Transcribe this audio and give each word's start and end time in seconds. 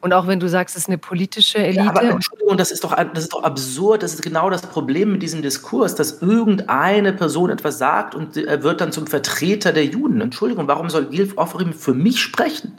Und 0.00 0.12
auch 0.12 0.26
wenn 0.26 0.40
du 0.40 0.48
sagst, 0.48 0.76
es 0.76 0.82
ist 0.82 0.88
eine 0.88 0.98
politische 0.98 1.58
Elite. 1.58 1.84
Ja, 1.84 1.90
aber 1.90 2.02
Entschuldigung, 2.02 2.56
das 2.56 2.70
ist, 2.70 2.84
doch, 2.84 2.94
das 2.94 3.24
ist 3.24 3.32
doch 3.32 3.42
absurd. 3.42 4.02
Das 4.02 4.14
ist 4.14 4.22
genau 4.22 4.50
das 4.50 4.62
Problem 4.62 5.12
mit 5.12 5.22
diesem 5.22 5.42
Diskurs, 5.42 5.94
dass 5.94 6.22
irgendeine 6.22 7.12
Person 7.12 7.50
etwas 7.50 7.78
sagt 7.78 8.14
und 8.14 8.36
er 8.36 8.62
wird 8.62 8.80
dann 8.80 8.92
zum 8.92 9.06
Vertreter 9.06 9.72
der 9.72 9.86
Juden. 9.86 10.20
Entschuldigung, 10.20 10.68
warum 10.68 10.90
soll 10.90 11.06
Gilf 11.06 11.36
Offerim 11.36 11.72
für 11.72 11.94
mich 11.94 12.20
sprechen? 12.20 12.78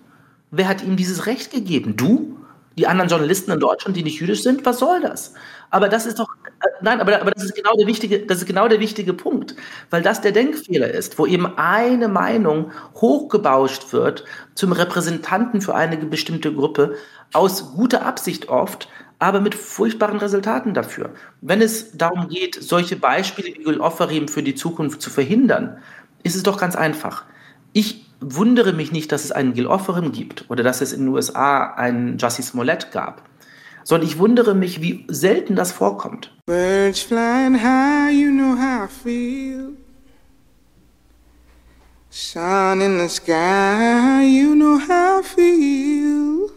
Wer 0.51 0.67
hat 0.67 0.83
ihm 0.83 0.95
dieses 0.95 1.25
Recht 1.25 1.51
gegeben? 1.51 1.95
Du? 1.95 2.37
Die 2.77 2.87
anderen 2.87 3.09
Journalisten 3.09 3.51
in 3.51 3.59
Deutschland, 3.59 3.95
die 3.95 4.03
nicht 4.03 4.19
jüdisch 4.19 4.43
sind? 4.43 4.65
Was 4.65 4.79
soll 4.79 5.01
das? 5.01 5.33
Aber 5.69 5.89
das 5.89 6.05
ist 6.05 6.19
doch, 6.19 6.27
äh, 6.44 6.44
nein, 6.81 7.01
aber, 7.01 7.21
aber 7.21 7.31
das 7.31 7.43
ist 7.43 7.55
genau 7.55 7.75
der 7.75 7.87
wichtige, 7.87 8.19
das 8.19 8.39
ist 8.39 8.45
genau 8.45 8.67
der 8.67 8.79
wichtige 8.79 9.13
Punkt, 9.13 9.55
weil 9.89 10.01
das 10.01 10.21
der 10.21 10.31
Denkfehler 10.31 10.89
ist, 10.89 11.17
wo 11.19 11.25
eben 11.25 11.57
eine 11.57 12.07
Meinung 12.07 12.71
hochgebauscht 12.95 13.93
wird 13.93 14.25
zum 14.55 14.71
Repräsentanten 14.71 15.61
für 15.61 15.75
eine 15.75 15.97
bestimmte 15.97 16.53
Gruppe 16.53 16.95
aus 17.33 17.73
guter 17.73 18.05
Absicht 18.05 18.49
oft, 18.49 18.87
aber 19.19 19.41
mit 19.41 19.55
furchtbaren 19.55 20.17
Resultaten 20.17 20.73
dafür. 20.73 21.11
Wenn 21.41 21.61
es 21.61 21.97
darum 21.97 22.27
geht, 22.27 22.55
solche 22.61 22.95
Beispiele 22.95 23.49
wie 23.55 23.63
Gül 23.63 23.79
Offerim 23.79 24.27
für 24.27 24.43
die 24.43 24.55
Zukunft 24.55 25.01
zu 25.01 25.09
verhindern, 25.09 25.77
ist 26.23 26.35
es 26.35 26.43
doch 26.43 26.57
ganz 26.57 26.75
einfach. 26.75 27.25
Ich 27.73 28.05
wundere 28.19 28.73
mich 28.73 28.91
nicht, 28.91 29.11
dass 29.11 29.25
es 29.25 29.31
einen 29.31 29.53
Gil 29.53 29.67
Offerim 29.67 30.11
gibt 30.11 30.45
oder 30.49 30.63
dass 30.63 30.81
es 30.81 30.93
in 30.93 31.01
den 31.01 31.09
USA 31.09 31.73
einen 31.73 32.17
Jussie 32.17 32.41
Smollett 32.41 32.91
gab 32.91 33.21
sondern 33.85 34.09
ich 34.09 34.17
wundere 34.17 34.55
mich, 34.55 34.81
wie 34.81 35.05
selten 35.07 35.55
das 35.55 35.71
vorkommt. 35.71 36.35
Birds 36.47 37.01
flying 37.01 37.55
high, 37.55 38.11
you 38.11 38.31
know 38.31 38.57
how 38.57 38.85
I 38.85 38.87
feel. 38.87 39.77
Sun 42.09 42.81
in 42.81 42.97
the 42.97 43.07
sky, 43.07 44.23
you 44.23 44.55
know 44.55 44.79
how 44.79 45.19
I 45.19 45.23
feel. 45.23 46.49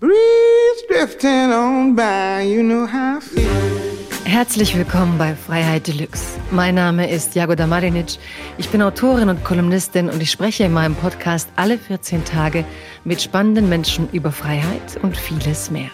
Breeze 0.00 0.84
drifting 0.88 1.52
on 1.52 1.96
by, 1.96 2.42
you 2.42 2.62
know 2.62 2.86
how 2.86 3.18
I 3.18 3.20
feel. 3.20 3.87
Herzlich 4.28 4.76
willkommen 4.76 5.16
bei 5.16 5.34
Freiheit 5.34 5.86
Deluxe. 5.86 6.38
Mein 6.50 6.74
Name 6.74 7.10
ist 7.10 7.34
Jagoda 7.34 7.66
Marinic. 7.66 8.18
Ich 8.58 8.68
bin 8.68 8.82
Autorin 8.82 9.30
und 9.30 9.42
Kolumnistin 9.42 10.10
und 10.10 10.22
ich 10.22 10.30
spreche 10.30 10.64
in 10.64 10.72
meinem 10.74 10.94
Podcast 10.94 11.48
alle 11.56 11.78
14 11.78 12.26
Tage 12.26 12.66
mit 13.04 13.22
spannenden 13.22 13.70
Menschen 13.70 14.06
über 14.12 14.30
Freiheit 14.30 14.98
und 15.00 15.16
vieles 15.16 15.70
mehr. 15.70 15.88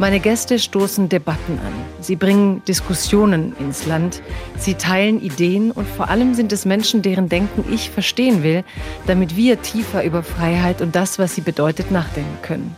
Meine 0.00 0.18
Gäste 0.18 0.58
stoßen 0.58 1.08
Debatten 1.08 1.60
an. 1.64 1.72
Sie 2.00 2.16
bringen 2.16 2.64
Diskussionen 2.64 3.54
ins 3.60 3.86
Land. 3.86 4.22
Sie 4.58 4.74
teilen 4.74 5.22
Ideen 5.22 5.70
und 5.70 5.86
vor 5.86 6.08
allem 6.08 6.34
sind 6.34 6.52
es 6.52 6.64
Menschen, 6.64 7.00
deren 7.02 7.28
Denken 7.28 7.72
ich 7.72 7.90
verstehen 7.90 8.42
will, 8.42 8.64
damit 9.06 9.36
wir 9.36 9.62
tiefer 9.62 10.02
über 10.02 10.24
Freiheit 10.24 10.80
und 10.82 10.96
das, 10.96 11.20
was 11.20 11.36
sie 11.36 11.42
bedeutet, 11.42 11.92
nachdenken 11.92 12.38
können. 12.42 12.74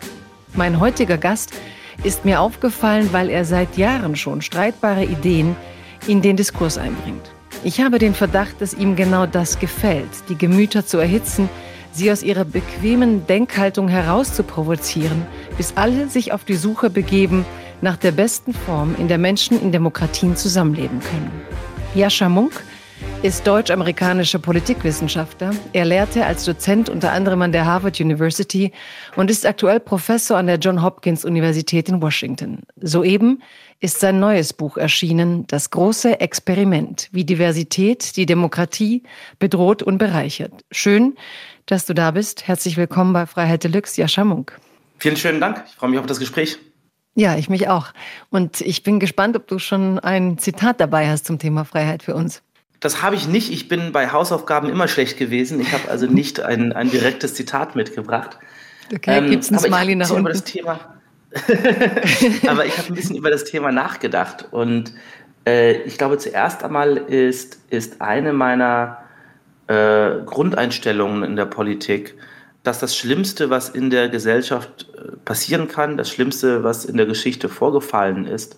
Mein 0.52 0.78
heutiger 0.78 1.16
Gast 1.16 1.52
ist 1.52 1.60
ist 2.04 2.24
mir 2.24 2.40
aufgefallen, 2.40 3.08
weil 3.12 3.28
er 3.28 3.44
seit 3.44 3.76
Jahren 3.76 4.16
schon 4.16 4.42
streitbare 4.42 5.04
Ideen 5.04 5.56
in 6.06 6.22
den 6.22 6.36
Diskurs 6.36 6.78
einbringt. 6.78 7.30
Ich 7.64 7.80
habe 7.80 7.98
den 7.98 8.14
Verdacht, 8.14 8.60
dass 8.60 8.74
ihm 8.74 8.94
genau 8.94 9.26
das 9.26 9.58
gefällt, 9.58 10.08
die 10.28 10.38
Gemüter 10.38 10.86
zu 10.86 10.98
erhitzen, 10.98 11.48
sie 11.92 12.12
aus 12.12 12.22
ihrer 12.22 12.44
bequemen 12.44 13.26
Denkhaltung 13.26 13.88
herauszuprovozieren, 13.88 15.26
bis 15.56 15.72
alle 15.74 16.08
sich 16.08 16.32
auf 16.32 16.44
die 16.44 16.54
Suche 16.54 16.90
begeben 16.90 17.44
nach 17.80 17.96
der 17.96 18.12
besten 18.12 18.54
Form, 18.54 18.94
in 18.98 19.08
der 19.08 19.18
Menschen 19.18 19.60
in 19.60 19.72
Demokratien 19.72 20.36
zusammenleben 20.36 21.00
können. 21.00 21.30
Jascha 21.94 22.28
Munk 22.28 22.62
ist 23.22 23.46
deutsch-amerikanischer 23.46 24.38
Politikwissenschaftler. 24.38 25.50
Er 25.72 25.84
lehrte 25.84 26.24
als 26.24 26.44
Dozent 26.44 26.88
unter 26.88 27.12
anderem 27.12 27.42
an 27.42 27.52
der 27.52 27.66
Harvard 27.66 28.00
University 28.00 28.72
und 29.16 29.30
ist 29.30 29.44
aktuell 29.44 29.80
Professor 29.80 30.36
an 30.36 30.46
der 30.46 30.56
John 30.56 30.82
Hopkins 30.82 31.24
Universität 31.24 31.88
in 31.88 32.00
Washington. 32.00 32.62
Soeben 32.80 33.42
ist 33.80 34.00
sein 34.00 34.20
neues 34.20 34.52
Buch 34.52 34.76
erschienen, 34.76 35.46
Das 35.46 35.70
große 35.70 36.20
Experiment, 36.20 37.08
wie 37.12 37.24
Diversität 37.24 38.16
die 38.16 38.26
Demokratie 38.26 39.02
bedroht 39.38 39.82
und 39.82 39.98
bereichert. 39.98 40.52
Schön, 40.70 41.16
dass 41.66 41.86
du 41.86 41.94
da 41.94 42.12
bist. 42.12 42.46
Herzlich 42.46 42.76
willkommen 42.76 43.12
bei 43.12 43.26
Freiheit 43.26 43.64
Deluxe, 43.64 44.00
Jascha 44.00 44.24
Munk. 44.24 44.58
Vielen 44.98 45.16
schönen 45.16 45.40
Dank. 45.40 45.64
Ich 45.68 45.74
freue 45.74 45.90
mich 45.90 45.98
auf 45.98 46.06
das 46.06 46.18
Gespräch. 46.18 46.58
Ja, 47.14 47.36
ich 47.36 47.48
mich 47.48 47.68
auch. 47.68 47.88
Und 48.30 48.60
ich 48.60 48.84
bin 48.84 49.00
gespannt, 49.00 49.36
ob 49.36 49.48
du 49.48 49.58
schon 49.58 49.98
ein 49.98 50.38
Zitat 50.38 50.78
dabei 50.80 51.08
hast 51.08 51.26
zum 51.26 51.40
Thema 51.40 51.64
Freiheit 51.64 52.04
für 52.04 52.14
uns. 52.14 52.42
Das 52.80 53.02
habe 53.02 53.16
ich 53.16 53.26
nicht. 53.26 53.50
Ich 53.52 53.68
bin 53.68 53.92
bei 53.92 54.12
Hausaufgaben 54.12 54.68
immer 54.68 54.88
schlecht 54.88 55.18
gewesen. 55.18 55.60
Ich 55.60 55.72
habe 55.72 55.90
also 55.90 56.06
nicht 56.10 56.40
ein, 56.40 56.72
ein 56.72 56.90
direktes 56.90 57.34
Zitat 57.34 57.76
mitgebracht. 57.76 58.38
Okay, 58.94 59.18
ähm, 59.18 59.30
gibt 59.30 59.44
es 59.44 59.52
ein 59.52 59.58
Smiley 59.58 59.96
nach 59.96 60.10
unten? 60.10 60.20
Über 60.20 60.30
das 60.30 60.44
Thema 60.44 60.98
aber 62.46 62.64
ich 62.64 62.78
habe 62.78 62.88
ein 62.88 62.94
bisschen 62.94 63.16
über 63.16 63.30
das 63.30 63.44
Thema 63.44 63.70
nachgedacht 63.70 64.48
und 64.50 64.94
äh, 65.46 65.82
ich 65.82 65.98
glaube, 65.98 66.18
zuerst 66.18 66.64
einmal 66.64 66.96
ist, 66.96 67.58
ist 67.70 68.00
eine 68.00 68.32
meiner 68.32 68.98
äh, 69.66 70.22
Grundeinstellungen 70.24 71.22
in 71.22 71.36
der 71.36 71.44
Politik, 71.44 72.14
dass 72.62 72.80
das 72.80 72.96
Schlimmste, 72.96 73.50
was 73.50 73.68
in 73.68 73.90
der 73.90 74.08
Gesellschaft 74.08 74.86
äh, 74.94 75.16
passieren 75.24 75.68
kann, 75.68 75.96
das 75.96 76.10
Schlimmste, 76.10 76.64
was 76.64 76.84
in 76.86 76.96
der 76.96 77.06
Geschichte 77.06 77.48
vorgefallen 77.48 78.26
ist, 78.26 78.56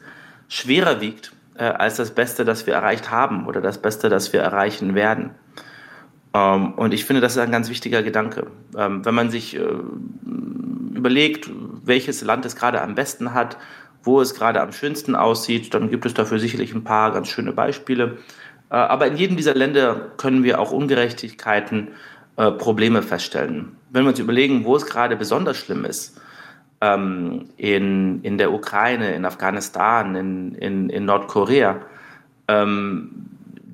schwerer 0.48 1.00
wiegt 1.00 1.32
äh, 1.60 1.64
als 1.64 1.96
das 1.96 2.12
Beste, 2.12 2.44
das 2.44 2.66
wir 2.66 2.74
erreicht 2.74 3.10
haben 3.10 3.46
oder 3.46 3.60
das 3.60 3.78
Beste, 3.78 4.08
das 4.08 4.32
wir 4.32 4.40
erreichen 4.40 4.94
werden. 4.94 5.32
Ähm, 6.32 6.72
und 6.72 6.94
ich 6.94 7.04
finde, 7.04 7.20
das 7.20 7.32
ist 7.32 7.38
ein 7.38 7.52
ganz 7.52 7.68
wichtiger 7.68 8.02
Gedanke. 8.02 8.46
Ähm, 8.76 9.04
wenn 9.04 9.14
man 9.14 9.30
sich 9.30 9.56
äh, 9.56 9.60
überlegt, 10.94 11.50
welches 11.84 12.22
Land 12.22 12.46
es 12.46 12.56
gerade 12.56 12.80
am 12.80 12.94
besten 12.94 13.34
hat, 13.34 13.58
wo 14.02 14.20
es 14.20 14.34
gerade 14.34 14.62
am 14.62 14.72
schönsten 14.72 15.14
aussieht, 15.14 15.74
dann 15.74 15.90
gibt 15.90 16.06
es 16.06 16.14
dafür 16.14 16.38
sicherlich 16.38 16.74
ein 16.74 16.84
paar 16.84 17.12
ganz 17.12 17.28
schöne 17.28 17.52
Beispiele. 17.52 18.16
Äh, 18.70 18.76
aber 18.76 19.08
in 19.08 19.16
jedem 19.16 19.36
dieser 19.36 19.54
Länder 19.54 20.12
können 20.16 20.42
wir 20.42 20.60
auch 20.60 20.72
Ungerechtigkeiten, 20.72 21.88
äh, 22.36 22.50
Probleme 22.52 23.02
feststellen. 23.02 23.76
Wenn 23.90 24.04
wir 24.04 24.10
uns 24.10 24.18
überlegen, 24.18 24.64
wo 24.64 24.76
es 24.76 24.86
gerade 24.86 25.14
besonders 25.16 25.58
schlimm 25.58 25.84
ist, 25.84 26.18
ähm, 26.80 27.46
in, 27.56 28.22
in 28.22 28.38
der 28.38 28.52
Ukraine, 28.52 29.14
in 29.14 29.24
Afghanistan, 29.24 30.14
in, 30.14 30.54
in, 30.54 30.90
in 30.90 31.04
Nordkorea, 31.04 31.80
ähm, 32.48 33.10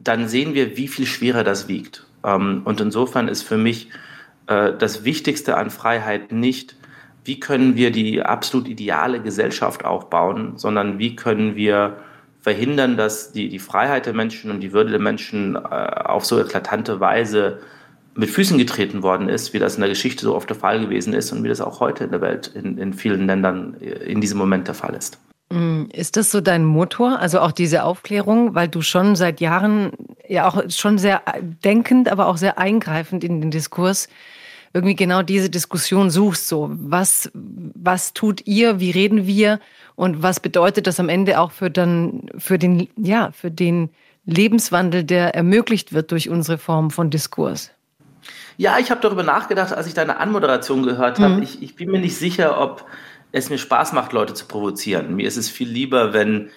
dann 0.03 0.28
sehen 0.28 0.55
wir, 0.55 0.77
wie 0.77 0.89
viel 0.89 1.06
schwerer 1.06 1.44
das 1.44 1.69
wiegt. 1.69 2.06
Ähm, 2.25 2.62
und 2.65 2.81
insofern 2.81 3.28
ist 3.28 3.43
für 3.43 3.59
mich 3.59 3.89
äh, 4.47 4.72
das 4.78 5.05
Wichtigste 5.05 5.56
an 5.56 5.71
Freiheit 5.71 6.33
nicht, 6.33 6.77
wie 7.25 7.41
können 7.41 7.77
wir 7.77 7.91
die 7.91 8.22
absolut 8.22 8.69
ideale 8.69 9.21
Gesellschaft 9.21 9.84
aufbauen, 9.84 10.53
sondern 10.56 10.99
wie 10.99 11.17
können 11.17 11.56
wir 11.56 11.97
verhindern, 12.41 12.97
dass 12.97 13.33
die, 13.33 13.49
die 13.49 13.59
Freiheit 13.59 14.06
der 14.06 14.15
Menschen 14.15 14.53
und 14.53 14.61
die 14.61 14.73
Würde 14.73 14.91
der 14.91 15.00
Menschen 15.00 15.56
äh, 15.56 15.59
auf 15.59 16.25
so 16.25 16.41
eklatante 16.41 17.00
Weise 17.00 17.61
mit 18.16 18.31
Füßen 18.31 18.59
getreten 18.59 19.03
worden 19.03 19.28
ist, 19.28 19.53
wie 19.53 19.59
das 19.59 19.75
in 19.75 19.81
der 19.81 19.91
Geschichte 19.91 20.22
so 20.25 20.34
oft 20.34 20.49
der 20.49 20.56
Fall 20.56 20.81
gewesen 20.81 21.12
ist 21.12 21.32
und 21.32 21.44
wie 21.44 21.49
das 21.49 21.60
auch 21.60 21.81
heute 21.81 22.04
in 22.04 22.10
der 22.10 22.21
Welt 22.21 22.49
in, 22.49 22.78
in 22.78 22.93
vielen 22.94 23.27
Ländern 23.27 23.77
äh, 23.81 23.91
in 24.10 24.21
diesem 24.21 24.38
Moment 24.38 24.69
der 24.69 24.75
Fall 24.75 24.94
ist. 24.94 25.19
Mm, 25.50 25.84
ist 25.93 26.16
das 26.16 26.31
so 26.31 26.41
dein 26.41 26.65
Motor, 26.65 27.19
also 27.21 27.41
auch 27.41 27.53
diese 27.53 27.84
Aufklärung, 27.84 28.55
weil 28.55 28.69
du 28.69 28.82
schon 28.82 29.16
seit 29.16 29.41
Jahren 29.41 29.93
ja 30.28 30.49
auch 30.49 30.62
schon 30.71 30.99
sehr 30.99 31.22
denkend, 31.65 32.10
aber 32.10 32.26
auch 32.26 32.37
sehr 32.37 32.59
eingreifend 32.59 33.22
in 33.22 33.41
den 33.41 33.50
Diskurs 33.50 34.09
irgendwie 34.76 34.97
genau 34.97 35.22
diese 35.22 35.49
Diskussion 35.49 36.10
suchst, 36.10 36.49
so 36.49 36.71
was, 36.71 37.31
was 37.32 38.12
tut 38.12 38.47
ihr, 38.47 38.78
wie 38.78 38.91
reden 38.91 39.26
wir 39.26 39.59
und 39.94 40.22
was 40.22 40.38
bedeutet 40.38 40.87
das 40.87 41.00
am 41.00 41.09
Ende 41.09 41.41
auch 41.41 41.50
für 41.50 41.71
dann, 41.71 42.28
für 42.37 42.59
den, 42.59 42.88
ja, 42.97 43.31
für 43.32 43.50
den 43.50 43.88
Lebenswandel, 44.26 45.05
der 45.05 45.34
ermöglicht 45.34 45.94
wird 45.94 46.10
durch 46.10 46.28
unsere 46.28 46.59
Form 46.59 46.91
von 46.91 47.09
Diskurs? 47.09 47.71
Ja, 48.56 48.78
ich 48.78 48.91
habe 48.91 49.00
darüber 49.00 49.22
nachgedacht, 49.22 49.72
als 49.72 49.87
ich 49.87 49.94
deine 49.94 50.19
Anmoderation 50.19 50.83
gehört 50.83 51.19
habe. 51.19 51.34
Mhm. 51.34 51.43
Ich, 51.43 51.62
ich 51.62 51.77
bin 51.77 51.91
mir 51.91 52.00
nicht 52.00 52.17
sicher, 52.17 52.61
ob 52.61 52.87
es 53.32 53.50
mir 53.50 53.58
Spaß 53.58 53.93
macht, 53.93 54.12
Leute 54.12 54.35
zu 54.35 54.47
provozieren. 54.47 55.14
Mir 55.14 55.26
ist 55.26 55.37
es 55.37 55.50
viel 55.50 55.69
lieber, 55.69 56.12
wenn 56.12 56.50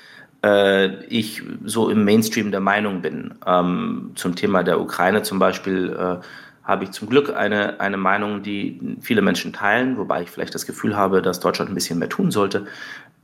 äh, 0.44 1.04
ich 1.06 1.44
so 1.66 1.90
im 1.90 2.06
Mainstream 2.06 2.52
der 2.52 2.62
Meinung 2.62 3.02
bin. 3.02 3.34
Ähm, 3.46 4.12
zum 4.16 4.36
Thema 4.36 4.64
der 4.64 4.80
Ukraine 4.80 5.24
zum 5.24 5.40
Beispiel 5.40 5.96
äh, 5.98 6.26
habe 6.64 6.84
ich 6.84 6.92
zum 6.92 7.10
Glück 7.10 7.36
eine, 7.36 7.80
eine 7.80 7.98
Meinung, 7.98 8.44
die 8.44 8.80
viele 9.02 9.22
Menschen 9.22 9.52
teilen, 9.54 9.98
wobei 9.98 10.22
ich 10.22 10.30
vielleicht 10.30 10.56
das 10.56 10.66
Gefühl 10.66 10.96
habe, 10.96 11.22
dass 11.22 11.40
Deutschland 11.40 11.72
ein 11.72 11.76
bisschen 11.76 12.00
mehr 12.00 12.10
tun 12.10 12.32
sollte. 12.32 12.68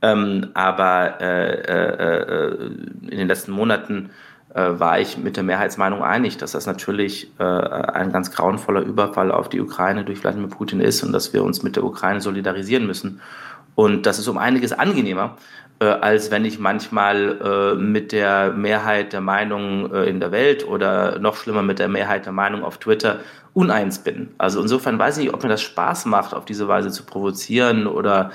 Ähm, 0.02 0.48
aber 0.54 1.20
äh, 1.20 2.66
in 3.02 3.18
den 3.18 3.28
letzten 3.28 3.52
Monaten 3.52 4.10
war 4.56 4.98
ich 5.00 5.18
mit 5.18 5.36
der 5.36 5.44
Mehrheitsmeinung 5.44 6.02
einig, 6.02 6.38
dass 6.38 6.52
das 6.52 6.66
natürlich 6.66 7.30
äh, 7.38 7.44
ein 7.44 8.10
ganz 8.10 8.32
grauenvoller 8.32 8.80
Überfall 8.80 9.30
auf 9.30 9.50
die 9.50 9.60
Ukraine 9.60 10.04
durch 10.04 10.22
Wladimir 10.22 10.48
Putin 10.48 10.80
ist 10.80 11.02
und 11.02 11.12
dass 11.12 11.34
wir 11.34 11.44
uns 11.44 11.62
mit 11.62 11.76
der 11.76 11.84
Ukraine 11.84 12.22
solidarisieren 12.22 12.86
müssen. 12.86 13.20
Und 13.74 14.06
das 14.06 14.18
ist 14.18 14.28
um 14.28 14.38
einiges 14.38 14.72
angenehmer, 14.72 15.36
äh, 15.78 15.84
als 15.84 16.30
wenn 16.30 16.46
ich 16.46 16.58
manchmal 16.58 17.38
äh, 17.38 17.74
mit 17.74 18.12
der 18.12 18.52
Mehrheit 18.52 19.12
der 19.12 19.20
Meinung 19.20 19.92
äh, 19.92 20.04
in 20.04 20.20
der 20.20 20.32
Welt 20.32 20.66
oder 20.66 21.18
noch 21.18 21.36
schlimmer 21.36 21.62
mit 21.62 21.78
der 21.78 21.88
Mehrheit 21.88 22.24
der 22.24 22.32
Meinung 22.32 22.64
auf 22.64 22.78
Twitter 22.78 23.20
uneins 23.52 23.98
bin. 23.98 24.30
Also 24.38 24.62
insofern 24.62 24.98
weiß 24.98 25.18
ich 25.18 25.24
nicht, 25.24 25.34
ob 25.34 25.42
mir 25.42 25.50
das 25.50 25.60
Spaß 25.60 26.06
macht, 26.06 26.32
auf 26.32 26.46
diese 26.46 26.66
Weise 26.66 26.90
zu 26.90 27.04
provozieren 27.04 27.86
oder 27.86 28.30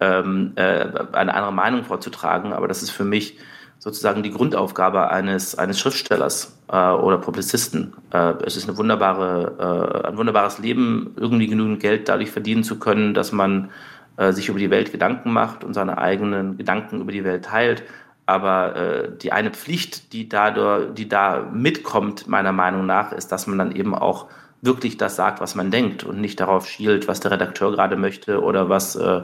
ähm, 0.00 0.52
äh, 0.56 0.84
eine 1.12 1.32
andere 1.32 1.52
Meinung 1.52 1.84
vorzutragen, 1.84 2.52
aber 2.52 2.68
das 2.68 2.82
ist 2.82 2.90
für 2.90 3.04
mich 3.04 3.38
sozusagen 3.82 4.22
die 4.22 4.30
Grundaufgabe 4.30 5.10
eines, 5.10 5.58
eines 5.58 5.80
Schriftstellers 5.80 6.56
äh, 6.70 6.76
oder 6.76 7.18
Publizisten. 7.18 7.94
Äh, 8.12 8.34
es 8.46 8.56
ist 8.56 8.68
eine 8.68 8.78
wunderbare, 8.78 10.04
äh, 10.04 10.06
ein 10.06 10.16
wunderbares 10.16 10.60
Leben, 10.60 11.14
irgendwie 11.16 11.48
genügend 11.48 11.80
Geld 11.80 12.08
dadurch 12.08 12.30
verdienen 12.30 12.62
zu 12.62 12.78
können, 12.78 13.12
dass 13.12 13.32
man 13.32 13.70
äh, 14.18 14.32
sich 14.32 14.48
über 14.48 14.60
die 14.60 14.70
Welt 14.70 14.92
Gedanken 14.92 15.32
macht 15.32 15.64
und 15.64 15.74
seine 15.74 15.98
eigenen 15.98 16.56
Gedanken 16.56 17.00
über 17.00 17.10
die 17.10 17.24
Welt 17.24 17.46
teilt. 17.46 17.82
Aber 18.24 18.76
äh, 18.76 19.18
die 19.20 19.32
eine 19.32 19.50
Pflicht, 19.50 20.12
die, 20.12 20.28
dadurch, 20.28 20.94
die 20.94 21.08
da 21.08 21.50
mitkommt, 21.52 22.28
meiner 22.28 22.52
Meinung 22.52 22.86
nach, 22.86 23.10
ist, 23.10 23.32
dass 23.32 23.48
man 23.48 23.58
dann 23.58 23.72
eben 23.72 23.96
auch 23.96 24.28
wirklich 24.60 24.96
das 24.96 25.16
sagt, 25.16 25.40
was 25.40 25.56
man 25.56 25.72
denkt 25.72 26.04
und 26.04 26.20
nicht 26.20 26.38
darauf 26.38 26.68
schielt, 26.68 27.08
was 27.08 27.18
der 27.18 27.32
Redakteur 27.32 27.72
gerade 27.72 27.96
möchte 27.96 28.42
oder 28.42 28.68
was 28.68 28.94
äh, 28.94 29.22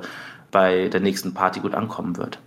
bei 0.50 0.88
der 0.88 0.98
nächsten 0.98 1.32
Party 1.32 1.60
gut 1.60 1.74
ankommen 1.74 2.16
wird. 2.16 2.40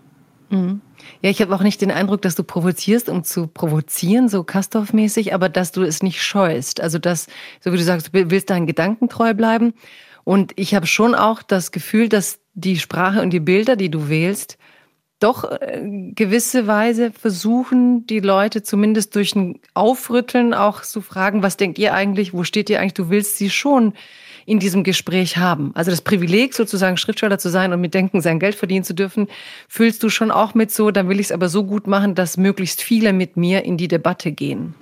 Mhm. 0.52 0.82
Ja, 1.22 1.30
ich 1.30 1.42
habe 1.42 1.56
auch 1.56 1.64
nicht 1.64 1.82
den 1.82 1.92
Eindruck, 1.92 2.22
dass 2.22 2.36
du 2.36 2.44
provozierst, 2.44 3.10
um 3.10 3.24
zu 3.24 3.48
provozieren, 3.48 4.30
so 4.30 4.44
Kastorf-mäßig, 4.44 5.34
aber 5.34 5.50
dass 5.50 5.72
du 5.72 5.82
es 5.82 6.04
nicht 6.04 6.22
scheust. 6.22 6.82
Also, 6.82 7.00
dass, 7.00 7.28
so 7.60 7.72
wie 7.74 7.78
du 7.78 7.84
sagst, 7.84 8.14
du 8.14 8.30
willst 8.30 8.50
deinen 8.50 8.68
Gedanken 8.68 9.10
treu 9.10 9.34
bleiben. 9.34 9.74
Und 10.24 10.54
ich 10.56 10.76
habe 10.76 10.86
schon 10.86 11.16
auch 11.16 11.42
das 11.42 11.72
Gefühl, 11.72 12.10
dass 12.10 12.40
die 12.54 12.78
Sprache 12.78 13.22
und 13.22 13.32
die 13.32 13.40
Bilder, 13.40 13.76
die 13.76 13.90
du 13.90 14.10
wählst, 14.10 14.58
doch 15.20 15.50
äh, 15.50 15.82
gewisse 16.16 16.68
Weise 16.68 17.12
versuchen, 17.12 18.06
die 18.08 18.20
Leute 18.20 18.64
zumindest 18.64 19.16
durch 19.16 19.36
ein 19.36 19.60
Aufrütteln 19.74 20.54
auch 20.54 20.82
zu 20.82 21.02
fragen, 21.02 21.44
was 21.44 21.58
denkt 21.58 21.80
ihr 21.80 21.94
eigentlich, 21.94 22.34
wo 22.34 22.44
steht 22.44 22.70
ihr 22.70 22.80
eigentlich? 22.80 22.96
Du 22.96 23.10
willst 23.10 23.38
sie 23.38 23.50
schon 23.50 23.94
in 24.46 24.60
diesem 24.60 24.84
Gespräch 24.84 25.38
haben. 25.38 25.72
Also 25.76 25.92
das 25.92 26.02
Privileg, 26.02 26.54
sozusagen 26.54 26.98
Schriftsteller 26.98 27.40
zu 27.40 27.50
sein 27.50 27.74
und 27.74 27.82
mit 27.82 27.94
Denken 27.94 28.22
sein 28.22 28.40
Geld 28.40 28.56
verdienen 28.56 28.84
zu 28.84 28.94
dürfen, 28.94 29.28
fühlst 29.68 30.04
du 30.04 30.10
schon 30.10 30.32
auch 30.32 30.54
mit 30.54 30.72
so, 30.72 30.92
dann 30.92 31.10
will 31.10 31.20
ich 31.20 31.28
es 31.28 31.32
aber 31.32 31.50
so 31.50 31.64
gut 31.64 31.88
machen, 31.88 32.16
dass 32.16 32.38
möglichst 32.38 32.82
viele 32.82 33.14
mit 33.14 33.38
mir 33.38 33.64
in 33.66 33.78
die 33.78 33.88
Debatte 33.88 34.32
gehen. 34.32 34.76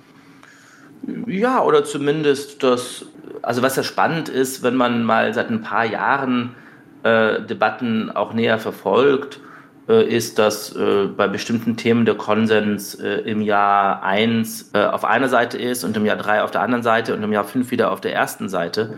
Ja, 1.26 1.62
oder 1.62 1.84
zumindest 1.84 2.62
das, 2.62 3.06
also 3.42 3.62
was 3.62 3.76
ja 3.76 3.82
spannend 3.82 4.28
ist, 4.28 4.62
wenn 4.62 4.74
man 4.74 5.04
mal 5.04 5.32
seit 5.32 5.50
ein 5.50 5.62
paar 5.62 5.84
Jahren 5.84 6.54
äh, 7.02 7.40
Debatten 7.42 8.10
auch 8.10 8.34
näher 8.34 8.58
verfolgt, 8.58 9.40
äh, 9.88 10.04
ist, 10.04 10.38
dass 10.38 10.74
äh, 10.76 11.06
bei 11.06 11.26
bestimmten 11.28 11.76
Themen 11.76 12.04
der 12.04 12.14
Konsens 12.14 12.94
äh, 12.94 13.20
im 13.20 13.40
Jahr 13.40 14.02
1 14.02 14.70
äh, 14.74 14.84
auf 14.84 15.04
einer 15.04 15.28
Seite 15.28 15.58
ist 15.58 15.84
und 15.84 15.96
im 15.96 16.04
Jahr 16.04 16.16
3 16.16 16.42
auf 16.42 16.50
der 16.50 16.60
anderen 16.60 16.82
Seite 16.82 17.14
und 17.14 17.22
im 17.22 17.32
Jahr 17.32 17.44
5 17.44 17.70
wieder 17.70 17.90
auf 17.90 18.00
der 18.00 18.14
ersten 18.14 18.48
Seite. 18.48 18.94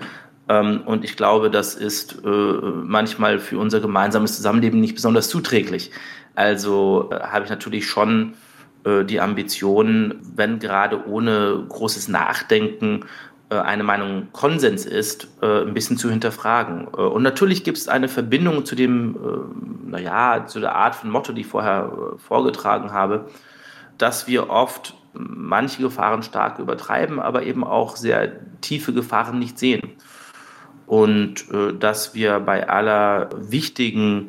Ähm, 0.53 0.83
und 0.85 1.05
ich 1.05 1.17
glaube, 1.17 1.51
das 1.51 1.75
ist 1.75 2.23
äh, 2.25 2.29
manchmal 2.29 3.39
für 3.39 3.59
unser 3.59 3.81
gemeinsames 3.81 4.37
Zusammenleben 4.37 4.81
nicht 4.81 4.95
besonders 4.95 5.29
zuträglich. 5.29 5.91
Also 6.35 7.11
äh, 7.11 7.21
habe 7.21 7.45
ich 7.45 7.51
natürlich 7.51 7.87
schon 7.87 8.35
äh, 8.85 9.05
die 9.05 9.21
Ambition, 9.21 10.19
wenn 10.35 10.59
gerade 10.59 11.07
ohne 11.07 11.65
großes 11.69 12.09
Nachdenken 12.09 13.05
eine 13.51 13.83
Meinung 13.83 14.29
Konsens 14.33 14.87
ist, 14.87 15.29
ein 15.43 15.75
bisschen 15.75 15.99
zu 15.99 16.09
hinterfragen. 16.09 16.89
Und 16.89 17.23
natürlich 17.23 17.65
gibt 17.65 17.77
es 17.77 17.87
eine 17.87 18.09
Verbindung 18.09 18.65
zu 18.65 18.75
dem, 18.75 19.15
naja, 19.85 20.47
zu 20.47 20.59
der 20.59 20.75
Art 20.75 20.95
von 20.95 21.11
Motto, 21.11 21.35
die 21.35 21.43
ich 21.43 21.49
vorher 21.49 22.15
vorgetragen 22.17 22.93
habe, 22.93 23.27
dass 23.99 24.27
wir 24.27 24.49
oft 24.49 24.95
manche 25.13 25.83
Gefahren 25.83 26.23
stark 26.23 26.61
übertreiben, 26.61 27.21
aber 27.21 27.43
eben 27.43 27.63
auch 27.63 27.97
sehr 27.97 28.33
tiefe 28.63 28.95
Gefahren 28.95 29.39
nicht 29.39 29.59
sehen 29.59 29.99
und 30.93 31.51
äh, 31.51 31.73
dass 31.73 32.15
wir 32.15 32.39
bei 32.41 32.69
aller 32.69 33.31
wichtigen 33.35 34.27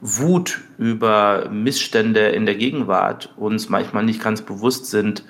Wut 0.00 0.62
über 0.78 1.50
Missstände 1.50 2.28
in 2.28 2.46
der 2.46 2.54
Gegenwart 2.54 3.34
uns 3.36 3.68
manchmal 3.68 4.02
nicht 4.04 4.22
ganz 4.22 4.40
bewusst 4.40 4.86
sind, 4.86 5.24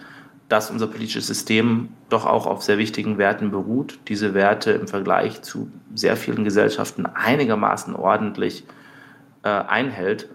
dass 0.48 0.70
unser 0.70 0.86
politisches 0.86 1.26
System 1.26 1.88
doch 2.08 2.24
auch 2.24 2.46
auf 2.46 2.62
sehr 2.62 2.78
wichtigen 2.78 3.18
Werten 3.18 3.50
beruht, 3.50 3.98
diese 4.06 4.32
Werte 4.32 4.70
im 4.70 4.86
Vergleich 4.86 5.42
zu 5.42 5.72
sehr 5.92 6.16
vielen 6.16 6.44
Gesellschaften 6.44 7.04
einigermaßen 7.04 7.96
ordentlich 7.96 8.62
äh, 9.42 9.48
einhält 9.48 10.28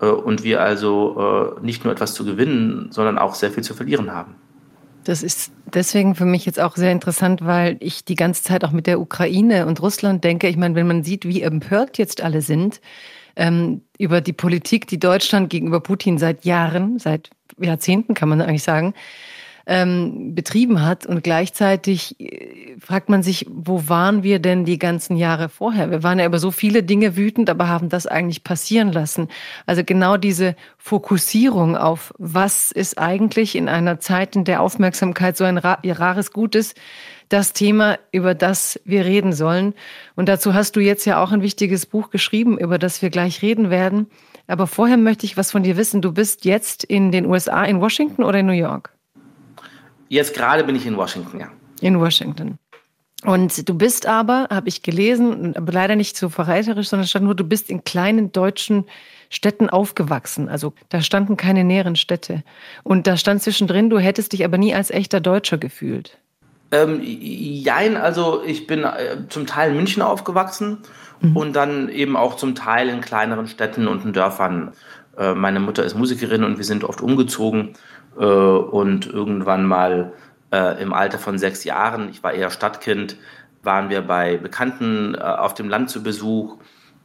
äh, 0.00 0.06
und 0.06 0.44
wir 0.44 0.62
also 0.62 1.56
äh, 1.58 1.66
nicht 1.66 1.82
nur 1.82 1.92
etwas 1.92 2.14
zu 2.14 2.24
gewinnen, 2.24 2.92
sondern 2.92 3.18
auch 3.18 3.34
sehr 3.34 3.50
viel 3.50 3.64
zu 3.64 3.74
verlieren 3.74 4.12
haben. 4.12 4.36
Das 5.04 5.22
ist 5.22 5.52
deswegen 5.66 6.14
für 6.14 6.24
mich 6.24 6.44
jetzt 6.44 6.60
auch 6.60 6.76
sehr 6.76 6.92
interessant, 6.92 7.44
weil 7.44 7.76
ich 7.80 8.04
die 8.04 8.16
ganze 8.16 8.42
Zeit 8.42 8.64
auch 8.64 8.70
mit 8.70 8.86
der 8.86 9.00
Ukraine 9.00 9.66
und 9.66 9.80
Russland 9.80 10.24
denke. 10.24 10.48
Ich 10.48 10.56
meine, 10.56 10.74
wenn 10.74 10.86
man 10.86 11.04
sieht, 11.04 11.24
wie 11.26 11.42
empört 11.42 11.98
jetzt 11.98 12.22
alle 12.22 12.42
sind 12.42 12.80
ähm, 13.36 13.82
über 13.98 14.20
die 14.20 14.32
Politik, 14.32 14.86
die 14.86 14.98
Deutschland 14.98 15.50
gegenüber 15.50 15.80
Putin 15.80 16.18
seit 16.18 16.44
Jahren, 16.44 16.98
seit 16.98 17.30
Jahrzehnten 17.58 18.14
kann 18.14 18.28
man 18.28 18.40
eigentlich 18.40 18.62
sagen, 18.62 18.94
ähm, 19.70 20.34
betrieben 20.34 20.84
hat. 20.84 21.06
Und 21.06 21.22
gleichzeitig 21.22 22.18
äh, 22.18 22.76
fragt 22.80 23.08
man 23.08 23.22
sich, 23.22 23.46
wo 23.48 23.88
waren 23.88 24.24
wir 24.24 24.40
denn 24.40 24.64
die 24.64 24.80
ganzen 24.80 25.16
Jahre 25.16 25.48
vorher? 25.48 25.92
Wir 25.92 26.02
waren 26.02 26.18
ja 26.18 26.26
über 26.26 26.40
so 26.40 26.50
viele 26.50 26.82
Dinge 26.82 27.16
wütend, 27.16 27.48
aber 27.48 27.68
haben 27.68 27.88
das 27.88 28.08
eigentlich 28.08 28.42
passieren 28.42 28.90
lassen. 28.90 29.28
Also 29.66 29.84
genau 29.84 30.16
diese 30.16 30.56
Fokussierung 30.76 31.76
auf, 31.76 32.12
was 32.18 32.72
ist 32.72 32.98
eigentlich 32.98 33.54
in 33.54 33.68
einer 33.68 34.00
Zeit, 34.00 34.34
in 34.34 34.44
der 34.44 34.60
Aufmerksamkeit 34.60 35.36
so 35.36 35.44
ein 35.44 35.56
rares 35.56 36.32
Gut 36.32 36.56
ist, 36.56 36.76
das 37.28 37.52
Thema, 37.52 37.96
über 38.10 38.34
das 38.34 38.80
wir 38.84 39.04
reden 39.04 39.32
sollen. 39.32 39.74
Und 40.16 40.28
dazu 40.28 40.52
hast 40.52 40.74
du 40.74 40.80
jetzt 40.80 41.04
ja 41.04 41.22
auch 41.22 41.30
ein 41.30 41.42
wichtiges 41.42 41.86
Buch 41.86 42.10
geschrieben, 42.10 42.58
über 42.58 42.76
das 42.76 43.02
wir 43.02 43.10
gleich 43.10 43.40
reden 43.40 43.70
werden. 43.70 44.08
Aber 44.48 44.66
vorher 44.66 44.96
möchte 44.96 45.26
ich 45.26 45.36
was 45.36 45.52
von 45.52 45.62
dir 45.62 45.76
wissen. 45.76 46.02
Du 46.02 46.10
bist 46.10 46.44
jetzt 46.44 46.82
in 46.82 47.12
den 47.12 47.26
USA, 47.26 47.62
in 47.62 47.80
Washington 47.80 48.24
oder 48.24 48.40
in 48.40 48.46
New 48.46 48.52
York? 48.52 48.90
Jetzt 50.10 50.34
gerade 50.34 50.64
bin 50.64 50.74
ich 50.74 50.86
in 50.86 50.96
Washington, 50.96 51.38
ja. 51.38 51.48
In 51.80 52.00
Washington. 52.00 52.58
Und 53.24 53.68
du 53.68 53.74
bist 53.74 54.06
aber, 54.06 54.48
habe 54.50 54.68
ich 54.68 54.82
gelesen, 54.82 55.54
aber 55.56 55.72
leider 55.72 55.94
nicht 55.94 56.16
so 56.16 56.28
verräterisch, 56.28 56.88
sondern 56.88 57.06
stand 57.06 57.26
nur, 57.26 57.36
du 57.36 57.44
bist 57.44 57.70
in 57.70 57.84
kleinen 57.84 58.32
deutschen 58.32 58.86
Städten 59.28 59.70
aufgewachsen. 59.70 60.48
Also 60.48 60.72
da 60.88 61.00
standen 61.00 61.36
keine 61.36 61.62
näheren 61.62 61.94
Städte. 61.94 62.42
Und 62.82 63.06
da 63.06 63.16
stand 63.16 63.40
zwischendrin, 63.40 63.88
du 63.88 64.00
hättest 64.00 64.32
dich 64.32 64.44
aber 64.44 64.58
nie 64.58 64.74
als 64.74 64.90
echter 64.90 65.20
Deutscher 65.20 65.58
gefühlt. 65.58 66.18
Ähm, 66.72 67.00
jein, 67.02 67.96
also 67.96 68.42
ich 68.44 68.66
bin 68.66 68.82
äh, 68.82 69.28
zum 69.28 69.46
Teil 69.46 69.70
in 69.70 69.76
München 69.76 70.02
aufgewachsen 70.02 70.78
mhm. 71.20 71.36
und 71.36 71.52
dann 71.52 71.88
eben 71.88 72.16
auch 72.16 72.34
zum 72.34 72.56
Teil 72.56 72.88
in 72.88 73.00
kleineren 73.00 73.46
Städten 73.46 73.86
und 73.86 74.04
in 74.04 74.12
Dörfern. 74.12 74.72
Äh, 75.16 75.34
meine 75.34 75.60
Mutter 75.60 75.84
ist 75.84 75.96
Musikerin 75.96 76.42
und 76.42 76.58
wir 76.58 76.64
sind 76.64 76.82
oft 76.82 77.00
umgezogen 77.00 77.74
äh, 78.20 78.24
und 78.24 79.06
irgendwann 79.06 79.64
mal 79.64 80.12
äh, 80.52 80.80
im 80.80 80.92
Alter 80.92 81.18
von 81.18 81.38
sechs 81.38 81.64
Jahren, 81.64 82.10
ich 82.10 82.22
war 82.22 82.32
eher 82.32 82.50
Stadtkind, 82.50 83.16
waren 83.62 83.90
wir 83.90 84.02
bei 84.02 84.36
Bekannten 84.36 85.14
äh, 85.14 85.20
auf 85.20 85.54
dem 85.54 85.68
Land 85.68 85.90
zu 85.90 86.02
Besuch 86.02 86.58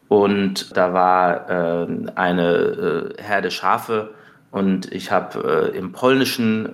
und 0.07 0.75
da 0.75 0.93
war 0.93 1.49
äh, 1.49 1.87
eine 2.15 2.51
äh, 3.17 3.21
Herde 3.21 3.49
Schafe 3.49 4.13
und 4.51 4.91
ich 4.91 5.11
habe 5.11 5.71
äh, 5.73 5.77
im 5.77 5.91
Polnischen, 5.91 6.73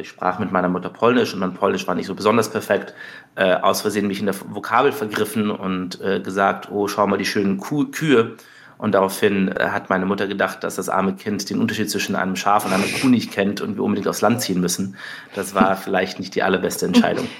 ich 0.00 0.08
sprach 0.08 0.38
mit 0.38 0.52
meiner 0.52 0.68
Mutter 0.68 0.90
Polnisch 0.90 1.34
und 1.34 1.40
mein 1.40 1.54
Polnisch 1.54 1.86
war 1.88 1.94
nicht 1.94 2.06
so 2.06 2.14
besonders 2.14 2.50
perfekt, 2.50 2.94
aus 3.34 3.80
Versehen 3.80 4.06
mich 4.06 4.20
in 4.20 4.26
der 4.26 4.34
Vokabel 4.34 4.92
vergriffen 4.92 5.50
und 5.50 5.98
gesagt, 6.22 6.70
oh, 6.70 6.86
schau 6.86 7.06
mal 7.06 7.16
die 7.16 7.24
schönen 7.24 7.58
Kuh 7.58 7.86
Kühe. 7.86 8.36
Und 8.80 8.92
daraufhin 8.92 9.48
äh, 9.48 9.68
hat 9.68 9.90
meine 9.90 10.06
Mutter 10.06 10.26
gedacht, 10.26 10.64
dass 10.64 10.76
das 10.76 10.88
arme 10.88 11.14
Kind 11.14 11.50
den 11.50 11.60
Unterschied 11.60 11.90
zwischen 11.90 12.16
einem 12.16 12.34
Schaf 12.34 12.64
und 12.64 12.72
einer 12.72 12.84
Kuh 13.00 13.08
nicht 13.08 13.30
kennt 13.30 13.60
und 13.60 13.76
wir 13.76 13.84
unbedingt 13.84 14.08
aufs 14.08 14.22
Land 14.22 14.40
ziehen 14.40 14.60
müssen. 14.60 14.96
Das 15.34 15.54
war 15.54 15.76
vielleicht 15.76 16.18
nicht 16.18 16.34
die 16.34 16.42
allerbeste 16.42 16.86
Entscheidung. 16.86 17.28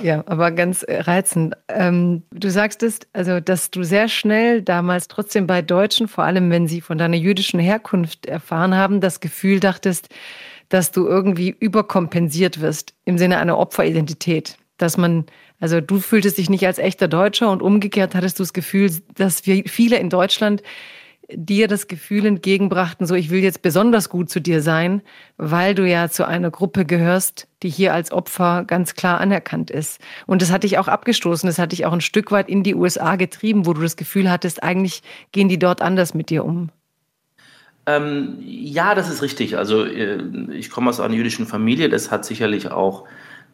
Ja, 0.00 0.24
aber 0.26 0.50
ganz 0.50 0.82
äh, 0.82 1.00
reizend. 1.02 1.54
Ähm, 1.68 2.22
du 2.32 2.50
sagst 2.50 2.82
es, 2.82 3.00
also, 3.12 3.38
dass 3.40 3.70
du 3.70 3.84
sehr 3.84 4.08
schnell 4.08 4.62
damals 4.62 5.06
trotzdem 5.06 5.46
bei 5.46 5.62
Deutschen, 5.62 6.08
vor 6.08 6.24
allem 6.24 6.50
wenn 6.50 6.66
sie 6.66 6.80
von 6.80 6.98
deiner 6.98 7.16
jüdischen 7.16 7.60
Herkunft 7.60 8.26
erfahren 8.26 8.74
haben, 8.74 9.00
das 9.00 9.20
Gefühl 9.20 9.60
dachtest, 9.60 10.08
dass 10.70 10.90
du 10.90 11.06
irgendwie 11.06 11.50
überkompensiert 11.50 12.60
wirst 12.60 12.94
im 13.04 13.18
Sinne 13.18 13.36
einer 13.36 13.58
Opferidentität. 13.58 14.56
Dass 14.82 14.96
man 14.96 15.24
also 15.62 15.80
du 15.80 16.00
fühltest 16.00 16.38
dich 16.38 16.50
nicht 16.50 16.66
als 16.66 16.78
echter 16.78 17.06
Deutscher 17.06 17.48
und 17.48 17.62
umgekehrt 17.62 18.16
hattest 18.16 18.40
du 18.40 18.42
das 18.42 18.52
Gefühl, 18.52 18.90
dass 19.14 19.46
wir 19.46 19.62
viele 19.66 19.96
in 19.96 20.10
Deutschland 20.10 20.60
dir 21.30 21.68
das 21.68 21.86
Gefühl 21.86 22.26
entgegenbrachten, 22.26 23.06
so 23.06 23.14
ich 23.14 23.30
will 23.30 23.44
jetzt 23.44 23.62
besonders 23.62 24.08
gut 24.08 24.28
zu 24.28 24.40
dir 24.40 24.60
sein, 24.60 25.02
weil 25.36 25.76
du 25.76 25.88
ja 25.88 26.08
zu 26.08 26.26
einer 26.26 26.50
Gruppe 26.50 26.84
gehörst, 26.84 27.46
die 27.62 27.68
hier 27.68 27.94
als 27.94 28.10
Opfer 28.10 28.64
ganz 28.66 28.96
klar 28.96 29.20
anerkannt 29.20 29.70
ist. 29.70 30.00
Und 30.26 30.42
das 30.42 30.50
hat 30.50 30.64
dich 30.64 30.78
auch 30.78 30.88
abgestoßen, 30.88 31.46
das 31.46 31.60
hat 31.60 31.70
dich 31.70 31.86
auch 31.86 31.92
ein 31.92 32.00
Stück 32.00 32.32
weit 32.32 32.48
in 32.48 32.64
die 32.64 32.74
USA 32.74 33.14
getrieben, 33.14 33.64
wo 33.64 33.72
du 33.72 33.82
das 33.82 33.96
Gefühl 33.96 34.28
hattest, 34.28 34.64
eigentlich 34.64 35.02
gehen 35.30 35.48
die 35.48 35.60
dort 35.60 35.80
anders 35.80 36.12
mit 36.12 36.28
dir 36.28 36.44
um. 36.44 36.70
Ähm, 37.86 38.38
ja, 38.40 38.96
das 38.96 39.08
ist 39.08 39.22
richtig. 39.22 39.56
Also 39.56 39.84
äh, 39.84 40.20
ich 40.52 40.70
komme 40.70 40.90
aus 40.90 40.98
einer 40.98 41.14
jüdischen 41.14 41.46
Familie. 41.46 41.88
Das 41.88 42.10
hat 42.10 42.24
sicherlich 42.24 42.72
auch 42.72 43.04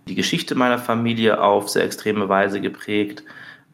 die 0.07 0.14
Geschichte 0.14 0.55
meiner 0.55 0.78
Familie 0.78 1.40
auf 1.40 1.69
sehr 1.69 1.85
extreme 1.85 2.28
Weise 2.28 2.61
geprägt. 2.61 3.23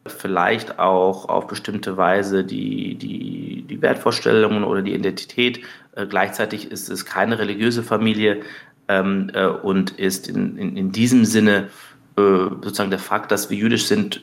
Vielleicht 0.05 0.79
auch 0.79 1.29
auf 1.29 1.47
bestimmte 1.47 1.97
Weise 1.97 2.43
die, 2.43 2.95
die, 2.95 3.65
die 3.67 3.81
Wertvorstellungen 3.81 4.63
oder 4.63 4.81
die 4.81 4.93
Identität. 4.93 5.61
Äh, 5.95 6.05
gleichzeitig 6.05 6.71
ist 6.71 6.89
es 6.89 7.05
keine 7.05 7.39
religiöse 7.39 7.83
Familie 7.83 8.41
ähm, 8.87 9.31
äh, 9.33 9.47
und 9.47 9.91
ist 9.91 10.27
in, 10.27 10.57
in, 10.57 10.77
in 10.77 10.91
diesem 10.91 11.25
Sinne 11.25 11.69
äh, 12.17 12.21
sozusagen 12.21 12.91
der 12.91 12.99
Fakt, 12.99 13.31
dass 13.31 13.49
wir 13.49 13.57
jüdisch 13.57 13.87
sind, 13.87 14.21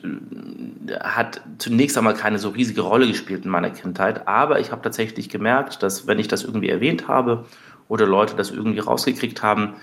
äh, 0.86 0.98
hat 1.00 1.42
zunächst 1.58 1.98
einmal 1.98 2.14
keine 2.14 2.38
so 2.38 2.48
riesige 2.48 2.80
Rolle 2.80 3.06
gespielt 3.06 3.44
in 3.44 3.50
meiner 3.50 3.70
Kindheit. 3.70 4.26
Aber 4.26 4.60
ich 4.60 4.72
habe 4.72 4.82
tatsächlich 4.82 5.28
gemerkt, 5.28 5.82
dass 5.82 6.06
wenn 6.06 6.18
ich 6.18 6.28
das 6.28 6.42
irgendwie 6.42 6.70
erwähnt 6.70 7.08
habe 7.08 7.44
oder 7.88 8.06
Leute 8.06 8.34
das 8.34 8.50
irgendwie 8.50 8.78
rausgekriegt 8.78 9.42
haben, 9.42 9.74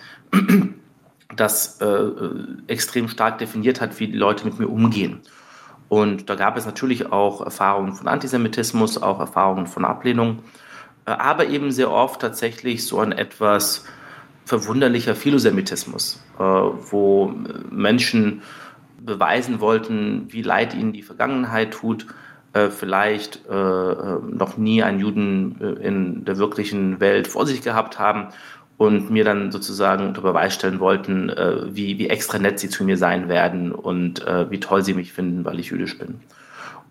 das 1.36 1.80
äh, 1.82 2.10
extrem 2.68 3.08
stark 3.08 3.38
definiert 3.38 3.82
hat, 3.82 4.00
wie 4.00 4.08
die 4.08 4.18
Leute 4.18 4.46
mit 4.46 4.60
mir 4.60 4.68
umgehen. 4.68 5.22
Und 5.88 6.30
da 6.30 6.36
gab 6.36 6.58
es 6.58 6.66
natürlich 6.66 7.12
auch 7.12 7.42
Erfahrungen 7.42 7.94
von 7.94 8.08
Antisemitismus, 8.08 9.02
auch 9.02 9.20
Erfahrungen 9.20 9.68
von 9.68 9.86
Ablehnung, 9.86 10.40
aber 11.06 11.48
eben 11.48 11.72
sehr 11.72 11.92
oft 11.92 12.22
tatsächlich 12.22 12.86
so 12.86 13.00
ein 13.00 13.12
etwas 13.12 13.86
verwunderlicher 14.46 15.16
Philosemitismus, 15.16 16.24
äh, 16.38 16.44
wo 16.44 17.34
Menschen 17.72 18.42
beweisen 19.00 19.60
wollten, 19.60 20.26
wie 20.30 20.42
leid 20.42 20.74
ihnen 20.74 20.92
die 20.92 21.04
Vergangenheit 21.04 21.72
tut, 21.72 22.08
äh, 22.54 22.70
vielleicht 22.70 23.46
äh, 23.48 23.54
noch 23.54 24.58
nie 24.58 24.84
einen 24.84 25.00
Juden 25.00 25.78
in 25.82 26.26
der 26.26 26.38
wirklichen 26.38 27.00
Welt 27.00 27.28
vor 27.28 27.46
sich 27.46 27.62
gehabt 27.62 28.00
haben 28.00 28.30
und 28.80 29.12
mir 29.12 29.24
dann 29.24 29.52
sozusagen 29.52 30.08
unter 30.08 30.22
Beweis 30.22 30.56
stellen 30.56 30.80
wollten, 30.80 31.30
wie, 31.68 32.00
wie 32.00 32.10
extra 32.10 32.40
nett 32.40 32.60
sie 32.60 32.70
zu 32.70 32.84
mir 32.84 32.98
sein 32.98 33.30
werden 33.30 33.72
und 33.72 34.26
wie 34.50 34.60
toll 34.60 34.84
sie 34.84 34.96
mich 34.96 35.14
finden, 35.14 35.46
weil 35.46 35.60
ich 35.60 35.70
jüdisch 35.70 36.00
bin. 36.00 36.22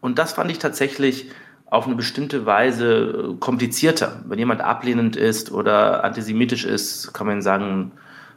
Und 0.00 0.18
das 0.18 0.34
fand 0.34 0.50
ich 0.50 0.58
tatsächlich 0.58 1.30
auf 1.70 1.86
eine 1.86 1.96
bestimmte 1.96 2.46
Weise 2.46 3.32
äh, 3.32 3.36
komplizierter. 3.40 4.22
Wenn 4.26 4.38
jemand 4.38 4.60
ablehnend 4.60 5.16
ist 5.16 5.52
oder 5.52 6.04
antisemitisch 6.04 6.64
ist, 6.64 7.12
kann 7.12 7.26
man 7.26 7.42
sagen, 7.42 7.92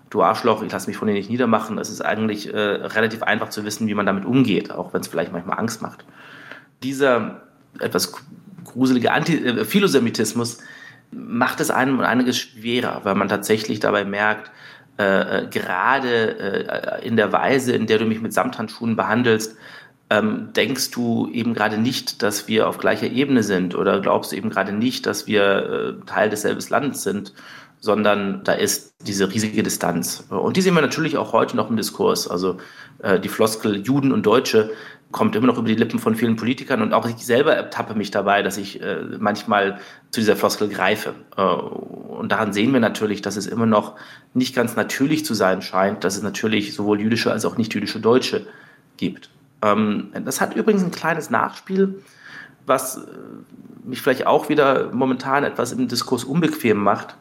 du 0.10 0.22
Arschloch, 0.22 0.62
ich 0.64 0.72
lasse 0.72 0.88
mich 0.88 0.98
von 0.98 1.08
dir 1.08 1.14
nicht 1.14 1.30
niedermachen. 1.30 1.78
Es 1.78 1.90
ist 1.90 2.02
eigentlich 2.02 2.54
äh, 2.54 2.58
relativ 2.58 3.24
einfach 3.24 3.50
zu 3.50 3.64
wissen, 3.64 3.88
wie 3.88 3.94
man 3.94 4.06
damit 4.06 4.26
umgeht, 4.26 4.72
auch 4.72 4.94
wenn 4.94 5.02
es 5.02 5.08
vielleicht 5.08 5.32
manchmal 5.32 5.60
Angst 5.60 5.82
macht. 5.82 6.04
Dieser 6.84 7.42
etwas 7.80 8.14
gruselige 8.66 9.14
Anti 9.14 9.38
äh, 9.38 9.64
Philosemitismus 9.64 10.58
macht 11.12 11.60
es 11.60 11.72
einem 11.72 12.00
einiges 12.02 12.38
schwerer, 12.38 13.02
weil 13.04 13.16
man 13.16 13.30
tatsächlich 13.30 13.80
dabei 13.80 14.06
merkt, 14.06 14.52
äh, 14.98 15.44
äh 15.44 15.48
gerade 15.48 16.40
äh, 16.40 17.08
in 17.08 17.18
der 17.18 17.32
Weise, 17.32 17.74
in 17.74 17.88
der 17.88 17.98
du 17.98 18.06
mich 18.06 18.22
mit 18.22 18.34
Samthandschuhen 18.34 18.96
behandelst, 18.96 19.56
ähm, 20.10 20.50
denkst 20.54 20.92
du 20.92 21.30
eben 21.32 21.54
gerade 21.54 21.78
nicht, 21.78 22.22
dass 22.22 22.48
wir 22.50 22.68
auf 22.68 22.78
gleicher 22.78 23.08
Ebene 23.08 23.44
sind 23.44 23.76
oder 23.76 24.02
glaubst 24.02 24.32
du 24.32 24.36
eben 24.36 24.50
gerade 24.50 24.74
nicht, 24.74 25.06
dass 25.06 25.26
wir 25.26 26.00
äh, 26.02 26.06
Teil 26.06 26.30
desselben 26.30 26.62
Landes 26.70 27.04
sind, 27.04 27.34
sondern 27.80 28.44
da 28.44 28.54
ist 28.54 28.94
diese 29.08 29.32
riesige 29.34 29.64
Distanz. 29.64 30.26
Und 30.30 30.58
die 30.58 30.62
sehen 30.62 30.76
wir 30.76 30.82
natürlich 30.82 31.18
auch 31.18 31.32
heute 31.34 31.56
noch 31.56 31.70
im 31.70 31.78
Diskurs. 31.78 32.28
Also 32.28 32.58
äh, 33.02 33.20
die 33.20 33.30
Floskel 33.30 33.78
Juden 33.78 34.12
und 34.12 34.26
Deutsche 34.26 34.72
kommt 35.12 35.36
immer 35.36 35.48
noch 35.48 35.58
über 35.58 35.68
die 35.68 35.76
Lippen 35.76 36.00
von 36.00 36.16
vielen 36.16 36.36
Politikern 36.36 36.82
und 36.82 36.94
auch 36.94 37.08
ich 37.08 37.18
selber 37.18 37.56
ertappe 37.56 37.96
mich 37.96 38.12
dabei, 38.12 38.42
dass 38.44 38.58
ich 38.58 38.82
äh, 38.82 39.04
manchmal 39.20 39.80
zu 40.12 40.22
dieser 40.22 40.36
Floskel 40.36 40.70
greife. 40.70 41.14
Äh, 41.38 41.42
und 41.42 42.32
daran 42.32 42.54
sehen 42.54 42.74
wir 42.74 42.80
natürlich, 42.80 43.22
dass 43.22 43.36
es 43.36 43.48
immer 43.48 43.66
noch 43.66 43.96
nicht 44.34 44.56
ganz 44.56 44.76
natürlich 44.76 45.26
zu 45.26 45.34
sein 45.34 45.62
scheint, 45.62 46.04
dass 46.04 46.18
es 46.18 46.24
natürlich 46.24 46.74
sowohl 46.74 47.00
jüdische 47.00 47.32
als 47.32 47.46
auch 47.46 47.58
nicht 47.58 47.74
jüdische 47.74 48.00
Deutsche 48.00 48.46
gibt. 48.98 49.30
Ähm, 49.62 50.12
das 50.26 50.42
hat 50.42 50.56
übrigens 50.56 50.84
ein 50.84 50.92
kleines 50.92 51.30
Nachspiel, 51.30 52.02
was 52.66 52.98
äh, 52.98 53.02
mich 53.84 54.02
vielleicht 54.02 54.28
auch 54.28 54.50
wieder 54.50 54.92
momentan 54.92 55.44
etwas 55.44 55.72
im 55.72 55.88
Diskurs 55.88 56.24
unbequem 56.24 56.78
macht. 56.78 57.16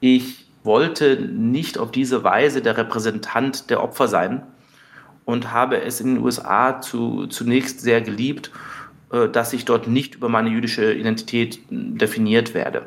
Ich 0.00 0.46
wollte 0.62 1.16
nicht 1.16 1.78
auf 1.78 1.90
diese 1.90 2.24
Weise 2.24 2.60
der 2.60 2.76
Repräsentant 2.76 3.70
der 3.70 3.82
Opfer 3.82 4.08
sein 4.08 4.42
und 5.26 5.52
habe 5.52 5.82
es 5.82 6.00
in 6.00 6.14
den 6.14 6.24
USA 6.24 6.80
zu, 6.80 7.26
zunächst 7.26 7.82
sehr 7.82 8.00
geliebt, 8.00 8.50
äh, 9.12 9.28
dass 9.28 9.52
ich 9.52 9.66
dort 9.66 9.86
nicht 9.86 10.14
über 10.14 10.30
meine 10.30 10.48
jüdische 10.48 10.94
Identität 10.94 11.60
definiert 11.68 12.54
werde. 12.54 12.86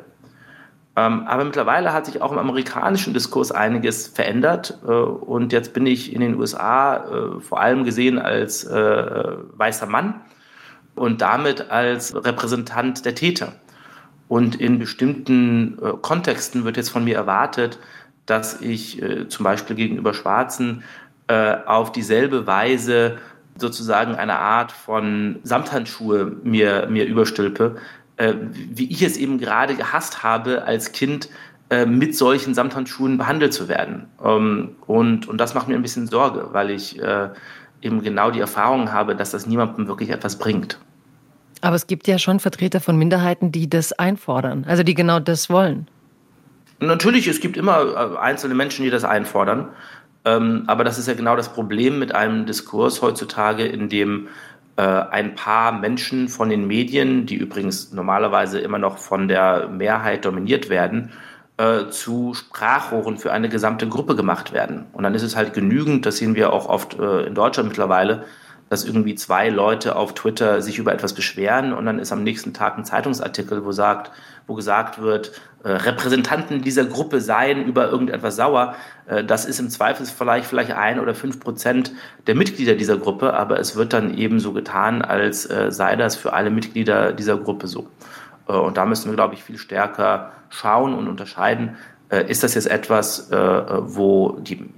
Ähm, 0.96 1.26
aber 1.26 1.44
mittlerweile 1.44 1.92
hat 1.92 2.06
sich 2.06 2.20
auch 2.20 2.32
im 2.32 2.38
amerikanischen 2.38 3.14
Diskurs 3.14 3.52
einiges 3.52 4.08
verändert. 4.08 4.78
Äh, 4.84 4.90
und 4.90 5.52
jetzt 5.52 5.72
bin 5.72 5.86
ich 5.86 6.12
in 6.12 6.20
den 6.20 6.38
USA 6.38 6.96
äh, 6.96 7.40
vor 7.40 7.60
allem 7.60 7.84
gesehen 7.84 8.18
als 8.18 8.64
äh, 8.64 9.36
weißer 9.52 9.86
Mann 9.86 10.20
und 10.96 11.20
damit 11.20 11.70
als 11.70 12.14
Repräsentant 12.14 13.04
der 13.04 13.14
Täter. 13.14 13.52
Und 14.28 14.60
in 14.60 14.78
bestimmten 14.78 15.76
Kontexten 16.02 16.64
wird 16.64 16.76
jetzt 16.76 16.90
von 16.90 17.02
mir 17.02 17.16
erwartet, 17.16 17.80
dass 18.26 18.60
ich 18.60 19.02
zum 19.28 19.42
Beispiel 19.42 19.74
gegenüber 19.74 20.14
Schwarzen 20.14 20.84
auf 21.66 21.92
dieselbe 21.92 22.46
Weise 22.46 23.18
sozusagen 23.56 24.14
eine 24.14 24.38
Art 24.38 24.72
von 24.72 25.38
Samthandschuhe 25.42 26.36
mir, 26.42 26.86
mir 26.88 27.06
überstülpe, 27.06 27.76
äh, 28.16 28.34
wie 28.52 28.90
ich 28.90 29.02
es 29.02 29.16
eben 29.16 29.38
gerade 29.38 29.74
gehasst 29.74 30.22
habe, 30.22 30.64
als 30.64 30.92
Kind 30.92 31.28
äh, 31.68 31.86
mit 31.86 32.16
solchen 32.16 32.54
Samthandschuhen 32.54 33.18
behandelt 33.18 33.52
zu 33.52 33.68
werden. 33.68 34.06
Ähm, 34.24 34.76
und, 34.86 35.28
und 35.28 35.38
das 35.38 35.54
macht 35.54 35.68
mir 35.68 35.74
ein 35.74 35.82
bisschen 35.82 36.06
Sorge, 36.06 36.48
weil 36.52 36.70
ich 36.70 37.00
äh, 37.00 37.28
eben 37.82 38.02
genau 38.02 38.30
die 38.30 38.40
Erfahrung 38.40 38.92
habe, 38.92 39.14
dass 39.14 39.30
das 39.30 39.46
niemandem 39.46 39.86
wirklich 39.86 40.10
etwas 40.10 40.38
bringt. 40.38 40.78
Aber 41.62 41.76
es 41.76 41.86
gibt 41.86 42.08
ja 42.08 42.18
schon 42.18 42.40
Vertreter 42.40 42.80
von 42.80 42.96
Minderheiten, 42.96 43.52
die 43.52 43.68
das 43.68 43.92
einfordern, 43.92 44.64
also 44.66 44.82
die 44.82 44.94
genau 44.94 45.20
das 45.20 45.50
wollen. 45.50 45.86
Natürlich, 46.80 47.26
es 47.28 47.40
gibt 47.40 47.58
immer 47.58 47.82
äh, 47.82 48.18
einzelne 48.18 48.54
Menschen, 48.54 48.84
die 48.84 48.90
das 48.90 49.04
einfordern. 49.04 49.68
Ähm, 50.24 50.64
aber 50.66 50.84
das 50.84 50.98
ist 50.98 51.08
ja 51.08 51.14
genau 51.14 51.36
das 51.36 51.52
Problem 51.52 51.98
mit 51.98 52.14
einem 52.14 52.46
Diskurs 52.46 53.02
heutzutage, 53.02 53.64
in 53.64 53.88
dem 53.88 54.28
äh, 54.76 54.82
ein 54.82 55.34
paar 55.34 55.72
Menschen 55.72 56.28
von 56.28 56.48
den 56.48 56.66
Medien, 56.66 57.26
die 57.26 57.36
übrigens 57.36 57.92
normalerweise 57.92 58.60
immer 58.60 58.78
noch 58.78 58.98
von 58.98 59.28
der 59.28 59.68
Mehrheit 59.68 60.24
dominiert 60.24 60.68
werden, 60.68 61.12
äh, 61.56 61.88
zu 61.88 62.34
Sprachrohren 62.34 63.18
für 63.18 63.32
eine 63.32 63.48
gesamte 63.48 63.88
Gruppe 63.88 64.16
gemacht 64.16 64.52
werden. 64.52 64.86
Und 64.92 65.02
dann 65.02 65.14
ist 65.14 65.22
es 65.22 65.36
halt 65.36 65.52
genügend, 65.52 66.06
das 66.06 66.16
sehen 66.16 66.34
wir 66.34 66.52
auch 66.52 66.68
oft 66.68 66.98
äh, 66.98 67.26
in 67.26 67.34
Deutschland 67.34 67.68
mittlerweile, 67.68 68.24
dass 68.70 68.84
irgendwie 68.84 69.16
zwei 69.16 69.48
Leute 69.48 69.96
auf 69.96 70.14
Twitter 70.14 70.62
sich 70.62 70.78
über 70.78 70.92
etwas 70.92 71.12
beschweren 71.12 71.72
und 71.72 71.86
dann 71.86 71.98
ist 71.98 72.12
am 72.12 72.22
nächsten 72.22 72.54
Tag 72.54 72.78
ein 72.78 72.84
Zeitungsartikel, 72.84 73.64
wo 73.64 73.72
sagt, 73.72 74.12
wo 74.46 74.54
gesagt 74.54 75.02
wird, 75.02 75.32
äh, 75.64 75.72
Repräsentanten 75.72 76.62
dieser 76.62 76.84
Gruppe 76.84 77.20
seien 77.20 77.64
über 77.64 77.90
irgendetwas 77.90 78.36
sauer. 78.36 78.76
Äh, 79.06 79.24
das 79.24 79.44
ist 79.44 79.58
im 79.58 79.70
Zweifelsfall 79.70 80.42
vielleicht 80.44 80.70
ein 80.70 81.00
oder 81.00 81.16
fünf 81.16 81.40
Prozent 81.40 81.90
der 82.28 82.36
Mitglieder 82.36 82.76
dieser 82.76 82.96
Gruppe, 82.96 83.34
aber 83.34 83.58
es 83.58 83.74
wird 83.74 83.92
dann 83.92 84.16
eben 84.16 84.38
so 84.38 84.52
getan, 84.52 85.02
als 85.02 85.50
äh, 85.50 85.72
sei 85.72 85.96
das 85.96 86.14
für 86.14 86.32
alle 86.32 86.50
Mitglieder 86.50 87.12
dieser 87.12 87.36
Gruppe 87.38 87.66
so. 87.66 87.88
Äh, 88.48 88.52
und 88.52 88.76
da 88.76 88.86
müssen 88.86 89.10
wir, 89.10 89.16
glaube 89.16 89.34
ich, 89.34 89.42
viel 89.42 89.58
stärker 89.58 90.30
schauen 90.48 90.94
und 90.94 91.08
unterscheiden. 91.08 91.76
Äh, 92.08 92.30
ist 92.30 92.44
das 92.44 92.54
jetzt 92.54 92.70
etwas, 92.70 93.32
äh, 93.32 93.36
wo 93.36 94.38
die 94.40 94.70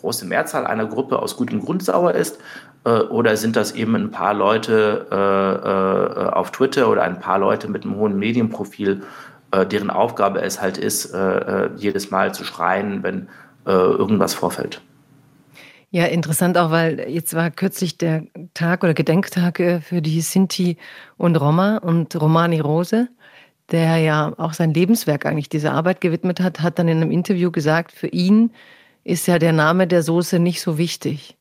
große 0.00 0.26
Mehrzahl 0.26 0.66
einer 0.66 0.86
Gruppe 0.86 1.18
aus 1.18 1.36
gutem 1.36 1.60
Grund 1.60 1.82
sauer 1.82 2.12
ist? 2.12 2.38
Äh, 2.84 2.90
oder 2.90 3.36
sind 3.36 3.56
das 3.56 3.72
eben 3.72 3.94
ein 3.94 4.10
paar 4.10 4.34
Leute 4.34 5.06
äh, 5.10 5.14
äh, 5.14 6.30
auf 6.30 6.50
Twitter 6.52 6.88
oder 6.90 7.02
ein 7.02 7.20
paar 7.20 7.38
Leute 7.38 7.68
mit 7.68 7.84
einem 7.84 7.96
hohen 7.96 8.18
Medienprofil, 8.18 9.02
deren 9.50 9.88
Aufgabe 9.88 10.42
es 10.42 10.60
halt 10.60 10.76
ist, 10.76 11.16
jedes 11.76 12.10
Mal 12.10 12.34
zu 12.34 12.44
schreien, 12.44 13.02
wenn 13.02 13.28
irgendwas 13.64 14.34
vorfällt? 14.34 14.82
Ja, 15.90 16.04
interessant 16.04 16.58
auch, 16.58 16.70
weil 16.70 17.08
jetzt 17.08 17.32
war 17.32 17.50
kürzlich 17.50 17.96
der 17.96 18.24
Tag 18.52 18.84
oder 18.84 18.92
Gedenktag 18.92 19.56
für 19.82 20.02
die 20.02 20.20
Sinti 20.20 20.76
und 21.16 21.40
Roma 21.40 21.78
und 21.78 22.14
Romani 22.20 22.60
Rose, 22.60 23.08
der 23.72 23.96
ja 23.96 24.34
auch 24.36 24.52
sein 24.52 24.74
Lebenswerk 24.74 25.24
eigentlich 25.24 25.48
dieser 25.48 25.72
Arbeit 25.72 26.02
gewidmet 26.02 26.40
hat, 26.40 26.60
hat 26.60 26.78
dann 26.78 26.88
in 26.88 27.00
einem 27.00 27.10
Interview 27.10 27.50
gesagt, 27.50 27.90
für 27.90 28.08
ihn 28.08 28.50
ist 29.02 29.26
ja 29.28 29.38
der 29.38 29.54
Name 29.54 29.86
der 29.86 30.02
Soße 30.02 30.38
nicht 30.38 30.60
so 30.60 30.76
wichtig. 30.76 31.37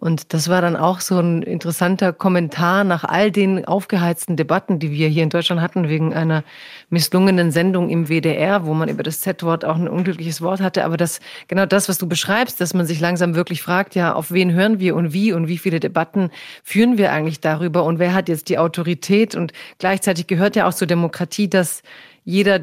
Und 0.00 0.32
das 0.32 0.48
war 0.48 0.62
dann 0.62 0.76
auch 0.76 1.00
so 1.00 1.18
ein 1.18 1.42
interessanter 1.42 2.12
Kommentar 2.12 2.84
nach 2.84 3.02
all 3.02 3.32
den 3.32 3.64
aufgeheizten 3.64 4.36
Debatten, 4.36 4.78
die 4.78 4.92
wir 4.92 5.08
hier 5.08 5.24
in 5.24 5.28
Deutschland 5.28 5.60
hatten, 5.60 5.88
wegen 5.88 6.14
einer 6.14 6.44
misslungenen 6.88 7.50
Sendung 7.50 7.90
im 7.90 8.06
WDR, 8.06 8.64
wo 8.64 8.74
man 8.74 8.88
über 8.88 9.02
das 9.02 9.20
Z-Wort 9.22 9.64
auch 9.64 9.74
ein 9.74 9.88
unglückliches 9.88 10.40
Wort 10.40 10.60
hatte. 10.60 10.84
Aber 10.84 10.96
das, 10.96 11.18
genau 11.48 11.66
das, 11.66 11.88
was 11.88 11.98
du 11.98 12.06
beschreibst, 12.06 12.60
dass 12.60 12.74
man 12.74 12.86
sich 12.86 13.00
langsam 13.00 13.34
wirklich 13.34 13.60
fragt, 13.60 13.96
ja, 13.96 14.12
auf 14.12 14.30
wen 14.30 14.52
hören 14.52 14.78
wir 14.78 14.94
und 14.94 15.12
wie 15.12 15.32
und 15.32 15.48
wie 15.48 15.58
viele 15.58 15.80
Debatten 15.80 16.30
führen 16.62 16.96
wir 16.96 17.10
eigentlich 17.10 17.40
darüber 17.40 17.82
und 17.82 17.98
wer 17.98 18.14
hat 18.14 18.28
jetzt 18.28 18.50
die 18.50 18.58
Autorität? 18.58 19.34
Und 19.34 19.52
gleichzeitig 19.78 20.28
gehört 20.28 20.54
ja 20.54 20.68
auch 20.68 20.74
zur 20.74 20.86
Demokratie, 20.86 21.50
dass 21.50 21.82
jeder 22.24 22.60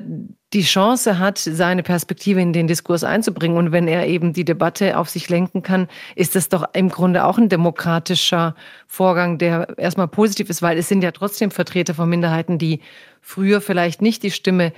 die 0.55 0.63
Chance 0.63 1.19
hat, 1.19 1.37
seine 1.37 1.83
Perspektive 1.83 2.41
in 2.41 2.53
den 2.53 2.67
Diskurs 2.67 3.03
einzubringen. 3.03 3.57
Und 3.57 3.71
wenn 3.73 3.89
er 3.89 4.07
eben 4.07 4.31
die 4.31 4.45
Debatte 4.45 4.97
auf 4.97 5.09
sich 5.09 5.27
lenken 5.27 5.63
kann, 5.63 5.89
ist 6.15 6.33
das 6.35 6.47
doch 6.47 6.63
im 6.73 6.87
Grunde 6.87 7.25
auch 7.25 7.37
ein 7.37 7.49
demokratischer 7.49 8.55
Vorgang, 8.87 9.37
der 9.37 9.77
erstmal 9.77 10.07
positiv 10.07 10.49
ist, 10.49 10.61
weil 10.61 10.77
es 10.77 10.87
sind 10.87 11.03
ja 11.03 11.11
trotzdem 11.11 11.51
Vertreter 11.51 11.93
von 11.93 12.09
Minderheiten, 12.09 12.57
die 12.57 12.79
früher 13.21 13.59
vielleicht 13.59 14.01
nicht 14.01 14.23
die 14.23 14.31
Stimme 14.31 14.71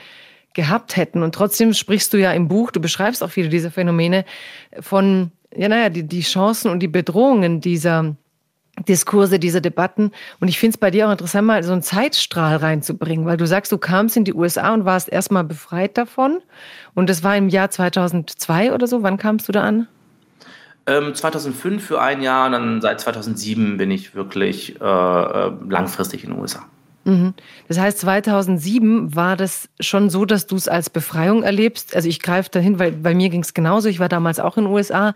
gehabt 0.56 0.98
hätten. 0.98 1.22
Und 1.22 1.36
trotzdem 1.36 1.74
sprichst 1.74 2.12
du 2.12 2.18
ja 2.18 2.32
im 2.32 2.48
Buch, 2.48 2.72
du 2.72 2.80
beschreibst 2.80 3.24
auch 3.24 3.30
viele 3.30 3.50
dieser 3.50 3.70
Phänomene 3.70 4.26
von, 4.80 5.32
ja, 5.56 5.70
naja, 5.70 5.90
die, 5.90 6.04
die 6.04 6.22
Chancen 6.22 6.72
und 6.72 6.80
die 6.80 6.88
Bedrohungen 6.88 7.62
dieser 7.62 8.16
Diskurse, 8.88 9.40
dieser 9.40 9.62
Debatten. 9.62 10.12
Und 10.40 10.48
ich 10.48 10.60
finde 10.60 10.76
es 10.76 10.78
bei 10.78 10.92
dir 10.92 11.08
auch 11.08 11.12
interessant, 11.12 11.48
mal 11.48 11.64
so 11.64 11.72
einen 11.72 11.82
Zeitstrahl 11.82 12.58
reinzubringen, 12.58 13.26
weil 13.26 13.38
du 13.38 13.48
sagst, 13.48 13.72
du 13.72 13.78
kamst 13.78 14.18
in 14.18 14.24
die 14.24 14.34
USA 14.34 14.74
und 14.74 14.86
warst 14.86 15.10
erstmal 15.10 15.44
befreit 15.44 15.98
davon. 15.98 16.40
Und 16.94 17.10
das 17.10 17.24
war 17.24 17.36
im 17.36 17.50
Jahr 17.50 17.70
2002 17.70 18.74
oder 18.74 18.88
so. 18.88 19.04
Wann 19.04 19.18
kamst 19.18 19.48
du 19.48 19.52
da 19.52 19.64
an? 19.64 19.88
Ähm, 20.86 21.14
2005 21.14 21.84
für 21.84 22.02
ein 22.02 22.22
Jahr 22.22 22.46
und 22.46 22.54
dann 22.54 22.82
seit 22.82 23.02
2007 23.02 23.78
bin 23.78 23.92
ich 23.92 24.16
wirklich 24.16 24.80
äh, 24.80 24.84
äh 24.84 25.52
langfristig 25.68 26.24
in 26.24 26.32
den 26.32 26.40
USA. 26.40 26.66
Mhm. 27.08 27.34
Das 27.70 27.80
heißt, 27.80 28.00
2007 28.00 29.16
war 29.16 29.38
das 29.38 29.70
schon 29.80 30.10
so, 30.10 30.26
dass 30.26 30.46
du 30.46 30.58
es 30.58 30.68
als 30.68 30.90
Befreiung 30.90 31.42
erlebst. 31.42 31.96
Also 31.96 32.10
ich 32.10 32.22
greife 32.22 32.50
dahin, 32.50 32.80
weil 32.80 32.92
bei 32.92 33.16
mir 33.16 33.30
ging 33.30 33.42
es 33.42 33.54
genauso. 33.54 33.88
Ich 33.88 34.00
war 34.00 34.10
damals 34.10 34.42
auch 34.42 34.58
in 34.58 34.66
den 34.66 34.74
USA 34.74 35.14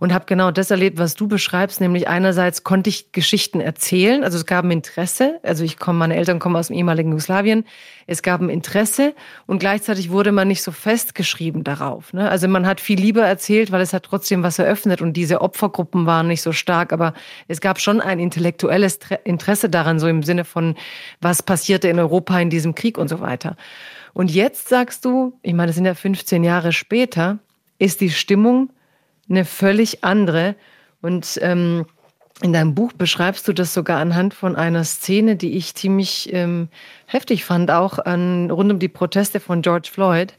und 0.00 0.14
habe 0.14 0.24
genau 0.26 0.50
das 0.50 0.70
erlebt, 0.70 0.98
was 0.98 1.14
du 1.14 1.28
beschreibst, 1.28 1.80
nämlich 1.80 2.08
einerseits 2.08 2.64
konnte 2.64 2.88
ich 2.88 3.12
Geschichten 3.12 3.60
erzählen, 3.60 4.24
also 4.24 4.38
es 4.38 4.46
gab 4.46 4.64
ein 4.64 4.70
Interesse, 4.70 5.38
also 5.42 5.62
ich 5.62 5.78
komme, 5.78 6.00
meine 6.00 6.16
Eltern 6.16 6.38
kommen 6.38 6.56
aus 6.56 6.68
dem 6.68 6.76
ehemaligen 6.76 7.10
Jugoslawien, 7.10 7.64
es 8.06 8.22
gab 8.22 8.40
ein 8.40 8.48
Interesse 8.48 9.14
und 9.46 9.58
gleichzeitig 9.58 10.10
wurde 10.10 10.32
man 10.32 10.48
nicht 10.48 10.62
so 10.62 10.72
festgeschrieben 10.72 11.64
darauf. 11.64 12.14
Ne? 12.14 12.28
Also 12.28 12.48
man 12.48 12.66
hat 12.66 12.80
viel 12.80 12.98
lieber 12.98 13.22
erzählt, 13.22 13.70
weil 13.72 13.82
es 13.82 13.92
hat 13.92 14.04
trotzdem 14.04 14.42
was 14.42 14.58
eröffnet 14.58 15.02
und 15.02 15.12
diese 15.12 15.42
Opfergruppen 15.42 16.06
waren 16.06 16.26
nicht 16.26 16.42
so 16.42 16.52
stark, 16.52 16.94
aber 16.94 17.12
es 17.46 17.60
gab 17.60 17.78
schon 17.78 18.00
ein 18.00 18.18
intellektuelles 18.18 18.98
Interesse 19.24 19.68
daran, 19.68 20.00
so 20.00 20.08
im 20.08 20.22
Sinne 20.22 20.46
von, 20.46 20.76
was 21.20 21.42
passierte 21.42 21.88
in 21.88 21.98
Europa 21.98 22.40
in 22.40 22.48
diesem 22.48 22.74
Krieg 22.74 22.96
und 22.96 23.08
so 23.08 23.20
weiter. 23.20 23.56
Und 24.14 24.30
jetzt 24.30 24.70
sagst 24.70 25.04
du, 25.04 25.38
ich 25.42 25.52
meine, 25.52 25.70
es 25.70 25.76
sind 25.76 25.84
ja 25.84 25.94
15 25.94 26.42
Jahre 26.42 26.72
später, 26.72 27.38
ist 27.78 28.00
die 28.00 28.10
Stimmung 28.10 28.70
eine 29.30 29.44
völlig 29.44 30.04
andere. 30.04 30.56
Und 31.00 31.38
ähm, 31.40 31.86
in 32.42 32.52
deinem 32.52 32.74
Buch 32.74 32.92
beschreibst 32.92 33.46
du 33.48 33.52
das 33.52 33.74
sogar 33.74 33.98
anhand 33.98 34.34
von 34.34 34.56
einer 34.56 34.84
Szene, 34.84 35.36
die 35.36 35.56
ich 35.56 35.74
ziemlich 35.74 36.32
ähm, 36.32 36.68
heftig 37.06 37.44
fand, 37.44 37.70
auch 37.70 37.98
an, 37.98 38.50
rund 38.50 38.72
um 38.72 38.78
die 38.78 38.88
Proteste 38.88 39.40
von 39.40 39.62
George 39.62 39.88
Floyd. 39.92 40.34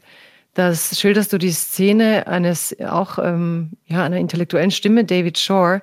Das 0.54 1.00
schilderst 1.00 1.32
du 1.32 1.38
die 1.38 1.52
Szene 1.52 2.26
eines 2.26 2.76
auch 2.80 3.18
ähm, 3.18 3.70
ja, 3.86 4.04
einer 4.04 4.18
intellektuellen 4.18 4.70
Stimme, 4.70 5.04
David 5.04 5.38
Shore, 5.38 5.80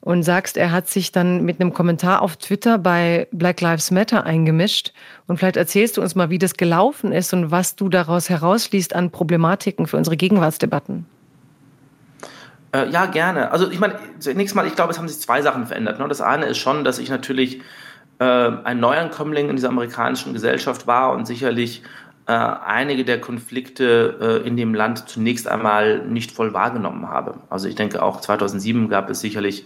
und 0.00 0.22
sagst, 0.22 0.56
er 0.56 0.70
hat 0.70 0.88
sich 0.88 1.10
dann 1.10 1.44
mit 1.44 1.60
einem 1.60 1.72
Kommentar 1.72 2.22
auf 2.22 2.36
Twitter 2.36 2.78
bei 2.78 3.26
Black 3.32 3.60
Lives 3.60 3.90
Matter 3.90 4.24
eingemischt. 4.24 4.92
Und 5.26 5.38
vielleicht 5.38 5.56
erzählst 5.56 5.96
du 5.96 6.02
uns 6.02 6.14
mal, 6.14 6.30
wie 6.30 6.38
das 6.38 6.54
gelaufen 6.54 7.10
ist 7.10 7.34
und 7.34 7.50
was 7.50 7.74
du 7.74 7.88
daraus 7.88 8.30
herausliest 8.30 8.94
an 8.94 9.10
Problematiken 9.10 9.88
für 9.88 9.96
unsere 9.96 10.16
Gegenwartsdebatten. 10.16 11.06
Äh, 12.76 12.90
ja, 12.90 13.06
gerne. 13.06 13.50
Also 13.52 13.70
ich 13.70 13.80
meine, 13.80 13.98
zunächst 14.18 14.54
mal, 14.54 14.66
ich 14.66 14.74
glaube, 14.74 14.92
es 14.92 14.98
haben 14.98 15.08
sich 15.08 15.20
zwei 15.20 15.40
Sachen 15.40 15.66
verändert. 15.66 15.98
Ne? 15.98 16.06
Das 16.08 16.20
eine 16.20 16.46
ist 16.46 16.58
schon, 16.58 16.84
dass 16.84 16.98
ich 16.98 17.08
natürlich 17.08 17.62
äh, 18.18 18.24
ein 18.24 18.80
Neuankömmling 18.80 19.48
in 19.48 19.56
dieser 19.56 19.68
amerikanischen 19.68 20.34
Gesellschaft 20.34 20.86
war 20.86 21.12
und 21.12 21.26
sicherlich 21.26 21.82
äh, 22.26 22.32
einige 22.32 23.04
der 23.04 23.20
Konflikte 23.20 24.42
äh, 24.44 24.46
in 24.46 24.56
dem 24.56 24.74
Land 24.74 25.08
zunächst 25.08 25.48
einmal 25.48 26.00
nicht 26.06 26.32
voll 26.32 26.52
wahrgenommen 26.52 27.08
habe. 27.08 27.40
Also 27.48 27.68
ich 27.68 27.76
denke, 27.76 28.02
auch 28.02 28.20
2007 28.20 28.88
gab 28.90 29.08
es 29.08 29.20
sicherlich 29.20 29.64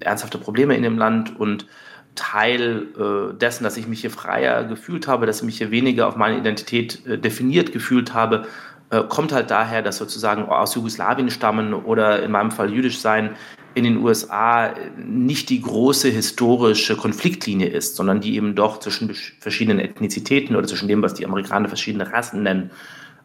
ernsthafte 0.00 0.38
Probleme 0.38 0.74
in 0.76 0.82
dem 0.82 0.96
Land 0.96 1.38
und 1.38 1.66
Teil 2.14 2.86
äh, 2.98 3.34
dessen, 3.34 3.64
dass 3.64 3.76
ich 3.76 3.86
mich 3.86 4.00
hier 4.00 4.10
freier 4.10 4.64
gefühlt 4.64 5.06
habe, 5.06 5.26
dass 5.26 5.38
ich 5.38 5.44
mich 5.44 5.58
hier 5.58 5.70
weniger 5.70 6.08
auf 6.08 6.16
meine 6.16 6.38
Identität 6.38 7.06
äh, 7.06 7.18
definiert 7.18 7.72
gefühlt 7.72 8.14
habe, 8.14 8.46
kommt 8.90 9.32
halt 9.32 9.50
daher, 9.50 9.82
dass 9.82 9.98
sozusagen 9.98 10.44
aus 10.44 10.74
Jugoslawien 10.74 11.30
stammen 11.30 11.74
oder 11.74 12.22
in 12.22 12.30
meinem 12.30 12.50
Fall 12.50 12.72
jüdisch 12.72 13.00
sein 13.00 13.36
in 13.74 13.84
den 13.84 13.98
USA 13.98 14.74
nicht 14.96 15.50
die 15.50 15.60
große 15.60 16.08
historische 16.08 16.96
Konfliktlinie 16.96 17.68
ist, 17.68 17.96
sondern 17.96 18.20
die 18.20 18.34
eben 18.34 18.54
doch 18.54 18.80
zwischen 18.80 19.14
verschiedenen 19.40 19.78
Ethnizitäten 19.78 20.56
oder 20.56 20.66
zwischen 20.66 20.88
dem, 20.88 21.02
was 21.02 21.14
die 21.14 21.26
Amerikaner 21.26 21.68
verschiedene 21.68 22.12
Rassen 22.12 22.42
nennen, 22.42 22.70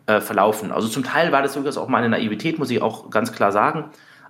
äh, 0.05 0.19
verlaufen. 0.19 0.71
Also 0.71 0.87
zum 0.89 1.03
Teil 1.03 1.31
war 1.31 1.41
das 1.41 1.53
durchaus 1.53 1.77
auch 1.77 1.87
meine 1.87 2.09
Naivität, 2.09 2.59
muss 2.59 2.69
ich 2.69 2.81
auch 2.81 3.09
ganz 3.09 3.31
klar 3.31 3.51
sagen. 3.51 3.85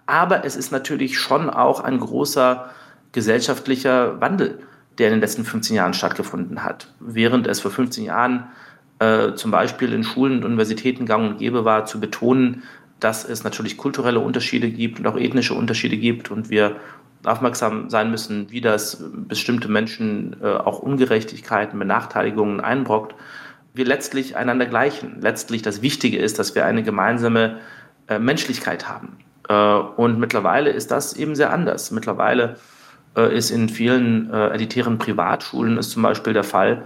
Aber 0.06 0.46
es 0.46 0.56
ist 0.56 0.72
natürlich 0.72 1.18
schon 1.20 1.50
auch 1.50 1.80
ein 1.80 2.00
großer 2.00 2.70
gesellschaftlicher 3.12 4.22
Wandel, 4.22 4.60
der 4.98 5.08
in 5.08 5.16
den 5.16 5.22
letzten 5.22 5.46
15 5.46 5.76
Jahren 5.76 5.94
stattgefunden 5.94 6.64
hat. 6.64 6.88
Während 7.00 7.48
es 7.48 7.60
vor 7.60 7.72
15 7.72 8.06
Jahren 8.06 8.48
äh, 9.00 9.34
zum 9.34 9.52
Beispiel 9.52 9.92
in 9.92 10.04
Schulen 10.04 10.38
und 10.38 10.46
Universitäten 10.46 11.06
gang 11.06 11.32
und 11.32 11.38
gäbe 11.40 11.66
war, 11.66 11.86
zu 11.86 12.00
betonen, 12.00 12.64
dass 13.00 13.28
es 13.28 13.44
natürlich 13.44 13.78
kulturelle 13.78 14.20
Unterschiede 14.20 14.70
gibt 14.70 15.00
und 15.00 15.08
auch 15.08 15.18
ethnische 15.18 15.56
Unterschiede 15.56 15.98
gibt 15.98 16.32
und 16.32 16.50
wir 16.50 16.78
aufmerksam 17.26 17.90
sein 17.90 18.12
müssen, 18.12 18.52
wie 18.52 18.62
das 18.62 19.04
bestimmte 19.28 19.68
Menschen 19.68 20.36
äh, 20.42 20.48
auch 20.48 20.80
Ungerechtigkeiten, 20.80 21.80
Benachteiligungen 21.80 22.62
einbrockt, 22.62 23.16
wir 23.74 23.86
letztlich 23.86 24.38
einander 24.38 24.68
gleichen. 24.68 25.20
Letztlich 25.22 25.64
das 25.64 25.82
Wichtige 25.82 26.18
ist, 26.18 26.38
dass 26.38 26.54
wir 26.54 26.66
eine 26.66 26.84
gemeinsame 26.84 27.60
äh, 28.08 28.20
Menschlichkeit 28.20 28.88
haben. 28.88 29.18
Und 29.98 30.20
mittlerweile 30.20 30.70
ist 30.70 30.90
das 30.90 31.12
eben 31.18 31.36
sehr 31.36 31.52
anders. 31.52 31.92
Mittlerweile 31.92 32.56
ist 33.14 33.52
in 33.52 33.68
vielen 33.68 34.32
elitären 34.32 35.00
Privatschulen 35.00 35.78
ist 35.78 35.92
zum 35.92 36.02
Beispiel 36.02 36.32
der 36.32 36.46
Fall, 36.46 36.84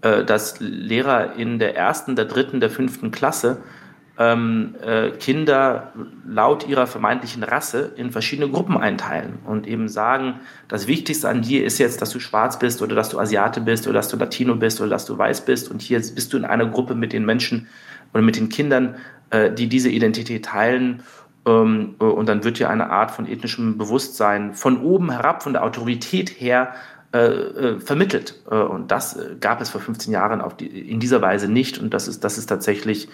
dass 0.00 0.60
Lehrer 0.60 1.34
in 1.36 1.58
der 1.58 1.76
ersten, 1.76 2.16
der 2.16 2.24
dritten, 2.24 2.60
der 2.60 2.70
fünften 2.70 3.10
Klasse 3.10 3.62
ähm, 4.20 4.74
äh, 4.82 5.12
Kinder 5.12 5.94
laut 6.28 6.68
ihrer 6.68 6.86
vermeintlichen 6.86 7.42
Rasse 7.42 7.92
in 7.96 8.10
verschiedene 8.10 8.50
Gruppen 8.50 8.76
einteilen 8.76 9.38
und 9.46 9.66
eben 9.66 9.88
sagen, 9.88 10.40
das 10.68 10.86
Wichtigste 10.86 11.26
an 11.28 11.40
dir 11.40 11.64
ist 11.64 11.78
jetzt, 11.78 12.02
dass 12.02 12.10
du 12.10 12.20
schwarz 12.20 12.58
bist 12.58 12.82
oder 12.82 12.94
dass 12.94 13.08
du 13.08 13.18
Asiate 13.18 13.62
bist 13.62 13.86
oder 13.86 13.94
dass 13.94 14.08
du 14.08 14.18
Latino 14.18 14.56
bist 14.56 14.78
oder 14.82 14.90
dass 14.90 15.06
du 15.06 15.16
weiß 15.16 15.46
bist 15.46 15.70
und 15.70 15.80
hier 15.80 15.98
bist 15.98 16.34
du 16.34 16.36
in 16.36 16.44
einer 16.44 16.66
Gruppe 16.66 16.94
mit 16.94 17.14
den 17.14 17.24
Menschen 17.24 17.66
oder 18.12 18.22
mit 18.22 18.36
den 18.36 18.50
Kindern, 18.50 18.96
äh, 19.30 19.50
die 19.50 19.68
diese 19.68 19.88
Identität 19.88 20.44
teilen 20.44 21.02
ähm, 21.46 21.94
und 21.98 22.28
dann 22.28 22.44
wird 22.44 22.58
hier 22.58 22.68
eine 22.68 22.90
Art 22.90 23.12
von 23.12 23.26
ethnischem 23.26 23.78
Bewusstsein 23.78 24.52
von 24.52 24.82
oben 24.82 25.10
herab, 25.10 25.42
von 25.42 25.54
der 25.54 25.64
Autorität 25.64 26.28
her 26.28 26.74
äh, 27.12 27.18
äh, 27.18 27.80
vermittelt. 27.80 28.40
Äh, 28.48 28.54
und 28.54 28.92
das 28.92 29.18
gab 29.40 29.60
es 29.60 29.70
vor 29.70 29.80
15 29.80 30.12
Jahren 30.12 30.40
auf 30.40 30.56
die, 30.56 30.66
in 30.66 31.00
dieser 31.00 31.20
Weise 31.20 31.48
nicht. 31.48 31.78
Und 31.78 31.92
das 31.92 32.06
ist, 32.06 32.22
das 32.22 32.38
ist 32.38 32.46
tatsächlich, 32.46 33.08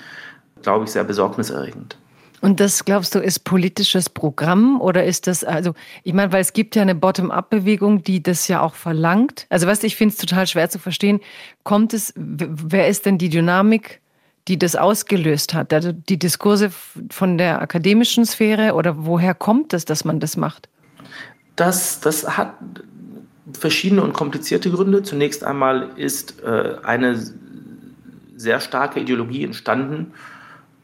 glaube 0.60 0.84
ich, 0.84 0.90
sehr 0.90 1.04
besorgniserregend. 1.04 1.96
Und 2.42 2.60
das, 2.60 2.84
glaubst 2.84 3.14
du, 3.14 3.20
ist 3.20 3.44
politisches 3.44 4.10
Programm 4.10 4.82
oder 4.82 5.04
ist 5.04 5.26
das, 5.26 5.44
also, 5.44 5.72
ich 6.04 6.12
meine, 6.12 6.30
weil 6.30 6.42
es 6.42 6.52
gibt 6.52 6.76
ja 6.76 6.82
eine 6.82 6.94
Bottom-up-Bewegung, 6.94 8.02
die 8.02 8.22
das 8.22 8.46
ja 8.48 8.60
auch 8.60 8.74
verlangt. 8.74 9.46
Also, 9.48 9.66
weißt 9.66 9.82
du, 9.82 9.86
ich 9.86 9.96
finde 9.96 10.12
es 10.12 10.20
total 10.20 10.46
schwer 10.46 10.68
zu 10.68 10.78
verstehen. 10.78 11.20
Kommt 11.64 11.94
es, 11.94 12.12
wer 12.16 12.88
ist 12.88 13.06
denn 13.06 13.16
die 13.16 13.30
Dynamik, 13.30 14.02
die 14.46 14.58
das 14.58 14.76
ausgelöst 14.76 15.54
hat? 15.54 15.72
Also 15.72 15.92
die 15.92 16.18
Diskurse 16.18 16.70
von 17.10 17.38
der 17.38 17.62
akademischen 17.62 18.26
Sphäre 18.26 18.74
oder 18.74 19.06
woher 19.06 19.34
kommt 19.34 19.72
es, 19.72 19.86
dass 19.86 20.04
man 20.04 20.20
das 20.20 20.36
macht? 20.36 20.68
Das, 21.56 22.00
das 22.00 22.36
hat 22.36 22.52
verschiedene 23.52 24.02
und 24.02 24.12
komplizierte 24.12 24.70
Gründe. 24.70 25.02
Zunächst 25.02 25.44
einmal 25.44 25.90
ist 25.96 26.42
äh, 26.42 26.76
eine 26.82 27.18
sehr 28.36 28.60
starke 28.60 29.00
Ideologie 29.00 29.44
entstanden, 29.44 30.12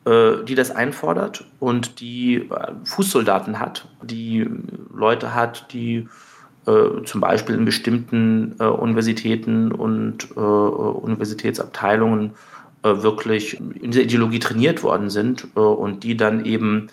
äh, 0.05 0.45
die 0.47 0.55
das 0.55 0.71
einfordert 0.71 1.45
und 1.59 2.01
die 2.01 2.37
äh, 2.37 2.73
Fußsoldaten 2.85 3.59
hat, 3.59 3.89
die 4.03 4.49
Leute 4.95 5.35
hat, 5.35 5.73
die 5.73 6.09
äh, 6.65 7.03
zum 7.05 7.21
Beispiel 7.21 7.57
in 7.57 7.65
bestimmten 7.65 8.55
äh, 8.61 8.65
Universitäten 8.65 9.73
und 9.73 10.29
äh, 10.37 10.41
Universitätsabteilungen 10.41 12.33
wirklich 12.85 13.61
in 13.61 13.93
dieser 13.93 14.03
Ideologie 14.03 14.41
trainiert 14.41 14.83
worden 14.83 15.09
sind 15.09 15.57
und 15.57 16.03
die 16.03 16.17
dann 16.17 16.45
eben 16.45 16.89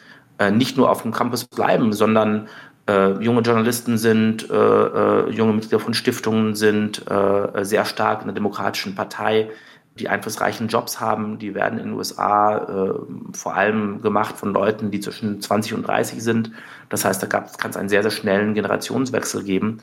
nicht 0.52 0.78
nur 0.78 0.88
auf 0.88 1.02
dem 1.02 1.12
Campus 1.12 1.46
bleiben, 1.46 1.94
sondern 1.94 2.48
äh, 2.90 3.24
junge 3.24 3.42
Journalisten 3.42 3.98
sind, 3.98 4.50
äh, 4.50 4.56
äh, 4.56 5.30
junge 5.30 5.54
Mitglieder 5.54 5.80
von 5.80 5.94
Stiftungen 5.94 6.56
sind, 6.56 7.10
äh, 7.10 7.64
sehr 7.64 7.86
stark 7.86 8.22
in 8.22 8.28
der 8.28 8.34
Demokratischen 8.34 8.96
Partei, 8.96 9.52
die 10.00 10.10
einflussreichen 10.10 10.70
Jobs 10.70 11.00
haben. 11.00 11.38
Die 11.38 11.54
werden 11.54 11.78
in 11.78 11.90
den 11.90 11.94
USA 11.94 12.58
äh, 12.58 12.94
vor 13.34 13.56
allem 13.56 14.02
gemacht 14.02 14.38
von 14.38 14.54
Leuten, 14.54 14.90
die 14.90 15.02
zwischen 15.02 15.40
20 15.40 15.76
und 15.76 15.88
30 15.88 16.24
sind. 16.24 16.52
Das 16.90 17.06
heißt, 17.06 17.22
da 17.22 17.28
kann 17.28 17.70
es 17.70 17.78
einen 17.78 17.90
sehr, 17.90 18.02
sehr 18.02 18.12
schnellen 18.12 18.56
Generationswechsel 18.56 19.44
geben 19.44 19.80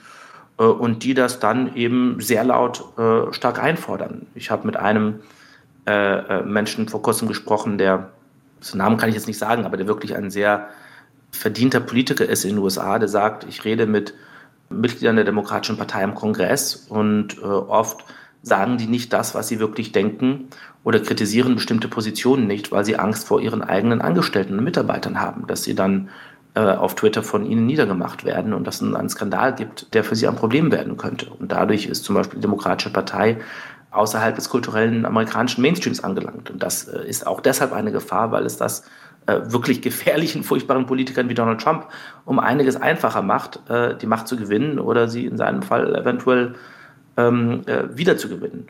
äh, 0.58 0.64
und 0.64 1.04
die 1.04 1.14
das 1.14 1.38
dann 1.38 1.76
eben 1.76 2.20
sehr 2.20 2.44
laut 2.44 2.84
stark 3.30 3.62
einfordern. 3.62 4.26
Ich 4.34 4.50
habe 4.50 4.66
mit 4.66 4.76
einem 4.76 5.20
äh, 5.86 6.42
Menschen 6.42 6.88
vor 6.88 7.02
kurzem 7.02 7.28
gesprochen, 7.28 7.78
der, 7.78 8.10
den 8.72 8.78
Namen 8.78 8.96
kann 8.96 9.08
ich 9.10 9.14
jetzt 9.14 9.28
nicht 9.28 9.38
sagen, 9.38 9.64
aber 9.64 9.76
der 9.76 9.86
wirklich 9.86 10.16
ein 10.16 10.30
sehr 10.30 10.68
verdienter 11.36 11.80
Politiker 11.80 12.26
ist 12.26 12.44
in 12.44 12.56
den 12.56 12.58
USA, 12.58 12.98
der 12.98 13.08
sagt, 13.08 13.44
ich 13.44 13.64
rede 13.64 13.86
mit 13.86 14.14
Mitgliedern 14.68 15.16
der 15.16 15.24
Demokratischen 15.24 15.76
Partei 15.76 16.02
im 16.02 16.14
Kongress 16.14 16.86
und 16.88 17.38
äh, 17.38 17.44
oft 17.44 18.04
sagen 18.42 18.78
die 18.78 18.86
nicht 18.86 19.12
das, 19.12 19.34
was 19.34 19.48
sie 19.48 19.58
wirklich 19.58 19.92
denken 19.92 20.48
oder 20.84 21.00
kritisieren 21.00 21.56
bestimmte 21.56 21.88
Positionen 21.88 22.46
nicht, 22.46 22.70
weil 22.70 22.84
sie 22.84 22.96
Angst 22.96 23.26
vor 23.26 23.40
ihren 23.40 23.62
eigenen 23.62 24.00
Angestellten 24.00 24.58
und 24.58 24.64
Mitarbeitern 24.64 25.20
haben, 25.20 25.46
dass 25.46 25.64
sie 25.64 25.74
dann 25.74 26.10
äh, 26.54 26.60
auf 26.60 26.94
Twitter 26.94 27.22
von 27.22 27.44
ihnen 27.44 27.66
niedergemacht 27.66 28.24
werden 28.24 28.54
und 28.54 28.66
dass 28.66 28.80
es 28.80 28.94
einen 28.94 29.08
Skandal 29.08 29.54
gibt, 29.54 29.94
der 29.94 30.04
für 30.04 30.16
sie 30.16 30.28
ein 30.28 30.36
Problem 30.36 30.70
werden 30.70 30.96
könnte. 30.96 31.28
Und 31.28 31.52
dadurch 31.52 31.86
ist 31.86 32.04
zum 32.04 32.14
Beispiel 32.14 32.38
die 32.38 32.42
Demokratische 32.42 32.92
Partei 32.92 33.38
außerhalb 33.90 34.34
des 34.34 34.48
kulturellen 34.48 35.06
amerikanischen 35.06 35.62
Mainstreams 35.62 36.02
angelangt. 36.02 36.50
Und 36.50 36.62
das 36.62 36.88
äh, 36.88 37.06
ist 37.06 37.26
auch 37.26 37.40
deshalb 37.40 37.72
eine 37.72 37.92
Gefahr, 37.92 38.30
weil 38.30 38.46
es 38.46 38.56
das 38.56 38.84
äh, 39.26 39.40
wirklich 39.46 39.82
gefährlichen, 39.82 40.42
furchtbaren 40.42 40.86
Politikern 40.86 41.28
wie 41.28 41.34
Donald 41.34 41.60
Trump 41.60 41.86
um 42.24 42.38
einiges 42.38 42.76
einfacher 42.76 43.22
macht, 43.22 43.60
äh, 43.68 43.96
die 43.96 44.06
Macht 44.06 44.28
zu 44.28 44.36
gewinnen 44.36 44.78
oder 44.78 45.08
sie 45.08 45.26
in 45.26 45.36
seinem 45.36 45.62
Fall 45.62 45.94
eventuell 45.94 46.54
ähm, 47.16 47.62
äh, 47.66 47.96
wieder 47.96 48.16
zu 48.16 48.28
gewinnen. 48.28 48.68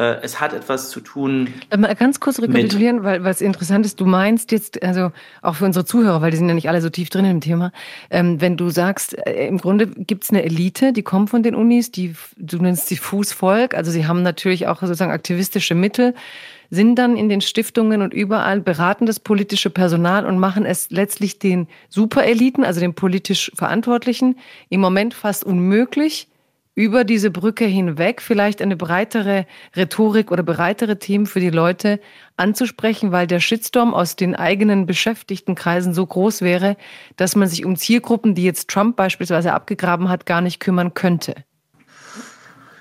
Äh, 0.00 0.22
es 0.22 0.40
hat 0.40 0.54
etwas 0.54 0.88
zu 0.88 1.00
tun. 1.00 1.48
Mal 1.76 1.94
ganz 1.94 2.20
kurz 2.20 2.40
rekapitulieren, 2.40 3.04
weil 3.04 3.22
was 3.22 3.42
interessant 3.42 3.84
ist, 3.84 4.00
du 4.00 4.06
meinst 4.06 4.50
jetzt, 4.50 4.82
also 4.82 5.12
auch 5.42 5.56
für 5.56 5.66
unsere 5.66 5.84
Zuhörer, 5.84 6.22
weil 6.22 6.30
die 6.30 6.38
sind 6.38 6.48
ja 6.48 6.54
nicht 6.54 6.70
alle 6.70 6.80
so 6.80 6.88
tief 6.88 7.10
drin 7.10 7.26
im 7.26 7.42
Thema, 7.42 7.70
ähm, 8.08 8.40
wenn 8.40 8.56
du 8.56 8.70
sagst, 8.70 9.14
äh, 9.26 9.46
im 9.46 9.58
Grunde 9.58 9.86
gibt 9.88 10.24
es 10.24 10.30
eine 10.30 10.42
Elite, 10.42 10.94
die 10.94 11.02
kommt 11.02 11.28
von 11.28 11.42
den 11.42 11.54
Unis, 11.54 11.90
die 11.90 12.14
du 12.38 12.56
nennst 12.56 12.86
sie 12.86 12.96
Fußvolk, 12.96 13.74
also 13.74 13.90
sie 13.90 14.06
haben 14.06 14.22
natürlich 14.22 14.68
auch 14.68 14.80
sozusagen 14.80 15.10
aktivistische 15.10 15.74
Mittel 15.74 16.14
sind 16.70 16.94
dann 16.96 17.16
in 17.16 17.28
den 17.28 17.40
Stiftungen 17.40 18.00
und 18.00 18.14
überall 18.14 18.60
beraten 18.60 19.06
das 19.06 19.20
politische 19.20 19.70
Personal 19.70 20.24
und 20.24 20.38
machen 20.38 20.64
es 20.64 20.90
letztlich 20.90 21.38
den 21.38 21.66
Supereliten, 21.88 22.64
also 22.64 22.80
den 22.80 22.94
politisch 22.94 23.50
Verantwortlichen, 23.54 24.36
im 24.68 24.80
Moment 24.80 25.12
fast 25.12 25.44
unmöglich, 25.44 26.28
über 26.76 27.04
diese 27.04 27.30
Brücke 27.30 27.64
hinweg 27.64 28.22
vielleicht 28.22 28.62
eine 28.62 28.76
breitere 28.76 29.44
Rhetorik 29.76 30.30
oder 30.30 30.42
breitere 30.42 30.98
Themen 30.98 31.26
für 31.26 31.40
die 31.40 31.50
Leute 31.50 32.00
anzusprechen, 32.36 33.12
weil 33.12 33.26
der 33.26 33.40
Shitstorm 33.40 33.92
aus 33.92 34.16
den 34.16 34.34
eigenen 34.34 34.86
beschäftigten 34.86 35.56
Kreisen 35.56 35.92
so 35.92 36.06
groß 36.06 36.42
wäre, 36.42 36.76
dass 37.16 37.36
man 37.36 37.48
sich 37.48 37.64
um 37.64 37.76
Zielgruppen, 37.76 38.34
die 38.34 38.44
jetzt 38.44 38.70
Trump 38.70 38.96
beispielsweise 38.96 39.52
abgegraben 39.52 40.08
hat, 40.08 40.26
gar 40.26 40.40
nicht 40.40 40.60
kümmern 40.60 40.94
könnte. 40.94 41.34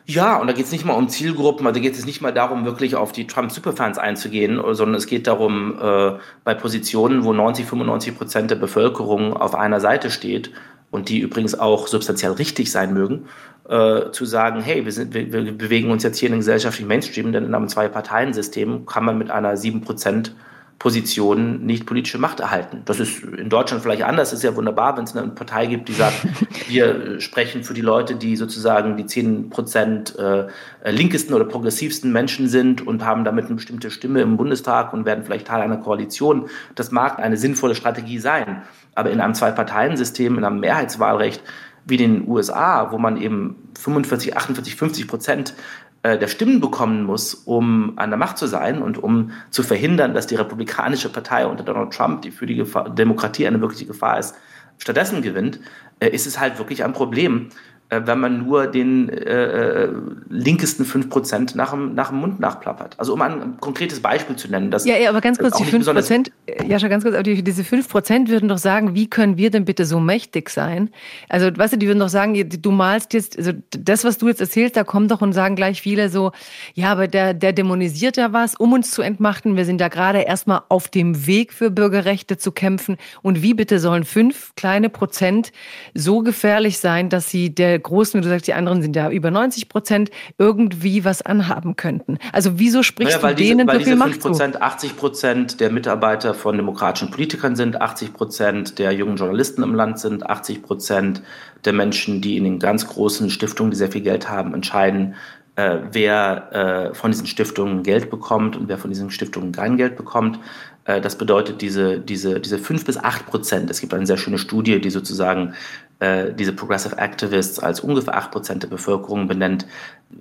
Ja, 0.10 0.38
und 0.38 0.48
da 0.48 0.54
geht 0.54 0.66
es 0.66 0.72
nicht 0.72 0.86
mal 0.86 0.96
um 0.96 1.08
Zielgruppen, 1.08 1.68
also 1.68 1.80
geht 1.80 1.94
es 1.94 2.04
nicht 2.04 2.20
mal 2.20 2.34
darum, 2.34 2.66
wirklich 2.66 2.96
auf 2.96 3.12
die 3.12 3.28
Trump-Superfans 3.28 4.00
einzugehen, 4.00 4.60
sondern 4.72 4.96
es 4.96 5.06
geht 5.06 5.28
darum, 5.28 5.78
äh, 5.80 6.14
bei 6.44 6.56
Positionen, 6.56 7.24
wo 7.26 7.32
90, 7.32 7.68
95 7.68 8.18
Prozent 8.18 8.50
der 8.50 8.56
Bevölkerung 8.56 9.38
auf 9.38 9.54
einer 9.54 9.80
Seite 9.80 10.10
steht 10.10 10.50
und 10.90 11.10
die 11.10 11.20
übrigens 11.20 11.54
auch 11.54 11.86
substanziell 11.86 12.32
richtig 12.32 12.72
sein 12.72 12.92
mögen, 12.92 13.28
äh, 13.70 14.10
zu 14.10 14.26
sagen, 14.26 14.62
hey, 14.62 14.84
wir, 14.84 14.92
sind, 14.92 15.14
wir, 15.14 15.32
wir, 15.32 15.56
bewegen 15.56 15.92
uns 15.92 16.02
jetzt 16.02 16.18
hier 16.18 16.30
in 16.30 16.34
den 16.34 16.40
gesellschaftlichen 16.40 16.88
Mainstream, 16.88 17.32
denn 17.32 17.46
in 17.46 17.54
einem 17.54 17.68
Zwei-Parteien-System 17.68 18.88
kann 18.88 19.06
man 19.06 19.16
mit 19.20 19.30
einer 19.30 19.54
7% 19.54 20.32
Position 20.80 21.66
nicht 21.66 21.86
politische 21.86 22.18
Macht 22.18 22.40
erhalten. 22.40 22.84
Das 22.86 23.02
ist 23.02 23.22
in 23.22 23.50
Deutschland 23.50 23.84
vielleicht 23.84 24.04
anders. 24.04 24.30
Es 24.30 24.40
ist 24.40 24.44
ja 24.44 24.56
wunderbar, 24.56 24.96
wenn 24.98 25.04
es 25.04 25.16
eine 25.16 25.28
Partei 25.28 25.66
gibt, 25.66 25.90
die 25.90 25.94
sagt, 25.94 26.26
wir 26.70 27.20
sprechen 27.20 27.64
für 27.64 27.74
die 27.74 27.82
Leute, 27.82 28.16
die 28.16 28.38
sozusagen 28.38 28.96
die 28.96 29.06
10 29.06 29.50
Prozent 29.50 30.18
äh, 30.18 30.48
linkesten 30.90 31.36
oder 31.36 31.44
progressivsten 31.44 32.14
Menschen 32.14 32.48
sind 32.48 32.88
und 32.88 33.04
haben 33.04 33.26
damit 33.26 33.48
eine 33.48 33.56
bestimmte 33.56 33.92
Stimme 33.92 34.22
im 34.22 34.38
Bundestag 34.38 34.94
und 34.94 35.06
werden 35.06 35.26
vielleicht 35.26 35.48
Teil 35.48 35.62
einer 35.62 35.78
Koalition. 35.78 36.50
Das 36.76 36.92
mag 36.92 37.20
eine 37.20 37.36
sinnvolle 37.36 37.76
Strategie 37.76 38.20
sein. 38.20 38.62
Aber 38.96 39.12
in 39.12 39.20
einem 39.20 39.34
Zwei-Parteien-System, 39.34 40.38
in 40.38 40.46
einem 40.46 40.62
Mehrheitswahlrecht 40.62 41.44
wie 41.86 41.98
den 41.98 42.28
USA, 42.28 42.92
wo 42.92 42.98
man 42.98 43.18
eben 43.18 43.70
45, 43.78 44.36
48, 44.38 44.76
50 44.76 45.08
Prozent 45.08 45.54
äh, 45.54 45.56
der 46.04 46.28
Stimmen 46.28 46.62
bekommen 46.62 47.04
muss, 47.04 47.34
um 47.34 47.94
an 47.98 48.10
der 48.10 48.18
Macht 48.18 48.38
zu 48.38 48.48
sein 48.48 48.82
und 48.82 48.98
um 48.98 49.32
zu 49.50 49.64
verhindern, 49.64 50.14
dass 50.14 50.28
die 50.28 50.36
Republikanische 50.36 51.10
Partei 51.10 51.46
unter 51.46 51.64
Donald 51.64 51.92
Trump, 51.92 52.22
die 52.22 52.32
für 52.32 52.46
die 52.46 52.56
Gefahr, 52.56 52.90
Demokratie 52.90 53.46
eine 53.46 53.60
wirkliche 53.60 53.86
Gefahr 53.86 54.18
ist, 54.18 54.36
stattdessen 54.78 55.22
gewinnt, 55.22 55.60
äh, 56.00 56.08
ist 56.08 56.26
es 56.26 56.40
halt 56.40 56.58
wirklich 56.58 56.84
ein 56.84 56.94
Problem, 56.94 57.50
äh, 57.90 58.02
wenn 58.06 58.20
man 58.20 58.46
nur 58.46 58.68
den 58.68 59.10
äh, 59.10 59.84
äh 59.84 59.90
linkesten 60.30 60.86
5% 60.86 61.58
nach 61.58 61.72
dem, 61.72 61.96
nach 61.96 62.10
dem 62.10 62.20
Mund 62.20 62.40
nachplappert. 62.40 62.96
Also 63.00 63.14
um 63.14 63.22
ein 63.22 63.58
konkretes 63.60 64.00
Beispiel 64.00 64.36
zu 64.36 64.48
nennen. 64.48 64.70
Das 64.70 64.86
ja, 64.86 64.96
ja, 64.96 65.10
aber 65.10 65.22
ganz 65.22 65.40
kurz, 65.40 65.58
die 65.58 65.64
5%, 65.64 66.30
ja, 66.68 66.80
schon 66.80 66.90
ganz 66.90 67.04
kurz, 67.04 67.16
aber 67.16 67.24
die, 67.24 67.44
diese 67.44 67.64
5% 67.64 68.30
würden 68.30 68.48
doch 68.48 68.60
sagen, 68.60 68.94
wie 68.94 69.10
können 69.10 69.38
wir 69.38 69.50
denn 69.50 69.66
bitte 69.66 69.86
so 69.86 70.00
mächtig 70.00 70.50
sein? 70.52 70.92
Also, 71.30 71.50
weißt 71.56 71.74
du, 71.74 71.78
die 71.78 71.88
würden 71.88 72.00
doch 72.00 72.10
sagen, 72.10 72.48
du 72.48 72.72
malst 72.72 73.14
jetzt, 73.14 73.38
also 73.38 73.54
das, 73.72 74.04
was 74.04 74.20
du 74.20 74.28
jetzt 74.28 74.40
erzählst, 74.40 74.76
da 74.76 74.84
kommen 74.84 75.08
doch 75.08 75.22
und 75.22 75.34
sagen 75.34 75.56
gleich 75.56 75.82
viele 75.82 76.10
so, 76.10 76.32
ja, 76.76 76.92
aber 76.92 77.08
der, 77.08 77.34
der 77.34 77.54
dämonisiert 77.54 78.18
ja 78.18 78.34
was, 78.34 78.54
um 78.56 78.74
uns 78.74 78.92
zu 78.92 79.02
entmachten. 79.02 79.56
Wir 79.56 79.66
sind 79.66 79.82
da 79.82 79.88
gerade 79.88 80.20
erstmal 80.20 80.62
auf 80.70 80.90
dem 80.90 81.26
Weg 81.26 81.54
für 81.54 81.72
Bürgerrechte 81.72 82.38
zu 82.38 82.52
kämpfen. 82.52 82.98
Und 83.24 83.42
wie 83.42 83.56
bitte 83.56 83.80
sollen 83.80 84.04
fünf 84.04 84.54
kleine 84.56 84.90
Prozent 84.90 85.52
so 85.96 86.20
gefährlich 86.20 86.78
sein, 86.78 87.10
dass 87.10 87.30
sie 87.30 87.54
der 87.54 87.79
Großen, 87.80 88.22
du 88.22 88.28
sagst, 88.28 88.48
die 88.48 88.54
anderen 88.54 88.82
sind 88.82 88.96
ja 88.96 89.10
über 89.10 89.32
90 89.32 89.70
Prozent, 89.70 90.12
irgendwie 90.38 91.06
was 91.06 91.22
anhaben 91.22 91.76
könnten. 91.76 92.18
Also 92.32 92.60
wieso 92.60 92.84
sprichst 92.84 93.22
naja, 93.22 93.30
du 93.30 93.36
diese, 93.36 93.50
denen 93.56 93.68
weil 93.68 93.80
so 93.80 93.86
viel 93.86 93.94
diese 93.94 94.04
5 94.04 94.20
Prozent, 94.20 94.62
80 94.62 94.98
Prozent 94.98 95.60
der 95.60 95.72
Mitarbeiter 95.72 96.34
von 96.34 96.56
demokratischen 96.58 97.12
Politikern 97.12 97.56
sind, 97.56 97.82
80 97.82 98.14
Prozent 98.14 98.80
der 98.80 98.92
jungen 98.92 99.18
Journalisten 99.18 99.64
im 99.64 99.76
Land 99.76 100.00
sind, 100.00 100.30
80 100.30 100.62
Prozent 100.62 101.22
der 101.66 101.74
Menschen, 101.74 102.22
die 102.22 102.38
in 102.38 102.44
den 102.44 102.60
ganz 102.60 102.88
großen 102.88 103.30
Stiftungen, 103.30 103.72
die 103.72 103.78
sehr 103.78 103.92
viel 103.92 104.02
Geld 104.02 104.30
haben, 104.30 104.54
entscheiden, 104.54 105.16
äh, 105.56 105.80
wer 105.92 106.54
äh, 106.92 106.96
von 106.96 107.12
diesen 107.12 107.28
Stiftungen 107.28 107.84
Geld 107.84 108.10
bekommt 108.10 108.56
und 108.56 108.70
wer 108.70 108.78
von 108.78 108.92
diesen 108.92 109.12
Stiftungen 109.12 109.52
kein 109.52 109.76
Geld 109.76 109.98
bekommt. 109.98 110.40
Äh, 110.86 111.02
das 111.02 111.18
bedeutet 111.18 111.62
diese, 111.62 112.00
diese, 112.00 112.40
diese 112.40 112.58
5 112.58 112.86
bis 112.86 112.98
8 112.98 113.26
Prozent. 113.26 113.70
Es 113.70 113.82
gibt 113.82 113.94
eine 113.94 114.06
sehr 114.06 114.18
schöne 114.18 114.38
Studie, 114.38 114.80
die 114.80 114.90
sozusagen 114.90 115.54
äh, 116.00 116.34
diese 116.34 116.54
Progressive 116.54 116.98
Activists 116.98 117.60
als 117.60 117.82
ungefähr 117.82 118.16
8 118.16 118.32
Prozent 118.32 118.64
der 118.64 118.70
Bevölkerung 118.70 119.28
benennt, 119.28 119.66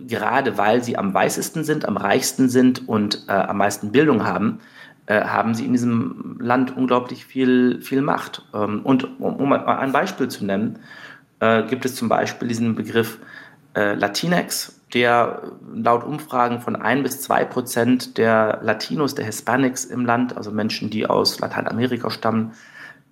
gerade 0.07 0.59
weil 0.59 0.83
sie 0.83 0.97
am 0.97 1.14
weißesten 1.14 1.64
sind, 1.64 1.87
am 1.87 1.97
reichsten 1.97 2.49
sind 2.49 2.88
und 2.88 3.25
äh, 3.29 3.33
am 3.33 3.59
meisten 3.59 3.93
Bildung 3.93 4.27
haben, 4.27 4.61
äh, 5.07 5.23
haben 5.23 5.55
sie 5.55 5.64
in 5.64 5.73
diesem 5.73 6.37
Land 6.41 6.77
unglaublich 6.77 7.25
viel, 7.25 7.81
viel 7.81 8.03
Macht. 8.03 8.45
Ähm, 8.53 8.81
und 8.85 9.21
um, 9.21 9.37
um 9.37 9.53
ein 9.53 9.93
Beispiel 9.93 10.29
zu 10.29 10.45
nennen, 10.45 10.81
äh, 11.41 11.62
gibt 11.64 11.85
es 11.85 11.95
zum 11.95 12.09
Beispiel 12.09 12.49
diesen 12.49 12.75
Begriff 12.75 13.19
äh, 13.75 13.95
Latinx, 13.95 14.81
der 14.95 15.53
laut 15.73 16.03
Umfragen 16.03 16.61
von 16.61 16.75
1 16.75 17.03
bis 17.03 17.21
2 17.23 17.45
Prozent 17.45 18.19
der 18.19 18.59
Latinos, 18.62 19.14
der 19.14 19.27
Hispanics 19.27 19.85
im 19.85 20.05
Land, 20.05 20.37
also 20.37 20.51
Menschen, 20.51 20.91
die 20.91 21.07
aus 21.07 21.38
Lateinamerika 21.38 22.11
stammen, 22.11 22.53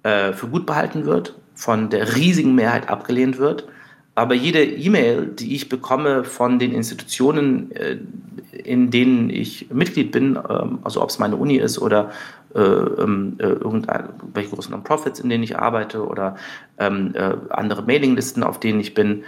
äh, 0.07 0.33
für 0.33 0.47
gut 0.47 0.66
behalten 0.66 1.05
wird 1.05 1.35
von 1.57 1.90
der 1.90 2.14
riesigen 2.14 2.55
Mehrheit 2.55 2.88
abgelehnt 2.88 3.38
wird. 3.38 3.66
Aber 4.14 4.35
jede 4.35 4.64
E-Mail, 4.64 5.27
die 5.27 5.57
ich 5.57 5.69
bekomme 5.69 6.23
von 6.23 6.61
den 6.61 6.73
Institutionen, 6.73 7.73
äh, 7.73 7.97
in 8.53 8.92
denen 8.92 9.31
ich 9.31 9.69
Mitglied 9.73 10.12
bin, 10.12 10.38
ähm, 10.49 10.79
also 10.85 11.03
ob 11.03 11.11
es 11.11 11.19
meine 11.19 11.35
Uni 11.35 11.57
ist 11.57 11.81
oder 11.81 12.12
äh, 12.55 12.61
ähm, 12.61 13.35
äh, 13.38 13.47
irgendwelche 13.47 14.51
großen 14.51 14.71
Non-Profits, 14.71 15.19
in 15.19 15.29
denen 15.29 15.42
ich 15.42 15.59
arbeite 15.59 16.07
oder 16.07 16.37
ähm, 16.79 17.12
andere 17.51 17.83
Mailinglisten, 17.83 18.45
auf 18.45 18.61
denen 18.61 18.79
ich 18.81 18.95
bin, 18.95 19.25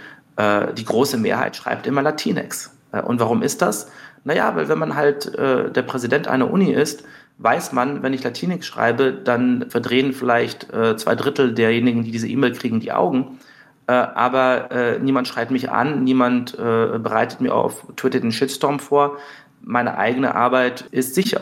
die 0.77 0.85
große 0.85 1.17
Mehrheit 1.17 1.57
schreibt 1.57 1.85
immer 1.85 2.01
Latinx. 2.01 2.73
Und 3.05 3.19
warum 3.19 3.41
ist 3.41 3.61
das? 3.61 3.91
Naja, 4.23 4.55
weil 4.55 4.69
wenn 4.69 4.79
man 4.79 4.95
halt 4.95 5.37
der 5.37 5.81
Präsident 5.81 6.29
einer 6.29 6.49
Uni 6.49 6.71
ist, 6.71 7.03
weiß 7.39 7.71
man, 7.71 8.03
wenn 8.03 8.13
ich 8.13 8.23
Latinik 8.23 8.63
schreibe, 8.63 9.13
dann 9.13 9.69
verdrehen 9.69 10.13
vielleicht 10.13 10.71
äh, 10.73 10.97
zwei 10.97 11.15
Drittel 11.15 11.53
derjenigen, 11.53 12.03
die 12.03 12.11
diese 12.11 12.27
E-Mail 12.27 12.53
kriegen, 12.53 12.81
die 12.81 12.91
Augen. 12.91 13.39
Äh, 13.87 13.93
aber 13.93 14.71
äh, 14.71 14.99
niemand 14.99 15.27
schreit 15.27 15.49
mich 15.49 15.71
an, 15.71 16.03
niemand 16.03 16.53
äh, 16.53 16.99
bereitet 16.99 17.39
mir 17.41 17.55
auf 17.55 17.87
Twitter 17.95 18.19
den 18.19 18.33
Shitstorm 18.33 18.79
vor. 18.79 19.17
Meine 19.61 19.97
eigene 19.97 20.35
Arbeit 20.35 20.85
ist 20.91 21.15
sicher. 21.15 21.41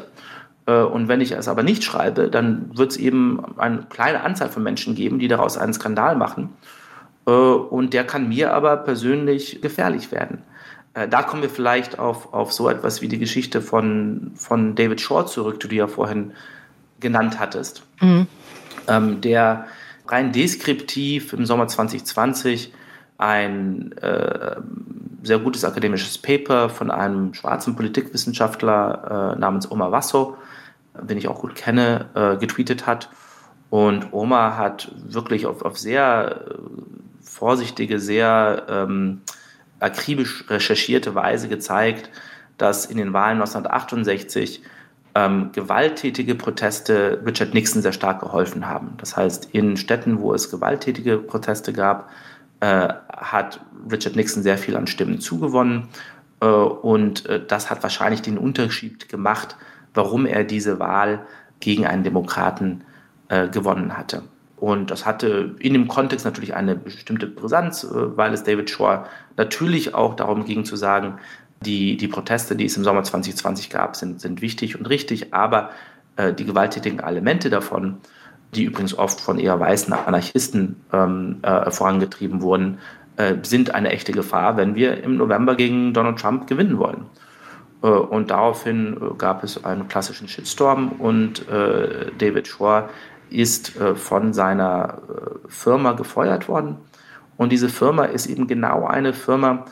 Äh, 0.67 0.81
und 0.83 1.07
wenn 1.07 1.19
ich 1.19 1.31
es 1.31 1.47
aber 1.47 1.63
nicht 1.63 1.83
schreibe, 1.83 2.29
dann 2.29 2.77
wird 2.77 2.91
es 2.91 2.97
eben 2.97 3.43
eine 3.57 3.79
kleine 3.89 4.21
Anzahl 4.21 4.49
von 4.49 4.61
Menschen 4.61 4.93
geben, 4.93 5.17
die 5.17 5.27
daraus 5.27 5.57
einen 5.57 5.73
Skandal 5.73 6.15
machen. 6.15 6.49
Äh, 7.25 7.31
und 7.31 7.93
der 7.93 8.05
kann 8.05 8.29
mir 8.29 8.53
aber 8.53 8.77
persönlich 8.77 9.61
gefährlich 9.63 10.11
werden. 10.11 10.43
Äh, 10.97 11.07
da 11.07 11.21
kommen 11.21 11.43
wir 11.43 11.49
vielleicht 11.49 11.99
auf, 11.99 12.33
auf 12.33 12.51
so 12.51 12.69
etwas 12.69 13.01
wie 13.01 13.07
die 13.07 13.19
Geschichte 13.19 13.61
von, 13.61 14.31
von 14.35 14.75
David 14.75 14.99
Shore 14.99 15.27
zurück, 15.27 15.59
die 15.59 15.67
du 15.67 15.75
ja 15.75 15.87
vorhin 15.87 16.33
genannt 16.99 17.39
hattest, 17.39 17.83
mhm. 18.01 18.25
ähm, 18.87 19.21
der 19.21 19.67
rein 20.07 20.31
deskriptiv 20.31 21.33
im 21.33 21.45
Sommer 21.45 21.67
2020 21.67 22.73
ein 23.19 23.91
äh, 23.97 24.55
sehr 25.21 25.39
gutes 25.39 25.63
akademisches 25.63 26.17
Paper 26.17 26.69
von 26.69 26.89
einem 26.89 27.33
schwarzen 27.33 27.75
Politikwissenschaftler 27.75 29.35
äh, 29.35 29.39
namens 29.39 29.69
Omar 29.69 29.91
Wasso, 29.91 30.37
den 31.01 31.17
ich 31.17 31.27
auch 31.27 31.41
gut 31.41 31.55
kenne, 31.55 32.05
äh, 32.15 32.37
getweetet 32.37 32.87
hat. 32.87 33.09
Und 33.69 34.13
Omar 34.13 34.57
hat 34.57 34.91
wirklich 34.95 35.45
auf, 35.45 35.63
auf 35.63 35.77
sehr 35.77 36.41
äh, 36.47 36.55
vorsichtige, 37.21 37.99
sehr 37.99 38.65
ähm, 38.69 39.21
akribisch 39.79 40.45
recherchierte 40.49 41.15
Weise 41.15 41.47
gezeigt, 41.47 42.09
dass 42.57 42.85
in 42.85 42.97
den 42.97 43.13
Wahlen 43.13 43.39
1968 43.41 44.63
ähm, 45.15 45.51
gewalttätige 45.51 46.35
Proteste 46.35 47.21
Richard 47.25 47.53
Nixon 47.53 47.81
sehr 47.81 47.93
stark 47.93 48.19
geholfen 48.19 48.67
haben. 48.67 48.93
Das 48.97 49.17
heißt, 49.17 49.49
in 49.51 49.77
Städten, 49.77 50.19
wo 50.19 50.33
es 50.33 50.51
gewalttätige 50.51 51.17
Proteste 51.17 51.73
gab, 51.73 52.09
äh, 52.59 52.89
hat 53.09 53.59
Richard 53.91 54.15
Nixon 54.15 54.43
sehr 54.43 54.57
viel 54.57 54.75
an 54.75 54.87
Stimmen 54.87 55.19
zugewonnen. 55.19 55.87
Äh, 56.39 56.45
und 56.45 57.25
äh, 57.25 57.43
das 57.45 57.69
hat 57.69 57.83
wahrscheinlich 57.83 58.21
den 58.21 58.37
Unterschied 58.37 59.09
gemacht, 59.09 59.55
warum 59.93 60.25
er 60.25 60.43
diese 60.43 60.79
Wahl 60.79 61.25
gegen 61.59 61.85
einen 61.85 62.03
Demokraten 62.03 62.83
äh, 63.29 63.47
gewonnen 63.47 63.97
hatte. 63.97 64.23
Und 64.57 64.91
das 64.91 65.05
hatte 65.05 65.55
in 65.59 65.73
dem 65.73 65.87
Kontext 65.87 66.25
natürlich 66.25 66.55
eine 66.55 66.75
bestimmte 66.75 67.27
Brisanz, 67.27 67.83
äh, 67.83 68.17
weil 68.17 68.33
es 68.33 68.43
David 68.43 68.69
Shore 68.69 69.05
natürlich 69.37 69.93
auch 69.95 70.15
darum 70.15 70.45
ging 70.45 70.65
zu 70.65 70.75
sagen, 70.75 71.19
die, 71.61 71.97
die 71.97 72.07
Proteste, 72.07 72.55
die 72.55 72.65
es 72.65 72.77
im 72.77 72.83
Sommer 72.83 73.03
2020 73.03 73.69
gab, 73.69 73.95
sind, 73.95 74.21
sind 74.21 74.41
wichtig 74.41 74.77
und 74.77 74.87
richtig, 74.87 75.33
aber 75.33 75.71
äh, 76.15 76.33
die 76.33 76.45
gewalttätigen 76.45 76.99
Elemente 76.99 77.49
davon 77.49 77.97
die 78.55 78.63
übrigens 78.63 78.97
oft 78.97 79.19
von 79.19 79.39
eher 79.39 79.59
weißen 79.59 79.93
Anarchisten 79.93 80.77
ähm, 80.93 81.37
äh, 81.41 81.69
vorangetrieben 81.69 82.41
wurden, 82.41 82.79
äh, 83.17 83.35
sind 83.43 83.73
eine 83.73 83.89
echte 83.89 84.11
Gefahr, 84.11 84.57
wenn 84.57 84.75
wir 84.75 85.03
im 85.03 85.17
November 85.17 85.55
gegen 85.55 85.93
Donald 85.93 86.19
Trump 86.19 86.47
gewinnen 86.47 86.77
wollen. 86.77 87.05
Äh, 87.83 87.87
und 87.87 88.31
daraufhin 88.31 88.95
äh, 88.95 89.15
gab 89.17 89.43
es 89.43 89.63
einen 89.63 89.87
klassischen 89.87 90.27
Shitstorm 90.27 90.93
und 90.99 91.45
David 91.47 92.47
Shore 92.47 92.89
ist 93.29 93.79
äh, 93.79 93.95
von 93.95 94.33
seiner 94.33 95.01
Firma 95.47 95.93
gefeuert 95.93 96.47
worden. 96.47 96.77
Und 97.37 97.51
diese 97.51 97.69
Firma 97.69 98.05
ist 98.05 98.27
eben 98.27 98.47
genau 98.47 98.85
eine 98.87 99.13
Firma, 99.13 99.65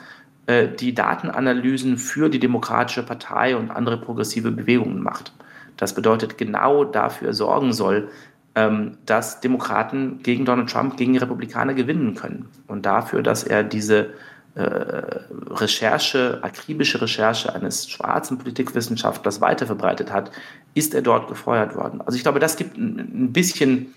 die 0.48 0.94
Datenanalysen 0.94 1.98
für 1.98 2.30
die 2.30 2.38
Demokratische 2.38 3.02
Partei 3.02 3.58
und 3.58 3.72
andere 3.72 4.00
progressive 4.00 4.52
Bewegungen 4.52 5.02
macht. 5.02 5.34
Das 5.76 5.96
bedeutet, 5.96 6.38
genau 6.38 6.84
dafür 6.84 7.34
sorgen 7.34 7.74
soll, 7.74 8.10
ähm, 8.56 8.98
dass 9.06 9.42
Demokraten 9.42 10.20
gegen 10.24 10.46
Donald 10.46 10.70
Trump, 10.70 10.98
gegen 10.98 11.18
Republikaner 11.18 11.74
gewinnen 11.74 12.16
können. 12.16 12.48
Und 12.68 12.86
dafür, 12.86 13.22
dass 13.22 13.44
er 13.44 13.64
diese 13.64 14.00
äh, 14.00 14.14
Recherche, 14.58 16.40
akribische 16.42 17.02
Recherche 17.02 17.54
eines 17.54 17.90
schwarzen 17.90 18.38
Politikwissenschaftlers 18.38 19.42
weiterverbreitet 19.42 20.14
hat, 20.14 20.32
ist 20.74 20.94
er 20.94 21.02
dort 21.02 21.28
gefeuert 21.28 21.76
worden. 21.76 22.00
Also 22.02 22.16
ich 22.16 22.24
glaube, 22.24 22.40
das 22.40 22.56
gibt 22.56 22.78
ein 22.78 23.34
bisschen 23.34 23.94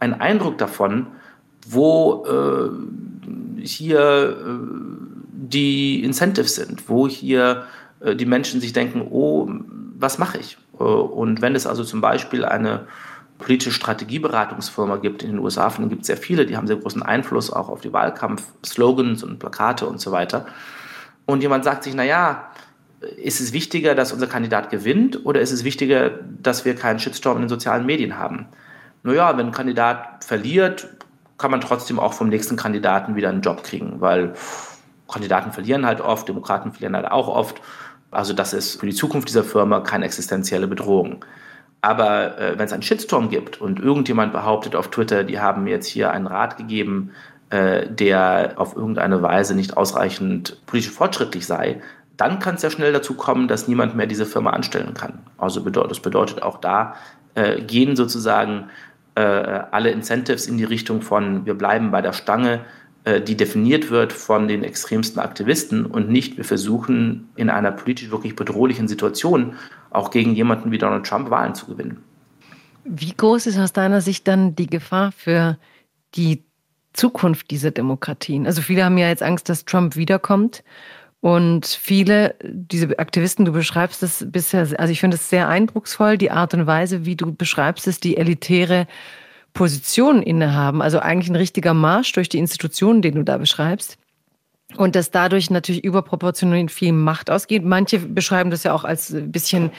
einen 0.00 0.14
Eindruck 0.14 0.58
davon, 0.58 1.06
wo 1.66 2.26
äh, 2.26 3.64
hier 3.64 4.36
äh, 4.38 5.14
die 5.32 6.04
Incentives 6.04 6.56
sind, 6.56 6.88
wo 6.88 7.08
hier 7.08 7.64
äh, 8.00 8.14
die 8.14 8.26
Menschen 8.26 8.60
sich 8.60 8.72
denken, 8.72 9.06
oh, 9.10 9.48
was 9.98 10.18
mache 10.18 10.38
ich? 10.38 10.58
Äh, 10.78 10.82
und 10.82 11.40
wenn 11.42 11.54
es 11.54 11.66
also 11.66 11.84
zum 11.84 12.00
Beispiel 12.00 12.44
eine 12.44 12.86
politische 13.38 13.72
Strategieberatungsfirma 13.72 14.96
gibt 14.96 15.22
in 15.22 15.30
den 15.30 15.38
USA, 15.38 15.68
von 15.70 15.82
denen 15.82 15.90
gibt 15.90 16.02
es 16.02 16.06
sehr 16.06 16.16
viele, 16.16 16.46
die 16.46 16.56
haben 16.56 16.66
sehr 16.66 16.76
großen 16.76 17.02
Einfluss 17.02 17.52
auch 17.52 17.68
auf 17.68 17.80
die 17.80 17.92
Wahlkampfslogans 17.92 19.22
und 19.24 19.38
Plakate 19.38 19.86
und 19.86 20.00
so 20.00 20.12
weiter. 20.12 20.46
Und 21.26 21.42
jemand 21.42 21.64
sagt 21.64 21.84
sich, 21.84 21.94
naja, 21.94 22.50
ist 23.16 23.40
es 23.40 23.52
wichtiger, 23.52 23.94
dass 23.94 24.12
unser 24.12 24.26
Kandidat 24.26 24.70
gewinnt 24.70 25.26
oder 25.26 25.40
ist 25.40 25.52
es 25.52 25.64
wichtiger, 25.64 26.10
dass 26.42 26.64
wir 26.64 26.74
keinen 26.74 26.98
Shitstorm 26.98 27.36
in 27.36 27.42
den 27.42 27.48
sozialen 27.48 27.86
Medien 27.86 28.18
haben? 28.18 28.46
Naja, 29.02 29.36
wenn 29.36 29.46
ein 29.46 29.52
Kandidat 29.52 30.24
verliert, 30.24 30.88
kann 31.36 31.50
man 31.50 31.60
trotzdem 31.60 31.98
auch 31.98 32.14
vom 32.14 32.28
nächsten 32.28 32.56
Kandidaten 32.56 33.16
wieder 33.16 33.28
einen 33.28 33.42
Job 33.42 33.64
kriegen, 33.64 34.00
weil 34.00 34.34
Kandidaten 35.08 35.52
verlieren 35.52 35.84
halt 35.84 36.00
oft, 36.00 36.28
Demokraten 36.28 36.72
verlieren 36.72 36.96
halt 36.96 37.10
auch 37.10 37.28
oft. 37.28 37.60
Also 38.10 38.32
das 38.32 38.52
ist 38.52 38.80
für 38.80 38.86
die 38.86 38.94
Zukunft 38.94 39.28
dieser 39.28 39.44
Firma 39.44 39.80
keine 39.80 40.04
existenzielle 40.04 40.68
Bedrohung. 40.68 41.24
Aber 41.84 42.38
äh, 42.38 42.58
wenn 42.58 42.64
es 42.64 42.72
einen 42.72 42.82
Shitstorm 42.82 43.28
gibt 43.28 43.60
und 43.60 43.78
irgendjemand 43.78 44.32
behauptet 44.32 44.74
auf 44.74 44.88
Twitter, 44.88 45.22
die 45.22 45.38
haben 45.38 45.66
jetzt 45.66 45.86
hier 45.86 46.12
einen 46.12 46.26
Rat 46.26 46.56
gegeben, 46.56 47.10
äh, 47.50 47.86
der 47.86 48.54
auf 48.56 48.74
irgendeine 48.74 49.20
Weise 49.20 49.54
nicht 49.54 49.76
ausreichend 49.76 50.64
politisch 50.64 50.92
fortschrittlich 50.92 51.44
sei, 51.46 51.82
dann 52.16 52.38
kann 52.38 52.54
es 52.54 52.62
ja 52.62 52.70
schnell 52.70 52.94
dazu 52.94 53.12
kommen, 53.12 53.48
dass 53.48 53.68
niemand 53.68 53.96
mehr 53.96 54.06
diese 54.06 54.24
Firma 54.24 54.52
anstellen 54.52 54.94
kann. 54.94 55.18
Also 55.36 55.62
bedeutet, 55.62 55.90
das 55.90 56.00
bedeutet 56.00 56.42
auch 56.42 56.58
da 56.58 56.94
äh, 57.34 57.60
gehen 57.60 57.96
sozusagen 57.96 58.70
äh, 59.14 59.20
alle 59.20 59.90
Incentives 59.90 60.46
in 60.46 60.56
die 60.56 60.64
Richtung 60.64 61.02
von 61.02 61.44
wir 61.44 61.52
bleiben 61.52 61.90
bei 61.90 62.00
der 62.00 62.14
Stange, 62.14 62.60
äh, 63.04 63.20
die 63.20 63.36
definiert 63.36 63.90
wird 63.90 64.14
von 64.14 64.48
den 64.48 64.64
extremsten 64.64 65.20
Aktivisten 65.20 65.84
und 65.84 66.08
nicht 66.08 66.38
wir 66.38 66.44
versuchen 66.46 67.28
in 67.36 67.50
einer 67.50 67.72
politisch 67.72 68.10
wirklich 68.10 68.36
bedrohlichen 68.36 68.88
Situation 68.88 69.56
auch 69.94 70.10
gegen 70.10 70.34
jemanden 70.34 70.70
wie 70.70 70.78
Donald 70.78 71.06
Trump 71.06 71.30
Wahlen 71.30 71.54
zu 71.54 71.66
gewinnen. 71.66 72.02
Wie 72.84 73.14
groß 73.16 73.46
ist 73.46 73.58
aus 73.58 73.72
deiner 73.72 74.00
Sicht 74.00 74.28
dann 74.28 74.54
die 74.54 74.66
Gefahr 74.66 75.12
für 75.12 75.58
die 76.14 76.44
Zukunft 76.92 77.50
dieser 77.50 77.70
Demokratien? 77.70 78.46
Also 78.46 78.60
viele 78.60 78.84
haben 78.84 78.98
ja 78.98 79.08
jetzt 79.08 79.22
Angst, 79.22 79.48
dass 79.48 79.64
Trump 79.64 79.96
wiederkommt. 79.96 80.62
Und 81.20 81.64
viele, 81.64 82.34
diese 82.44 82.98
Aktivisten, 82.98 83.46
du 83.46 83.52
beschreibst 83.52 84.02
es 84.02 84.26
bisher, 84.30 84.68
also 84.78 84.92
ich 84.92 85.00
finde 85.00 85.14
es 85.14 85.30
sehr 85.30 85.48
eindrucksvoll, 85.48 86.18
die 86.18 86.30
Art 86.30 86.52
und 86.52 86.66
Weise, 86.66 87.06
wie 87.06 87.16
du 87.16 87.34
beschreibst 87.34 87.86
es, 87.86 87.98
die 87.98 88.18
elitäre 88.18 88.86
Position 89.54 90.22
innehaben. 90.22 90.82
Also 90.82 90.98
eigentlich 90.98 91.30
ein 91.30 91.36
richtiger 91.36 91.72
Marsch 91.72 92.12
durch 92.12 92.28
die 92.28 92.38
Institutionen, 92.38 93.00
den 93.00 93.14
du 93.14 93.24
da 93.24 93.38
beschreibst. 93.38 93.96
Und 94.76 94.96
dass 94.96 95.10
dadurch 95.10 95.50
natürlich 95.50 95.84
überproportional 95.84 96.68
viel 96.68 96.92
Macht 96.92 97.30
ausgeht. 97.30 97.64
Manche 97.64 97.98
beschreiben 97.98 98.50
das 98.50 98.64
ja 98.64 98.72
auch 98.72 98.84
als 98.84 99.10
ein 99.10 99.30
bisschen 99.30 99.70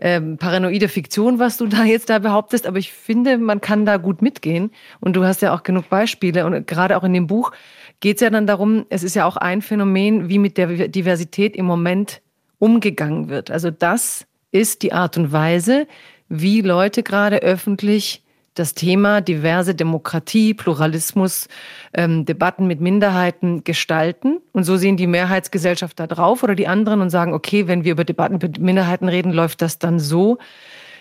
ähm, 0.00 0.36
paranoide 0.38 0.88
Fiktion, 0.88 1.38
was 1.38 1.56
du 1.56 1.66
da 1.66 1.84
jetzt 1.84 2.10
da 2.10 2.18
behauptest. 2.20 2.66
Aber 2.66 2.78
ich 2.78 2.92
finde, 2.92 3.38
man 3.38 3.60
kann 3.60 3.84
da 3.84 3.96
gut 3.96 4.22
mitgehen. 4.22 4.70
Und 5.00 5.16
du 5.16 5.24
hast 5.24 5.42
ja 5.42 5.54
auch 5.54 5.62
genug 5.62 5.88
Beispiele. 5.88 6.46
Und 6.46 6.66
gerade 6.66 6.96
auch 6.96 7.04
in 7.04 7.12
dem 7.12 7.26
Buch 7.26 7.52
geht 8.00 8.16
es 8.16 8.20
ja 8.20 8.30
dann 8.30 8.46
darum, 8.46 8.86
es 8.90 9.02
ist 9.02 9.16
ja 9.16 9.26
auch 9.26 9.36
ein 9.36 9.62
Phänomen, 9.62 10.28
wie 10.28 10.38
mit 10.38 10.56
der 10.56 10.88
Diversität 10.88 11.56
im 11.56 11.66
Moment 11.66 12.20
umgegangen 12.58 13.28
wird. 13.28 13.50
Also 13.50 13.70
das 13.70 14.26
ist 14.50 14.82
die 14.82 14.92
Art 14.92 15.16
und 15.16 15.32
Weise, 15.32 15.86
wie 16.28 16.60
Leute 16.60 17.02
gerade 17.02 17.38
öffentlich 17.38 18.22
das 18.58 18.74
Thema 18.74 19.20
diverse 19.20 19.74
Demokratie, 19.74 20.54
Pluralismus, 20.54 21.48
ähm, 21.94 22.24
Debatten 22.24 22.66
mit 22.66 22.80
Minderheiten 22.80 23.64
gestalten. 23.64 24.40
Und 24.52 24.64
so 24.64 24.76
sehen 24.76 24.96
die 24.96 25.06
Mehrheitsgesellschaft 25.06 25.98
da 25.98 26.06
drauf 26.06 26.42
oder 26.42 26.54
die 26.54 26.68
anderen 26.68 27.00
und 27.00 27.10
sagen, 27.10 27.32
okay, 27.32 27.66
wenn 27.66 27.84
wir 27.84 27.92
über 27.92 28.04
Debatten 28.04 28.38
mit 28.40 28.58
Minderheiten 28.58 29.08
reden, 29.08 29.32
läuft 29.32 29.62
das 29.62 29.78
dann 29.78 29.98
so. 29.98 30.38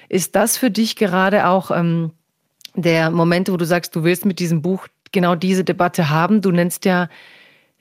Ist 0.10 0.36
das 0.36 0.58
für 0.58 0.72
dich 0.72 0.96
gerade 0.96 1.48
auch 1.48 1.72
ähm, 1.72 2.12
der 2.76 3.12
Moment, 3.12 3.52
wo 3.52 3.58
du 3.58 3.66
sagst, 3.66 3.96
du 3.96 4.04
willst 4.04 4.26
mit 4.26 4.40
diesem 4.40 4.62
Buch 4.62 4.88
genau 5.12 5.36
diese 5.36 5.64
Debatte 5.64 6.10
haben? 6.10 6.42
Du 6.42 6.52
nennst 6.52 6.86
ja, 6.86 7.10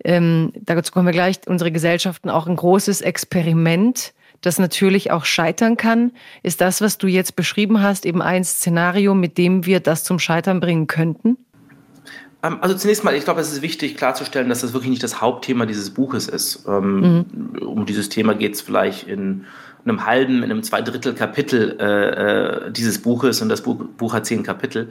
ähm, 0.05 0.53
dazu 0.61 0.93
kommen 0.93 1.07
wir 1.07 1.13
gleich, 1.13 1.41
unsere 1.47 1.71
Gesellschaften 1.71 2.31
auch 2.31 2.47
ein 2.47 2.57
großes 2.57 3.03
Experiment 3.03 4.15
das 4.41 4.59
natürlich 4.59 5.11
auch 5.11 5.25
scheitern 5.25 5.77
kann. 5.77 6.13
Ist 6.43 6.61
das, 6.61 6.81
was 6.81 6.99
du 6.99 7.07
jetzt 7.07 7.37
beschrieben 7.37 7.83
hast, 7.83 8.07
eben 8.07 8.23
ein 8.23 8.45
Szenario, 8.45 9.15
mit 9.15 9.39
dem 9.39 9.67
wir 9.67 9.81
das 9.81 10.05
zum 10.05 10.19
Scheitern 10.19 10.61
bringen 10.61 10.87
könnten? 10.87 11.39
Ähm, 12.43 12.59
also 12.61 12.77
zunächst 12.77 13.05
mal, 13.05 13.15
ich 13.15 13.25
glaube, 13.25 13.41
es 13.41 13.53
ist 13.53 13.63
wichtig 13.63 13.97
klarzustellen, 13.97 14.49
dass 14.49 14.61
das 14.61 14.73
wirklich 14.73 14.91
nicht 14.91 15.03
das 15.03 15.21
Hauptthema 15.21 15.67
dieses 15.67 15.91
Buches 15.91 16.29
ist. 16.29 16.65
Ähm, 16.69 17.01
mhm. 17.01 17.59
Um 17.67 17.87
dieses 17.87 18.09
Thema 18.09 18.35
geht 18.35 18.55
es 18.55 18.61
vielleicht 18.61 19.09
in 19.09 19.45
einem 19.85 20.07
halben, 20.07 20.43
in 20.43 20.51
einem 20.51 20.63
Zweidrittel 20.63 21.15
Kapitel 21.15 21.77
äh, 21.81 22.67
äh, 22.67 22.73
dieses 22.73 23.01
Buches 23.01 23.41
und 23.41 23.49
das 23.49 23.63
Buch, 23.63 23.77
Buch 23.97 24.13
hat 24.15 24.27
zehn 24.27 24.43
Kapitel. 24.43 24.89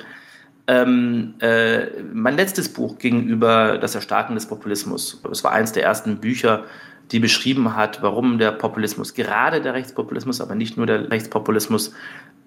Ähm, 0.67 1.35
äh, 1.39 2.01
mein 2.11 2.37
letztes 2.37 2.69
Buch 2.69 2.97
gegenüber 2.97 3.77
das 3.77 3.93
Erstarken 3.93 4.35
des 4.35 4.47
Populismus. 4.47 5.21
Es 5.31 5.43
war 5.43 5.51
eines 5.51 5.73
der 5.73 5.83
ersten 5.83 6.17
Bücher, 6.17 6.63
die 7.11 7.19
beschrieben 7.19 7.75
hat, 7.75 8.01
warum 8.01 8.37
der 8.39 8.51
Populismus, 8.51 9.13
gerade 9.13 9.61
der 9.61 9.73
Rechtspopulismus, 9.73 10.41
aber 10.41 10.55
nicht 10.55 10.77
nur 10.77 10.85
der 10.85 11.11
Rechtspopulismus, 11.11 11.93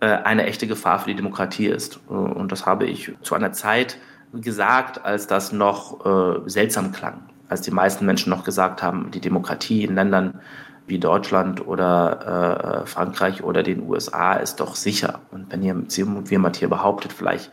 äh, 0.01 0.07
eine 0.07 0.47
echte 0.47 0.69
Gefahr 0.69 1.01
für 1.01 1.11
die 1.11 1.17
Demokratie 1.17 1.67
ist. 1.67 1.99
Äh, 2.09 2.13
und 2.13 2.53
das 2.53 2.67
habe 2.67 2.87
ich 2.87 3.13
zu 3.23 3.35
einer 3.35 3.53
Zeit 3.53 3.99
gesagt, 4.33 5.05
als 5.05 5.27
das 5.27 5.53
noch 5.53 6.07
äh, 6.07 6.49
seltsam 6.49 6.93
klang, 6.93 7.23
als 7.49 7.63
die 7.63 7.73
meisten 7.73 8.07
Menschen 8.07 8.31
noch 8.31 8.45
gesagt 8.45 8.81
haben, 8.83 9.11
die 9.11 9.21
Demokratie 9.21 9.83
in 9.83 9.97
Ländern 9.97 10.41
wie 10.87 10.99
Deutschland 10.99 11.67
oder 11.67 12.85
Frankreich 12.87 13.45
oder 13.45 13.63
den 13.63 13.87
USA 13.87 14.33
ist 14.33 14.59
doch 14.59 14.75
sicher. 14.75 15.21
Und 15.31 15.53
wenn 15.53 15.63
jemand 15.63 16.57
hier 16.57 16.69
behauptet, 16.71 17.13
vielleicht 17.13 17.51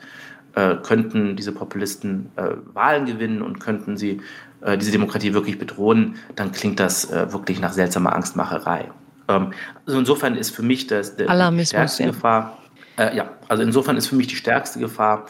könnten 0.54 1.36
diese 1.36 1.52
Populisten 1.52 2.32
Wahlen 2.74 3.06
gewinnen 3.06 3.42
und 3.42 3.60
könnten 3.60 3.98
sie 3.98 4.22
äh, 4.62 4.78
diese 4.78 4.92
Demokratie 4.92 5.34
wirklich 5.34 5.60
bedrohen, 5.60 6.16
dann 6.36 6.52
klingt 6.52 6.80
das 6.80 7.12
äh, 7.12 7.32
wirklich 7.32 7.60
nach 7.60 7.74
seltsamer 7.74 8.14
Angstmacherei. 8.14 8.90
Ähm, 9.28 9.54
also 9.86 10.00
insofern 10.00 10.36
ist 10.36 10.52
für 10.52 10.64
mich 10.64 10.88
das, 10.88 11.16
der, 11.16 11.30
die 11.52 11.66
stärkste 11.66 12.04
ja. 12.04 12.10
Gefahr, 12.10 12.58
äh, 12.98 13.16
ja, 13.16 13.30
also 13.48 13.64
insofern 13.64 13.98
ist 13.98 14.08
für 14.08 14.16
mich 14.16 14.28
die 14.28 14.36
stärkste 14.36 14.80
Gefahr 14.80 15.26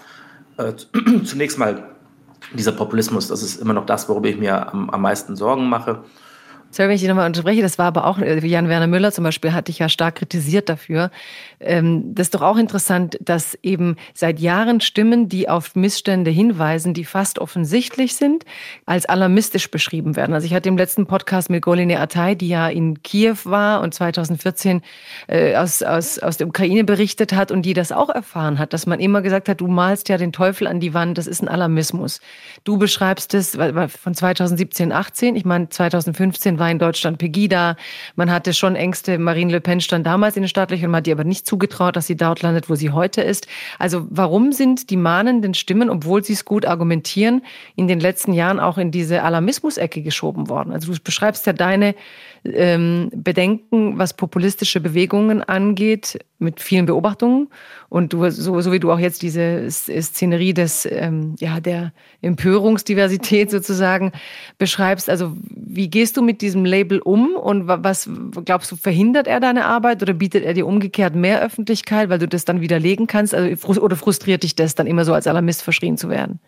äh, 0.58 0.74
zunächst 1.24 1.58
mal 1.58 1.96
dieser 2.54 2.72
Populismus. 2.72 3.28
Das 3.28 3.42
ist 3.42 3.62
immer 3.62 3.74
noch 3.74 3.86
das, 3.86 4.08
worüber 4.08 4.30
ich 4.30 4.38
mir 4.38 4.72
am, 4.72 4.90
am 4.90 5.02
meisten 5.02 5.36
Sorgen 5.36 5.68
mache. 5.68 6.04
Sorry, 6.72 6.90
wenn 6.90 6.96
ich 6.96 7.02
dich 7.02 7.10
nochmal 7.10 7.28
unterbreche, 7.28 7.62
das 7.62 7.78
war 7.78 7.86
aber 7.86 8.06
auch, 8.06 8.20
äh, 8.20 8.46
Jan-Werner 8.46 8.88
Müller 8.88 9.14
zum 9.14 9.24
Beispiel 9.24 9.54
hatte 9.54 9.72
ich 9.72 9.80
ja 9.80 9.88
stark 9.88 10.16
kritisiert 10.16 10.68
dafür. 10.68 11.10
Ähm, 11.62 12.14
das 12.14 12.28
ist 12.28 12.36
doch 12.36 12.42
auch 12.42 12.58
interessant, 12.58 13.18
dass 13.22 13.58
eben 13.64 13.96
seit 14.14 14.42
Jahren 14.42 14.82
Stimmen, 14.82 15.30
die 15.30 15.48
auf 15.48 15.76
Missstände 15.76 16.32
hinweisen, 16.32 16.94
die 16.94 17.06
fast 17.06 17.40
offensichtlich 17.40 18.16
sind, 18.16 18.44
als 18.86 19.06
alarmistisch 19.06 19.72
beschrieben 19.72 20.18
werden. 20.18 20.34
Also 20.34 20.48
ich 20.48 20.54
hatte 20.54 20.68
im 20.68 20.78
letzten 20.78 21.06
Podcast 21.08 21.50
mit 21.50 21.64
Goline 21.64 21.98
Atay, 21.98 22.36
die 22.36 22.50
ja 22.50 22.68
in 22.68 23.02
Kiew 23.04 23.38
war 23.46 23.80
und 23.80 23.94
2014 23.94 24.82
äh, 25.28 25.56
aus, 25.56 25.82
aus, 25.82 26.20
aus 26.20 26.36
der 26.36 26.48
Ukraine 26.48 26.84
berichtet 26.84 27.32
hat 27.32 27.52
und 27.54 27.62
die 27.62 27.74
das 27.74 27.94
auch 27.94 28.10
erfahren 28.10 28.60
hat, 28.60 28.74
dass 28.74 28.86
man 28.86 29.00
immer 29.00 29.22
gesagt 29.22 29.48
hat, 29.48 29.62
du 29.62 29.68
malst 29.68 30.10
ja 30.10 30.18
den 30.18 30.34
Teufel 30.34 30.68
an 30.68 30.82
die 30.82 30.94
Wand, 30.94 31.18
das 31.18 31.28
ist 31.28 31.42
ein 31.42 31.48
Alarmismus. 31.48 32.20
Du 32.66 32.78
beschreibst 32.78 33.34
es 33.34 33.52
von 33.56 34.14
2017, 34.14 34.92
18, 34.92 35.38
ich 35.38 35.46
meine 35.46 35.70
2015 35.70 36.60
war 36.60 36.65
war 36.66 36.72
in 36.72 36.80
Deutschland 36.80 37.20
Pegida. 37.20 37.76
Man 38.16 38.32
hatte 38.32 38.54
schon 38.54 38.76
Ängste. 38.76 39.20
Marine 39.20 39.52
Le 39.52 39.62
Pen 39.62 39.82
stand 39.82 40.06
damals 40.06 40.36
in 40.36 40.42
den 40.42 40.50
staatlichen, 40.50 40.90
man 40.90 41.00
hat 41.00 41.08
ihr 41.08 41.14
aber 41.14 41.24
nicht 41.24 41.46
zugetraut, 41.46 41.96
dass 41.96 42.08
sie 42.08 42.18
dort 42.18 42.42
landet, 42.42 42.70
wo 42.70 42.76
sie 42.76 42.90
heute 42.90 43.22
ist. 43.22 43.48
Also 43.78 44.08
warum 44.10 44.52
sind 44.52 44.90
die 44.90 44.98
mahnenden 44.98 45.54
Stimmen, 45.54 45.90
obwohl 45.92 46.24
sie 46.24 46.34
es 46.34 46.44
gut 46.44 46.66
argumentieren, 46.66 47.44
in 47.76 47.88
den 47.88 48.00
letzten 48.00 48.34
Jahren 48.34 48.60
auch 48.60 48.80
in 48.80 48.90
diese 48.90 49.22
Alarmismus-Ecke 49.22 50.02
geschoben 50.02 50.50
worden? 50.50 50.74
Also 50.74 50.92
du 50.92 51.00
beschreibst 51.00 51.46
ja 51.46 51.54
deine 51.54 51.94
ähm, 52.54 53.10
Bedenken, 53.14 53.98
was 53.98 54.16
populistische 54.16 54.80
Bewegungen 54.80 55.42
angeht, 55.42 56.20
mit 56.38 56.60
vielen 56.60 56.86
Beobachtungen. 56.86 57.50
Und 57.90 58.14
du, 58.14 58.30
so, 58.30 58.60
so 58.62 58.72
wie 58.72 58.80
du 58.80 58.92
auch 58.92 59.00
jetzt 59.00 59.22
diese 59.22 59.70
Szenerie 59.70 60.54
des, 60.54 60.88
ähm, 60.90 61.36
ja, 61.40 61.60
der 61.60 61.94
Empörungsdiversität 62.22 63.50
sozusagen 63.52 64.12
beschreibst. 64.58 65.10
Also, 65.10 65.36
wie 65.50 65.90
gehst 65.90 66.18
du 66.18 66.22
mit 66.22 66.42
diesem 66.42 66.66
Label 66.66 67.00
um 67.00 67.36
und 67.36 67.68
was 67.68 68.10
glaubst 68.44 68.72
du, 68.72 68.76
verhindert 68.76 69.28
er 69.28 69.40
deine 69.40 69.66
Arbeit 69.66 70.02
oder 70.02 70.14
bietet 70.14 70.44
er 70.44 70.54
dir 70.54 70.68
umgekehrt 70.68 71.16
mehr 71.16 71.42
Öffentlichkeit, 71.42 72.10
weil 72.10 72.20
du 72.20 72.28
das 72.28 72.46
dann 72.46 72.62
widerlegen 72.62 73.08
kannst? 73.08 73.34
Also, 73.34 73.82
oder 73.82 73.96
frustriert 73.96 74.44
dich 74.44 74.56
das 74.56 74.76
dann 74.76 74.88
immer 74.88 75.06
so 75.06 75.14
als 75.14 75.28
Alarmist 75.28 75.64
verschrien 75.64 75.98
zu 75.98 76.10
werden? 76.10 76.40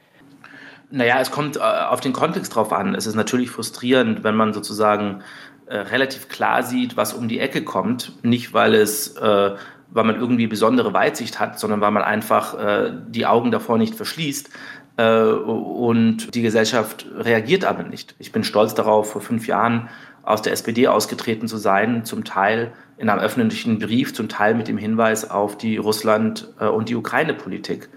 Naja, 0.89 1.19
es 1.19 1.31
kommt 1.31 1.57
äh, 1.57 1.59
auf 1.59 1.99
den 1.99 2.13
Kontext 2.13 2.55
drauf 2.55 2.71
an. 2.71 2.95
Es 2.95 3.07
ist 3.07 3.15
natürlich 3.15 3.49
frustrierend, 3.49 4.23
wenn 4.23 4.35
man 4.35 4.53
sozusagen 4.53 5.21
äh, 5.69 5.77
relativ 5.77 6.29
klar 6.29 6.63
sieht, 6.63 6.95
was 6.95 7.13
um 7.13 7.27
die 7.27 7.39
Ecke 7.39 7.61
kommt. 7.61 8.13
Nicht, 8.23 8.53
weil 8.53 8.73
es, 8.73 9.17
äh, 9.17 9.55
weil 9.89 10.03
man 10.03 10.15
irgendwie 10.15 10.47
besondere 10.47 10.93
Weitsicht 10.93 11.39
hat, 11.39 11.59
sondern 11.59 11.81
weil 11.81 11.91
man 11.91 12.03
einfach 12.03 12.57
äh, 12.57 12.91
die 13.09 13.25
Augen 13.25 13.51
davor 13.51 13.77
nicht 13.77 13.95
verschließt. 13.95 14.49
Äh, 14.95 15.23
und 15.23 16.33
die 16.35 16.41
Gesellschaft 16.41 17.05
reagiert 17.17 17.65
aber 17.65 17.83
nicht. 17.83 18.15
Ich 18.17 18.31
bin 18.31 18.45
stolz 18.45 18.75
darauf, 18.75 19.11
vor 19.11 19.21
fünf 19.21 19.47
Jahren 19.47 19.89
aus 20.23 20.41
der 20.41 20.53
SPD 20.53 20.87
ausgetreten 20.87 21.47
zu 21.49 21.57
sein, 21.57 22.05
zum 22.05 22.23
Teil 22.23 22.71
in 22.97 23.09
einem 23.09 23.21
öffentlichen 23.21 23.79
Brief, 23.79 24.13
zum 24.13 24.29
Teil 24.29 24.55
mit 24.55 24.67
dem 24.67 24.77
Hinweis 24.77 25.29
auf 25.29 25.57
die 25.57 25.75
Russland- 25.75 26.47
äh, 26.59 26.67
und 26.67 26.89
die 26.89 26.95
Ukraine-Politik 26.95 27.89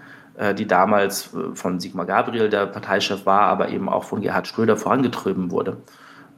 die 0.57 0.65
damals 0.65 1.35
von 1.53 1.79
Sigmar 1.79 2.05
Gabriel 2.05 2.49
der 2.49 2.65
Parteichef 2.65 3.27
war, 3.27 3.41
aber 3.41 3.69
eben 3.69 3.89
auch 3.89 4.05
von 4.05 4.21
Gerhard 4.21 4.47
Schröder 4.47 4.75
vorangetrieben 4.75 5.51
wurde. 5.51 5.77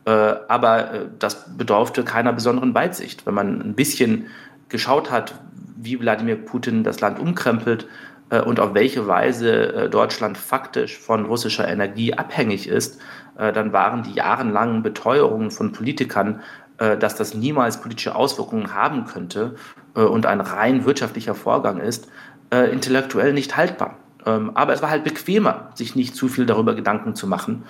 Äh, 0.06 0.36
aber 0.48 0.94
äh, 0.94 1.06
das 1.20 1.58
bedurfte 1.58 2.04
keiner 2.04 2.34
besonderen 2.34 2.74
Weitsicht. 2.76 3.26
Wenn 3.26 3.34
man 3.34 3.62
ein 3.62 3.76
bisschen 3.76 4.28
geschaut 4.70 5.12
hat, 5.12 5.36
wie 5.78 6.00
Wladimir 6.00 6.36
Putin 6.36 6.84
das 6.84 7.00
Land 7.02 7.20
umkrempelt 7.20 7.88
äh, 8.30 8.42
und 8.42 8.60
auf 8.60 8.74
welche 8.74 9.08
Weise 9.08 9.90
Deutschland 9.90 10.38
faktisch 10.38 10.98
von 10.98 11.26
russischer 11.26 11.68
Energie 11.68 12.14
abhängig 12.14 12.68
ist, 12.68 13.00
dann 13.36 13.74
waren 13.74 14.04
die 14.04 14.14
jahrelangen 14.14 14.84
Beteuerungen 14.84 15.50
von 15.50 15.72
Politikern, 15.72 16.42
dass 16.78 17.16
das 17.16 17.34
niemals 17.34 17.82
politische 17.82 18.14
Auswirkungen 18.14 18.76
haben 18.76 19.06
könnte 19.06 19.56
und 19.96 20.28
ein 20.28 20.40
rein 20.40 20.86
wirtschaftlicher 20.86 21.34
Vorgang 21.34 21.80
ist, 21.80 22.08
intellektuell 22.52 23.34
nicht 23.34 23.58
haltbar. 23.58 23.98
Ähm, 24.26 24.52
aber 24.54 24.74
es 24.74 24.82
war 24.82 24.90
halt 24.90 25.04
bequemer, 25.04 25.70
sich 25.76 25.96
nicht 25.96 26.16
zu 26.16 26.28
viel 26.28 26.46
darüber 26.46 26.76
Gedanken 26.76 27.16
zu 27.16 27.28
machen 27.28 27.64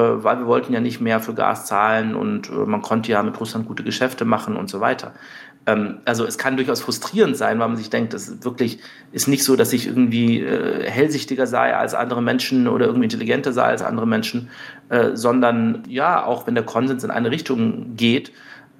weil 0.00 0.38
wir 0.38 0.46
wollten 0.46 0.72
ja 0.72 0.80
nicht 0.80 1.00
mehr 1.00 1.20
für 1.20 1.34
Gas 1.34 1.66
zahlen 1.66 2.14
und 2.14 2.50
äh, 2.50 2.52
man 2.52 2.82
konnte 2.82 3.12
ja 3.12 3.22
mit 3.22 3.38
Russland 3.38 3.66
gute 3.66 3.84
Geschäfte 3.84 4.24
machen 4.24 4.56
und 4.56 4.68
so 4.68 4.80
weiter. 4.80 5.12
Ähm, 5.66 5.98
also 6.04 6.24
es 6.26 6.36
kann 6.36 6.56
durchaus 6.56 6.80
frustrierend 6.80 7.36
sein, 7.36 7.58
weil 7.60 7.68
man 7.68 7.76
sich 7.76 7.90
denkt, 7.90 8.12
es 8.12 8.28
ist 8.28 8.44
wirklich 8.44 8.80
ist 9.12 9.28
nicht 9.28 9.44
so, 9.44 9.54
dass 9.54 9.72
ich 9.72 9.86
irgendwie 9.86 10.40
äh, 10.40 10.90
hellsichtiger 10.90 11.46
sei 11.46 11.76
als 11.76 11.94
andere 11.94 12.22
Menschen 12.22 12.66
oder 12.66 12.86
irgendwie 12.86 13.04
intelligenter 13.04 13.52
sei 13.52 13.64
als 13.64 13.82
andere 13.82 14.06
Menschen, 14.06 14.50
sondern 15.14 15.82
ja, 15.88 16.24
auch 16.24 16.46
wenn 16.46 16.54
der 16.54 16.64
Konsens 16.64 17.02
in 17.04 17.10
eine 17.10 17.30
Richtung 17.30 17.96
geht, 17.96 18.32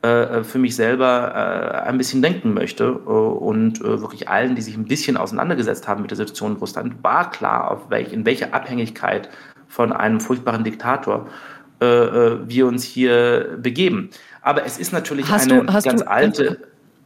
für 0.03 0.59
mich 0.59 0.77
selber 0.77 1.83
ein 1.87 1.96
bisschen 1.96 2.20
denken 2.20 2.53
möchte 2.53 2.92
und 2.92 3.81
wirklich 3.81 4.29
allen, 4.29 4.55
die 4.55 4.61
sich 4.61 4.77
ein 4.77 4.85
bisschen 4.85 5.16
auseinandergesetzt 5.16 5.88
haben 5.88 6.03
mit 6.03 6.11
der 6.11 6.18
Situation 6.18 6.53
in 6.53 6.59
Russland, 6.59 7.03
war 7.03 7.31
klar, 7.31 7.70
auf 7.70 7.88
welch, 7.88 8.12
in 8.12 8.27
welcher 8.27 8.53
Abhängigkeit 8.53 9.31
von 9.75 9.93
einem 9.93 10.21
furchtbaren 10.21 10.63
Diktator 10.63 11.27
äh, 11.81 11.85
äh, 11.85 12.39
wir 12.47 12.67
uns 12.69 12.85
hier 12.85 13.59
begeben. 13.61 14.11
Aber 14.41 14.65
es 14.65 14.79
ist 14.79 14.93
natürlich 14.93 15.29
hast 15.29 15.51
eine 15.51 15.65
du, 15.65 15.67
ganz 15.67 16.01
du, 16.01 16.09
alte. 16.09 16.59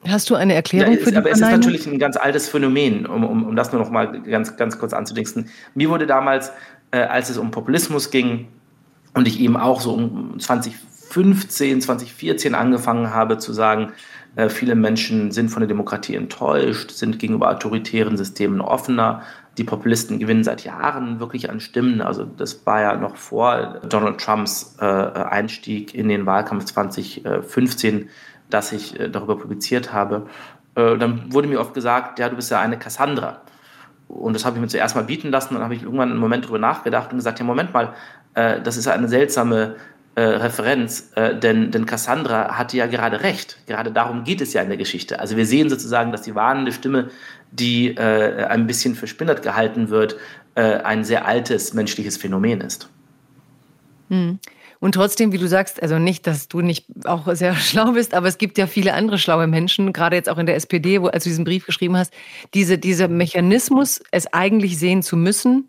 Hast 0.06 0.28
du 0.28 0.34
eine 0.34 0.52
Erklärung 0.52 0.92
ja, 0.92 1.00
für 1.00 1.10
die 1.10 1.16
Aber 1.16 1.30
es 1.30 1.40
ist 1.40 1.50
natürlich 1.50 1.86
ein 1.86 1.98
ganz 1.98 2.18
altes 2.18 2.50
Phänomen, 2.50 3.06
um, 3.06 3.24
um, 3.24 3.44
um 3.46 3.56
das 3.56 3.72
nur 3.72 3.80
noch 3.80 3.90
mal 3.90 4.20
ganz, 4.20 4.56
ganz 4.58 4.78
kurz 4.78 4.92
anzudingsten. 4.92 5.48
Mir 5.74 5.88
wurde 5.88 6.06
damals, 6.06 6.52
äh, 6.90 6.98
als 6.98 7.30
es 7.30 7.38
um 7.38 7.50
Populismus 7.50 8.10
ging 8.10 8.48
und 9.14 9.26
ich 9.26 9.40
eben 9.40 9.56
auch 9.56 9.80
so 9.80 9.94
um 9.94 10.38
2015, 10.38 11.80
2014 11.80 12.54
angefangen 12.54 13.14
habe 13.14 13.38
zu 13.38 13.54
sagen, 13.54 13.92
äh, 14.36 14.50
viele 14.50 14.74
Menschen 14.74 15.32
sind 15.32 15.48
von 15.48 15.60
der 15.60 15.68
Demokratie 15.68 16.16
enttäuscht, 16.16 16.90
sind 16.90 17.18
gegenüber 17.18 17.50
autoritären 17.50 18.18
Systemen 18.18 18.60
offener, 18.60 19.22
die 19.58 19.64
Populisten 19.64 20.18
gewinnen 20.18 20.44
seit 20.44 20.64
Jahren 20.64 21.20
wirklich 21.20 21.50
an 21.50 21.60
Stimmen. 21.60 22.00
Also 22.00 22.24
das 22.24 22.64
war 22.64 22.80
ja 22.80 22.96
noch 22.96 23.16
vor 23.16 23.80
Donald 23.88 24.20
Trumps 24.20 24.76
äh, 24.80 24.84
Einstieg 24.84 25.94
in 25.94 26.08
den 26.08 26.24
Wahlkampf 26.26 26.64
2015, 26.66 28.08
dass 28.48 28.72
ich 28.72 28.98
äh, 28.98 29.10
darüber 29.10 29.36
publiziert 29.36 29.92
habe. 29.92 30.26
Äh, 30.74 30.96
dann 30.96 31.32
wurde 31.32 31.48
mir 31.48 31.60
oft 31.60 31.74
gesagt, 31.74 32.18
ja, 32.18 32.28
du 32.28 32.36
bist 32.36 32.50
ja 32.50 32.60
eine 32.60 32.78
Cassandra. 32.78 33.42
Und 34.08 34.34
das 34.34 34.44
habe 34.44 34.56
ich 34.56 34.62
mir 34.62 34.68
zuerst 34.68 34.96
mal 34.96 35.04
bieten 35.04 35.30
lassen. 35.30 35.54
Dann 35.54 35.62
habe 35.62 35.74
ich 35.74 35.82
irgendwann 35.82 36.10
einen 36.10 36.20
Moment 36.20 36.44
darüber 36.44 36.58
nachgedacht 36.58 37.10
und 37.10 37.18
gesagt, 37.18 37.38
ja, 37.40 37.44
Moment 37.44 37.74
mal, 37.74 37.92
äh, 38.34 38.60
das 38.62 38.76
ist 38.76 38.88
eine 38.88 39.08
seltsame 39.08 39.76
äh, 40.18 40.36
Referenz, 40.38 41.12
äh, 41.14 41.38
denn, 41.38 41.70
denn 41.70 41.86
Cassandra 41.86 42.58
hatte 42.58 42.76
ja 42.76 42.86
gerade 42.86 43.22
recht. 43.22 43.56
Gerade 43.66 43.92
darum 43.92 44.24
geht 44.24 44.40
es 44.40 44.52
ja 44.52 44.62
in 44.62 44.68
der 44.68 44.76
Geschichte. 44.76 45.20
Also 45.20 45.36
wir 45.36 45.46
sehen 45.46 45.70
sozusagen, 45.70 46.10
dass 46.10 46.22
die 46.22 46.34
warnende 46.34 46.72
Stimme 46.72 47.10
die 47.52 47.96
äh, 47.96 48.44
ein 48.46 48.66
bisschen 48.66 48.96
verspindert 48.96 49.42
gehalten 49.42 49.90
wird, 49.90 50.16
äh, 50.56 50.62
ein 50.62 51.04
sehr 51.04 51.24
altes 51.26 51.72
menschliches 51.72 52.16
Phänomen 52.16 52.60
ist. 52.60 52.88
Hm. 54.08 54.40
Und 54.80 54.92
trotzdem, 54.92 55.30
wie 55.30 55.38
du 55.38 55.46
sagst, 55.46 55.80
also 55.80 56.00
nicht, 56.00 56.26
dass 56.26 56.48
du 56.48 56.62
nicht 56.62 56.86
auch 57.04 57.32
sehr 57.34 57.54
schlau 57.56 57.92
bist, 57.92 58.12
aber 58.12 58.26
es 58.26 58.38
gibt 58.38 58.58
ja 58.58 58.66
viele 58.66 58.94
andere 58.94 59.18
schlaue 59.18 59.46
Menschen, 59.46 59.92
gerade 59.92 60.16
jetzt 60.16 60.28
auch 60.28 60.38
in 60.38 60.46
der 60.46 60.56
SPD, 60.56 61.00
wo, 61.00 61.06
als 61.06 61.22
du 61.22 61.30
diesen 61.30 61.44
Brief 61.44 61.64
geschrieben 61.64 61.96
hast, 61.96 62.12
diese, 62.54 62.76
dieser 62.76 63.06
Mechanismus, 63.06 64.02
es 64.10 64.32
eigentlich 64.32 64.78
sehen 64.78 65.04
zu 65.04 65.16
müssen 65.16 65.68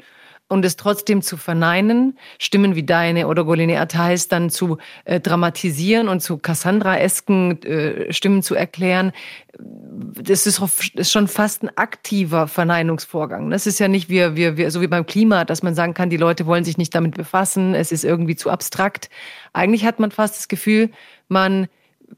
und 0.50 0.66
es 0.66 0.76
trotzdem 0.76 1.22
zu 1.22 1.38
verneinen, 1.38 2.18
Stimmen 2.40 2.76
wie 2.76 2.84
deine 2.84 3.28
oder 3.28 3.46
Golene 3.46 3.80
Attais 3.80 4.28
dann 4.28 4.50
zu 4.50 4.78
äh, 5.06 5.22
dramatisieren 5.22 6.10
und 6.10 6.22
zu 6.22 6.38
Cassandra-esken 6.38 7.62
äh, 7.64 8.12
Stimmen 8.12 8.44
zu 8.44 8.56
erklären, 8.56 9.14
das 9.58 10.48
ist, 10.48 10.62
ist, 10.96 11.12
schon 11.12 11.28
fast 11.28 11.64
ein 11.64 11.72
aktiver 11.78 12.48
Verneinungsvorgang. 12.48 13.50
Das 13.50 13.68
ist 13.68 13.80
ja 13.80 13.88
nicht 13.88 14.10
wie, 14.10 14.36
wie, 14.36 14.58
wie, 14.58 14.70
so 14.70 14.82
wie 14.82 14.88
beim 14.88 15.06
Klima, 15.06 15.46
dass 15.46 15.64
man 15.64 15.76
sagen 15.76 15.94
kann, 15.94 16.10
die 16.10 16.18
Leute 16.18 16.46
wollen 16.46 16.64
sich 16.64 16.78
nicht 16.78 16.96
damit 16.96 17.16
befassen, 17.16 17.76
es 17.76 17.92
ist 17.92 18.04
irgendwie 18.04 18.36
zu 18.36 18.50
abstrakt. 18.50 19.10
Eigentlich 19.54 19.86
hat 19.86 20.00
man 20.00 20.12
fast 20.12 20.36
das 20.38 20.48
Gefühl, 20.48 20.90
man 21.28 21.68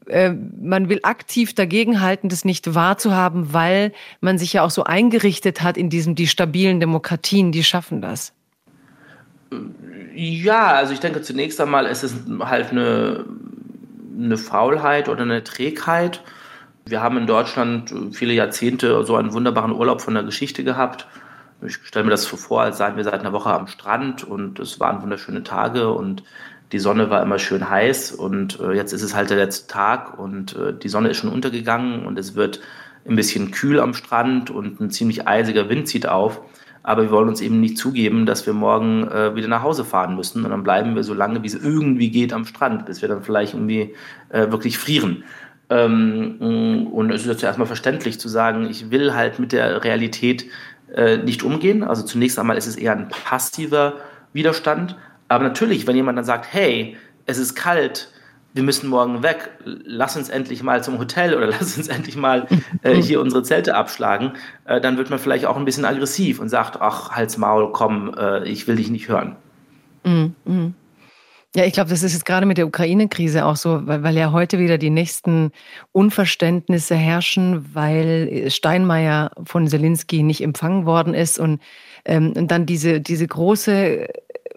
äh, 0.06 0.30
man 0.30 0.88
will 0.88 1.00
aktiv 1.02 1.54
dagegenhalten, 1.54 2.28
das 2.28 2.44
nicht 2.44 2.74
wahrzuhaben, 2.74 3.52
weil 3.52 3.92
man 4.20 4.38
sich 4.38 4.54
ja 4.54 4.62
auch 4.62 4.70
so 4.70 4.84
eingerichtet 4.84 5.62
hat 5.62 5.76
in 5.76 5.90
diesem, 5.90 6.14
die 6.14 6.26
stabilen 6.26 6.80
Demokratien, 6.80 7.52
die 7.52 7.64
schaffen 7.64 8.00
das. 8.00 8.32
Ja, 10.14 10.68
also 10.68 10.92
ich 10.92 11.00
denke 11.00 11.22
zunächst 11.22 11.60
einmal 11.60 11.86
ist 11.86 12.02
es 12.02 12.14
halt 12.40 12.70
eine, 12.70 13.24
eine 14.18 14.36
Faulheit 14.36 15.08
oder 15.08 15.22
eine 15.22 15.44
Trägheit. 15.44 16.22
Wir 16.84 17.00
haben 17.00 17.16
in 17.18 17.26
Deutschland 17.26 17.94
viele 18.12 18.32
Jahrzehnte 18.32 19.04
so 19.04 19.16
einen 19.16 19.32
wunderbaren 19.32 19.72
Urlaub 19.72 20.00
von 20.00 20.14
der 20.14 20.22
Geschichte 20.22 20.64
gehabt. 20.64 21.06
Ich 21.64 21.74
stelle 21.84 22.04
mir 22.04 22.10
das 22.10 22.24
so 22.24 22.36
vor, 22.36 22.62
als 22.62 22.78
seien 22.78 22.96
wir 22.96 23.04
seit 23.04 23.20
einer 23.20 23.32
Woche 23.32 23.52
am 23.52 23.68
Strand 23.68 24.24
und 24.24 24.58
es 24.58 24.80
waren 24.80 25.00
wunderschöne 25.00 25.44
Tage 25.44 25.92
und 25.92 26.24
die 26.72 26.78
Sonne 26.78 27.10
war 27.10 27.22
immer 27.22 27.38
schön 27.38 27.68
heiß 27.68 28.12
und 28.12 28.58
äh, 28.60 28.72
jetzt 28.72 28.92
ist 28.92 29.02
es 29.02 29.14
halt 29.14 29.30
der 29.30 29.36
letzte 29.36 29.68
Tag 29.68 30.18
und 30.18 30.56
äh, 30.56 30.72
die 30.72 30.88
Sonne 30.88 31.10
ist 31.10 31.18
schon 31.18 31.30
untergegangen 31.30 32.06
und 32.06 32.18
es 32.18 32.34
wird 32.34 32.60
ein 33.06 33.16
bisschen 33.16 33.50
kühl 33.50 33.78
am 33.80 33.94
Strand 33.94 34.50
und 34.50 34.80
ein 34.80 34.90
ziemlich 34.90 35.26
eisiger 35.28 35.68
Wind 35.68 35.88
zieht 35.88 36.08
auf. 36.08 36.40
Aber 36.84 37.02
wir 37.02 37.10
wollen 37.10 37.28
uns 37.28 37.40
eben 37.40 37.60
nicht 37.60 37.78
zugeben, 37.78 38.26
dass 38.26 38.44
wir 38.46 38.54
morgen 38.54 39.06
äh, 39.06 39.36
wieder 39.36 39.46
nach 39.46 39.62
Hause 39.62 39.84
fahren 39.84 40.16
müssen. 40.16 40.44
Und 40.44 40.50
dann 40.50 40.64
bleiben 40.64 40.96
wir 40.96 41.04
so 41.04 41.14
lange, 41.14 41.42
wie 41.42 41.46
es 41.46 41.54
irgendwie 41.54 42.10
geht, 42.10 42.32
am 42.32 42.44
Strand, 42.44 42.86
bis 42.86 43.02
wir 43.02 43.08
dann 43.08 43.22
vielleicht 43.22 43.54
irgendwie 43.54 43.94
äh, 44.30 44.50
wirklich 44.50 44.78
frieren. 44.78 45.22
Ähm, 45.70 46.88
und 46.92 47.10
es 47.10 47.22
ist 47.22 47.28
jetzt 47.28 47.44
erstmal 47.44 47.68
verständlich 47.68 48.18
zu 48.18 48.28
sagen, 48.28 48.66
ich 48.68 48.90
will 48.90 49.14
halt 49.14 49.38
mit 49.38 49.52
der 49.52 49.84
Realität 49.84 50.46
äh, 50.92 51.18
nicht 51.18 51.44
umgehen. 51.44 51.84
Also 51.84 52.02
zunächst 52.02 52.38
einmal 52.38 52.56
ist 52.56 52.66
es 52.66 52.76
eher 52.76 52.92
ein 52.92 53.08
passiver 53.08 53.94
Widerstand. 54.32 54.96
Aber 55.32 55.44
natürlich, 55.44 55.86
wenn 55.86 55.96
jemand 55.96 56.18
dann 56.18 56.26
sagt, 56.26 56.52
hey, 56.52 56.96
es 57.24 57.38
ist 57.38 57.54
kalt, 57.54 58.10
wir 58.52 58.62
müssen 58.62 58.90
morgen 58.90 59.22
weg, 59.22 59.50
lass 59.64 60.14
uns 60.14 60.28
endlich 60.28 60.62
mal 60.62 60.84
zum 60.84 60.98
Hotel 60.98 61.34
oder 61.34 61.46
lass 61.58 61.76
uns 61.78 61.88
endlich 61.88 62.16
mal 62.16 62.46
äh, 62.82 62.94
hier 63.02 63.20
unsere 63.20 63.42
Zelte 63.42 63.74
abschlagen, 63.74 64.32
äh, 64.66 64.78
dann 64.80 64.98
wird 64.98 65.08
man 65.08 65.18
vielleicht 65.18 65.46
auch 65.46 65.56
ein 65.56 65.64
bisschen 65.64 65.86
aggressiv 65.86 66.38
und 66.38 66.50
sagt, 66.50 66.80
ach, 66.80 67.12
Hals 67.12 67.38
Maul, 67.38 67.72
komm, 67.72 68.14
äh, 68.14 68.46
ich 68.46 68.66
will 68.66 68.76
dich 68.76 68.90
nicht 68.90 69.08
hören. 69.08 69.36
Mm, 70.04 70.26
mm. 70.44 70.74
Ja, 71.54 71.64
ich 71.64 71.72
glaube, 71.72 71.90
das 71.90 72.02
ist 72.02 72.12
jetzt 72.12 72.24
gerade 72.24 72.46
mit 72.46 72.58
der 72.58 72.66
Ukraine-Krise 72.66 73.44
auch 73.44 73.56
so, 73.56 73.86
weil, 73.86 74.02
weil, 74.02 74.16
ja 74.16 74.32
heute 74.32 74.58
wieder 74.58 74.78
die 74.78 74.90
nächsten 74.90 75.50
Unverständnisse 75.92 76.94
herrschen, 76.94 77.74
weil 77.74 78.50
Steinmeier 78.50 79.30
von 79.44 79.66
Zelensky 79.68 80.22
nicht 80.22 80.42
empfangen 80.42 80.86
worden 80.86 81.12
ist 81.12 81.38
und, 81.38 81.60
ähm, 82.06 82.32
und 82.36 82.50
dann 82.50 82.64
diese, 82.64 83.02
diese 83.02 83.26
große 83.26 84.08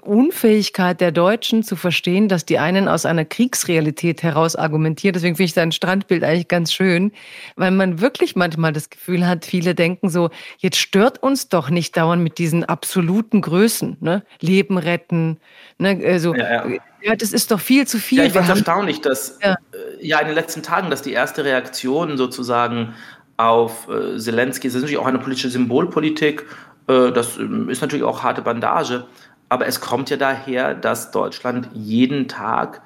Unfähigkeit 0.05 1.01
der 1.01 1.11
Deutschen 1.11 1.63
zu 1.63 1.75
verstehen, 1.75 2.27
dass 2.27 2.45
die 2.45 2.59
einen 2.59 2.87
aus 2.87 3.05
einer 3.05 3.25
Kriegsrealität 3.25 4.23
heraus 4.23 4.55
argumentieren. 4.55 5.13
Deswegen 5.13 5.35
finde 5.35 5.47
ich 5.47 5.53
dein 5.53 5.71
Strandbild 5.71 6.23
eigentlich 6.23 6.47
ganz 6.47 6.73
schön, 6.73 7.11
weil 7.55 7.71
man 7.71 8.01
wirklich 8.01 8.35
manchmal 8.35 8.73
das 8.73 8.89
Gefühl 8.89 9.27
hat, 9.27 9.45
viele 9.45 9.75
denken 9.75 10.09
so, 10.09 10.29
jetzt 10.57 10.77
stört 10.77 11.21
uns 11.21 11.49
doch 11.49 11.69
nicht 11.69 11.97
dauernd 11.97 12.23
mit 12.23 12.37
diesen 12.37 12.63
absoluten 12.63 13.41
Größen, 13.41 13.97
ne? 13.99 14.23
Leben 14.39 14.77
retten, 14.77 15.37
ne? 15.77 16.01
Also, 16.05 16.35
ja, 16.35 16.67
ja. 16.67 16.79
ja 17.01 17.15
das 17.15 17.31
ist 17.31 17.51
doch 17.51 17.59
viel 17.59 17.87
zu 17.87 17.97
viel. 17.97 18.19
Ja, 18.19 18.23
ich 18.25 18.33
finde 18.33 18.51
es 18.51 18.57
erstaunlich, 18.57 19.01
dass 19.01 19.39
ja. 19.41 19.53
Äh, 19.53 20.05
ja 20.05 20.19
in 20.19 20.27
den 20.27 20.35
letzten 20.35 20.63
Tagen, 20.63 20.89
dass 20.89 21.01
die 21.01 21.13
erste 21.13 21.43
Reaktion 21.43 22.17
sozusagen 22.17 22.93
auf 23.37 23.89
äh, 23.89 24.17
Zelensky, 24.17 24.67
das 24.67 24.75
ist 24.75 24.81
natürlich 24.81 24.99
auch 24.99 25.07
eine 25.07 25.19
politische 25.19 25.49
Symbolpolitik, 25.49 26.45
äh, 26.87 27.11
das 27.11 27.37
ähm, 27.37 27.69
ist 27.69 27.81
natürlich 27.81 28.03
auch 28.03 28.23
harte 28.23 28.41
Bandage, 28.41 29.05
aber 29.49 29.67
es 29.67 29.81
kommt 29.81 30.09
ja 30.09 30.17
daher, 30.17 30.73
dass 30.73 31.11
Deutschland 31.11 31.69
jeden 31.73 32.27
Tag 32.27 32.81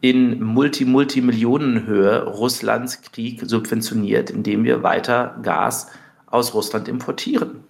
in 0.00 0.42
Multi-Multimillionenhöhe 0.42 2.24
Russlands 2.24 3.02
Krieg 3.02 3.40
subventioniert, 3.44 4.30
indem 4.30 4.64
wir 4.64 4.82
weiter 4.82 5.38
Gas 5.42 5.90
aus 6.26 6.54
Russland 6.54 6.88
importieren. 6.88 7.64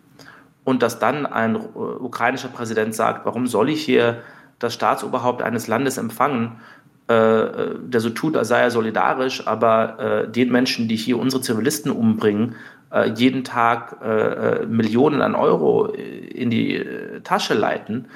Und 0.65 0.83
dass 0.83 0.99
dann 0.99 1.27
ein 1.27 1.57
ukrainischer 1.57 2.49
Präsident 2.49 2.95
sagt, 2.95 3.27
warum 3.27 3.47
soll 3.47 3.69
ich 3.69 3.85
hier 3.85 4.23
das 4.59 4.75
Staatsoberhaupt 4.75 5.43
eines 5.43 5.67
Landes 5.67 5.99
empfangen, 5.99 6.61
äh, 7.09 7.75
der 7.83 8.01
so 8.01 8.11
tut, 8.11 8.37
als 8.37 8.49
sei 8.49 8.61
er 8.61 8.71
solidarisch, 8.71 9.47
aber 9.47 9.99
äh, 9.99 10.29
den 10.31 10.51
Menschen, 10.53 10.89
die 10.89 10.97
hier 10.97 11.19
unsere 11.19 11.43
Zivilisten 11.43 11.91
umbringen, 11.91 12.55
äh, 12.93 13.11
jeden 13.11 13.45
Tag 13.45 13.99
äh, 14.03 14.07
äh, 14.07 14.67
Millionen 14.67 15.21
an 15.21 15.35
Euro 15.35 15.87
in 15.87 16.49
die 16.49 16.77
äh, 16.77 17.21
Tasche 17.21 17.55
leiten 17.55 18.07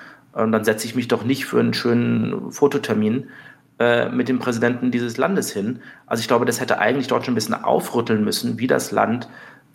und 0.43 0.53
dann 0.53 0.64
setze 0.64 0.87
ich 0.87 0.95
mich 0.95 1.09
doch 1.09 1.24
nicht 1.24 1.47
für 1.47 1.59
einen 1.61 1.72
schönen 1.72 2.53
Fototermin 2.53 3.28
äh, 3.78 4.09
mit 4.11 4.28
dem 4.28 4.39
Präsidenten 4.39 4.91
dieses 4.91 5.16
Landes 5.16 5.51
hin. 5.51 5.80
Also 6.07 6.20
ich 6.20 6.28
glaube, 6.28 6.45
das 6.45 6.61
hätte 6.61 6.78
eigentlich 6.78 7.09
dort 7.09 7.24
schon 7.24 7.32
ein 7.32 7.37
bisschen 7.37 7.55
aufrütteln 7.55 8.24
müssen, 8.24 8.59
wie 8.59 8.66
das 8.66 8.91
Land 8.91 9.28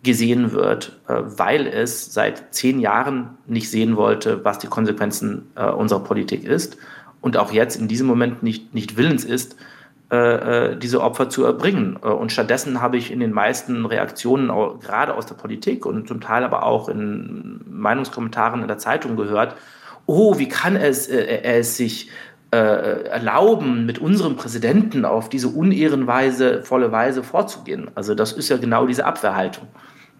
gesehen 0.04 0.52
wird, 0.52 1.00
äh, 1.08 1.14
weil 1.24 1.66
es 1.66 2.12
seit 2.12 2.54
zehn 2.54 2.78
Jahren 2.78 3.30
nicht 3.46 3.70
sehen 3.70 3.96
wollte, 3.96 4.44
was 4.44 4.58
die 4.58 4.68
Konsequenzen 4.68 5.50
äh, 5.56 5.66
unserer 5.66 6.04
Politik 6.04 6.44
ist 6.44 6.76
und 7.20 7.36
auch 7.36 7.52
jetzt 7.52 7.76
in 7.76 7.88
diesem 7.88 8.06
Moment 8.06 8.42
nicht, 8.42 8.74
nicht 8.74 8.96
willens 8.96 9.24
ist, 9.24 9.56
diese 10.14 11.00
Opfer 11.00 11.30
zu 11.30 11.42
erbringen. 11.42 11.96
Und 11.96 12.32
stattdessen 12.32 12.82
habe 12.82 12.98
ich 12.98 13.10
in 13.10 13.18
den 13.18 13.32
meisten 13.32 13.86
Reaktionen, 13.86 14.48
gerade 14.80 15.14
aus 15.14 15.24
der 15.24 15.36
Politik 15.36 15.86
und 15.86 16.06
zum 16.06 16.20
Teil 16.20 16.44
aber 16.44 16.64
auch 16.66 16.90
in 16.90 17.62
Meinungskommentaren 17.66 18.60
in 18.60 18.68
der 18.68 18.76
Zeitung 18.76 19.16
gehört, 19.16 19.56
oh, 20.06 20.38
wie 20.38 20.48
kann 20.48 20.76
es, 20.76 21.08
äh, 21.08 21.40
er 21.42 21.58
es 21.58 21.76
sich 21.76 22.10
äh, 22.52 22.56
erlauben, 22.56 23.86
mit 23.86 23.98
unserem 23.98 24.36
Präsidenten 24.36 25.04
auf 25.04 25.28
diese 25.28 25.48
unehrenweise, 25.48 26.62
volle 26.62 26.92
Weise 26.92 27.22
vorzugehen. 27.22 27.90
Also 27.94 28.14
das 28.14 28.32
ist 28.32 28.48
ja 28.48 28.58
genau 28.58 28.86
diese 28.86 29.06
Abwehrhaltung. 29.06 29.68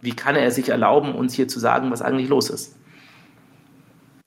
Wie 0.00 0.16
kann 0.16 0.34
er 0.34 0.50
sich 0.50 0.70
erlauben, 0.70 1.14
uns 1.14 1.34
hier 1.34 1.46
zu 1.46 1.60
sagen, 1.60 1.90
was 1.90 2.02
eigentlich 2.02 2.28
los 2.28 2.50
ist? 2.50 2.76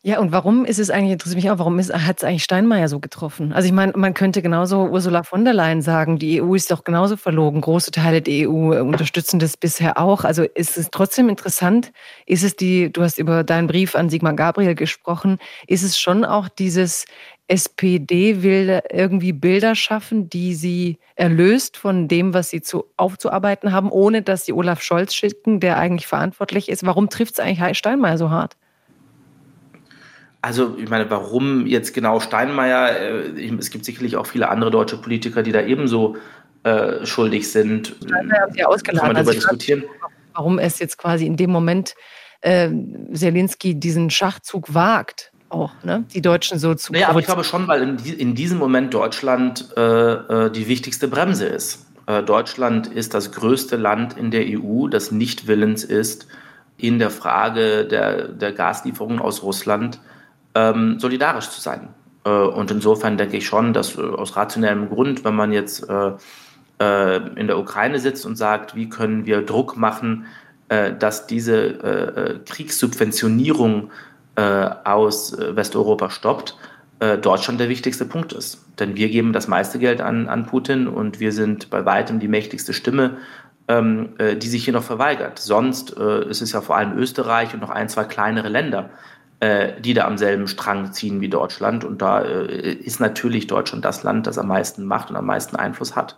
Ja, 0.08 0.20
und 0.20 0.32
warum 0.32 0.66
ist 0.66 0.78
es 0.78 0.92
eigentlich, 0.92 1.14
interessiert 1.14 1.44
mich 1.44 1.50
auch, 1.50 1.58
warum 1.58 1.80
hat 1.80 2.18
es 2.18 2.24
eigentlich 2.24 2.44
Steinmeier 2.44 2.88
so 2.90 3.00
getroffen? 3.00 3.52
Also 3.54 3.66
ich 3.66 3.74
meine, 3.74 3.94
man 3.96 4.14
könnte 4.14 4.44
genauso 4.44 4.86
Ursula 4.86 5.24
von 5.24 5.44
der 5.46 5.56
Leyen 5.56 5.82
sagen, 5.82 6.20
die 6.20 6.44
EU 6.44 6.54
ist 6.54 6.70
doch 6.70 6.84
genauso 6.84 7.18
verlogen. 7.18 7.60
Große 7.60 7.90
Teile 7.90 8.22
der 8.22 8.48
EU 8.48 8.80
unterstützen 8.84 9.40
das 9.40 9.58
bisher 9.58 9.98
auch. 9.98 10.24
Also 10.24 10.44
ist 10.44 10.78
es 10.78 10.92
trotzdem 10.92 11.28
interessant, 11.28 11.92
ist 12.28 12.44
es 12.44 12.56
die, 12.56 12.94
du 12.94 13.02
hast 13.02 13.18
über 13.18 13.44
deinen 13.44 13.66
Brief 13.66 13.96
an 13.96 14.12
Sigmar 14.12 14.36
Gabriel 14.36 14.76
gesprochen, 14.76 15.40
ist 15.66 15.82
es 15.82 15.98
schon 15.98 16.24
auch 16.24 16.50
dieses 16.50 17.06
SPD 17.48 18.44
will 18.44 18.82
irgendwie 18.92 19.34
Bilder 19.34 19.74
schaffen, 19.74 20.30
die 20.30 20.54
sie 20.54 21.00
erlöst 21.16 21.78
von 21.78 22.08
dem, 22.08 22.36
was 22.36 22.52
sie 22.52 22.62
zu, 22.62 22.86
aufzuarbeiten 22.96 23.72
haben, 23.72 23.90
ohne 23.90 24.22
dass 24.22 24.46
sie 24.46 24.54
Olaf 24.54 24.84
Scholz 24.84 25.16
schicken, 25.16 25.60
der 25.60 25.80
eigentlich 25.80 26.06
verantwortlich 26.06 26.70
ist. 26.70 26.86
Warum 26.86 27.10
trifft 27.10 27.34
es 27.34 27.40
eigentlich 27.40 27.76
Steinmeier 27.76 28.20
so 28.20 28.30
hart? 28.30 28.56
Also, 30.46 30.76
ich 30.78 30.88
meine, 30.90 31.10
warum 31.10 31.66
jetzt 31.66 31.96
genau 31.96 32.20
Steinmeier? 32.20 33.00
Äh, 33.36 33.56
es 33.58 33.72
gibt 33.72 33.84
sicherlich 33.84 34.16
auch 34.16 34.28
viele 34.28 34.50
andere 34.50 34.70
deutsche 34.70 34.96
Politiker, 34.96 35.42
die 35.42 35.52
da 35.52 35.62
ebenso 35.62 36.18
äh, 36.62 37.04
schuldig 37.04 37.52
sind. 37.52 37.96
Steinmeier 38.06 38.48
Sie 38.52 38.60
ja 38.60 38.68
ausgeladen. 38.68 39.00
Kann 39.00 39.08
man 39.08 39.16
darüber 39.16 39.32
also 39.32 39.40
diskutieren. 39.40 39.86
Warum 40.36 40.60
es 40.60 40.78
jetzt 40.78 41.00
quasi 41.00 41.26
in 41.26 41.36
dem 41.36 41.50
Moment 41.50 41.96
äh, 42.42 42.70
Zelensky 43.12 43.74
diesen 43.74 44.12
Schachzug 44.12 44.76
wagt, 44.76 45.32
auch, 45.50 45.72
ne? 45.84 46.04
die 46.14 46.22
Deutschen 46.22 46.60
so 46.60 46.76
zu 46.76 46.94
Ja, 46.94 47.00
naja, 47.00 47.10
aber 47.10 47.22
ich 47.22 47.26
glaube 47.26 47.44
schon, 47.44 47.68
weil 47.68 47.82
in, 47.82 47.98
in 47.98 48.36
diesem 48.36 48.60
Moment 48.60 48.94
Deutschland 48.94 49.74
äh, 49.76 49.82
äh, 49.82 50.52
die 50.52 50.68
wichtigste 50.68 51.08
Bremse 51.08 51.48
ist. 51.48 51.88
Äh, 52.06 52.22
Deutschland 52.22 52.86
ist 52.86 53.16
das 53.16 53.32
größte 53.32 53.78
Land 53.78 54.16
in 54.16 54.30
der 54.30 54.46
EU, 54.46 54.90
das 54.90 55.12
nicht 55.12 55.48
willens 55.48 55.84
ist, 55.84 56.28
in 56.78 57.00
der 57.00 57.10
Frage 57.10 57.86
der, 57.86 58.28
der 58.28 58.52
Gaslieferungen 58.52 59.18
aus 59.18 59.42
Russland 59.42 60.00
ähm, 60.56 61.00
solidarisch 61.00 61.50
zu 61.50 61.62
sein. 61.62 61.90
Äh, 62.26 62.30
und 62.30 62.72
insofern 62.72 63.18
denke 63.18 63.38
ich 63.38 63.46
schon, 63.46 63.74
dass 63.74 63.98
äh, 63.98 64.02
aus 64.02 64.36
rationellem 64.36 64.90
Grund, 64.90 65.24
wenn 65.24 65.36
man 65.36 65.54
jetzt 65.54 65.88
äh, 65.88 66.12
äh 66.80 67.18
in 67.36 67.48
der 67.48 67.60
Ukraine 67.60 68.00
sitzt 68.00 68.26
und 68.26 68.36
sagt, 68.36 68.76
wie 68.76 68.90
können 68.90 69.26
wir 69.26 69.44
Druck 69.44 69.78
machen, 69.78 70.26
äh, 70.70 70.94
dass 70.94 71.28
diese 71.28 71.56
äh, 71.56 72.40
Kriegssubventionierung 72.46 73.92
aus 74.38 75.34
Westeuropa 75.38 76.10
stoppt, 76.10 76.58
Deutschland 77.22 77.58
der 77.58 77.70
wichtigste 77.70 78.04
Punkt 78.04 78.34
ist. 78.34 78.66
Denn 78.78 78.98
wir 78.98 79.08
geben 79.08 79.32
das 79.32 79.48
meiste 79.48 79.80
Geld 79.80 80.02
an, 80.02 80.28
an 80.28 80.46
Putin 80.46 80.90
und 80.90 81.22
wir 81.22 81.32
sind 81.32 81.70
bei 81.70 81.86
weitem 81.86 82.20
die 82.20 82.28
mächtigste 82.28 82.74
Stimme, 82.74 83.16
ähm, 83.70 84.10
die 84.20 84.48
sich 84.50 84.66
hier 84.66 84.74
noch 84.74 84.84
verweigert. 84.84 85.40
Sonst 85.40 85.92
ist 85.92 86.42
es 86.42 86.52
ja 86.52 86.60
vor 86.60 86.76
allem 86.76 86.98
Österreich 86.98 87.54
und 87.54 87.62
noch 87.62 87.70
ein, 87.70 87.88
zwei 87.88 88.04
kleinere 88.04 88.50
Länder, 88.50 88.90
äh, 88.90 89.15
die 89.80 89.94
da 89.94 90.06
am 90.06 90.18
selben 90.18 90.48
Strang 90.48 90.92
ziehen 90.92 91.22
wie 91.22 91.30
Deutschland. 91.30 91.84
Und 91.84 92.02
da 92.02 92.22
äh, 92.22 92.74
ist 92.74 93.00
natürlich 93.00 93.48
Deutschland 93.48 93.86
das 93.86 94.04
Land, 94.04 94.28
das 94.28 94.38
am 94.38 94.48
meisten 94.48 94.86
Macht 94.86 95.10
und 95.10 95.16
am 95.16 95.26
meisten 95.26 95.56
Einfluss 95.56 95.96
hat. 95.96 96.18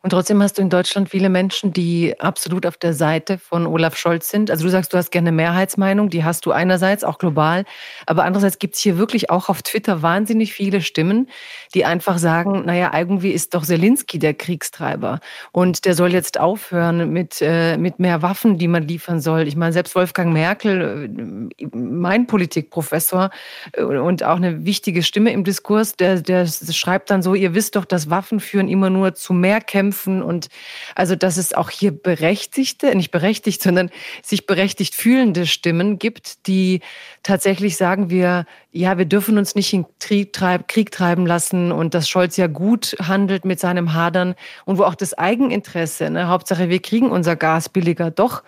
Und 0.00 0.10
trotzdem 0.10 0.40
hast 0.40 0.58
du 0.58 0.62
in 0.62 0.70
Deutschland 0.70 1.08
viele 1.08 1.28
Menschen, 1.28 1.72
die 1.72 2.14
absolut 2.20 2.66
auf 2.66 2.76
der 2.76 2.94
Seite 2.94 3.36
von 3.36 3.66
Olaf 3.66 3.96
Scholz 3.96 4.30
sind. 4.30 4.48
Also 4.48 4.62
du 4.62 4.70
sagst, 4.70 4.92
du 4.92 4.96
hast 4.96 5.10
gerne 5.10 5.32
Mehrheitsmeinung, 5.32 6.08
die 6.08 6.22
hast 6.22 6.46
du 6.46 6.52
einerseits 6.52 7.02
auch 7.02 7.18
global, 7.18 7.64
aber 8.06 8.22
andererseits 8.22 8.60
gibt 8.60 8.76
es 8.76 8.80
hier 8.80 8.96
wirklich 8.96 9.28
auch 9.28 9.48
auf 9.48 9.62
Twitter 9.62 10.00
wahnsinnig 10.00 10.52
viele 10.52 10.82
Stimmen, 10.82 11.28
die 11.74 11.84
einfach 11.84 12.18
sagen, 12.18 12.64
naja, 12.64 12.92
irgendwie 12.96 13.32
ist 13.32 13.54
doch 13.54 13.64
Zelensky 13.64 14.20
der 14.20 14.34
Kriegstreiber 14.34 15.18
und 15.50 15.84
der 15.84 15.94
soll 15.94 16.12
jetzt 16.12 16.38
aufhören 16.38 17.12
mit, 17.12 17.42
äh, 17.42 17.76
mit 17.76 17.98
mehr 17.98 18.22
Waffen, 18.22 18.56
die 18.56 18.68
man 18.68 18.86
liefern 18.86 19.20
soll. 19.20 19.48
Ich 19.48 19.56
meine, 19.56 19.72
selbst 19.72 19.96
Wolfgang 19.96 20.32
Merkel, 20.32 21.10
äh, 21.58 21.66
mein 21.72 22.28
Politikprofessor 22.28 23.30
äh, 23.72 23.82
und 23.82 24.22
auch 24.22 24.36
eine 24.36 24.64
wichtige 24.64 25.02
Stimme 25.02 25.32
im 25.32 25.42
Diskurs, 25.42 25.96
der, 25.96 26.20
der 26.20 26.46
schreibt 26.46 27.10
dann 27.10 27.20
so, 27.20 27.34
ihr 27.34 27.52
wisst 27.54 27.74
doch, 27.74 27.84
dass 27.84 28.08
Waffen 28.10 28.38
führen 28.38 28.68
immer 28.68 28.90
nur 28.90 29.14
zu 29.14 29.32
mehr 29.32 29.60
Kämpfen 29.60 29.87
kämpfen 29.88 30.22
und 30.22 30.48
also, 30.94 31.16
dass 31.16 31.38
es 31.38 31.54
auch 31.54 31.70
hier 31.70 31.92
berechtigte, 31.92 32.94
nicht 32.94 33.10
berechtigt, 33.10 33.62
sondern 33.62 33.90
sich 34.22 34.46
berechtigt 34.46 34.94
fühlende 34.94 35.46
Stimmen 35.46 35.98
gibt, 35.98 36.46
die 36.46 36.80
tatsächlich 37.22 37.76
sagen 37.76 38.10
wir, 38.10 38.44
ja, 38.70 38.98
wir 38.98 39.06
dürfen 39.06 39.38
uns 39.38 39.54
nicht 39.54 39.72
in 39.72 39.86
Krieg, 39.98 40.32
treib, 40.34 40.68
Krieg 40.68 40.90
treiben 40.90 41.26
lassen 41.26 41.72
und 41.72 41.94
dass 41.94 42.08
Scholz 42.08 42.36
ja 42.36 42.48
gut 42.48 42.96
handelt 43.00 43.46
mit 43.46 43.60
seinem 43.60 43.94
Hadern 43.94 44.34
und 44.66 44.76
wo 44.78 44.84
auch 44.84 44.94
das 44.94 45.14
Eigeninteresse, 45.14 46.10
ne, 46.10 46.28
Hauptsache 46.28 46.68
wir 46.68 46.80
kriegen 46.80 47.10
unser 47.10 47.36
Gas 47.36 47.70
billiger, 47.70 48.10
doch 48.10 48.42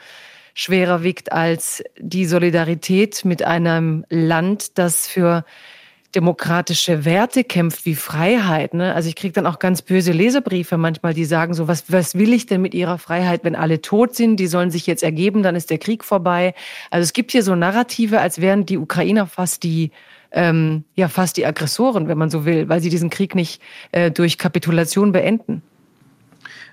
schwerer 0.52 1.02
wiegt 1.02 1.32
als 1.32 1.82
die 1.98 2.26
Solidarität 2.26 3.24
mit 3.24 3.42
einem 3.42 4.04
Land, 4.10 4.76
das 4.78 5.06
für 5.06 5.44
demokratische 6.14 7.04
Werte 7.04 7.44
kämpft 7.44 7.86
wie 7.86 7.94
Freiheit. 7.94 8.74
Ne? 8.74 8.94
Also 8.94 9.08
ich 9.08 9.16
kriege 9.16 9.32
dann 9.32 9.46
auch 9.46 9.58
ganz 9.58 9.82
böse 9.82 10.12
Leserbriefe 10.12 10.76
manchmal, 10.76 11.14
die 11.14 11.24
sagen 11.24 11.54
so, 11.54 11.68
was, 11.68 11.90
was 11.90 12.16
will 12.16 12.32
ich 12.32 12.46
denn 12.46 12.60
mit 12.60 12.74
ihrer 12.74 12.98
Freiheit, 12.98 13.44
wenn 13.44 13.54
alle 13.54 13.80
tot 13.80 14.16
sind? 14.16 14.36
Die 14.36 14.48
sollen 14.48 14.70
sich 14.70 14.86
jetzt 14.86 15.02
ergeben, 15.02 15.42
dann 15.42 15.56
ist 15.56 15.70
der 15.70 15.78
Krieg 15.78 16.04
vorbei. 16.04 16.54
Also 16.90 17.04
es 17.04 17.12
gibt 17.12 17.30
hier 17.32 17.42
so 17.42 17.54
Narrative, 17.54 18.20
als 18.20 18.40
wären 18.40 18.66
die 18.66 18.78
Ukrainer 18.78 19.26
fast 19.26 19.62
die 19.62 19.92
ähm, 20.32 20.84
ja 20.94 21.08
fast 21.08 21.36
die 21.36 21.46
Aggressoren, 21.46 22.06
wenn 22.06 22.18
man 22.18 22.30
so 22.30 22.44
will, 22.44 22.68
weil 22.68 22.80
sie 22.80 22.88
diesen 22.88 23.10
Krieg 23.10 23.34
nicht 23.34 23.60
äh, 23.92 24.10
durch 24.10 24.38
Kapitulation 24.38 25.12
beenden. 25.12 25.62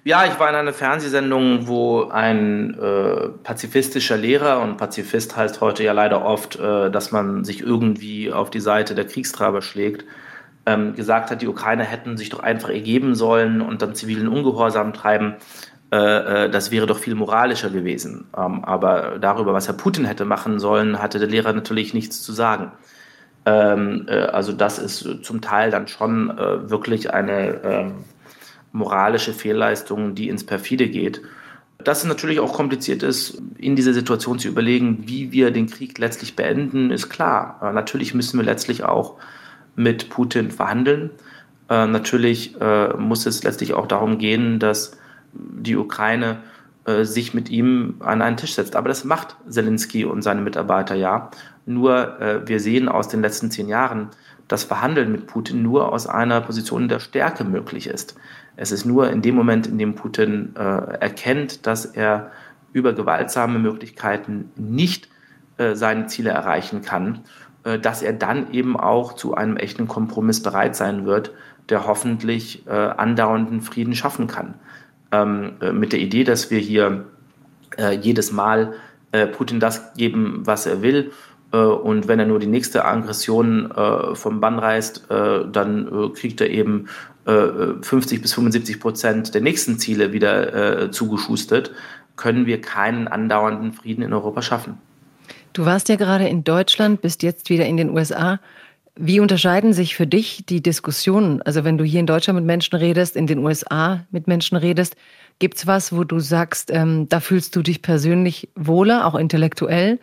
Ja, 0.08 0.24
ich 0.24 0.40
war 0.40 0.48
in 0.48 0.56
einer 0.56 0.72
Fernsehsendung, 0.72 1.68
wo 1.68 2.06
ein 2.06 2.80
äh, 2.80 3.28
pazifistischer 3.44 4.16
Lehrer, 4.16 4.62
und 4.62 4.78
Pazifist 4.78 5.36
heißt 5.36 5.60
heute 5.60 5.84
ja 5.84 5.92
leider 5.92 6.24
oft, 6.24 6.58
äh, 6.58 6.90
dass 6.90 7.12
man 7.12 7.44
sich 7.44 7.60
irgendwie 7.60 8.32
auf 8.32 8.50
die 8.50 8.62
Seite 8.62 8.96
der 8.96 9.04
Kriegstreiber 9.04 9.62
schlägt, 9.62 10.06
ähm, 10.66 10.96
gesagt 10.96 11.30
hat, 11.30 11.42
die 11.42 11.48
Ukrainer 11.50 11.84
hätten 11.84 12.16
sich 12.16 12.30
doch 12.30 12.40
einfach 12.40 12.70
ergeben 12.70 13.16
sollen 13.16 13.60
und 13.60 13.82
dann 13.82 13.96
zivilen 13.96 14.30
Ungehorsam 14.30 14.94
treiben. 14.94 15.36
Äh, 15.92 16.46
äh, 16.46 16.50
das 16.50 16.72
wäre 16.72 16.86
doch 16.86 17.00
viel 17.00 17.16
moralischer 17.16 17.70
gewesen. 17.70 18.30
Ähm, 18.38 18.64
aber 18.64 19.18
darüber, 19.20 19.52
was 19.52 19.68
Herr 19.68 19.76
Putin 19.76 20.06
hätte 20.06 20.24
machen 20.24 20.60
sollen, 20.60 21.02
hatte 21.02 21.20
der 21.20 21.28
Lehrer 21.28 21.52
natürlich 21.52 21.94
nichts 21.94 22.22
zu 22.24 22.32
sagen. 22.32 22.72
Ähm, 23.46 24.06
äh, 24.08 24.20
also 24.20 24.54
das 24.54 24.80
ist 24.80 25.26
zum 25.26 25.42
Teil 25.42 25.70
dann 25.70 25.90
schon 25.90 26.30
äh, 26.30 26.70
wirklich 26.70 27.14
eine 27.14 27.62
ähm, 27.66 28.06
moralische 28.72 29.34
Fehlleistung, 29.34 30.16
die 30.16 30.30
ins 30.30 30.46
Perfide 30.46 30.88
geht. 30.90 31.22
Dass 31.84 32.00
es 32.00 32.06
natürlich 32.06 32.40
auch 32.40 32.54
kompliziert 32.54 33.04
ist, 33.04 33.42
in 33.58 33.76
dieser 33.76 33.94
Situation 33.94 34.40
zu 34.40 34.48
überlegen, 34.48 35.04
wie 35.06 35.32
wir 35.32 35.52
den 35.52 35.68
Krieg 35.68 35.98
letztlich 36.00 36.36
beenden, 36.36 36.92
ist 36.92 37.10
klar. 37.10 37.60
Äh, 37.62 37.72
natürlich 37.72 38.14
müssen 38.14 38.40
wir 38.40 38.46
letztlich 38.46 38.84
auch 38.84 39.16
mit 39.76 40.10
Putin 40.10 40.50
verhandeln. 40.50 41.12
Äh, 41.70 41.86
natürlich 41.86 42.60
äh, 42.60 42.94
muss 42.98 43.26
es 43.26 43.44
letztlich 43.44 43.74
auch 43.74 43.88
darum 43.88 44.18
gehen, 44.18 44.60
dass 44.60 44.98
die 45.34 45.76
Ukraine 45.76 46.40
sich 47.02 47.34
mit 47.34 47.50
ihm 47.50 47.96
an 48.00 48.22
einen 48.22 48.38
Tisch 48.38 48.54
setzt. 48.54 48.78
Aber 48.78 48.88
das 48.88 49.04
macht 49.04 49.36
Zelensky 49.50 50.06
und 50.06 50.22
seine 50.22 50.40
Mitarbeiter 50.40 50.96
ja. 50.96 51.32
Nur 51.66 52.42
wir 52.46 52.62
sehen 52.62 52.88
aus 52.88 53.10
den 53.10 53.22
letzten 53.22 53.52
zehn 53.52 53.68
Jahren, 53.68 54.08
dass 54.48 54.64
Verhandeln 54.64 55.12
mit 55.12 55.28
Putin 55.28 55.62
nur 55.62 55.92
aus 55.92 56.08
einer 56.08 56.40
Position 56.42 56.88
der 56.88 57.00
Stärke 57.00 57.44
möglich 57.44 57.88
ist. 57.88 58.16
Es 58.58 58.72
ist 58.72 58.86
nur 58.86 59.10
in 59.10 59.22
dem 59.22 59.36
Moment, 59.36 59.68
in 59.68 59.78
dem 59.78 59.96
Putin 59.96 60.56
äh, 60.56 60.60
erkennt, 60.60 61.66
dass 61.68 61.86
er 61.86 62.32
über 62.74 62.94
gewaltsame 62.94 63.60
Möglichkeiten 63.60 64.52
nicht 64.56 65.10
äh, 65.58 65.76
seine 65.76 66.08
Ziele 66.08 66.32
erreichen 66.32 66.82
kann, 66.82 67.22
äh, 67.64 67.80
dass 67.80 68.02
er 68.02 68.14
dann 68.14 68.52
eben 68.52 68.76
auch 68.76 69.14
zu 69.14 69.36
einem 69.36 69.58
echten 69.58 69.88
Kompromiss 69.88 70.42
bereit 70.42 70.76
sein 70.76 71.06
wird, 71.06 71.32
der 71.70 71.86
hoffentlich 71.86 72.66
äh, 72.68 72.72
andauernden 72.72 73.62
Frieden 73.62 73.96
schaffen 73.96 74.28
kann. 74.28 74.56
Ähm, 75.12 75.54
äh, 75.62 75.72
mit 75.72 75.94
der 75.94 76.00
Idee, 76.00 76.24
dass 76.24 76.50
wir 76.50 76.60
hier 76.60 77.06
äh, 77.78 77.96
jedes 77.96 78.32
Mal 78.32 78.74
Putin 79.38 79.62
das 79.62 79.94
geben, 79.94 80.42
was 80.44 80.66
er 80.66 80.82
will 80.82 81.12
und 81.50 82.10
wenn 82.10 82.20
er 82.20 82.26
nur 82.26 82.40
die 82.40 82.46
nächste 82.46 82.84
Aggression 82.84 83.72
vom 84.14 84.42
Bann 84.42 84.60
reißt, 84.60 85.08
dann 85.10 86.12
kriegt 86.14 86.42
er 86.42 86.50
eben 86.50 86.88
50 87.28 88.22
bis 88.22 88.34
75 88.34 88.80
Prozent 88.80 89.34
der 89.34 89.42
nächsten 89.42 89.80
Ziele 89.80 90.14
wieder 90.14 90.84
äh, 90.84 90.92
zugeschustert, 90.92 91.72
können 92.16 92.46
wir 92.46 92.62
keinen 92.62 93.08
andauernden 93.08 93.74
Frieden 93.74 94.02
in 94.02 94.14
Europa 94.14 94.42
schaffen. 94.42 94.78
Du 95.54 95.66
warst 95.66 95.90
ja 95.90 95.96
gerade 95.96 96.28
in 96.28 96.44
Deutschland, 96.44 97.02
bist 97.02 97.24
jetzt 97.24 97.50
wieder 97.50 97.66
in 97.66 97.78
den 97.78 97.90
USA. 97.90 98.40
Wie 98.96 99.20
unterscheiden 99.20 99.74
sich 99.74 99.96
für 99.96 100.08
dich 100.08 100.46
die 100.48 100.62
Diskussionen? 100.62 101.42
Also 101.42 101.64
wenn 101.64 101.78
du 101.78 101.84
hier 101.84 102.00
in 102.00 102.08
Deutschland 102.08 102.38
mit 102.38 102.46
Menschen 102.46 102.76
redest, 102.76 103.16
in 103.16 103.28
den 103.28 103.40
USA 103.40 104.06
mit 104.12 104.28
Menschen 104.28 104.58
redest, 104.58 104.96
gibt 105.40 105.58
es 105.58 105.68
was, 105.68 105.94
wo 105.94 106.04
du 106.04 106.20
sagst, 106.20 106.72
ähm, 106.72 107.08
da 107.10 107.20
fühlst 107.20 107.56
du 107.56 107.62
dich 107.62 107.82
persönlich 107.82 108.50
wohler, 108.56 109.06
auch 109.06 109.16
intellektuell? 109.16 110.00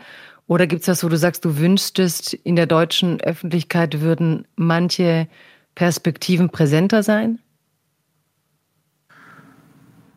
Oder 0.46 0.66
gibt 0.66 0.82
es 0.82 0.88
was, 0.88 1.02
wo 1.02 1.08
du 1.08 1.16
sagst, 1.16 1.44
du 1.44 1.58
wünschtest, 1.58 2.34
in 2.34 2.54
der 2.54 2.66
deutschen 2.66 3.20
Öffentlichkeit 3.20 4.00
würden 4.00 4.46
manche 4.56 5.26
Perspektiven 5.74 6.50
präsenter 6.50 7.02
sein? 7.02 7.40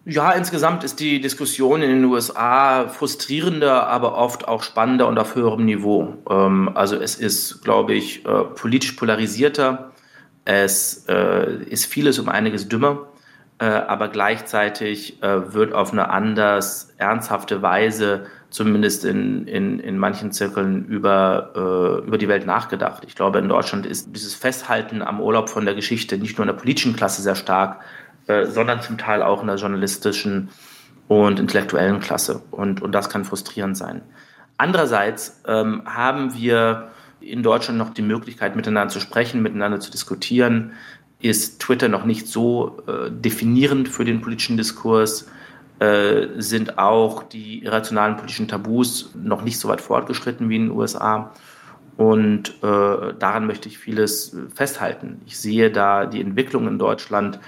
Ja, 0.10 0.32
insgesamt 0.32 0.86
ist 0.86 1.02
die 1.02 1.20
Diskussion 1.20 1.82
in 1.82 1.90
den 1.90 2.06
USA 2.06 2.88
frustrierender, 2.88 3.88
aber 3.88 4.16
oft 4.16 4.48
auch 4.48 4.64
spannender 4.64 5.06
und 5.06 5.20
auf 5.20 5.36
höherem 5.36 5.66
Niveau. 5.66 6.14
Ähm, 6.30 6.72
also 6.76 6.96
es 6.96 7.16
ist, 7.16 7.62
glaube 7.62 7.94
ich, 7.94 8.26
äh, 8.26 8.44
politisch 8.56 8.94
polarisierter. 8.94 9.92
Es 10.46 11.06
äh, 11.10 11.62
ist 11.66 11.88
vieles 11.88 12.20
um 12.20 12.30
einiges 12.30 12.70
dümmer, 12.70 13.08
äh, 13.60 13.66
aber 13.66 14.08
gleichzeitig 14.08 15.20
wird 15.22 15.74
auf 15.74 15.92
eine 15.92 16.10
anders 16.10 16.94
ernsthafte 16.98 17.62
Weise 17.62 18.28
zumindest 18.50 19.06
in, 19.06 19.48
in, 19.48 19.80
in 19.80 19.98
manchen 19.98 20.32
Zirkeln 20.32 20.86
über, 20.86 21.52
äh, 22.04 22.08
über 22.08 22.18
die 22.18 22.28
Welt 22.28 22.46
nachgedacht. 22.46 23.04
Ich 23.06 23.16
glaube, 23.16 23.40
in 23.40 23.50
Deutschland 23.50 23.86
ist 23.86 24.16
dieses 24.16 24.36
Festhalten 24.36 25.02
am 25.02 25.20
Urlaub 25.20 25.50
von 25.50 25.66
der 25.66 25.76
Geschichte 25.76 26.18
nicht 26.18 26.38
nur 26.38 26.46
in 26.46 26.54
der 26.54 26.60
politischen 26.60 26.96
Klasse 26.96 27.22
sehr 27.22 27.36
stark, 27.36 27.82
äh, 28.28 28.46
sondern 28.46 28.82
zum 28.82 28.98
Teil 28.98 29.22
auch 29.22 29.42
in 29.42 29.48
der 29.48 29.58
journalistischen 29.58 30.50
und 31.08 31.40
intellektuellen 31.40 32.00
Klasse. 32.00 32.42
Und, 32.52 32.82
und 32.82 32.94
das 32.94 33.10
kann 33.10 33.26
frustrierend 33.26 33.78
sein. 33.78 34.02
Andererseits 34.58 35.42
ähm, 35.48 35.84
haben 35.86 36.34
wir 36.34 36.90
in 37.20 37.44
Deutschland 37.44 37.78
noch 37.78 37.94
die 37.94 38.02
Möglichkeit, 38.02 38.56
miteinander 38.56 38.92
zu 38.92 39.00
sprechen, 39.00 39.42
miteinander 39.42 39.80
zu 39.80 39.92
diskutieren. 39.92 40.74
Ist 41.20 41.62
Twitter 41.62 41.90
noch 41.90 42.06
nicht 42.06 42.28
so 42.28 42.82
äh, 42.88 43.12
definierend 43.12 43.90
für 43.90 44.06
den 44.06 44.22
politischen 44.22 44.58
Diskurs? 44.58 45.28
Äh, 45.80 46.42
sind 46.42 46.80
auch 46.80 47.22
die 47.22 47.64
irrationalen 47.64 48.16
politischen 48.16 48.48
Tabus 48.48 49.12
noch 49.16 49.44
nicht 49.44 49.60
so 49.60 49.68
weit 49.68 49.80
fortgeschritten 49.80 50.50
wie 50.50 50.56
in 50.56 50.68
den 50.70 50.72
USA. 50.72 51.32
Und 51.98 52.50
äh, 52.64 53.14
daran 53.20 53.46
möchte 53.46 53.70
ich 53.70 53.78
vieles 53.78 54.36
festhalten. 54.54 55.22
Ich 55.28 55.38
sehe 55.38 55.70
da 55.70 56.08
die 56.08 56.22
Entwicklung 56.22 56.68
in 56.68 56.80
Deutschland 56.80 57.40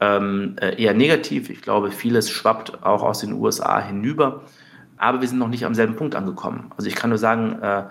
ähm, 0.00 0.56
äh, 0.60 0.80
eher 0.82 0.92
negativ. 0.92 1.50
Ich 1.50 1.62
glaube, 1.62 1.92
vieles 1.92 2.30
schwappt 2.30 2.84
auch 2.84 3.04
aus 3.04 3.20
den 3.20 3.32
USA 3.32 3.80
hinüber. 3.80 4.42
Aber 4.96 5.20
wir 5.20 5.28
sind 5.28 5.38
noch 5.38 5.48
nicht 5.48 5.64
am 5.64 5.74
selben 5.74 5.94
Punkt 5.94 6.16
angekommen. 6.16 6.72
Also 6.76 6.88
ich 6.88 6.96
kann 6.96 7.10
nur 7.10 7.18
sagen, 7.18 7.62
äh, 7.62 7.84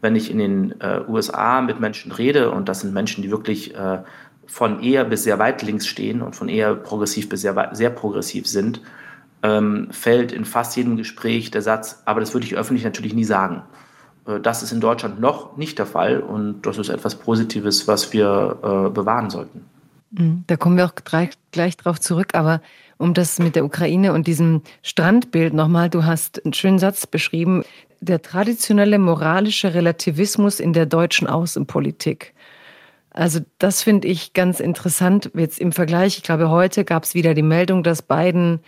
wenn 0.00 0.16
ich 0.16 0.30
in 0.30 0.38
den 0.38 0.80
äh, 0.80 1.00
USA 1.06 1.60
mit 1.60 1.80
Menschen 1.80 2.12
rede, 2.12 2.50
und 2.50 2.68
das 2.68 2.80
sind 2.80 2.94
Menschen, 2.94 3.22
die 3.22 3.30
wirklich 3.30 3.74
äh, 3.74 3.98
von 4.46 4.82
eher 4.82 5.04
bis 5.04 5.24
sehr 5.24 5.38
weit 5.38 5.62
links 5.62 5.86
stehen 5.86 6.22
und 6.22 6.34
von 6.34 6.48
eher 6.48 6.74
progressiv 6.74 7.28
bis 7.28 7.42
sehr, 7.42 7.70
sehr 7.72 7.90
progressiv 7.90 8.46
sind, 8.46 8.80
ähm, 9.44 9.88
fällt 9.90 10.32
in 10.32 10.46
fast 10.46 10.74
jedem 10.76 10.96
Gespräch 10.96 11.50
der 11.50 11.62
Satz, 11.62 12.02
aber 12.06 12.20
das 12.20 12.32
würde 12.32 12.46
ich 12.46 12.56
öffentlich 12.56 12.82
natürlich 12.82 13.14
nie 13.14 13.24
sagen. 13.24 13.62
Äh, 14.26 14.40
das 14.40 14.62
ist 14.62 14.72
in 14.72 14.80
Deutschland 14.80 15.20
noch 15.20 15.56
nicht 15.56 15.78
der 15.78 15.86
Fall 15.86 16.20
und 16.20 16.62
das 16.62 16.78
ist 16.78 16.88
etwas 16.88 17.14
Positives, 17.16 17.86
was 17.86 18.12
wir 18.12 18.58
äh, 18.62 18.90
bewahren 18.90 19.28
sollten. 19.28 19.66
Mhm, 20.12 20.44
da 20.46 20.56
kommen 20.56 20.78
wir 20.78 20.86
auch 20.86 20.94
gleich, 20.94 21.30
gleich 21.52 21.76
drauf 21.76 22.00
zurück, 22.00 22.28
aber 22.32 22.62
um 22.96 23.12
das 23.12 23.38
mit 23.38 23.54
der 23.54 23.66
Ukraine 23.66 24.14
und 24.14 24.26
diesem 24.26 24.62
Strandbild 24.82 25.52
nochmal, 25.52 25.90
du 25.90 26.04
hast 26.04 26.42
einen 26.44 26.54
schönen 26.54 26.78
Satz 26.78 27.06
beschrieben, 27.06 27.64
der 28.00 28.22
traditionelle 28.22 28.98
moralische 28.98 29.74
Relativismus 29.74 30.58
in 30.58 30.72
der 30.72 30.86
deutschen 30.86 31.26
Außenpolitik. 31.26 32.32
Also 33.10 33.40
das 33.58 33.82
finde 33.82 34.08
ich 34.08 34.32
ganz 34.32 34.58
interessant 34.58 35.30
jetzt 35.34 35.58
im 35.58 35.72
Vergleich. 35.72 36.16
Ich 36.16 36.22
glaube, 36.22 36.50
heute 36.50 36.84
gab 36.84 37.04
es 37.04 37.14
wieder 37.14 37.34
die 37.34 37.42
Meldung, 37.42 37.82
dass 37.82 38.02
Biden 38.02 38.60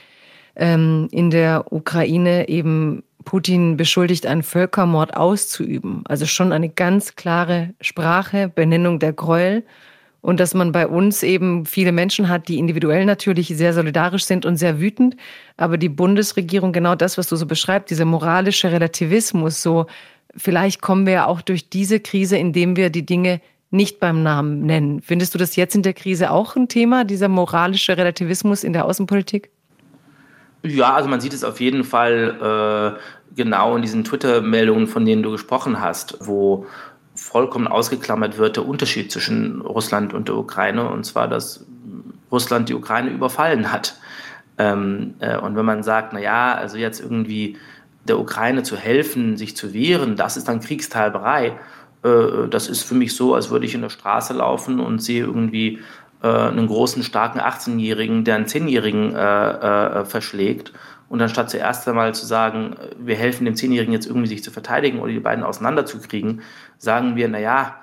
ähm, 0.56 1.08
in 1.10 1.30
der 1.30 1.72
Ukraine 1.72 2.48
eben 2.48 3.02
Putin 3.24 3.76
beschuldigt, 3.76 4.26
einen 4.26 4.42
Völkermord 4.42 5.16
auszuüben. 5.16 6.02
Also 6.06 6.26
schon 6.26 6.52
eine 6.52 6.68
ganz 6.68 7.16
klare 7.16 7.74
Sprache, 7.80 8.48
Benennung 8.48 8.98
der 8.98 9.12
Gräuel. 9.12 9.64
Und 10.22 10.40
dass 10.40 10.54
man 10.54 10.72
bei 10.72 10.88
uns 10.88 11.22
eben 11.22 11.66
viele 11.66 11.92
Menschen 11.92 12.28
hat, 12.28 12.48
die 12.48 12.58
individuell 12.58 13.04
natürlich 13.04 13.48
sehr 13.48 13.72
solidarisch 13.72 14.24
sind 14.24 14.44
und 14.44 14.56
sehr 14.56 14.80
wütend. 14.80 15.16
Aber 15.56 15.76
die 15.76 15.88
Bundesregierung 15.88 16.72
genau 16.72 16.94
das, 16.94 17.18
was 17.18 17.28
du 17.28 17.36
so 17.36 17.46
beschreibst, 17.46 17.90
dieser 17.90 18.06
moralische 18.06 18.72
Relativismus, 18.72 19.62
so 19.62 19.86
vielleicht 20.34 20.80
kommen 20.80 21.06
wir 21.06 21.12
ja 21.12 21.26
auch 21.26 21.42
durch 21.42 21.68
diese 21.68 22.00
Krise, 22.00 22.36
indem 22.38 22.76
wir 22.76 22.90
die 22.90 23.06
Dinge 23.06 23.40
nicht 23.70 24.00
beim 24.00 24.22
Namen 24.22 24.62
nennen. 24.62 25.00
Findest 25.00 25.34
du 25.34 25.38
das 25.38 25.56
jetzt 25.56 25.74
in 25.74 25.82
der 25.82 25.94
Krise 25.94 26.30
auch 26.30 26.56
ein 26.56 26.68
Thema, 26.68 27.04
dieser 27.04 27.28
moralische 27.28 27.96
Relativismus 27.96 28.64
in 28.64 28.72
der 28.72 28.84
Außenpolitik? 28.84 29.50
Ja, 30.62 30.94
also 30.94 31.08
man 31.08 31.20
sieht 31.20 31.32
es 31.32 31.44
auf 31.44 31.60
jeden 31.60 31.84
Fall 31.84 32.96
äh, 32.96 33.36
genau 33.36 33.76
in 33.76 33.82
diesen 33.82 34.04
Twitter-Meldungen, 34.04 34.86
von 34.86 35.04
denen 35.04 35.22
du 35.22 35.30
gesprochen 35.30 35.80
hast, 35.80 36.18
wo 36.20 36.66
vollkommen 37.14 37.66
ausgeklammert 37.66 38.38
wird 38.38 38.56
der 38.56 38.66
Unterschied 38.66 39.10
zwischen 39.10 39.60
Russland 39.60 40.12
und 40.12 40.28
der 40.28 40.36
Ukraine, 40.36 40.88
und 40.88 41.04
zwar, 41.04 41.28
dass 41.28 41.64
Russland 42.30 42.68
die 42.68 42.74
Ukraine 42.74 43.10
überfallen 43.10 43.72
hat. 43.72 43.98
Ähm, 44.58 45.14
äh, 45.20 45.38
und 45.38 45.56
wenn 45.56 45.64
man 45.64 45.82
sagt, 45.82 46.12
na 46.12 46.20
ja, 46.20 46.54
also 46.54 46.76
jetzt 46.76 47.00
irgendwie 47.00 47.56
der 48.04 48.18
Ukraine 48.18 48.62
zu 48.62 48.76
helfen, 48.76 49.36
sich 49.36 49.56
zu 49.56 49.72
wehren, 49.74 50.16
das 50.16 50.36
ist 50.36 50.48
dann 50.48 50.60
Kriegstreiberei. 50.60 51.58
Äh, 52.02 52.48
das 52.50 52.68
ist 52.68 52.82
für 52.82 52.94
mich 52.94 53.14
so, 53.14 53.34
als 53.34 53.50
würde 53.50 53.66
ich 53.66 53.74
in 53.74 53.82
der 53.82 53.90
Straße 53.90 54.32
laufen 54.34 54.80
und 54.80 55.00
sehe 55.00 55.24
irgendwie 55.24 55.80
äh, 56.22 56.28
einen 56.28 56.66
großen, 56.66 57.02
starken 57.02 57.40
18-Jährigen, 57.40 58.24
der 58.24 58.36
einen 58.36 58.46
10-Jährigen 58.46 59.14
äh, 59.14 60.00
äh, 60.00 60.04
verschlägt. 60.04 60.72
Und 61.08 61.22
anstatt 61.22 61.50
zuerst 61.50 61.86
einmal 61.88 62.14
zu 62.14 62.26
sagen, 62.26 62.76
wir 62.98 63.14
helfen 63.14 63.44
dem 63.44 63.54
10-Jährigen 63.54 63.92
jetzt 63.92 64.06
irgendwie 64.06 64.28
sich 64.28 64.42
zu 64.42 64.50
verteidigen 64.50 64.98
oder 64.98 65.12
die 65.12 65.20
beiden 65.20 65.44
auseinanderzukriegen, 65.44 66.42
sagen 66.78 67.14
wir, 67.16 67.28
na 67.28 67.38
ja, 67.38 67.76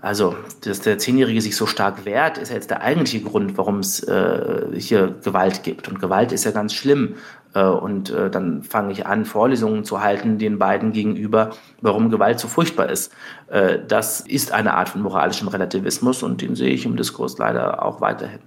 also, 0.00 0.36
dass 0.62 0.80
der 0.80 0.98
Zehnjährige 0.98 1.40
sich 1.40 1.56
so 1.56 1.66
stark 1.66 2.04
wehrt, 2.04 2.38
ist 2.38 2.50
ja 2.50 2.54
jetzt 2.54 2.70
der 2.70 2.82
eigentliche 2.82 3.20
Grund, 3.20 3.58
warum 3.58 3.80
es 3.80 4.02
äh, 4.02 4.66
hier 4.76 5.14
Gewalt 5.22 5.62
gibt. 5.62 5.88
Und 5.88 6.00
Gewalt 6.00 6.32
ist 6.32 6.44
ja 6.44 6.50
ganz 6.50 6.72
schlimm. 6.74 7.16
Äh, 7.54 7.64
und 7.64 8.10
äh, 8.10 8.30
dann 8.30 8.62
fange 8.62 8.92
ich 8.92 9.06
an, 9.06 9.24
Vorlesungen 9.24 9.84
zu 9.84 10.00
halten 10.00 10.38
den 10.38 10.58
beiden 10.58 10.92
gegenüber, 10.92 11.50
warum 11.80 12.10
Gewalt 12.10 12.38
so 12.38 12.48
furchtbar 12.48 12.88
ist. 12.88 13.12
Äh, 13.48 13.78
das 13.86 14.20
ist 14.20 14.52
eine 14.52 14.74
Art 14.74 14.88
von 14.88 15.02
moralischem 15.02 15.48
Relativismus 15.48 16.22
und 16.22 16.42
den 16.42 16.54
sehe 16.54 16.70
ich 16.70 16.84
im 16.84 16.96
Diskurs 16.96 17.38
leider 17.38 17.84
auch 17.84 18.00
weiterhin. 18.00 18.40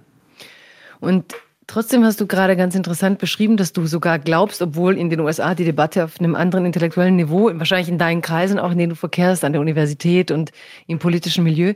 Und 1.00 1.34
Trotzdem 1.68 2.04
hast 2.04 2.20
du 2.20 2.26
gerade 2.26 2.56
ganz 2.56 2.74
interessant 2.74 3.18
beschrieben, 3.18 3.56
dass 3.56 3.72
du 3.72 3.86
sogar 3.86 4.18
glaubst, 4.18 4.60
obwohl 4.62 4.98
in 4.98 5.10
den 5.10 5.20
USA 5.20 5.54
die 5.54 5.64
Debatte 5.64 6.04
auf 6.04 6.18
einem 6.18 6.34
anderen 6.34 6.66
intellektuellen 6.66 7.16
Niveau, 7.16 7.50
wahrscheinlich 7.54 7.88
in 7.88 7.98
deinen 7.98 8.20
Kreisen, 8.20 8.58
auch 8.58 8.72
in 8.72 8.78
denen 8.78 8.90
du 8.90 8.96
verkehrst, 8.96 9.44
an 9.44 9.52
der 9.52 9.60
Universität 9.60 10.30
und 10.30 10.50
im 10.86 10.98
politischen 10.98 11.44
Milieu, 11.44 11.74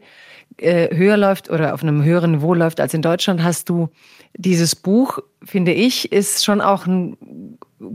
äh, 0.58 0.94
höher 0.94 1.16
läuft 1.16 1.50
oder 1.50 1.74
auf 1.74 1.82
einem 1.82 2.02
höheren 2.02 2.32
Niveau 2.32 2.54
läuft 2.54 2.80
als 2.80 2.94
in 2.94 3.02
Deutschland, 3.02 3.42
hast 3.42 3.68
du 3.68 3.88
dieses 4.36 4.74
Buch, 4.74 5.18
finde 5.44 5.72
ich, 5.72 6.12
ist 6.12 6.44
schon 6.44 6.60
auch 6.60 6.86
eine 6.86 7.16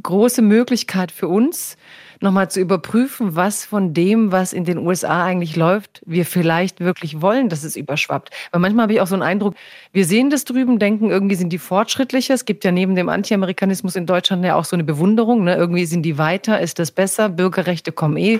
große 0.01 0.41
Möglichkeit 0.41 1.11
für 1.11 1.27
uns, 1.27 1.75
nochmal 2.21 2.49
zu 2.49 2.59
überprüfen, 2.59 3.35
was 3.35 3.65
von 3.65 3.93
dem, 3.93 4.31
was 4.31 4.53
in 4.53 4.63
den 4.63 4.77
USA 4.77 5.25
eigentlich 5.25 5.55
läuft, 5.55 6.01
wir 6.05 6.25
vielleicht 6.25 6.79
wirklich 6.79 7.21
wollen, 7.21 7.49
dass 7.49 7.63
es 7.63 7.75
überschwappt. 7.75 8.29
Weil 8.51 8.61
manchmal 8.61 8.83
habe 8.83 8.93
ich 8.93 9.01
auch 9.01 9.07
so 9.07 9.15
einen 9.15 9.23
Eindruck, 9.23 9.55
wir 9.91 10.05
sehen 10.05 10.29
das 10.29 10.45
drüben, 10.45 10.79
denken, 10.79 11.09
irgendwie 11.09 11.35
sind 11.35 11.49
die 11.49 11.57
fortschrittlicher. 11.57 12.33
Es 12.33 12.45
gibt 12.45 12.63
ja 12.63 12.71
neben 12.71 12.95
dem 12.95 13.09
Anti-Amerikanismus 13.09 13.95
in 13.95 14.05
Deutschland 14.05 14.45
ja 14.45 14.55
auch 14.55 14.65
so 14.65 14.75
eine 14.75 14.83
Bewunderung. 14.83 15.43
Ne? 15.43 15.55
Irgendwie 15.55 15.85
sind 15.85 16.03
die 16.03 16.17
weiter, 16.17 16.59
ist 16.61 16.79
das 16.79 16.91
besser, 16.91 17.27
Bürgerrechte 17.27 17.91
kommen 17.91 18.17
eh 18.17 18.39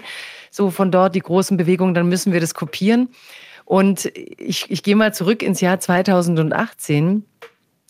so 0.51 0.69
von 0.69 0.91
dort, 0.91 1.15
die 1.15 1.21
großen 1.21 1.57
Bewegungen, 1.57 1.93
dann 1.93 2.09
müssen 2.09 2.33
wir 2.33 2.41
das 2.41 2.53
kopieren. 2.53 3.09
Und 3.65 4.11
ich, 4.37 4.69
ich 4.69 4.83
gehe 4.83 4.95
mal 4.95 5.13
zurück 5.13 5.41
ins 5.41 5.61
Jahr 5.61 5.79
2018. 5.79 7.25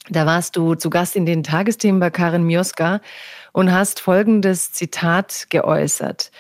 Da 0.10 0.26
warst 0.26 0.56
du 0.56 0.76
zu 0.76 0.90
Gast 0.90 1.16
in 1.16 1.26
den 1.26 1.44
Tagesthemen 1.44 2.00
bei 2.00 2.10
Karin 2.10 2.44
Mioska 2.44 3.02
und 3.52 3.72
hast 3.72 4.00
folgendes 4.00 4.72
Zitat 4.72 5.48
geäußert. 5.50 6.32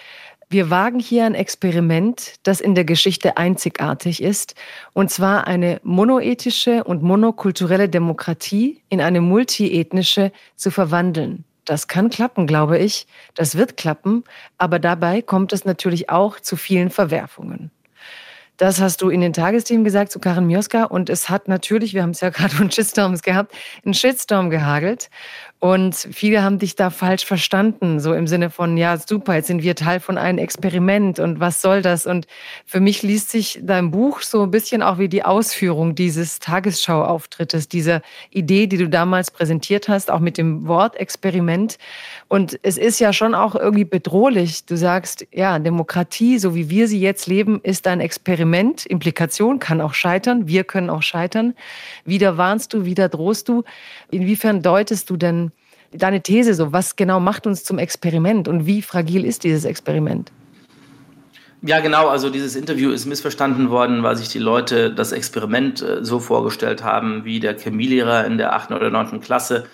Wir 0.49 0.69
wagen 0.69 0.99
hier 0.99 1.25
ein 1.25 1.33
Experiment, 1.33 2.33
das 2.43 2.59
in 2.59 2.75
der 2.75 2.83
Geschichte 2.83 3.37
einzigartig 3.37 4.21
ist, 4.21 4.55
und 4.91 5.09
zwar 5.09 5.47
eine 5.47 5.79
monoethische 5.83 6.83
und 6.83 7.01
monokulturelle 7.01 7.87
Demokratie 7.87 8.81
in 8.89 8.99
eine 8.99 9.21
multiethnische 9.21 10.33
zu 10.57 10.69
verwandeln. 10.69 11.45
Das 11.63 11.87
kann 11.87 12.09
klappen, 12.09 12.47
glaube 12.47 12.79
ich. 12.79 13.07
Das 13.33 13.55
wird 13.55 13.77
klappen, 13.77 14.25
aber 14.57 14.77
dabei 14.77 15.21
kommt 15.21 15.53
es 15.53 15.63
natürlich 15.63 16.09
auch 16.09 16.37
zu 16.39 16.57
vielen 16.57 16.89
Verwerfungen. 16.89 17.71
Das 18.61 18.79
hast 18.79 19.01
du 19.01 19.09
in 19.09 19.21
den 19.21 19.33
Tagesthemen 19.33 19.83
gesagt 19.83 20.11
zu 20.11 20.19
Karin 20.19 20.45
Mioska 20.45 20.83
und 20.83 21.09
es 21.09 21.31
hat 21.31 21.47
natürlich, 21.47 21.95
wir 21.95 22.03
haben 22.03 22.11
es 22.11 22.21
ja 22.21 22.29
gerade 22.29 22.53
von 22.53 22.69
Shitstorms 22.69 23.23
gehabt, 23.23 23.55
einen 23.83 23.95
Shitstorm 23.95 24.51
gehagelt. 24.51 25.09
Und 25.57 25.95
viele 25.95 26.41
haben 26.41 26.57
dich 26.57 26.75
da 26.75 26.89
falsch 26.89 27.23
verstanden, 27.23 27.99
so 27.99 28.15
im 28.15 28.25
Sinne 28.25 28.49
von, 28.49 28.77
ja, 28.77 28.97
super, 28.97 29.35
jetzt 29.35 29.45
sind 29.45 29.61
wir 29.61 29.75
Teil 29.75 29.99
von 29.99 30.17
einem 30.17 30.39
Experiment 30.39 31.19
und 31.19 31.39
was 31.39 31.61
soll 31.61 31.83
das? 31.83 32.07
Und 32.07 32.25
für 32.65 32.79
mich 32.79 33.03
liest 33.03 33.29
sich 33.29 33.59
dein 33.61 33.91
Buch 33.91 34.21
so 34.21 34.41
ein 34.41 34.49
bisschen 34.49 34.81
auch 34.81 34.97
wie 34.97 35.07
die 35.07 35.23
Ausführung 35.23 35.93
dieses 35.93 36.39
Tagesschau-Auftrittes, 36.39 37.67
dieser 37.67 38.01
Idee, 38.31 38.65
die 38.65 38.77
du 38.77 38.89
damals 38.89 39.29
präsentiert 39.29 39.87
hast, 39.87 40.09
auch 40.09 40.19
mit 40.19 40.39
dem 40.39 40.67
Wort 40.67 40.95
Experiment. 40.95 41.77
Und 42.27 42.59
es 42.63 42.79
ist 42.79 42.99
ja 42.99 43.13
schon 43.13 43.35
auch 43.35 43.53
irgendwie 43.53 43.85
bedrohlich. 43.85 44.65
Du 44.65 44.75
sagst, 44.75 45.27
ja, 45.31 45.59
Demokratie, 45.59 46.39
so 46.39 46.55
wie 46.55 46.71
wir 46.71 46.87
sie 46.87 46.99
jetzt 46.99 47.27
leben, 47.27 47.59
ist 47.61 47.85
ein 47.85 47.99
Experiment. 47.99 48.50
Implikation 48.85 49.59
kann 49.59 49.81
auch 49.81 49.93
scheitern. 49.93 50.47
Wir 50.47 50.63
können 50.63 50.89
auch 50.89 51.01
scheitern. 51.01 51.53
Wieder 52.05 52.37
warnst 52.37 52.73
du, 52.73 52.85
wieder 52.85 53.09
drohst 53.09 53.49
du. 53.49 53.63
Inwiefern 54.09 54.61
deutest 54.61 55.09
du 55.09 55.17
denn 55.17 55.51
deine 55.91 56.21
These 56.21 56.53
so? 56.53 56.71
Was 56.71 56.95
genau 56.95 57.19
macht 57.19 57.47
uns 57.47 57.63
zum 57.63 57.77
Experiment 57.77 58.47
und 58.47 58.65
wie 58.65 58.81
fragil 58.81 59.25
ist 59.25 59.43
dieses 59.43 59.65
Experiment? 59.65 60.31
Ja, 61.63 61.79
genau. 61.79 62.07
Also 62.07 62.31
dieses 62.31 62.55
Interview 62.55 62.89
ist 62.89 63.05
missverstanden 63.05 63.69
worden, 63.69 64.01
weil 64.01 64.15
sich 64.15 64.29
die 64.29 64.39
Leute 64.39 64.91
das 64.91 65.11
Experiment 65.11 65.81
äh, 65.81 66.03
so 66.03 66.19
vorgestellt 66.19 66.83
haben, 66.83 67.23
wie 67.23 67.39
der 67.39 67.57
Chemielehrer 67.57 68.25
in 68.25 68.37
der 68.39 68.55
achten 68.55 68.73
oder 68.73 68.89
neunten 68.89 69.21
Klasse 69.21 69.67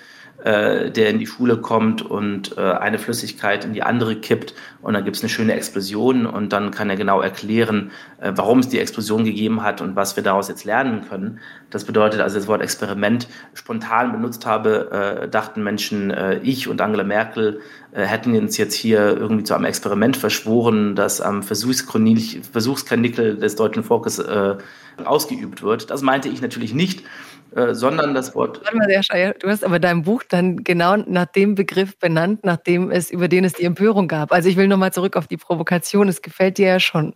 äh, 0.43 0.91
der 0.91 1.09
in 1.09 1.19
die 1.19 1.25
Schule 1.25 1.57
kommt 1.57 2.03
und 2.03 2.57
äh, 2.57 2.61
eine 2.61 2.99
Flüssigkeit 2.99 3.65
in 3.65 3.73
die 3.73 3.83
andere 3.83 4.15
kippt 4.15 4.53
und 4.81 4.93
dann 4.93 5.03
gibt 5.03 5.17
es 5.17 5.23
eine 5.23 5.29
schöne 5.29 5.53
Explosion 5.53 6.25
und 6.25 6.53
dann 6.53 6.71
kann 6.71 6.89
er 6.89 6.95
genau 6.95 7.21
erklären, 7.21 7.91
äh, 8.21 8.31
warum 8.35 8.59
es 8.59 8.69
die 8.69 8.79
Explosion 8.79 9.25
gegeben 9.25 9.63
hat 9.63 9.81
und 9.81 9.95
was 9.95 10.15
wir 10.15 10.23
daraus 10.23 10.47
jetzt 10.47 10.63
lernen 10.63 11.05
können. 11.09 11.39
Das 11.71 11.85
bedeutet 11.85 12.21
also 12.21 12.38
das 12.38 12.47
Wort 12.47 12.61
Experiment 12.61 13.27
spontan 13.53 14.11
benutzt 14.11 14.45
habe, 14.45 15.23
äh, 15.23 15.27
dachten 15.27 15.63
Menschen, 15.63 16.11
äh, 16.11 16.39
ich 16.43 16.67
und 16.67 16.81
Angela 16.81 17.03
Merkel 17.03 17.61
äh, 17.91 18.03
hätten 18.03 18.38
uns 18.38 18.57
jetzt 18.57 18.75
hier 18.75 19.17
irgendwie 19.17 19.43
zu 19.43 19.55
einem 19.55 19.65
Experiment 19.65 20.17
verschworen, 20.17 20.95
das 20.95 21.19
am 21.19 21.41
Versuchskanickel 21.41 23.38
des 23.38 23.55
deutschen 23.55 23.83
Volkes 23.83 24.19
äh, 24.19 24.55
ausgeübt 25.03 25.63
wird. 25.63 25.89
Das 25.89 26.01
meinte 26.01 26.29
ich 26.29 26.41
natürlich 26.41 26.73
nicht. 26.73 27.03
Äh, 27.55 27.73
sondern 27.73 28.13
das 28.13 28.35
Wort. 28.35 28.61
Warte 28.63 28.77
mal, 28.77 29.03
Scheier, 29.03 29.33
du 29.33 29.47
hast 29.47 29.63
aber 29.63 29.79
dein 29.79 30.03
Buch 30.03 30.23
dann 30.27 30.63
genau 30.63 30.97
nach 30.97 31.27
dem 31.27 31.55
Begriff 31.55 31.97
benannt, 31.97 32.41
nachdem 32.43 32.91
es, 32.91 33.09
über 33.09 33.27
den 33.27 33.45
es 33.45 33.53
die 33.53 33.63
Empörung 33.63 34.07
gab. 34.07 34.31
Also 34.31 34.49
ich 34.49 34.57
will 34.57 34.67
nochmal 34.67 34.91
zurück 34.91 35.15
auf 35.15 35.27
die 35.27 35.37
Provokation. 35.37 36.09
Es 36.09 36.21
gefällt 36.21 36.57
dir 36.57 36.67
ja 36.67 36.79
schon. 36.79 37.13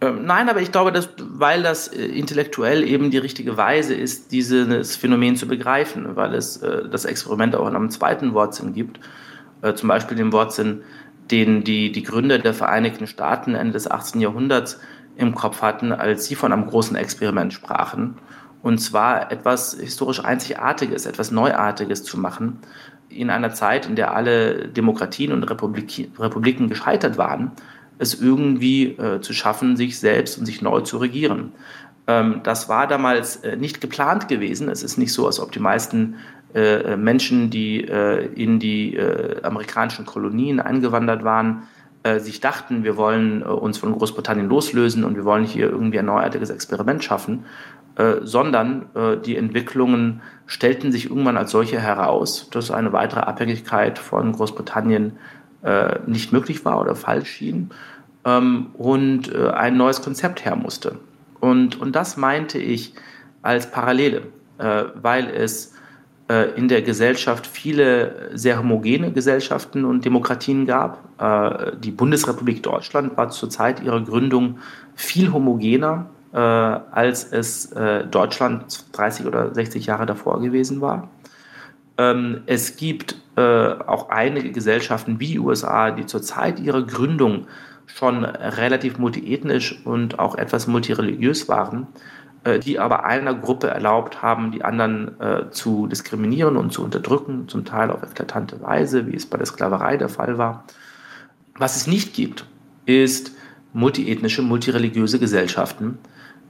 Ähm, 0.00 0.26
nein, 0.26 0.48
aber 0.48 0.60
ich 0.60 0.72
glaube, 0.72 0.90
dass, 0.90 1.08
weil 1.18 1.62
das 1.62 1.88
äh, 1.88 2.04
intellektuell 2.04 2.82
eben 2.82 3.10
die 3.10 3.18
richtige 3.18 3.56
Weise 3.56 3.94
ist, 3.94 4.32
dieses 4.32 4.96
Phänomen 4.96 5.36
zu 5.36 5.46
begreifen, 5.46 6.16
weil 6.16 6.34
es 6.34 6.56
äh, 6.58 6.88
das 6.88 7.04
Experiment 7.04 7.54
auch 7.54 7.68
in 7.68 7.76
einem 7.76 7.90
zweiten 7.90 8.34
Wortsinn 8.34 8.74
gibt, 8.74 8.98
äh, 9.62 9.74
zum 9.74 9.88
Beispiel 9.88 10.16
den 10.16 10.32
Wortsinn, 10.32 10.82
den 11.30 11.64
die, 11.64 11.92
die 11.92 12.02
Gründer 12.02 12.38
der 12.38 12.52
Vereinigten 12.52 13.06
Staaten 13.06 13.54
Ende 13.54 13.72
des 13.72 13.90
18. 13.90 14.20
Jahrhunderts 14.20 14.80
im 15.16 15.34
Kopf 15.34 15.62
hatten, 15.62 15.92
als 15.92 16.26
sie 16.26 16.34
von 16.34 16.52
einem 16.52 16.66
großen 16.66 16.96
Experiment 16.96 17.52
sprachen. 17.52 18.16
Und 18.62 18.78
zwar 18.78 19.30
etwas 19.30 19.76
historisch 19.78 20.24
Einzigartiges, 20.24 21.06
etwas 21.06 21.30
Neuartiges 21.30 22.02
zu 22.02 22.18
machen, 22.18 22.60
in 23.08 23.30
einer 23.30 23.52
Zeit, 23.52 23.86
in 23.86 23.96
der 23.96 24.14
alle 24.14 24.68
Demokratien 24.68 25.32
und 25.32 25.44
Republik 25.44 26.10
Republiken 26.18 26.68
gescheitert 26.68 27.18
waren, 27.18 27.52
es 27.98 28.20
irgendwie 28.20 28.86
äh, 28.92 29.20
zu 29.20 29.32
schaffen, 29.32 29.76
sich 29.76 29.98
selbst 29.98 30.38
und 30.38 30.46
sich 30.46 30.62
neu 30.62 30.80
zu 30.80 30.98
regieren. 30.98 31.52
Ähm, 32.06 32.40
das 32.42 32.68
war 32.68 32.86
damals 32.86 33.36
äh, 33.36 33.56
nicht 33.56 33.80
geplant 33.80 34.28
gewesen. 34.28 34.68
Es 34.68 34.82
ist 34.82 34.98
nicht 34.98 35.12
so, 35.12 35.26
als 35.26 35.40
ob 35.40 35.52
die 35.52 35.60
meisten 35.60 36.16
äh, 36.54 36.96
Menschen, 36.96 37.50
die 37.50 37.82
äh, 37.82 38.26
in 38.34 38.58
die 38.58 38.96
äh, 38.96 39.42
amerikanischen 39.42 40.06
Kolonien 40.06 40.60
eingewandert 40.60 41.24
waren, 41.24 41.64
äh, 42.04 42.20
sich 42.20 42.40
dachten, 42.40 42.84
wir 42.84 42.98
wollen 42.98 43.40
äh, 43.40 43.46
uns 43.46 43.78
von 43.78 43.90
Großbritannien 43.92 44.46
loslösen 44.46 45.04
und 45.04 45.16
wir 45.16 45.24
wollen 45.24 45.44
hier 45.44 45.70
irgendwie 45.70 45.98
ein 45.98 46.04
neuartiges 46.04 46.50
Experiment 46.50 47.02
schaffen, 47.02 47.46
äh, 47.96 48.16
sondern 48.22 48.86
äh, 48.94 49.16
die 49.16 49.36
Entwicklungen 49.36 50.20
stellten 50.46 50.92
sich 50.92 51.08
irgendwann 51.08 51.38
als 51.38 51.50
solche 51.50 51.80
heraus, 51.80 52.50
dass 52.50 52.70
eine 52.70 52.92
weitere 52.92 53.20
Abhängigkeit 53.20 53.98
von 53.98 54.32
Großbritannien 54.32 55.18
äh, 55.62 55.98
nicht 56.06 56.30
möglich 56.30 56.66
war 56.66 56.78
oder 56.78 56.94
falsch 56.94 57.30
schien 57.30 57.70
ähm, 58.26 58.66
und 58.74 59.34
ein 59.34 59.78
neues 59.78 60.02
Konzept 60.02 60.44
her 60.44 60.56
musste. 60.56 60.98
Und, 61.40 61.80
und 61.80 61.96
das 61.96 62.18
meinte 62.18 62.58
ich 62.58 62.94
als 63.40 63.70
Parallele, 63.70 64.22
weil 64.56 65.28
es 65.28 65.73
in 66.56 66.68
der 66.68 66.80
Gesellschaft 66.80 67.46
viele 67.46 68.30
sehr 68.32 68.58
homogene 68.58 69.12
Gesellschaften 69.12 69.84
und 69.84 70.06
Demokratien 70.06 70.64
gab. 70.64 71.04
Äh, 71.20 71.76
die 71.76 71.90
Bundesrepublik 71.90 72.62
Deutschland 72.62 73.16
war 73.16 73.28
zur 73.28 73.50
Zeit 73.50 73.82
ihrer 73.82 74.00
Gründung 74.00 74.58
viel 74.94 75.32
homogener, 75.32 76.06
äh, 76.32 76.38
als 76.38 77.24
es 77.24 77.70
Deutschland 78.10 78.86
30 78.92 79.26
oder 79.26 79.54
60 79.54 79.84
Jahre 79.84 80.06
davor 80.06 80.40
gewesen 80.40 80.80
war. 80.80 81.10
Ähm, 81.98 82.42
es 82.46 82.76
gibt 82.76 83.16
auch 83.36 84.08
einige 84.10 84.50
Gesellschaften 84.50 85.20
wie 85.20 85.26
die 85.26 85.38
USA, 85.38 85.90
die 85.90 86.06
zur 86.06 86.22
Zeit 86.22 86.58
ihrer 86.60 86.82
Gründung 86.82 87.46
schon 87.86 88.24
relativ 88.24 88.98
multiethnisch 88.98 89.80
und 89.84 90.18
auch 90.18 90.36
etwas 90.36 90.66
multireligiös 90.66 91.48
waren. 91.48 91.86
Äh, 92.44 92.58
die 92.58 92.78
aber 92.78 93.04
einer 93.04 93.34
Gruppe 93.34 93.68
erlaubt 93.68 94.20
haben, 94.20 94.52
die 94.52 94.64
anderen 94.64 95.18
äh, 95.18 95.50
zu 95.50 95.86
diskriminieren 95.86 96.58
und 96.58 96.72
zu 96.72 96.84
unterdrücken, 96.84 97.48
zum 97.48 97.64
Teil 97.64 97.90
auf 97.90 98.02
eklatante 98.02 98.60
Weise, 98.60 99.06
wie 99.06 99.16
es 99.16 99.24
bei 99.24 99.38
der 99.38 99.46
Sklaverei 99.46 99.96
der 99.96 100.10
Fall 100.10 100.36
war. 100.36 100.64
Was 101.56 101.76
es 101.76 101.86
nicht 101.86 102.12
gibt, 102.12 102.44
ist 102.84 103.32
multiethnische, 103.72 104.42
multireligiöse 104.42 105.18
Gesellschaften, 105.18 105.96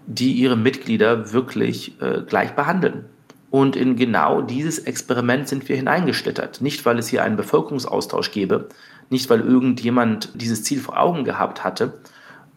die 0.06 0.32
ihre 0.32 0.56
Mitglieder 0.56 1.32
wirklich 1.32 2.00
äh, 2.02 2.22
gleich 2.26 2.56
behandeln. 2.56 3.04
Und 3.50 3.76
in 3.76 3.94
genau 3.94 4.42
dieses 4.42 4.80
Experiment 4.80 5.46
sind 5.46 5.68
wir 5.68 5.76
hineingeschlittert. 5.76 6.60
Nicht, 6.60 6.84
weil 6.86 6.98
es 6.98 7.06
hier 7.06 7.22
einen 7.22 7.36
Bevölkerungsaustausch 7.36 8.32
gäbe, 8.32 8.68
nicht, 9.10 9.30
weil 9.30 9.42
irgendjemand 9.42 10.30
dieses 10.34 10.64
Ziel 10.64 10.80
vor 10.80 10.98
Augen 10.98 11.22
gehabt 11.22 11.62
hatte, 11.62 11.92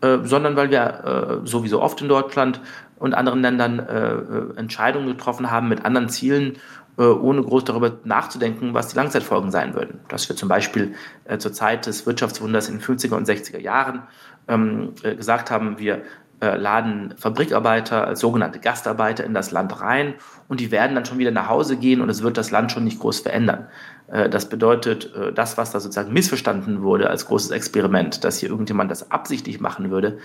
äh, 0.01 0.19
sondern 0.23 0.55
weil 0.55 0.69
wir 0.69 1.41
äh, 1.43 1.47
sowieso 1.47 1.81
oft 1.81 2.01
in 2.01 2.09
Deutschland 2.09 2.61
und 2.97 3.13
anderen 3.13 3.41
Ländern 3.41 3.79
äh, 3.79 4.13
äh, 4.13 4.57
Entscheidungen 4.57 5.07
getroffen 5.07 5.51
haben 5.51 5.69
mit 5.69 5.85
anderen 5.85 6.09
Zielen, 6.09 6.57
äh, 6.97 7.03
ohne 7.03 7.41
groß 7.43 7.63
darüber 7.65 7.93
nachzudenken, 8.03 8.73
was 8.73 8.89
die 8.89 8.95
Langzeitfolgen 8.95 9.51
sein 9.51 9.73
würden. 9.75 9.99
Dass 10.07 10.29
wir 10.29 10.35
zum 10.35 10.49
Beispiel 10.49 10.95
zur 11.37 11.53
Zeit 11.53 11.85
des 11.85 12.05
Wirtschaftswunders 12.05 12.69
in 12.69 12.79
den 12.79 12.81
50er 12.81 13.15
und 13.15 13.27
60er 13.27 13.59
Jahren 13.59 14.03
ähm, 14.47 14.93
äh, 15.03 15.15
gesagt 15.15 15.51
haben, 15.51 15.77
wir 15.79 16.01
laden 16.39 17.15
Fabrikarbeiter 17.17 18.05
als 18.05 18.19
sogenannte 18.19 18.59
Gastarbeiter 18.59 19.23
in 19.23 19.33
das 19.33 19.51
Land 19.51 19.81
rein 19.81 20.13
und 20.47 20.59
die 20.59 20.69
werden 20.69 20.93
dann 20.93 21.05
schon 21.05 21.17
wieder 21.17 21.31
nach 21.31 21.49
Hause 21.49 21.77
gehen 21.77 21.99
und 21.99 22.09
es 22.09 22.21
wird 22.21 22.37
das 22.37 22.51
Land 22.51 22.71
schon 22.71 22.83
nicht 22.83 22.99
groß 22.99 23.21
verändern. 23.21 23.67
Das 24.07 24.47
bedeutet, 24.47 25.11
das, 25.35 25.57
was 25.57 25.71
da 25.71 25.79
sozusagen 25.79 26.13
missverstanden 26.13 26.81
wurde 26.83 27.09
als 27.09 27.25
großes 27.25 27.51
Experiment, 27.51 28.23
dass 28.23 28.37
hier 28.37 28.49
irgendjemand 28.49 28.91
das 28.91 29.11
absichtlich 29.11 29.59
machen 29.59 29.89
würde, 29.89 30.19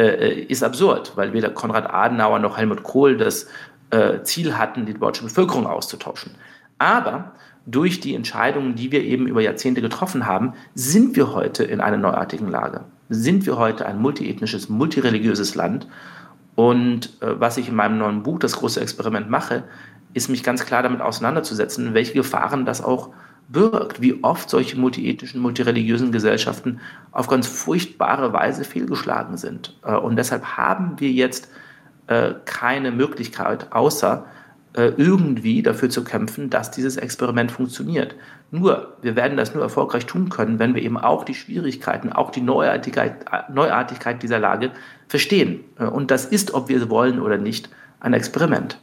äh, 0.00 0.44
ist 0.44 0.62
absurd, 0.62 1.12
weil 1.16 1.32
weder 1.32 1.50
Konrad 1.50 1.92
Adenauer 1.92 2.38
noch 2.38 2.56
Helmut 2.56 2.82
Kohl 2.82 3.16
das 3.16 3.48
äh, 3.90 4.22
Ziel 4.22 4.56
hatten, 4.56 4.86
die 4.86 4.94
deutsche 4.94 5.24
Bevölkerung 5.24 5.66
auszutauschen. 5.66 6.32
Aber 6.78 7.32
durch 7.66 8.00
die 8.00 8.14
Entscheidungen, 8.14 8.76
die 8.76 8.92
wir 8.92 9.02
eben 9.02 9.26
über 9.26 9.42
Jahrzehnte 9.42 9.82
getroffen 9.82 10.26
haben, 10.26 10.54
sind 10.74 11.16
wir 11.16 11.34
heute 11.34 11.64
in 11.64 11.80
einer 11.80 11.98
neuartigen 11.98 12.48
Lage. 12.48 12.84
Sind 13.10 13.44
wir 13.44 13.58
heute 13.58 13.84
ein 13.84 13.98
multiethnisches, 13.98 14.70
multireligiöses 14.70 15.54
Land. 15.54 15.86
Und 16.54 17.20
äh, 17.20 17.38
was 17.38 17.58
ich 17.58 17.68
in 17.68 17.74
meinem 17.74 17.98
neuen 17.98 18.22
Buch, 18.22 18.38
das 18.38 18.56
große 18.56 18.80
Experiment, 18.80 19.28
mache, 19.28 19.64
ist 20.14 20.30
mich 20.30 20.42
ganz 20.42 20.64
klar 20.64 20.82
damit 20.82 21.00
auseinanderzusetzen, 21.00 21.92
welche 21.92 22.14
Gefahren 22.14 22.64
das 22.64 22.82
auch 22.82 23.10
birgt, 23.48 24.00
wie 24.00 24.22
oft 24.22 24.48
solche 24.48 24.78
multiethnischen, 24.78 25.40
multireligiösen 25.40 26.12
Gesellschaften 26.12 26.80
auf 27.10 27.26
ganz 27.26 27.46
furchtbare 27.46 28.32
Weise 28.32 28.64
fehlgeschlagen 28.64 29.36
sind. 29.36 29.76
Äh, 29.84 29.96
und 29.96 30.16
deshalb 30.16 30.56
haben 30.56 30.98
wir 30.98 31.10
jetzt 31.10 31.50
äh, 32.06 32.34
keine 32.44 32.92
Möglichkeit, 32.92 33.72
außer 33.72 34.24
irgendwie 34.74 35.62
dafür 35.62 35.90
zu 35.90 36.04
kämpfen, 36.04 36.48
dass 36.48 36.70
dieses 36.70 36.96
Experiment 36.96 37.50
funktioniert. 37.50 38.14
Nur, 38.52 38.96
wir 39.02 39.16
werden 39.16 39.36
das 39.36 39.54
nur 39.54 39.62
erfolgreich 39.62 40.06
tun 40.06 40.28
können, 40.28 40.58
wenn 40.58 40.74
wir 40.74 40.82
eben 40.82 40.96
auch 40.96 41.24
die 41.24 41.34
Schwierigkeiten, 41.34 42.12
auch 42.12 42.30
die 42.30 42.40
Neuartigkeit, 42.40 43.24
Neuartigkeit 43.52 44.22
dieser 44.22 44.38
Lage 44.38 44.70
verstehen. 45.08 45.60
Und 45.76 46.10
das 46.10 46.24
ist, 46.24 46.54
ob 46.54 46.68
wir 46.68 46.80
es 46.80 46.88
wollen 46.88 47.20
oder 47.20 47.36
nicht, 47.36 47.68
ein 48.00 48.12
Experiment. 48.12 48.78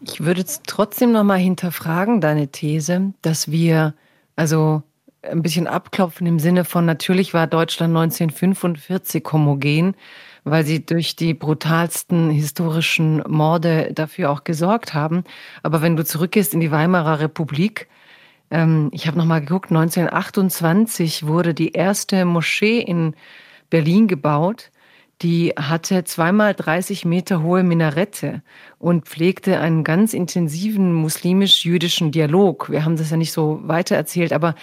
Ich 0.00 0.24
würde 0.24 0.40
jetzt 0.40 0.62
trotzdem 0.66 1.12
noch 1.12 1.24
mal 1.24 1.38
hinterfragen 1.38 2.20
deine 2.20 2.48
These, 2.48 3.12
dass 3.22 3.50
wir 3.50 3.94
also 4.36 4.82
ein 5.22 5.42
bisschen 5.42 5.66
abklopfen 5.66 6.26
im 6.26 6.38
Sinne 6.38 6.64
von 6.64 6.84
natürlich 6.84 7.32
war 7.32 7.46
Deutschland 7.46 7.96
1945 7.96 9.24
homogen, 9.32 9.94
weil 10.44 10.64
sie 10.64 10.84
durch 10.84 11.16
die 11.16 11.34
brutalsten 11.34 12.30
historischen 12.30 13.22
Morde 13.26 13.90
dafür 13.94 14.30
auch 14.30 14.44
gesorgt 14.44 14.94
haben. 14.94 15.24
Aber 15.62 15.82
wenn 15.82 15.96
du 15.96 16.04
zurückgehst 16.04 16.54
in 16.54 16.60
die 16.60 16.70
Weimarer 16.70 17.20
Republik, 17.20 17.88
ähm, 18.50 18.90
ich 18.92 19.06
habe 19.06 19.18
noch 19.18 19.24
mal 19.24 19.40
geguckt, 19.40 19.70
1928 19.70 21.26
wurde 21.26 21.54
die 21.54 21.72
erste 21.72 22.24
Moschee 22.24 22.80
in 22.80 23.14
Berlin 23.70 24.06
gebaut 24.06 24.70
die 25.22 25.52
hatte 25.56 26.04
zweimal 26.04 26.54
30 26.54 27.04
Meter 27.04 27.42
hohe 27.42 27.62
Minarette 27.62 28.42
und 28.78 29.06
pflegte 29.06 29.60
einen 29.60 29.84
ganz 29.84 30.12
intensiven 30.12 30.92
muslimisch-jüdischen 30.92 32.10
Dialog. 32.10 32.70
Wir 32.70 32.84
haben 32.84 32.96
das 32.96 33.10
ja 33.10 33.16
nicht 33.16 33.32
so 33.32 33.60
weitererzählt, 33.62 34.32
aber 34.32 34.54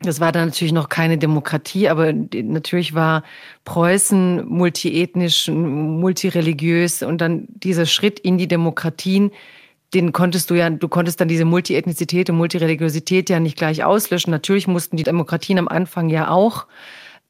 das 0.00 0.20
war 0.20 0.32
dann 0.32 0.46
natürlich 0.46 0.72
noch 0.72 0.88
keine 0.88 1.18
Demokratie, 1.18 1.88
aber 1.88 2.12
natürlich 2.12 2.94
war 2.94 3.22
Preußen 3.64 4.46
multiethnisch, 4.46 5.48
multireligiös 5.48 7.02
und 7.02 7.20
dann 7.20 7.46
dieser 7.48 7.86
Schritt 7.86 8.18
in 8.18 8.36
die 8.36 8.48
Demokratien, 8.48 9.30
den 9.94 10.12
konntest 10.12 10.50
du 10.50 10.54
ja, 10.54 10.68
du 10.68 10.88
konntest 10.88 11.20
dann 11.20 11.28
diese 11.28 11.44
Multiethnizität 11.44 12.28
und 12.28 12.36
Multireligiosität 12.36 13.30
ja 13.30 13.40
nicht 13.40 13.56
gleich 13.56 13.84
auslöschen. 13.84 14.32
Natürlich 14.32 14.66
mussten 14.66 14.96
die 14.96 15.04
Demokratien 15.04 15.58
am 15.58 15.68
Anfang 15.68 16.08
ja 16.08 16.28
auch 16.28 16.66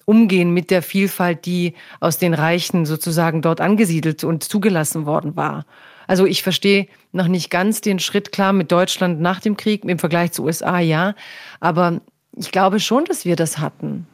umgehen 0.07 0.53
mit 0.53 0.71
der 0.71 0.83
Vielfalt, 0.83 1.47
die 1.47 1.75
aus 2.01 2.19
den 2.19 2.35
Reichen 2.35 2.87
sozusagen 2.87 3.43
dort 3.43 3.61
angesiedelt 3.61 4.25
und 4.25 4.45
zugelassen 4.45 5.07
worden 5.07 5.37
war. 5.37 5.67
Also 6.07 6.27
ich 6.27 6.43
verstehe 6.43 6.89
noch 7.13 7.29
nicht 7.29 7.51
ganz 7.51 7.81
den 7.81 7.99
Schritt 7.99 8.33
klar 8.33 8.53
mit 8.53 8.71
Deutschland 8.73 9.21
nach 9.21 9.41
dem 9.41 9.57
Krieg 9.57 9.85
im 9.85 9.99
Vergleich 9.99 10.33
zu 10.33 10.45
USA, 10.45 10.79
ja. 10.79 11.15
Aber 11.61 12.01
ich 12.37 12.51
glaube 12.51 12.81
schon, 12.81 13.05
dass 13.05 13.25
wir 13.25 13.37
das 13.37 13.59
hatten. 13.59 14.07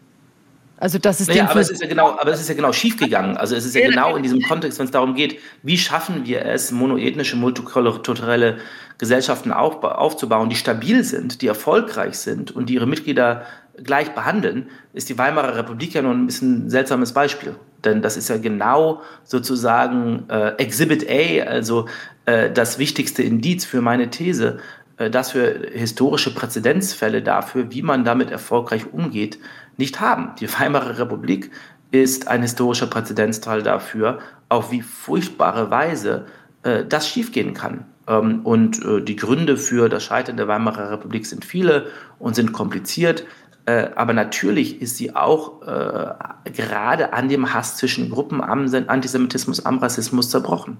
Also 0.81 0.99
das 0.99 1.21
ist 1.21 1.29
naja, 1.29 1.47
aber 1.51 1.61
es 1.61 1.71
ist 1.71 1.83
ja 1.83 1.89
genau, 1.89 2.19
aber 2.19 2.33
es 2.33 2.41
ist 2.41 2.49
ja 2.49 2.55
genau 2.55 2.73
schiefgegangen. 2.73 3.37
Also 3.37 3.55
es 3.55 3.67
ist 3.67 3.75
ja 3.75 3.87
genau 3.87 4.17
in 4.17 4.23
diesem 4.23 4.41
Kontext, 4.41 4.79
wenn 4.79 4.87
es 4.87 4.91
darum 4.91 5.15
geht, 5.15 5.39
wie 5.63 5.77
schaffen 5.77 6.25
wir 6.25 6.47
es, 6.47 6.73
monoethnische, 6.73 7.37
multikulturelle 7.37 8.57
Gesellschaften 8.97 9.53
auf, 9.53 9.85
aufzubauen, 9.85 10.49
die 10.49 10.57
stabil 10.57 11.05
sind, 11.05 11.43
die 11.43 11.49
erfolgreich 11.49 12.19
sind 12.19 12.51
und 12.51 12.71
die 12.71 12.75
ihre 12.75 12.87
Mitglieder 12.87 13.45
gleich 13.85 14.15
behandeln, 14.15 14.69
ist 14.95 15.11
die 15.11 15.19
Weimarer 15.19 15.55
Republik 15.57 15.93
ja 15.93 16.01
nur 16.01 16.13
ein 16.13 16.27
bisschen 16.27 16.67
ein 16.67 16.71
seltsames 16.71 17.13
Beispiel. 17.13 17.55
Denn 17.85 18.01
das 18.01 18.17
ist 18.17 18.29
ja 18.29 18.39
genau 18.39 19.03
sozusagen 19.25 20.25
äh, 20.29 20.55
Exhibit 20.57 21.09
A, 21.09 21.49
also 21.49 21.87
äh, 22.25 22.51
das 22.51 22.79
wichtigste 22.79 23.23
Indiz 23.23 23.65
für 23.65 23.81
meine 23.81 24.11
These, 24.11 24.59
dass 25.09 25.35
wir 25.35 25.71
historische 25.73 26.35
Präzedenzfälle 26.35 27.23
dafür, 27.23 27.71
wie 27.71 27.81
man 27.81 28.05
damit 28.05 28.31
erfolgreich 28.31 28.93
umgeht, 28.93 29.39
nicht 29.77 30.01
haben. 30.01 30.33
Die 30.41 30.53
Weimarer 30.53 30.99
Republik 30.99 31.51
ist 31.91 32.29
ein 32.29 32.43
historischer 32.43 32.87
Präzedenzfall 32.87 33.63
dafür, 33.63 34.19
auf 34.49 34.71
wie 34.71 34.83
furchtbare 34.83 35.71
Weise 35.71 36.27
äh, 36.63 36.85
das 36.85 37.09
schiefgehen 37.09 37.55
kann. 37.55 37.87
Ähm, 38.07 38.41
und 38.45 38.85
äh, 38.85 39.01
die 39.03 39.17
Gründe 39.17 39.57
für 39.57 39.89
das 39.89 40.05
Scheitern 40.05 40.37
der 40.37 40.49
Weimarer 40.49 40.91
Republik 40.91 41.27
sind 41.27 41.45
viele 41.45 41.87
und 42.19 42.35
sind 42.35 42.53
kompliziert. 42.53 43.25
Äh, 43.67 43.91
aber 43.95 44.13
natürlich 44.13 44.81
ist 44.81 44.97
sie 44.97 45.15
auch 45.15 45.63
äh, 45.63 46.51
gerade 46.53 47.13
an 47.13 47.29
dem 47.29 47.53
Hass 47.55 47.77
zwischen 47.77 48.11
Gruppen, 48.11 48.43
am 48.43 48.73
Antisemitismus, 48.87 49.65
am 49.65 49.79
Rassismus 49.79 50.31
zerbrochen. 50.31 50.79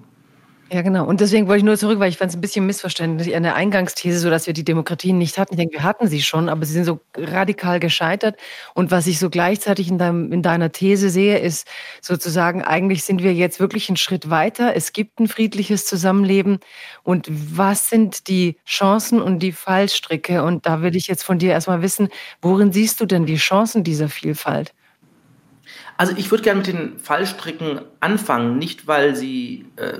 Ja, 0.73 0.83
genau. 0.83 1.05
Und 1.05 1.19
deswegen 1.19 1.47
wollte 1.47 1.57
ich 1.57 1.63
nur 1.65 1.77
zurück, 1.77 1.99
weil 1.99 2.07
ich 2.07 2.17
fand 2.17 2.29
es 2.31 2.37
ein 2.37 2.39
bisschen 2.39 2.65
missverständlich 2.65 3.31
der 3.33 3.55
Eingangsthese, 3.55 4.19
so 4.19 4.29
dass 4.29 4.47
wir 4.47 4.53
die 4.53 4.63
Demokratien 4.63 5.17
nicht 5.17 5.37
hatten. 5.37 5.53
Ich 5.53 5.57
denke, 5.57 5.73
wir 5.73 5.83
hatten 5.83 6.07
sie 6.07 6.21
schon, 6.21 6.47
aber 6.47 6.65
sie 6.65 6.71
sind 6.71 6.85
so 6.85 7.01
radikal 7.17 7.81
gescheitert. 7.81 8.37
Und 8.73 8.89
was 8.89 9.05
ich 9.05 9.19
so 9.19 9.29
gleichzeitig 9.29 9.89
in, 9.89 9.97
deinem, 9.97 10.31
in 10.31 10.41
deiner 10.41 10.71
These 10.71 11.09
sehe, 11.09 11.39
ist 11.39 11.67
sozusagen, 11.99 12.61
eigentlich 12.63 13.03
sind 13.03 13.21
wir 13.21 13.33
jetzt 13.33 13.59
wirklich 13.59 13.89
einen 13.89 13.97
Schritt 13.97 14.29
weiter. 14.29 14.73
Es 14.73 14.93
gibt 14.93 15.19
ein 15.19 15.27
friedliches 15.27 15.85
Zusammenleben. 15.85 16.59
Und 17.03 17.27
was 17.29 17.89
sind 17.89 18.29
die 18.29 18.55
Chancen 18.65 19.21
und 19.21 19.39
die 19.39 19.51
Fallstricke? 19.51 20.41
Und 20.41 20.65
da 20.65 20.81
will 20.81 20.95
ich 20.95 21.07
jetzt 21.07 21.23
von 21.23 21.37
dir 21.37 21.51
erstmal 21.51 21.81
wissen, 21.81 22.07
worin 22.41 22.71
siehst 22.71 23.01
du 23.01 23.05
denn 23.05 23.25
die 23.25 23.35
Chancen 23.35 23.83
dieser 23.83 24.07
Vielfalt? 24.07 24.73
Also 26.01 26.15
ich 26.17 26.31
würde 26.31 26.41
gerne 26.43 26.57
mit 26.57 26.65
den 26.65 26.97
Fallstricken 26.97 27.81
anfangen, 27.99 28.57
nicht 28.57 28.87
weil 28.87 29.15
sie 29.15 29.67
äh, 29.75 29.99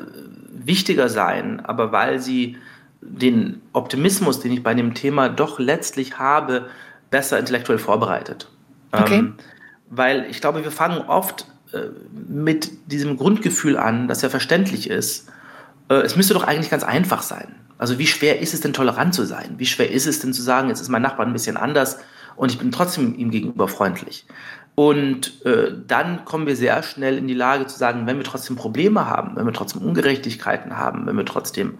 wichtiger 0.52 1.10
seien, 1.10 1.60
aber 1.60 1.92
weil 1.92 2.20
sie 2.20 2.58
den 3.02 3.62
Optimismus, 3.72 4.40
den 4.40 4.52
ich 4.52 4.64
bei 4.64 4.74
dem 4.74 4.96
Thema 4.96 5.30
doch 5.30 5.60
letztlich 5.60 6.18
habe, 6.18 6.66
besser 7.12 7.38
intellektuell 7.38 7.78
vorbereitet. 7.78 8.50
Okay. 8.92 9.20
Ähm, 9.20 9.36
weil 9.92 10.26
ich 10.28 10.42
glaube, 10.42 10.64
wir 10.64 10.72
fangen 10.72 11.08
oft 11.08 11.46
äh, 11.72 11.90
mit 12.28 12.72
diesem 12.92 13.16
Grundgefühl 13.16 13.78
an, 13.78 14.08
das 14.08 14.24
ja 14.24 14.30
verständlich 14.30 14.90
ist. 14.90 15.30
Äh, 15.88 15.98
es 15.98 16.16
müsste 16.16 16.34
doch 16.34 16.48
eigentlich 16.48 16.72
ganz 16.72 16.84
einfach 16.84 17.22
sein. 17.22 17.54
Also 17.78 18.00
wie 18.00 18.08
schwer 18.08 18.40
ist 18.40 18.56
es 18.56 18.62
denn 18.62 18.74
tolerant 18.74 19.14
zu 19.14 19.24
sein? 19.24 19.54
Wie 19.60 19.68
schwer 19.68 19.92
ist 19.92 20.08
es 20.08 20.20
denn 20.20 20.34
zu 20.34 20.42
sagen, 20.42 20.70
jetzt 20.70 20.82
ist 20.82 20.90
mein 20.90 21.04
Nachbar 21.04 21.28
ein 21.28 21.34
bisschen 21.34 21.58
anders 21.58 22.00
und 22.36 22.52
ich 22.52 22.58
bin 22.58 22.72
trotzdem 22.72 23.14
ihm 23.14 23.30
gegenüber 23.30 23.68
freundlich? 23.68 24.26
Und 24.76 25.46
äh, 25.46 25.74
dann 25.88 26.26
kommen 26.26 26.48
wir 26.48 26.56
sehr 26.56 26.82
schnell 26.84 27.18
in 27.18 27.28
die 27.28 27.34
Lage 27.34 27.68
zu 27.68 27.78
sagen, 27.78 28.08
wenn 28.08 28.18
wir 28.18 28.24
trotzdem 28.24 28.56
Probleme 28.56 29.06
haben, 29.06 29.36
wenn 29.36 29.46
wir 29.46 29.54
trotzdem 29.54 29.82
Ungerechtigkeiten 29.82 30.78
haben, 30.78 31.06
wenn 31.06 31.18
wir 31.18 31.26
trotzdem 31.26 31.78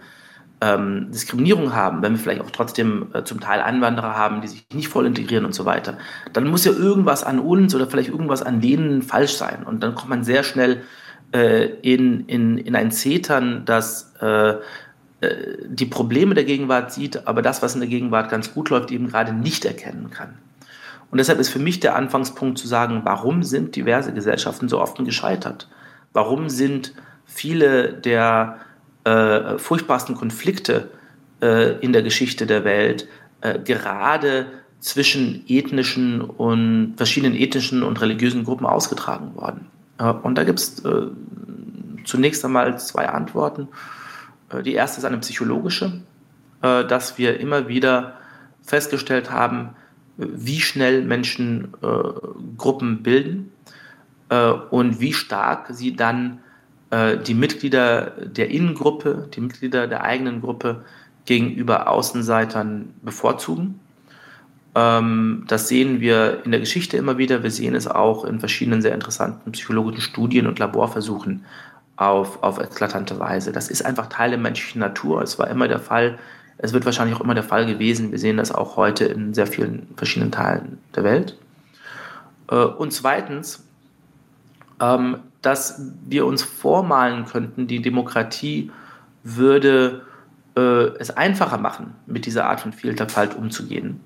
ähm, 0.60 1.10
Diskriminierung 1.10 1.74
haben, 1.74 2.02
wenn 2.02 2.12
wir 2.12 2.18
vielleicht 2.18 2.42
auch 2.42 2.50
trotzdem 2.50 3.08
äh, 3.14 3.24
zum 3.24 3.40
Teil 3.40 3.60
Einwanderer 3.60 4.16
haben, 4.16 4.42
die 4.42 4.48
sich 4.48 4.66
nicht 4.72 4.88
voll 4.88 5.06
integrieren 5.06 5.44
und 5.44 5.54
so 5.54 5.64
weiter, 5.64 5.98
dann 6.32 6.46
muss 6.46 6.64
ja 6.64 6.72
irgendwas 6.72 7.24
an 7.24 7.40
uns 7.40 7.74
oder 7.74 7.88
vielleicht 7.88 8.10
irgendwas 8.10 8.42
an 8.42 8.60
denen 8.60 9.02
falsch 9.02 9.34
sein. 9.34 9.64
Und 9.64 9.82
dann 9.82 9.94
kommt 9.94 10.10
man 10.10 10.22
sehr 10.22 10.44
schnell 10.44 10.82
äh, 11.32 11.64
in, 11.82 12.26
in, 12.26 12.58
in 12.58 12.76
ein 12.76 12.92
Zetern, 12.92 13.64
das 13.64 14.12
äh, 14.20 14.54
äh, 15.22 15.56
die 15.66 15.86
Probleme 15.86 16.34
der 16.34 16.44
Gegenwart 16.44 16.92
sieht, 16.92 17.26
aber 17.26 17.42
das, 17.42 17.62
was 17.62 17.74
in 17.74 17.80
der 17.80 17.88
Gegenwart 17.88 18.30
ganz 18.30 18.52
gut 18.52 18.70
läuft, 18.70 18.90
eben 18.90 19.08
gerade 19.08 19.32
nicht 19.32 19.64
erkennen 19.64 20.10
kann. 20.10 20.34
Und 21.12 21.18
deshalb 21.18 21.38
ist 21.38 21.50
für 21.50 21.58
mich 21.58 21.78
der 21.78 21.94
Anfangspunkt 21.94 22.58
zu 22.58 22.66
sagen, 22.66 23.02
warum 23.04 23.44
sind 23.44 23.76
diverse 23.76 24.12
Gesellschaften 24.12 24.68
so 24.68 24.80
oft 24.80 24.98
gescheitert? 25.04 25.68
Warum 26.12 26.48
sind 26.48 26.94
viele 27.26 27.92
der 27.92 28.56
äh, 29.04 29.58
furchtbarsten 29.58 30.14
Konflikte 30.14 30.90
äh, 31.40 31.78
in 31.80 31.92
der 31.92 32.02
Geschichte 32.02 32.46
der 32.46 32.64
Welt 32.64 33.08
äh, 33.42 33.58
gerade 33.58 34.46
zwischen 34.80 35.44
ethnischen 35.48 36.22
und 36.22 36.94
verschiedenen 36.96 37.36
ethnischen 37.36 37.82
und 37.82 38.00
religiösen 38.00 38.44
Gruppen 38.44 38.66
ausgetragen 38.66 39.34
worden. 39.36 39.68
Äh, 39.98 40.10
und 40.10 40.36
da 40.36 40.44
gibt 40.44 40.58
es 40.58 40.84
äh, 40.84 41.08
zunächst 42.04 42.44
einmal 42.44 42.78
zwei 42.78 43.08
Antworten. 43.08 43.68
Äh, 44.50 44.62
die 44.62 44.74
erste 44.74 44.98
ist 44.98 45.04
eine 45.04 45.18
psychologische, 45.18 46.00
dass 46.60 47.18
wir 47.18 47.40
immer 47.40 47.66
wieder 47.66 48.18
festgestellt 48.62 49.32
haben, 49.32 49.70
wie 50.16 50.60
schnell 50.60 51.04
Menschen 51.04 51.72
Gruppen 52.58 53.02
bilden 53.02 53.52
und 54.70 55.00
wie 55.00 55.12
stark 55.12 55.68
sie 55.70 55.96
dann 55.96 56.40
äh, 56.92 57.16
die 57.16 57.34
Mitglieder 57.34 58.12
der 58.20 58.50
Innengruppe, 58.50 59.28
die 59.34 59.40
Mitglieder 59.40 59.88
der 59.88 60.02
eigenen 60.04 60.42
Gruppe 60.42 60.84
gegenüber 61.24 61.88
Außenseitern 61.88 62.94
bevorzugen. 63.02 63.80
Ähm, 64.74 65.44
das 65.48 65.68
sehen 65.68 66.00
wir 66.00 66.44
in 66.44 66.50
der 66.50 66.60
Geschichte 66.60 66.98
immer 66.98 67.16
wieder. 67.16 67.42
Wir 67.42 67.50
sehen 67.50 67.74
es 67.74 67.88
auch 67.88 68.24
in 68.26 68.40
verschiedenen 68.40 68.82
sehr 68.82 68.92
interessanten 68.92 69.52
psychologischen 69.52 70.02
Studien 70.02 70.46
und 70.46 70.58
Laborversuchen 70.58 71.46
auf, 71.96 72.42
auf 72.42 72.58
eklatante 72.58 73.18
Weise. 73.18 73.52
Das 73.52 73.70
ist 73.70 73.84
einfach 73.86 74.08
Teil 74.08 74.30
der 74.30 74.38
menschlichen 74.38 74.80
Natur. 74.80 75.22
Es 75.22 75.38
war 75.38 75.48
immer 75.48 75.68
der 75.68 75.80
Fall. 75.80 76.18
Es 76.62 76.72
wird 76.72 76.84
wahrscheinlich 76.84 77.16
auch 77.16 77.20
immer 77.20 77.34
der 77.34 77.42
Fall 77.42 77.66
gewesen. 77.66 78.12
Wir 78.12 78.20
sehen 78.20 78.36
das 78.36 78.52
auch 78.52 78.76
heute 78.76 79.04
in 79.04 79.34
sehr 79.34 79.48
vielen 79.48 79.88
verschiedenen 79.96 80.30
Teilen 80.30 80.78
der 80.94 81.02
Welt. 81.02 81.36
Äh, 82.48 82.54
und 82.54 82.92
zweitens, 82.92 83.64
ähm, 84.80 85.18
dass 85.42 85.82
wir 86.06 86.24
uns 86.24 86.42
vormalen 86.44 87.26
könnten, 87.26 87.66
die 87.66 87.82
Demokratie 87.82 88.70
würde 89.24 90.02
äh, 90.56 90.60
es 91.00 91.10
einfacher 91.10 91.58
machen, 91.58 91.94
mit 92.06 92.26
dieser 92.26 92.46
Art 92.46 92.60
von 92.60 92.72
Vielfalt 92.72 93.34
umzugehen. 93.36 93.98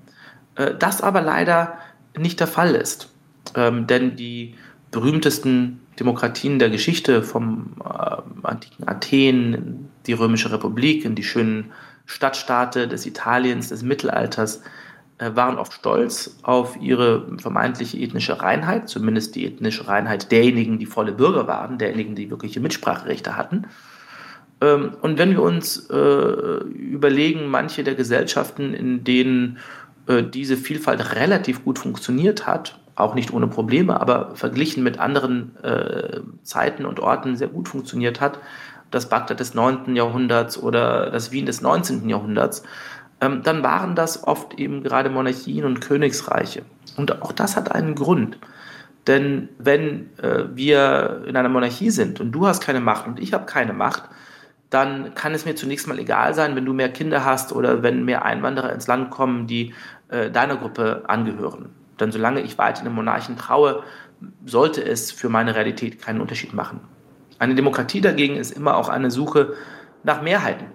Äh, 0.55 0.73
das 0.79 1.01
aber 1.01 1.21
leider 1.21 1.77
nicht 2.17 2.39
der 2.39 2.47
Fall 2.47 2.73
ist. 2.73 3.13
Ähm, 3.53 3.85
denn 3.85 4.15
die 4.15 4.55
berühmtesten 4.89 5.79
Demokratien 5.99 6.57
der 6.57 6.71
Geschichte, 6.71 7.21
vom 7.21 7.75
äh, 7.85 8.17
antiken 8.41 8.87
Athen, 8.87 9.89
die 10.07 10.13
Römische 10.13 10.51
Republik, 10.51 11.05
in 11.05 11.13
die 11.13 11.23
schönen 11.23 11.71
Stadtstaate 12.07 12.87
des 12.87 13.05
Italiens, 13.05 13.69
des 13.69 13.83
Mittelalters, 13.83 14.63
äh, 15.19 15.35
waren 15.35 15.57
oft 15.57 15.73
stolz 15.73 16.37
auf 16.43 16.77
ihre 16.79 17.27
vermeintliche 17.37 17.97
ethnische 17.97 18.41
Reinheit, 18.41 18.89
zumindest 18.89 19.35
die 19.35 19.45
ethnische 19.45 19.87
Reinheit 19.87 20.31
derjenigen, 20.31 20.79
die 20.79 20.85
volle 20.85 21.11
Bürger 21.11 21.47
waren, 21.47 21.77
derjenigen, 21.77 22.15
die 22.15 22.29
wirkliche 22.29 22.59
Mitspracherechte 22.59 23.35
hatten. 23.35 23.65
Ähm, 24.61 24.91
und 25.01 25.17
wenn 25.17 25.31
wir 25.31 25.41
uns 25.41 25.89
äh, 25.89 26.63
überlegen, 26.65 27.47
manche 27.47 27.83
der 27.83 27.95
Gesellschaften, 27.95 28.73
in 28.73 29.03
denen 29.03 29.57
äh, 30.07 30.23
diese 30.23 30.55
Vielfalt 30.55 31.15
relativ 31.15 31.63
gut 31.63 31.79
funktioniert 31.79 32.47
hat, 32.47 32.79
auch 32.95 33.13
nicht 33.13 33.31
ohne 33.33 33.47
Probleme, 33.47 33.99
aber 34.01 34.35
verglichen 34.35 34.81
mit 34.81 34.97
anderen 34.97 35.51
Zeiten 36.41 36.83
und 36.83 36.99
Orten 36.99 37.35
sehr 37.35 37.47
gut 37.47 37.69
funktioniert 37.69 38.21
hat, 38.21 38.39
das 38.91 39.09
Bagdad 39.09 39.39
des 39.39 39.53
9. 39.53 39.95
Jahrhunderts 39.95 40.61
oder 40.61 41.09
das 41.11 41.31
Wien 41.31 41.45
des 41.45 41.61
19. 41.61 42.09
Jahrhunderts, 42.09 42.63
ähm, 43.21 43.41
dann 43.43 43.63
waren 43.63 43.95
das 43.95 44.23
oft 44.23 44.53
eben 44.59 44.83
gerade 44.83 45.09
Monarchien 45.09 45.65
und 45.65 45.81
Königsreiche. 45.81 46.63
Und 46.95 47.21
auch 47.21 47.31
das 47.31 47.55
hat 47.55 47.71
einen 47.71 47.95
Grund. 47.95 48.37
Denn 49.07 49.49
wenn 49.57 50.09
äh, 50.17 50.45
wir 50.53 51.23
in 51.25 51.35
einer 51.35 51.49
Monarchie 51.49 51.89
sind 51.89 52.19
und 52.19 52.31
du 52.31 52.45
hast 52.45 52.61
keine 52.61 52.81
Macht 52.81 53.07
und 53.07 53.19
ich 53.19 53.33
habe 53.33 53.45
keine 53.45 53.73
Macht, 53.73 54.03
dann 54.69 55.15
kann 55.15 55.33
es 55.33 55.45
mir 55.45 55.55
zunächst 55.55 55.87
mal 55.87 55.97
egal 55.97 56.33
sein, 56.33 56.55
wenn 56.55 56.65
du 56.65 56.73
mehr 56.73 56.89
Kinder 56.89 57.23
hast 57.23 57.53
oder 57.53 57.83
wenn 57.83 58.03
mehr 58.03 58.25
Einwanderer 58.25 58.73
ins 58.73 58.87
Land 58.87 59.11
kommen, 59.11 59.47
die 59.47 59.73
äh, 60.09 60.29
deiner 60.29 60.57
Gruppe 60.57 61.03
angehören. 61.07 61.69
Denn 61.99 62.11
solange 62.11 62.41
ich 62.41 62.57
weiter 62.57 62.83
dem 62.83 62.93
Monarchen 62.93 63.37
traue, 63.37 63.83
sollte 64.45 64.83
es 64.83 65.11
für 65.11 65.29
meine 65.29 65.55
Realität 65.55 66.01
keinen 66.01 66.21
Unterschied 66.21 66.53
machen. 66.53 66.81
Eine 67.39 67.55
Demokratie 67.55 68.01
dagegen 68.01 68.37
ist 68.37 68.51
immer 68.51 68.77
auch 68.77 68.89
eine 68.89 69.11
Suche 69.11 69.53
nach 70.03 70.21
Mehrheiten. 70.21 70.65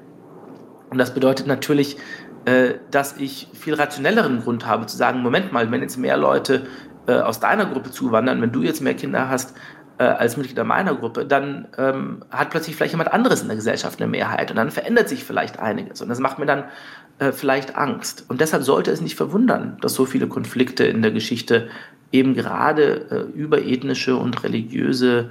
Und 0.90 0.98
das 0.98 1.14
bedeutet 1.14 1.46
natürlich, 1.46 1.96
äh, 2.44 2.74
dass 2.90 3.16
ich 3.16 3.48
viel 3.52 3.74
rationelleren 3.74 4.42
Grund 4.42 4.66
habe 4.66 4.86
zu 4.86 4.96
sagen, 4.96 5.22
Moment 5.22 5.52
mal, 5.52 5.70
wenn 5.70 5.80
jetzt 5.80 5.96
mehr 5.96 6.16
Leute 6.16 6.66
äh, 7.06 7.14
aus 7.14 7.40
deiner 7.40 7.66
Gruppe 7.66 7.90
zuwandern, 7.90 8.42
wenn 8.42 8.52
du 8.52 8.62
jetzt 8.62 8.80
mehr 8.80 8.94
Kinder 8.94 9.28
hast 9.28 9.54
äh, 9.98 10.04
als 10.04 10.36
Mitglieder 10.36 10.64
meiner 10.64 10.94
Gruppe, 10.94 11.24
dann 11.24 11.68
ähm, 11.78 12.24
hat 12.30 12.50
plötzlich 12.50 12.76
vielleicht 12.76 12.92
jemand 12.92 13.12
anderes 13.12 13.42
in 13.42 13.48
der 13.48 13.56
Gesellschaft 13.56 14.00
eine 14.00 14.10
Mehrheit 14.10 14.50
und 14.50 14.56
dann 14.56 14.70
verändert 14.70 15.08
sich 15.08 15.24
vielleicht 15.24 15.58
einiges 15.58 16.02
und 16.02 16.08
das 16.08 16.18
macht 16.18 16.38
mir 16.38 16.46
dann 16.46 16.64
äh, 17.18 17.32
vielleicht 17.32 17.76
Angst. 17.76 18.24
Und 18.28 18.40
deshalb 18.40 18.62
sollte 18.62 18.90
es 18.90 19.00
nicht 19.00 19.16
verwundern, 19.16 19.78
dass 19.80 19.94
so 19.94 20.04
viele 20.04 20.26
Konflikte 20.26 20.84
in 20.84 21.02
der 21.02 21.12
Geschichte 21.12 21.68
eben 22.10 22.34
gerade 22.34 23.06
äh, 23.10 23.38
über 23.38 23.62
ethnische 23.62 24.16
und 24.16 24.42
religiöse 24.44 25.30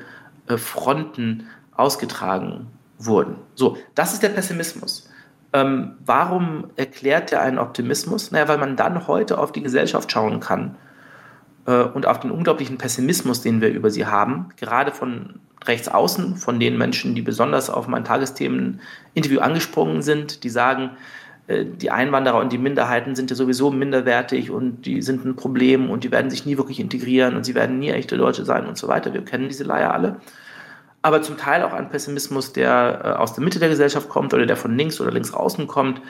Fronten 0.57 1.47
ausgetragen 1.75 2.67
wurden. 2.97 3.35
So, 3.55 3.77
das 3.95 4.13
ist 4.13 4.23
der 4.23 4.29
Pessimismus. 4.29 5.09
Ähm, 5.53 5.95
warum 6.05 6.65
erklärt 6.75 7.31
er 7.31 7.41
einen 7.41 7.59
Optimismus? 7.59 8.31
Naja, 8.31 8.47
weil 8.47 8.57
man 8.57 8.77
dann 8.77 9.07
heute 9.07 9.37
auf 9.37 9.51
die 9.51 9.61
Gesellschaft 9.61 10.11
schauen 10.11 10.39
kann 10.39 10.75
äh, 11.65 11.83
und 11.83 12.05
auf 12.05 12.19
den 12.21 12.31
unglaublichen 12.31 12.77
Pessimismus, 12.77 13.41
den 13.41 13.59
wir 13.59 13.69
über 13.69 13.89
sie 13.89 14.05
haben, 14.05 14.49
gerade 14.57 14.91
von 14.91 15.39
rechts 15.65 15.89
außen, 15.89 16.37
von 16.37 16.59
den 16.59 16.77
Menschen, 16.77 17.15
die 17.15 17.21
besonders 17.21 17.69
auf 17.69 17.87
mein 17.87 18.05
Tagesthemen-Interview 18.05 19.39
angesprungen 19.39 20.01
sind, 20.01 20.43
die 20.43 20.49
sagen, 20.49 20.91
äh, 21.47 21.65
die 21.65 21.91
Einwanderer 21.91 22.39
und 22.39 22.53
die 22.53 22.57
Minderheiten 22.57 23.15
sind 23.15 23.29
ja 23.29 23.35
sowieso 23.35 23.71
minderwertig 23.71 24.51
und 24.51 24.85
die 24.85 25.01
sind 25.01 25.25
ein 25.25 25.35
Problem 25.35 25.89
und 25.89 26.05
die 26.05 26.11
werden 26.11 26.31
sich 26.31 26.45
nie 26.45 26.57
wirklich 26.57 26.79
integrieren 26.79 27.35
und 27.35 27.43
sie 27.45 27.55
werden 27.55 27.77
nie 27.77 27.89
echte 27.89 28.17
Deutsche 28.17 28.45
sein 28.45 28.65
und 28.67 28.77
so 28.77 28.87
weiter. 28.87 29.13
Wir 29.13 29.25
kennen 29.25 29.49
diese 29.49 29.65
Leier 29.65 29.93
alle 29.93 30.17
aber 31.01 31.21
zum 31.21 31.37
Teil 31.37 31.63
auch 31.63 31.73
ein 31.73 31.89
Pessimismus, 31.89 32.53
der 32.53 33.01
äh, 33.03 33.07
aus 33.19 33.33
der 33.33 33.43
Mitte 33.43 33.59
der 33.59 33.69
Gesellschaft 33.69 34.09
kommt 34.09 34.33
oder 34.33 34.45
der 34.45 34.57
von 34.57 34.77
links 34.77 35.01
oder 35.01 35.11
links 35.11 35.33
außen 35.33 35.67
kommt, 35.67 36.01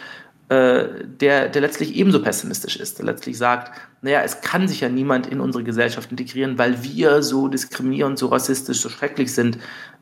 äh, 0.49 0.85
der, 1.05 1.47
der 1.47 1.61
letztlich 1.61 1.95
ebenso 1.95 2.21
pessimistisch 2.21 2.75
ist, 2.75 2.97
der 2.99 3.05
letztlich 3.05 3.37
sagt, 3.37 3.71
naja, 4.01 4.21
es 4.21 4.41
kann 4.41 4.67
sich 4.67 4.81
ja 4.81 4.89
niemand 4.89 5.27
in 5.27 5.39
unsere 5.39 5.63
Gesellschaft 5.63 6.11
integrieren, 6.11 6.57
weil 6.57 6.83
wir 6.83 7.23
so 7.23 7.47
diskriminierend, 7.47 8.19
so 8.19 8.27
rassistisch, 8.27 8.81
so 8.81 8.89
schrecklich 8.89 9.33
sind, 9.33 9.59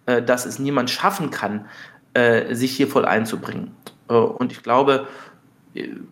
äh, 0.07 0.23
dass 0.23 0.45
es 0.45 0.59
niemand 0.59 0.89
schaffen 0.89 1.29
kann, 1.31 1.65
sich 2.51 2.75
hier 2.75 2.87
voll 2.87 3.05
einzubringen. 3.05 3.69
Und 4.07 4.51
ich 4.51 4.63
glaube, 4.63 5.07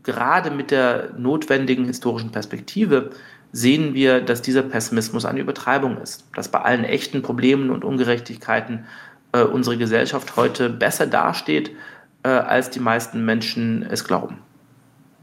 gerade 0.03 0.51
mit 0.51 0.69
der 0.69 1.09
notwendigen 1.17 1.85
historischen 1.85 2.31
Perspektive 2.31 3.09
sehen 3.51 3.93
wir, 3.93 4.21
dass 4.21 4.41
dieser 4.41 4.61
Pessimismus 4.61 5.25
eine 5.25 5.39
Übertreibung 5.39 5.97
ist, 5.97 6.25
dass 6.35 6.49
bei 6.49 6.61
allen 6.61 6.83
echten 6.83 7.21
Problemen 7.21 7.69
und 7.69 7.83
Ungerechtigkeiten 7.83 8.85
äh, 9.31 9.41
unsere 9.41 9.77
Gesellschaft 9.77 10.35
heute 10.35 10.69
besser 10.69 11.07
dasteht, 11.07 11.71
äh, 12.23 12.29
als 12.29 12.69
die 12.69 12.79
meisten 12.79 13.25
Menschen 13.25 13.83
es 13.83 14.03
glauben. 14.03 14.37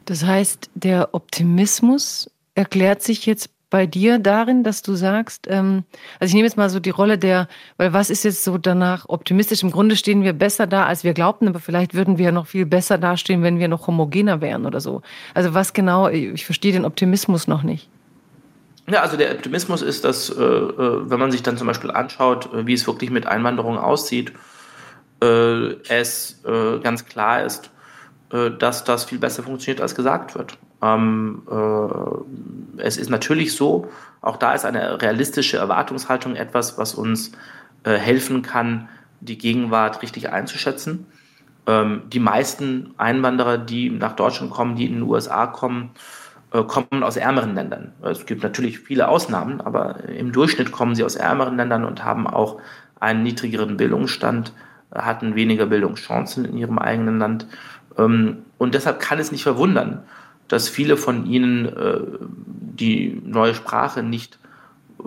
Das 0.07 0.25
heißt, 0.25 0.71
der 0.75 1.15
Optimismus 1.15 2.31
erklärt 2.55 3.03
sich 3.03 3.27
jetzt 3.27 3.51
bei 3.71 3.87
dir 3.87 4.21
darin, 4.21 4.63
dass 4.63 4.83
du 4.83 4.95
sagst, 4.95 5.49
ähm, 5.51 5.83
also 6.21 6.31
ich 6.31 6.35
nehme 6.35 6.47
jetzt 6.47 6.57
mal 6.57 6.71
so 6.71 6.79
die 6.79 6.91
Rolle 6.91 7.19
der, 7.19 7.49
weil 7.77 7.93
was 7.93 8.09
ist 8.09 8.23
jetzt 8.23 8.45
so 8.45 8.57
danach 8.57 9.09
optimistisch? 9.09 9.65
Im 9.65 9.73
Grunde 9.73 9.97
stehen 9.97 10.23
wir 10.23 10.33
besser 10.33 10.69
da, 10.69 10.87
als 10.87 11.03
wir 11.03 11.13
glaubten, 11.13 11.49
aber 11.49 11.59
vielleicht 11.59 11.93
würden 11.93 12.17
wir 12.17 12.31
noch 12.31 12.47
viel 12.47 12.67
besser 12.67 12.99
dastehen, 12.99 13.43
wenn 13.43 13.59
wir 13.59 13.67
noch 13.67 13.89
homogener 13.89 14.41
wären 14.41 14.65
oder 14.65 14.81
so. 14.81 15.03
Also 15.35 15.55
was 15.55 15.73
genau, 15.73 16.09
ich 16.09 16.45
verstehe 16.45 16.73
den 16.73 16.85
Optimismus 16.85 17.49
noch 17.49 17.65
nicht. 17.65 17.89
Ja, 18.87 19.01
also 19.01 19.17
der 19.17 19.33
Optimismus 19.33 19.81
ist, 19.81 20.05
dass, 20.05 20.29
äh, 20.29 20.43
äh, 20.43 21.11
wenn 21.11 21.19
man 21.19 21.31
sich 21.31 21.43
dann 21.43 21.57
zum 21.57 21.67
Beispiel 21.67 21.91
anschaut, 21.91 22.53
äh, 22.53 22.67
wie 22.67 22.75
es 22.75 22.87
wirklich 22.87 23.11
mit 23.11 23.27
Einwanderung 23.27 23.79
aussieht, 23.79 24.33
äh, 25.23 25.73
es 25.89 26.43
äh, 26.45 26.79
ganz 26.81 27.07
klar 27.07 27.45
ist, 27.45 27.71
äh, 28.31 28.51
dass 28.51 28.85
das 28.85 29.05
viel 29.05 29.19
besser 29.19 29.43
funktioniert, 29.43 29.81
als 29.81 29.95
gesagt 29.95 30.35
wird. 30.35 30.59
Ähm, 30.83 31.43
äh, 31.51 32.83
es 32.83 32.99
ist 32.99 33.09
natürlich 33.09 33.55
so, 33.57 33.89
auch 34.21 34.37
da 34.37 34.53
ist 34.53 34.67
eine 34.67 35.01
realistische 35.01 35.57
Erwartungshaltung 35.57 36.37
etwas, 36.37 36.79
was 36.79 36.95
uns 36.95 37.33
helfen 37.87 38.41
kann, 38.41 38.89
die 39.21 39.37
Gegenwart 39.37 40.01
richtig 40.01 40.33
einzuschätzen. 40.33 41.07
Ähm, 41.67 42.03
die 42.07 42.19
meisten 42.19 42.95
Einwanderer, 42.97 43.59
die 43.59 43.91
nach 43.91 44.17
Deutschland 44.17 44.51
kommen, 44.51 44.77
die 44.77 44.87
in 44.87 44.95
den 44.95 45.03
USA 45.03 45.47
kommen, 45.47 45.91
kommen 46.63 47.03
aus 47.03 47.17
ärmeren 47.17 47.55
Ländern. 47.55 47.93
Es 48.03 48.27
gibt 48.27 48.43
natürlich 48.43 48.79
viele 48.79 49.09
Ausnahmen, 49.09 49.61
aber 49.61 50.05
im 50.09 50.31
Durchschnitt 50.31 50.71
kommen 50.71 50.95
sie 50.95 51.03
aus 51.03 51.17
ärmeren 51.17 51.57
Ländern 51.57 51.85
und 51.85 52.05
haben 52.05 52.29
auch 52.29 52.61
einen 53.01 53.25
niedrigeren 53.25 53.77
Bildungsstand, 53.77 54.53
hatten 54.95 55.35
weniger 55.35 55.67
Bildungschancen 55.67 56.45
in 56.45 56.57
ihrem 56.57 56.79
eigenen 56.79 57.19
Land. 57.19 57.47
Ähm, 57.99 58.45
und 58.59 58.75
deshalb 58.75 59.01
kann 59.01 59.19
es 59.19 59.33
nicht 59.33 59.43
verwundern, 59.43 60.05
dass 60.49 60.69
viele 60.69 60.97
von 60.97 61.27
ihnen 61.27 61.67
äh, 61.67 62.01
die 62.21 63.21
neue 63.25 63.55
Sprache 63.55 64.03
nicht 64.03 64.39
äh, 65.01 65.05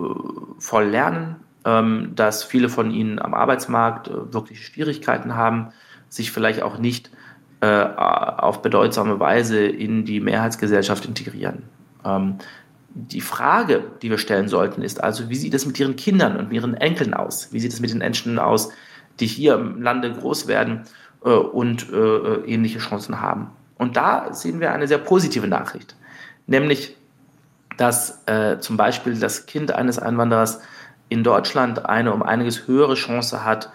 voll 0.58 0.84
lernen, 0.84 1.36
ähm, 1.64 2.12
dass 2.14 2.44
viele 2.44 2.68
von 2.68 2.90
ihnen 2.90 3.18
am 3.18 3.34
Arbeitsmarkt 3.34 4.10
wirklich 4.32 4.66
Schwierigkeiten 4.66 5.34
haben, 5.34 5.68
sich 6.08 6.30
vielleicht 6.30 6.62
auch 6.62 6.78
nicht 6.78 7.10
auf 7.60 8.62
bedeutsame 8.62 9.18
Weise 9.18 9.66
in 9.66 10.04
die 10.04 10.20
Mehrheitsgesellschaft 10.20 11.06
integrieren. 11.06 11.64
Ähm, 12.04 12.38
die 12.94 13.20
Frage, 13.20 13.84
die 14.02 14.10
wir 14.10 14.18
stellen 14.18 14.48
sollten, 14.48 14.82
ist 14.82 15.02
also, 15.02 15.28
wie 15.28 15.36
sieht 15.36 15.54
es 15.54 15.66
mit 15.66 15.78
ihren 15.78 15.96
Kindern 15.96 16.36
und 16.36 16.52
ihren 16.52 16.74
Enkeln 16.74 17.14
aus? 17.14 17.52
Wie 17.52 17.60
sieht 17.60 17.72
es 17.72 17.80
mit 17.80 17.90
den 17.90 17.98
Menschen 17.98 18.38
aus, 18.38 18.70
die 19.20 19.26
hier 19.26 19.54
im 19.54 19.82
Lande 19.82 20.12
groß 20.12 20.46
werden 20.48 20.82
äh, 21.24 21.30
und 21.30 21.92
äh, 21.92 22.34
ähnliche 22.46 22.78
Chancen 22.78 23.20
haben? 23.20 23.50
Und 23.76 23.96
da 23.96 24.32
sehen 24.34 24.60
wir 24.60 24.72
eine 24.72 24.88
sehr 24.88 24.98
positive 24.98 25.46
Nachricht, 25.46 25.94
nämlich, 26.46 26.96
dass 27.76 28.22
äh, 28.26 28.58
zum 28.58 28.76
Beispiel 28.76 29.18
das 29.18 29.46
Kind 29.46 29.72
eines 29.72 30.00
Einwanderers 30.00 30.60
in 31.08 31.22
Deutschland 31.22 31.86
eine 31.86 32.12
um 32.12 32.22
einiges 32.24 32.66
höhere 32.66 32.94
Chance 32.94 33.44
hat, 33.44 33.70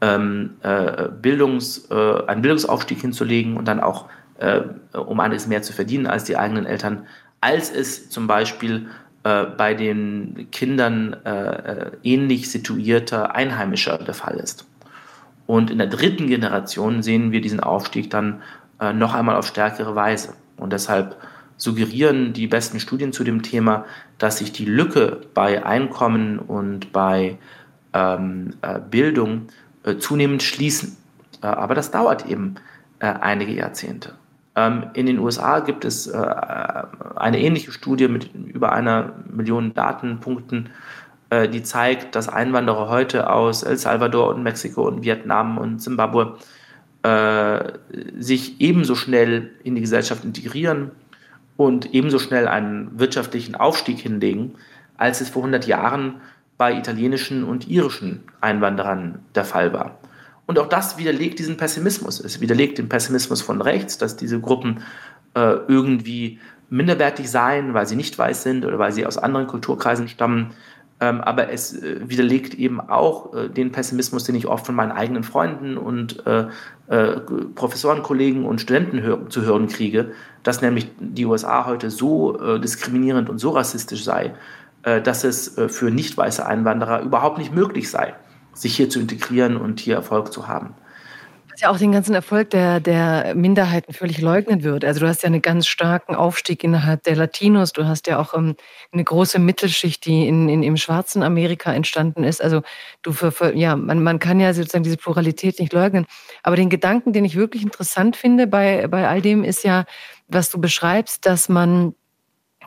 ähm, 0.00 0.56
äh, 0.62 1.08
Bildungs, 1.20 1.88
äh, 1.90 2.26
einen 2.26 2.42
Bildungsaufstieg 2.42 3.00
hinzulegen 3.00 3.56
und 3.56 3.66
dann 3.66 3.80
auch 3.80 4.08
äh, 4.38 4.60
um 4.96 5.20
einiges 5.20 5.46
mehr 5.46 5.62
zu 5.62 5.72
verdienen 5.72 6.06
als 6.06 6.24
die 6.24 6.36
eigenen 6.36 6.66
Eltern, 6.66 7.06
als 7.40 7.70
es 7.70 8.10
zum 8.10 8.26
Beispiel 8.26 8.86
äh, 9.24 9.44
bei 9.44 9.74
den 9.74 10.48
Kindern 10.52 11.14
äh, 11.24 11.90
ähnlich 12.02 12.50
situierter 12.50 13.34
Einheimischer 13.34 13.98
der 13.98 14.14
Fall 14.14 14.36
ist. 14.36 14.66
Und 15.46 15.70
in 15.70 15.78
der 15.78 15.86
dritten 15.86 16.26
Generation 16.26 17.02
sehen 17.02 17.32
wir 17.32 17.40
diesen 17.40 17.60
Aufstieg 17.60 18.10
dann 18.10 18.42
äh, 18.80 18.92
noch 18.92 19.14
einmal 19.14 19.36
auf 19.36 19.46
stärkere 19.46 19.94
Weise. 19.94 20.34
Und 20.56 20.72
deshalb 20.72 21.16
suggerieren 21.56 22.32
die 22.32 22.46
besten 22.46 22.78
Studien 22.80 23.12
zu 23.12 23.24
dem 23.24 23.42
Thema, 23.42 23.84
dass 24.18 24.38
sich 24.38 24.52
die 24.52 24.66
Lücke 24.66 25.22
bei 25.34 25.64
Einkommen 25.64 26.38
und 26.38 26.92
bei 26.92 27.38
ähm, 27.92 28.54
äh, 28.62 28.78
Bildung 28.78 29.48
äh, 29.48 29.67
zunehmend 29.96 30.42
schließen. 30.42 30.96
Äh, 31.42 31.46
aber 31.46 31.74
das 31.74 31.90
dauert 31.90 32.26
eben 32.26 32.56
äh, 32.98 33.06
einige 33.06 33.52
Jahrzehnte. 33.52 34.14
Ähm, 34.56 34.86
in 34.94 35.06
den 35.06 35.18
USA 35.18 35.60
gibt 35.60 35.84
es 35.84 36.08
äh, 36.08 36.16
eine 37.16 37.40
ähnliche 37.40 37.70
Studie 37.70 38.08
mit 38.08 38.34
über 38.34 38.72
einer 38.72 39.12
Million 39.30 39.72
Datenpunkten, 39.72 40.70
äh, 41.30 41.48
die 41.48 41.62
zeigt, 41.62 42.14
dass 42.14 42.28
Einwanderer 42.28 42.88
heute 42.88 43.30
aus 43.30 43.62
El 43.62 43.76
Salvador 43.76 44.30
und 44.30 44.42
Mexiko 44.42 44.88
und 44.88 45.04
Vietnam 45.04 45.58
und 45.58 45.78
Zimbabwe 45.78 46.38
äh, 47.02 47.72
sich 48.18 48.60
ebenso 48.60 48.96
schnell 48.96 49.50
in 49.62 49.76
die 49.76 49.80
Gesellschaft 49.80 50.24
integrieren 50.24 50.90
und 51.56 51.94
ebenso 51.94 52.18
schnell 52.18 52.48
einen 52.48 52.98
wirtschaftlichen 52.98 53.54
Aufstieg 53.54 53.98
hinlegen, 53.98 54.54
als 54.96 55.20
es 55.20 55.28
vor 55.28 55.42
100 55.42 55.66
Jahren 55.66 56.20
bei 56.58 56.76
italienischen 56.76 57.44
und 57.44 57.68
irischen 57.68 58.24
Einwanderern 58.40 59.20
der 59.34 59.44
Fall 59.44 59.72
war. 59.72 59.98
Und 60.46 60.58
auch 60.58 60.68
das 60.68 60.98
widerlegt 60.98 61.38
diesen 61.38 61.56
Pessimismus. 61.56 62.20
Es 62.20 62.40
widerlegt 62.40 62.78
den 62.78 62.88
Pessimismus 62.88 63.40
von 63.40 63.60
rechts, 63.60 63.98
dass 63.98 64.16
diese 64.16 64.40
Gruppen 64.40 64.82
äh, 65.34 65.56
irgendwie 65.68 66.40
minderwertig 66.70 67.30
seien, 67.30 67.74
weil 67.74 67.86
sie 67.86 67.96
nicht 67.96 68.18
weiß 68.18 68.42
sind 68.42 68.64
oder 68.64 68.78
weil 68.78 68.92
sie 68.92 69.06
aus 69.06 69.18
anderen 69.18 69.46
Kulturkreisen 69.46 70.08
stammen. 70.08 70.54
Ähm, 71.00 71.20
aber 71.20 71.50
es 71.50 71.80
äh, 71.80 72.00
widerlegt 72.08 72.54
eben 72.54 72.80
auch 72.80 73.32
äh, 73.32 73.48
den 73.48 73.70
Pessimismus, 73.70 74.24
den 74.24 74.34
ich 74.34 74.48
oft 74.48 74.66
von 74.66 74.74
meinen 74.74 74.90
eigenen 74.90 75.22
Freunden 75.22 75.78
und 75.78 76.26
äh, 76.26 76.46
äh 76.88 77.20
Professorenkollegen 77.54 78.44
und 78.44 78.60
Studenten 78.60 79.00
hör 79.02 79.28
zu 79.30 79.42
hören 79.42 79.68
kriege, 79.68 80.12
dass 80.42 80.60
nämlich 80.60 80.90
die 80.98 81.24
USA 81.24 81.66
heute 81.66 81.90
so 81.90 82.40
äh, 82.40 82.58
diskriminierend 82.58 83.30
und 83.30 83.38
so 83.38 83.50
rassistisch 83.50 84.02
sei, 84.02 84.34
dass 84.82 85.24
es 85.24 85.60
für 85.68 85.90
nicht 85.90 86.16
weiße 86.16 86.46
Einwanderer 86.46 87.00
überhaupt 87.02 87.38
nicht 87.38 87.52
möglich 87.52 87.90
sei, 87.90 88.14
sich 88.54 88.76
hier 88.76 88.88
zu 88.88 89.00
integrieren 89.00 89.56
und 89.56 89.80
hier 89.80 89.96
Erfolg 89.96 90.32
zu 90.32 90.48
haben. 90.48 90.74
Was 91.58 91.62
ja 91.62 91.70
auch 91.70 91.78
den 91.78 91.90
ganzen 91.90 92.14
Erfolg 92.14 92.50
der, 92.50 92.78
der 92.78 93.34
Minderheiten 93.34 93.92
völlig 93.92 94.20
leugnen 94.20 94.62
wird. 94.62 94.84
Also 94.84 95.00
du 95.00 95.08
hast 95.08 95.24
ja 95.24 95.26
einen 95.26 95.42
ganz 95.42 95.66
starken 95.66 96.14
Aufstieg 96.14 96.62
innerhalb 96.62 97.02
der 97.02 97.16
Latinos. 97.16 97.72
Du 97.72 97.84
hast 97.84 98.06
ja 98.06 98.20
auch 98.20 98.32
ähm, 98.32 98.54
eine 98.92 99.02
große 99.02 99.40
Mittelschicht, 99.40 100.06
die 100.06 100.28
in, 100.28 100.48
in, 100.48 100.62
im 100.62 100.76
schwarzen 100.76 101.24
Amerika 101.24 101.72
entstanden 101.72 102.22
ist. 102.22 102.40
Also 102.40 102.62
du 103.02 103.10
für, 103.10 103.32
für, 103.32 103.56
ja, 103.56 103.74
man, 103.74 104.00
man 104.04 104.20
kann 104.20 104.38
ja 104.38 104.54
sozusagen 104.54 104.84
diese 104.84 104.98
Pluralität 104.98 105.58
nicht 105.58 105.72
leugnen. 105.72 106.06
Aber 106.44 106.54
den 106.54 106.70
Gedanken, 106.70 107.12
den 107.12 107.24
ich 107.24 107.34
wirklich 107.34 107.64
interessant 107.64 108.14
finde 108.14 108.46
bei, 108.46 108.86
bei 108.86 109.08
all 109.08 109.20
dem, 109.20 109.42
ist 109.42 109.64
ja, 109.64 109.84
was 110.28 110.50
du 110.50 110.60
beschreibst, 110.60 111.26
dass 111.26 111.48
man 111.48 111.92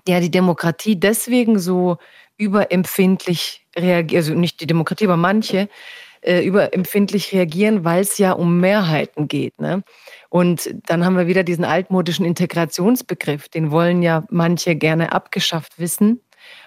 ja 0.08 0.20
die 0.20 0.32
Demokratie 0.32 1.00
deswegen 1.00 1.60
so 1.60 1.98
überempfindlich 2.38 3.66
reagieren, 3.76 4.24
also 4.24 4.34
nicht 4.34 4.62
die 4.62 4.68
Demokratie, 4.68 5.06
aber 5.06 5.18
manche 5.18 5.70
äh, 6.22 6.44
überempfindlich 6.44 7.34
reagieren, 7.34 7.84
weil 7.84 8.02
es 8.02 8.18
ja 8.18 8.32
um 8.34 8.60
Mehrheiten 8.60 9.28
geht. 9.28 9.60
Ne? 9.60 9.84
Und 10.30 10.74
dann 10.88 11.06
haben 11.06 11.18
wir 11.18 11.28
wieder 11.28 11.44
diesen 11.44 11.66
altmodischen 11.66 12.26
Integrationsbegriff, 12.26 13.50
den 13.50 13.72
wollen 13.72 14.02
ja 14.02 14.24
manche 14.30 14.76
gerne 14.76 15.12
abgeschafft 15.12 15.80
wissen 15.80 16.22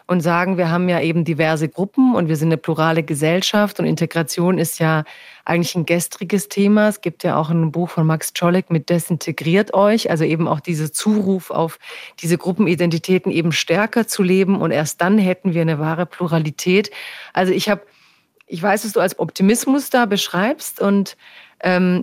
und 0.06 0.20
sagen, 0.20 0.58
wir 0.58 0.70
haben 0.70 0.88
ja 0.88 1.00
eben 1.00 1.24
diverse 1.24 1.68
Gruppen 1.68 2.14
und 2.14 2.28
wir 2.28 2.36
sind 2.36 2.48
eine 2.48 2.58
plurale 2.58 3.02
Gesellschaft 3.02 3.80
und 3.80 3.86
Integration 3.86 4.58
ist 4.58 4.78
ja 4.78 5.04
eigentlich 5.46 5.74
ein 5.74 5.86
gestriges 5.86 6.48
Thema. 6.48 6.88
Es 6.88 7.00
gibt 7.00 7.24
ja 7.24 7.36
auch 7.36 7.48
ein 7.48 7.72
Buch 7.72 7.88
von 7.88 8.06
Max 8.06 8.34
Czolek 8.34 8.70
mit 8.70 8.90
Desintegriert 8.90 9.72
euch, 9.72 10.10
also 10.10 10.24
eben 10.24 10.46
auch 10.46 10.60
dieser 10.60 10.92
Zuruf 10.92 11.50
auf 11.50 11.78
diese 12.20 12.36
Gruppenidentitäten 12.36 13.32
eben 13.32 13.52
stärker 13.52 14.06
zu 14.06 14.22
leben 14.22 14.60
und 14.60 14.72
erst 14.72 15.00
dann 15.00 15.16
hätten 15.16 15.54
wir 15.54 15.62
eine 15.62 15.78
wahre 15.78 16.04
Pluralität. 16.04 16.90
Also 17.32 17.52
ich 17.52 17.70
habe, 17.70 17.82
ich 18.46 18.62
weiß, 18.62 18.82
dass 18.82 18.92
du 18.92 19.00
als 19.00 19.18
Optimismus 19.18 19.88
da 19.88 20.04
beschreibst 20.04 20.82
und 20.82 21.16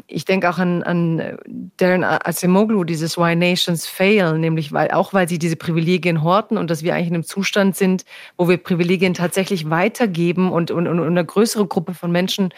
ich 0.07 0.25
denke 0.25 0.49
auch 0.49 0.57
an, 0.57 0.81
an 0.81 1.37
Darren 1.77 2.03
Acemoglu, 2.03 2.83
dieses 2.83 3.17
Why 3.17 3.35
Nations 3.35 3.85
Fail, 3.85 4.39
nämlich 4.39 4.71
weil, 4.71 4.89
auch 4.89 5.13
weil 5.13 5.29
sie 5.29 5.37
diese 5.37 5.55
Privilegien 5.55 6.23
horten 6.23 6.57
und 6.57 6.71
dass 6.71 6.81
wir 6.81 6.95
eigentlich 6.95 7.09
in 7.09 7.13
einem 7.13 7.23
Zustand 7.23 7.75
sind, 7.75 8.03
wo 8.37 8.49
wir 8.49 8.57
Privilegien 8.57 9.13
tatsächlich 9.13 9.69
weitergeben 9.69 10.51
und, 10.51 10.71
und, 10.71 10.87
und 10.87 10.99
eine 10.99 11.23
größere 11.23 11.67
Gruppe 11.67 11.93
von 11.93 12.11
Menschen 12.11 12.53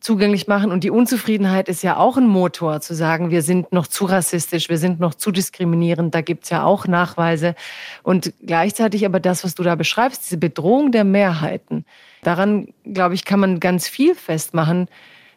zugänglich 0.00 0.48
machen. 0.48 0.72
Und 0.72 0.82
die 0.82 0.90
Unzufriedenheit 0.90 1.68
ist 1.68 1.82
ja 1.82 1.98
auch 1.98 2.16
ein 2.16 2.26
Motor, 2.26 2.80
zu 2.80 2.94
sagen, 2.94 3.30
wir 3.30 3.42
sind 3.42 3.72
noch 3.72 3.86
zu 3.86 4.06
rassistisch, 4.06 4.68
wir 4.68 4.78
sind 4.78 4.98
noch 4.98 5.14
zu 5.14 5.30
diskriminierend, 5.30 6.14
da 6.14 6.22
gibt's 6.22 6.50
ja 6.50 6.64
auch 6.64 6.86
Nachweise. 6.86 7.54
Und 8.02 8.32
gleichzeitig 8.44 9.04
aber 9.06 9.20
das, 9.20 9.44
was 9.44 9.54
du 9.54 9.62
da 9.62 9.74
beschreibst, 9.74 10.24
diese 10.24 10.38
Bedrohung 10.38 10.90
der 10.90 11.04
Mehrheiten, 11.04 11.84
daran, 12.22 12.68
glaube 12.84 13.14
ich, 13.14 13.24
kann 13.24 13.40
man 13.40 13.60
ganz 13.60 13.86
viel 13.86 14.14
festmachen, 14.14 14.88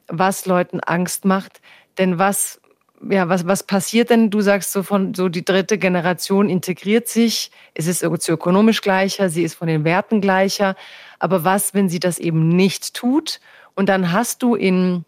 was 0.07 0.45
Leuten 0.45 0.79
Angst 0.79 1.25
macht. 1.25 1.61
Denn 1.97 2.19
was, 2.19 2.61
ja, 3.09 3.29
was, 3.29 3.45
was 3.45 3.63
passiert 3.63 4.09
denn? 4.09 4.29
Du 4.29 4.41
sagst 4.41 4.71
so 4.71 4.83
von, 4.83 5.13
so 5.13 5.29
die 5.29 5.45
dritte 5.45 5.77
Generation 5.77 6.49
integriert 6.49 7.07
sich, 7.07 7.51
es 7.73 7.87
ist 7.87 7.99
sozioökonomisch 7.99 8.81
gleicher, 8.81 9.29
sie 9.29 9.43
ist 9.43 9.55
von 9.55 9.67
den 9.67 9.83
Werten 9.83 10.21
gleicher. 10.21 10.75
Aber 11.19 11.43
was, 11.43 11.73
wenn 11.73 11.89
sie 11.89 11.99
das 11.99 12.19
eben 12.19 12.49
nicht 12.49 12.93
tut? 12.93 13.39
Und 13.75 13.89
dann 13.89 14.11
hast 14.11 14.43
du 14.43 14.55
in 14.55 15.05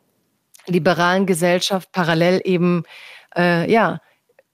liberalen 0.67 1.25
Gesellschaft 1.25 1.91
parallel 1.91 2.41
eben, 2.43 2.83
äh, 3.35 3.69
ja, 3.71 3.99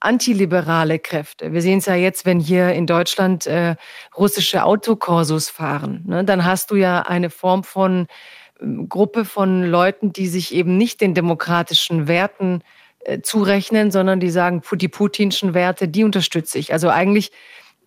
antiliberale 0.02 0.98
Kräfte. 0.98 1.52
Wir 1.52 1.62
sehen 1.62 1.78
es 1.78 1.86
ja 1.86 1.94
jetzt, 1.94 2.26
wenn 2.26 2.40
hier 2.40 2.72
in 2.72 2.86
Deutschland 2.86 3.46
äh, 3.46 3.76
russische 4.16 4.64
Autokorsos 4.64 5.48
fahren. 5.48 6.02
Ne? 6.06 6.24
Dann 6.24 6.44
hast 6.44 6.70
du 6.70 6.76
ja 6.76 7.02
eine 7.02 7.30
Form 7.30 7.62
von 7.62 8.08
Gruppe 8.88 9.24
von 9.24 9.62
Leuten, 9.62 10.12
die 10.12 10.26
sich 10.26 10.54
eben 10.54 10.76
nicht 10.76 11.00
den 11.00 11.14
demokratischen 11.14 12.08
Werten 12.08 12.62
äh, 13.00 13.20
zurechnen, 13.20 13.90
sondern 13.90 14.20
die 14.20 14.30
sagen, 14.30 14.62
die 14.72 14.88
putinschen 14.88 15.54
Werte, 15.54 15.88
die 15.88 16.04
unterstütze 16.04 16.58
ich. 16.58 16.72
Also 16.72 16.88
eigentlich 16.88 17.32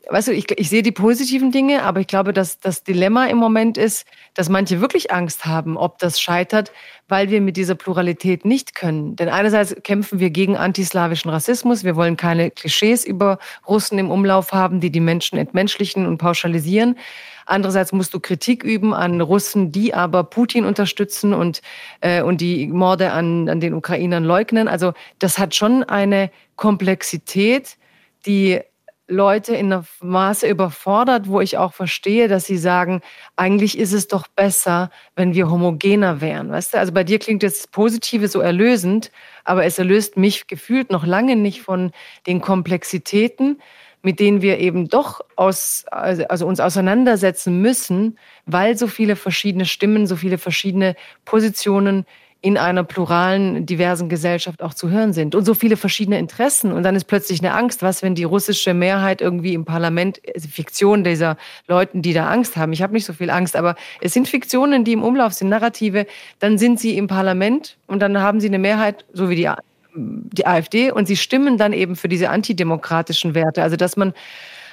weißt 0.10 0.30
du, 0.30 0.34
ich, 0.34 0.46
ich 0.58 0.70
sehe 0.70 0.84
die 0.84 0.92
positiven 0.92 1.52
Dinge, 1.52 1.84
aber 1.84 2.00
ich 2.00 2.08
glaube, 2.08 2.34
dass 2.34 2.60
das 2.60 2.84
Dilemma 2.84 3.26
im 3.26 3.38
Moment 3.38 3.78
ist, 3.78 4.06
dass 4.34 4.50
manche 4.50 4.82
wirklich 4.82 5.12
Angst 5.12 5.46
haben, 5.46 5.78
ob 5.78 5.98
das 6.00 6.20
scheitert, 6.20 6.72
weil 7.08 7.30
wir 7.30 7.42
mit 7.42 7.58
dieser 7.58 7.76
Pluralität 7.76 8.46
nicht 8.46 8.76
können. 8.76 9.16
Denn 9.16 9.30
einerseits 9.30 9.76
kämpfen 9.84 10.20
wir 10.20 10.30
gegen 10.30 10.58
antislawischen 10.58 11.30
Rassismus. 11.30 11.84
Wir 11.84 11.96
wollen 11.96 12.18
keine 12.18 12.52
Klischees 12.52 13.06
über 13.06 13.40
Russen 13.68 14.00
im 14.00 14.12
Umlauf 14.12 14.52
haben, 14.52 14.80
die 14.80 14.92
die 14.92 15.00
Menschen 15.00 15.38
entmenschlichen 15.38 16.06
und 16.06 16.18
pauschalisieren. 16.18 16.98
Andererseits 17.46 17.92
musst 17.92 18.14
du 18.14 18.20
Kritik 18.20 18.64
üben 18.64 18.94
an 18.94 19.22
Russen, 19.22 19.72
die 19.72 19.94
aber 19.94 20.24
Putin 20.24 20.66
unterstützen 20.66 21.34
und, 21.34 21.62
äh, 22.02 22.22
und 22.22 22.42
die 22.42 22.68
Morde 22.68 23.12
an, 23.12 23.48
an 23.50 23.60
den 23.60 23.74
Ukrainern 23.74 24.24
leugnen. 24.24 24.68
Also 24.68 24.94
das 25.20 25.38
hat 25.38 25.56
schon 25.56 25.84
eine 25.84 26.32
Komplexität, 26.56 27.78
die 28.26 28.62
Leute 29.08 29.56
in 29.56 29.72
einer 29.72 29.86
Maße 30.02 30.48
überfordert, 30.48 31.28
wo 31.28 31.40
ich 31.40 31.60
auch 31.60 31.74
verstehe, 31.74 32.28
dass 32.28 32.46
sie 32.46 32.58
sagen, 32.58 33.02
eigentlich 33.36 33.78
ist 33.78 33.94
es 33.94 34.08
doch 34.08 34.28
besser, 34.28 34.90
wenn 35.16 35.36
wir 35.36 35.50
homogener 35.50 36.22
wären. 36.22 36.50
Weißt 36.50 36.74
du, 36.74 36.80
also 36.80 36.92
bei 36.92 37.04
dir 37.04 37.20
klingt 37.20 37.44
das 37.44 37.68
Positive 37.68 38.28
so 38.28 38.40
erlösend, 38.40 39.12
aber 39.44 39.64
es 39.64 39.78
erlöst 39.78 40.18
mich 40.18 40.48
gefühlt 40.48 40.90
noch 40.90 41.06
lange 41.06 41.36
nicht 41.36 41.62
von 41.62 41.92
den 42.26 42.42
Komplexitäten, 42.42 43.62
mit 44.06 44.20
denen 44.20 44.44
wir 44.44 44.60
eben 44.60 44.88
doch 44.88 45.22
aus, 45.36 45.84
also, 45.90 46.26
also 46.28 46.46
uns 46.46 46.60
auseinandersetzen 46.60 47.60
müssen, 47.60 48.20
weil 48.46 48.78
so 48.78 48.88
viele 48.88 49.16
verschiedene 49.16 49.66
Stimmen, 49.66 50.06
so 50.06 50.16
viele 50.16 50.38
verschiedene 50.38 50.96
Positionen 51.26 52.06
in 52.42 52.60
einer 52.60 52.84
pluralen, 52.84 53.66
diversen 53.66 54.08
Gesellschaft 54.08 54.62
auch 54.62 54.76
zu 54.76 54.92
hören 54.92 55.14
sind 55.14 55.34
und 55.34 55.44
so 55.46 55.56
viele 55.56 55.76
verschiedene 55.76 56.20
Interessen. 56.20 56.72
Und 56.72 56.84
dann 56.84 56.96
ist 56.96 57.06
plötzlich 57.06 57.40
eine 57.40 57.56
Angst, 57.56 57.82
was, 57.82 58.04
wenn 58.04 58.14
die 58.14 58.26
russische 58.26 58.76
Mehrheit 58.76 59.22
irgendwie 59.22 59.56
im 59.56 59.66
Parlament, 59.66 60.22
also 60.36 60.48
Fiktion 60.50 61.04
dieser 61.04 61.38
Leuten, 61.68 62.04
die 62.04 62.14
da 62.14 62.30
Angst 62.30 62.56
haben. 62.58 62.74
Ich 62.74 62.84
habe 62.84 62.94
nicht 62.94 63.06
so 63.06 63.14
viel 63.14 63.32
Angst, 63.32 63.56
aber 63.56 63.76
es 64.02 64.14
sind 64.14 64.28
Fiktionen, 64.28 64.84
die 64.84 64.94
im 64.94 65.02
Umlauf 65.02 65.34
sind, 65.34 65.50
Narrative. 65.50 66.06
Dann 66.38 66.60
sind 66.60 66.80
sie 66.80 66.96
im 66.96 67.08
Parlament 67.08 67.78
und 67.88 68.00
dann 68.02 68.22
haben 68.22 68.40
sie 68.40 68.48
eine 68.48 68.60
Mehrheit, 68.60 69.06
so 69.12 69.28
wie 69.28 69.36
die, 69.36 69.50
die 69.96 70.46
AfD, 70.46 70.92
und 70.92 71.08
sie 71.08 71.16
stimmen 71.16 71.58
dann 71.58 71.74
eben 71.74 71.96
für 71.96 72.08
diese 72.08 72.30
antidemokratischen 72.30 73.34
Werte. 73.34 73.64
Also, 73.64 73.76
dass 73.76 73.98
man 73.98 74.14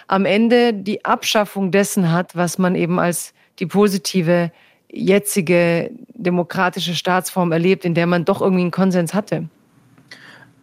am 0.08 0.24
Ende 0.24 0.74
die 0.74 1.04
Abschaffung 1.04 1.70
dessen 1.70 2.12
hat, 2.12 2.36
was 2.36 2.58
man 2.58 2.74
eben 2.74 2.98
als 2.98 3.32
die 3.58 3.66
positive 3.66 4.50
jetzige 4.90 5.90
demokratische 6.08 6.94
Staatsform 6.94 7.52
erlebt, 7.52 7.84
in 7.84 7.94
der 7.94 8.06
man 8.06 8.24
doch 8.24 8.42
irgendwie 8.42 8.62
einen 8.62 8.70
Konsens 8.70 9.14
hatte? 9.14 9.48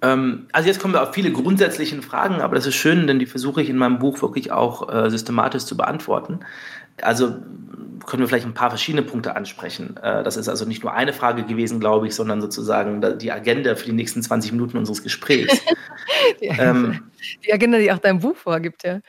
Ähm, 0.02 0.48
also 0.52 0.68
jetzt 0.68 0.80
kommen 0.80 0.94
wir 0.94 1.04
auf 1.04 1.14
viele 1.14 1.32
grundsätzliche 1.32 2.02
Fragen, 2.02 2.42
aber 2.42 2.56
das 2.56 2.66
ist 2.66 2.76
schön, 2.76 3.08
denn 3.08 3.20
die 3.20 3.26
versuche 3.26 3.62
ich 3.62 3.70
in 3.70 3.78
meinem 3.78 4.00
Buch 4.00 4.22
wirklich 4.22 4.52
auch 4.52 4.94
äh, 4.94 5.10
systematisch 5.10 5.66
zu 5.66 5.76
beantworten. 5.76 6.40
Also 7.02 7.36
können 8.06 8.22
wir 8.22 8.28
vielleicht 8.28 8.46
ein 8.46 8.54
paar 8.54 8.70
verschiedene 8.70 9.04
Punkte 9.04 9.36
ansprechen. 9.36 9.98
Äh, 9.98 10.24
das 10.24 10.36
ist 10.36 10.50
also 10.50 10.66
nicht 10.66 10.84
nur 10.84 10.94
eine 10.94 11.14
Frage 11.14 11.44
gewesen, 11.44 11.80
glaube 11.80 12.08
ich, 12.08 12.16
sondern 12.16 12.42
sozusagen 12.42 13.20
die 13.20 13.32
Agenda 13.32 13.76
für 13.76 13.86
die 13.86 13.94
nächsten 13.94 14.24
20 14.24 14.52
Minuten 14.52 14.78
unseres 14.78 15.04
Gesprächs. 15.04 15.62
die, 16.42 16.48
ähm, 16.48 17.12
die 17.46 17.54
Agenda, 17.54 17.78
die 17.78 17.92
auch 17.92 18.00
dein 18.00 18.20
Buch 18.20 18.36
vorgibt, 18.36 18.84
ja. 18.84 19.00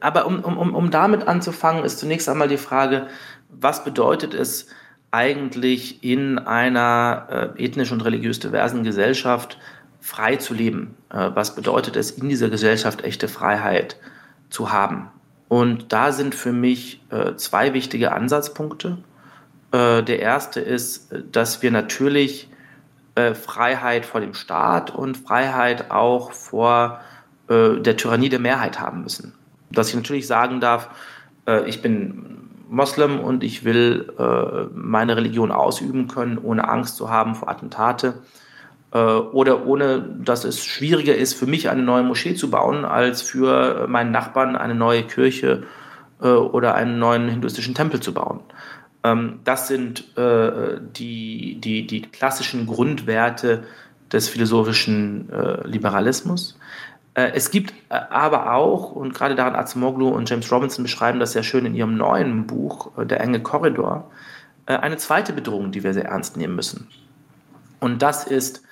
Aber 0.00 0.26
um, 0.26 0.40
um, 0.40 0.74
um 0.74 0.90
damit 0.90 1.28
anzufangen, 1.28 1.84
ist 1.84 1.98
zunächst 1.98 2.28
einmal 2.28 2.48
die 2.48 2.56
Frage, 2.56 3.08
was 3.48 3.84
bedeutet 3.84 4.34
es 4.34 4.66
eigentlich 5.10 6.02
in 6.02 6.38
einer 6.38 7.54
äh, 7.58 7.64
ethnisch 7.64 7.92
und 7.92 8.04
religiös 8.04 8.40
diversen 8.40 8.82
Gesellschaft 8.82 9.58
frei 10.00 10.36
zu 10.36 10.54
leben? 10.54 10.96
Äh, 11.10 11.30
was 11.34 11.54
bedeutet 11.54 11.96
es 11.96 12.10
in 12.12 12.28
dieser 12.28 12.48
Gesellschaft 12.48 13.04
echte 13.04 13.28
Freiheit 13.28 13.96
zu 14.48 14.72
haben? 14.72 15.10
Und 15.50 15.92
da 15.92 16.12
sind 16.12 16.36
für 16.36 16.52
mich 16.52 17.02
äh, 17.10 17.34
zwei 17.34 17.74
wichtige 17.74 18.12
Ansatzpunkte. 18.12 18.98
Äh, 19.72 20.04
der 20.04 20.20
erste 20.20 20.60
ist, 20.60 21.12
dass 21.32 21.60
wir 21.60 21.72
natürlich 21.72 22.48
äh, 23.16 23.34
Freiheit 23.34 24.06
vor 24.06 24.20
dem 24.20 24.32
Staat 24.32 24.94
und 24.94 25.16
Freiheit 25.16 25.90
auch 25.90 26.30
vor 26.30 27.00
äh, 27.48 27.78
der 27.80 27.96
Tyrannie 27.96 28.28
der 28.28 28.38
Mehrheit 28.38 28.78
haben 28.78 29.02
müssen. 29.02 29.34
Dass 29.72 29.88
ich 29.88 29.96
natürlich 29.96 30.26
sagen 30.26 30.60
darf, 30.60 30.88
ich 31.66 31.80
bin 31.82 32.48
Moslem 32.68 33.18
und 33.18 33.42
ich 33.42 33.64
will 33.64 34.12
äh, 34.18 34.72
meine 34.72 35.16
Religion 35.16 35.50
ausüben 35.50 36.06
können, 36.06 36.38
ohne 36.38 36.68
Angst 36.68 36.96
zu 36.96 37.10
haben 37.10 37.34
vor 37.34 37.48
Attentate 37.48 38.08
äh, 38.08 38.49
oder 38.92 39.66
ohne, 39.66 40.02
dass 40.18 40.44
es 40.44 40.64
schwieriger 40.64 41.14
ist, 41.14 41.34
für 41.34 41.46
mich 41.46 41.70
eine 41.70 41.82
neue 41.82 42.02
Moschee 42.02 42.34
zu 42.34 42.50
bauen, 42.50 42.84
als 42.84 43.22
für 43.22 43.86
meinen 43.86 44.10
Nachbarn 44.10 44.56
eine 44.56 44.74
neue 44.74 45.04
Kirche 45.04 45.62
äh, 46.20 46.28
oder 46.28 46.74
einen 46.74 46.98
neuen 46.98 47.28
hinduistischen 47.28 47.74
Tempel 47.74 48.00
zu 48.00 48.12
bauen. 48.12 48.40
Ähm, 49.04 49.40
das 49.44 49.68
sind 49.68 50.16
äh, 50.16 50.78
die, 50.96 51.60
die, 51.60 51.86
die 51.86 52.02
klassischen 52.02 52.66
Grundwerte 52.66 53.64
des 54.12 54.28
philosophischen 54.28 55.30
äh, 55.30 55.66
Liberalismus. 55.66 56.58
Äh, 57.14 57.32
es 57.34 57.50
gibt 57.50 57.72
äh, 57.88 57.94
aber 58.10 58.52
auch, 58.52 58.92
und 58.92 59.14
gerade 59.14 59.34
daran 59.34 59.54
Azumoglu 59.54 60.08
und 60.08 60.28
James 60.28 60.50
Robinson 60.52 60.82
beschreiben 60.82 61.20
das 61.20 61.32
sehr 61.32 61.42
schön 61.42 61.66
in 61.66 61.74
ihrem 61.74 61.96
neuen 61.96 62.46
Buch, 62.46 62.96
äh, 62.98 63.06
Der 63.06 63.20
enge 63.20 63.40
Korridor, 63.40 64.10
eine 64.66 64.98
zweite 64.98 65.32
Bedrohung, 65.32 65.72
die 65.72 65.82
wir 65.82 65.94
sehr 65.94 66.04
ernst 66.04 66.36
nehmen 66.36 66.54
müssen. 66.54 66.86
Und 67.80 68.02
das 68.02 68.24
ist, 68.24 68.62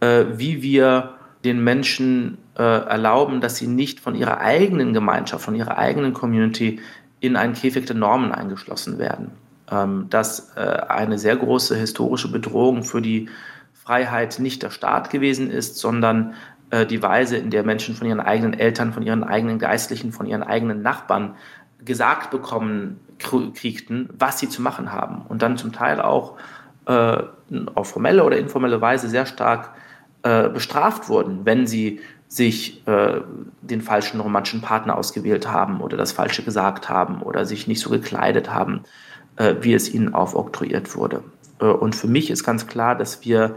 wie 0.00 0.62
wir 0.62 1.14
den 1.44 1.62
Menschen 1.62 2.38
erlauben, 2.54 3.40
dass 3.40 3.56
sie 3.56 3.66
nicht 3.66 4.00
von 4.00 4.14
ihrer 4.14 4.40
eigenen 4.40 4.94
Gemeinschaft, 4.94 5.44
von 5.44 5.54
ihrer 5.54 5.76
eigenen 5.76 6.14
Community 6.14 6.80
in 7.20 7.36
einen 7.36 7.54
Käfig 7.54 7.86
der 7.86 7.96
Normen 7.96 8.32
eingeschlossen 8.32 8.98
werden. 8.98 9.32
Ähm, 9.70 10.06
dass 10.10 10.56
eine 10.56 11.18
sehr 11.18 11.36
große 11.36 11.76
historische 11.76 12.30
Bedrohung 12.32 12.82
für 12.82 13.00
die 13.00 13.28
Freiheit 13.72 14.38
nicht 14.38 14.62
der 14.62 14.70
Staat 14.70 15.10
gewesen 15.10 15.50
ist, 15.50 15.78
sondern 15.78 16.34
äh, 16.70 16.86
die 16.86 17.02
Weise, 17.02 17.36
in 17.36 17.50
der 17.50 17.64
Menschen 17.64 17.94
von 17.94 18.06
ihren 18.06 18.20
eigenen 18.20 18.54
Eltern, 18.54 18.92
von 18.92 19.02
ihren 19.02 19.24
eigenen 19.24 19.58
Geistlichen, 19.58 20.12
von 20.12 20.26
ihren 20.26 20.42
eigenen 20.42 20.82
Nachbarn 20.82 21.34
gesagt 21.84 22.30
bekommen 22.30 23.00
kriegten, 23.18 24.08
was 24.18 24.38
sie 24.38 24.48
zu 24.48 24.62
machen 24.62 24.92
haben. 24.92 25.22
Und 25.28 25.42
dann 25.42 25.56
zum 25.56 25.72
Teil 25.72 26.00
auch 26.00 26.36
äh, 26.86 27.18
auf 27.74 27.90
formelle 27.90 28.24
oder 28.24 28.38
informelle 28.38 28.80
Weise 28.80 29.08
sehr 29.08 29.26
stark 29.26 29.70
äh, 30.22 30.48
bestraft 30.48 31.08
wurden, 31.08 31.44
wenn 31.44 31.66
sie 31.66 32.00
sich 32.28 32.86
äh, 32.86 33.20
den 33.60 33.80
falschen 33.80 34.20
romantischen 34.20 34.60
Partner 34.60 34.96
ausgewählt 34.96 35.48
haben 35.48 35.80
oder 35.80 35.96
das 35.96 36.12
Falsche 36.12 36.44
gesagt 36.44 36.88
haben 36.88 37.22
oder 37.22 37.44
sich 37.44 37.66
nicht 37.66 37.80
so 37.80 37.90
gekleidet 37.90 38.52
haben, 38.52 38.82
äh, 39.36 39.56
wie 39.62 39.74
es 39.74 39.92
ihnen 39.92 40.14
aufoktroyiert 40.14 40.94
wurde. 40.94 41.24
Äh, 41.60 41.64
und 41.64 41.96
für 41.96 42.06
mich 42.06 42.30
ist 42.30 42.44
ganz 42.44 42.68
klar, 42.68 42.94
dass 42.94 43.24
wir 43.24 43.56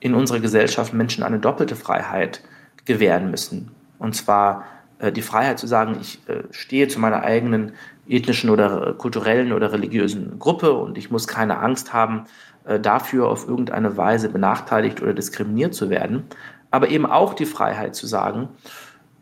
in 0.00 0.14
unserer 0.14 0.40
Gesellschaft 0.40 0.92
Menschen 0.92 1.24
eine 1.24 1.38
doppelte 1.38 1.76
Freiheit 1.76 2.42
gewähren 2.84 3.30
müssen. 3.30 3.70
Und 3.98 4.14
zwar 4.14 4.64
äh, 4.98 5.12
die 5.12 5.22
Freiheit 5.22 5.58
zu 5.58 5.66
sagen, 5.66 5.96
ich 6.00 6.20
stehe 6.50 6.88
zu 6.88 7.00
meiner 7.00 7.22
eigenen 7.22 7.72
ethnischen 8.06 8.50
oder 8.50 8.92
kulturellen 8.94 9.52
oder 9.52 9.72
religiösen 9.72 10.38
Gruppe 10.38 10.72
und 10.72 10.98
ich 10.98 11.10
muss 11.10 11.26
keine 11.26 11.58
Angst 11.60 11.92
haben, 11.94 12.24
dafür 12.82 13.28
auf 13.28 13.48
irgendeine 13.48 13.96
Weise 13.96 14.28
benachteiligt 14.28 15.02
oder 15.02 15.14
diskriminiert 15.14 15.74
zu 15.74 15.90
werden. 15.90 16.24
Aber 16.70 16.88
eben 16.88 17.06
auch 17.06 17.34
die 17.34 17.46
Freiheit 17.46 17.94
zu 17.94 18.06
sagen, 18.06 18.48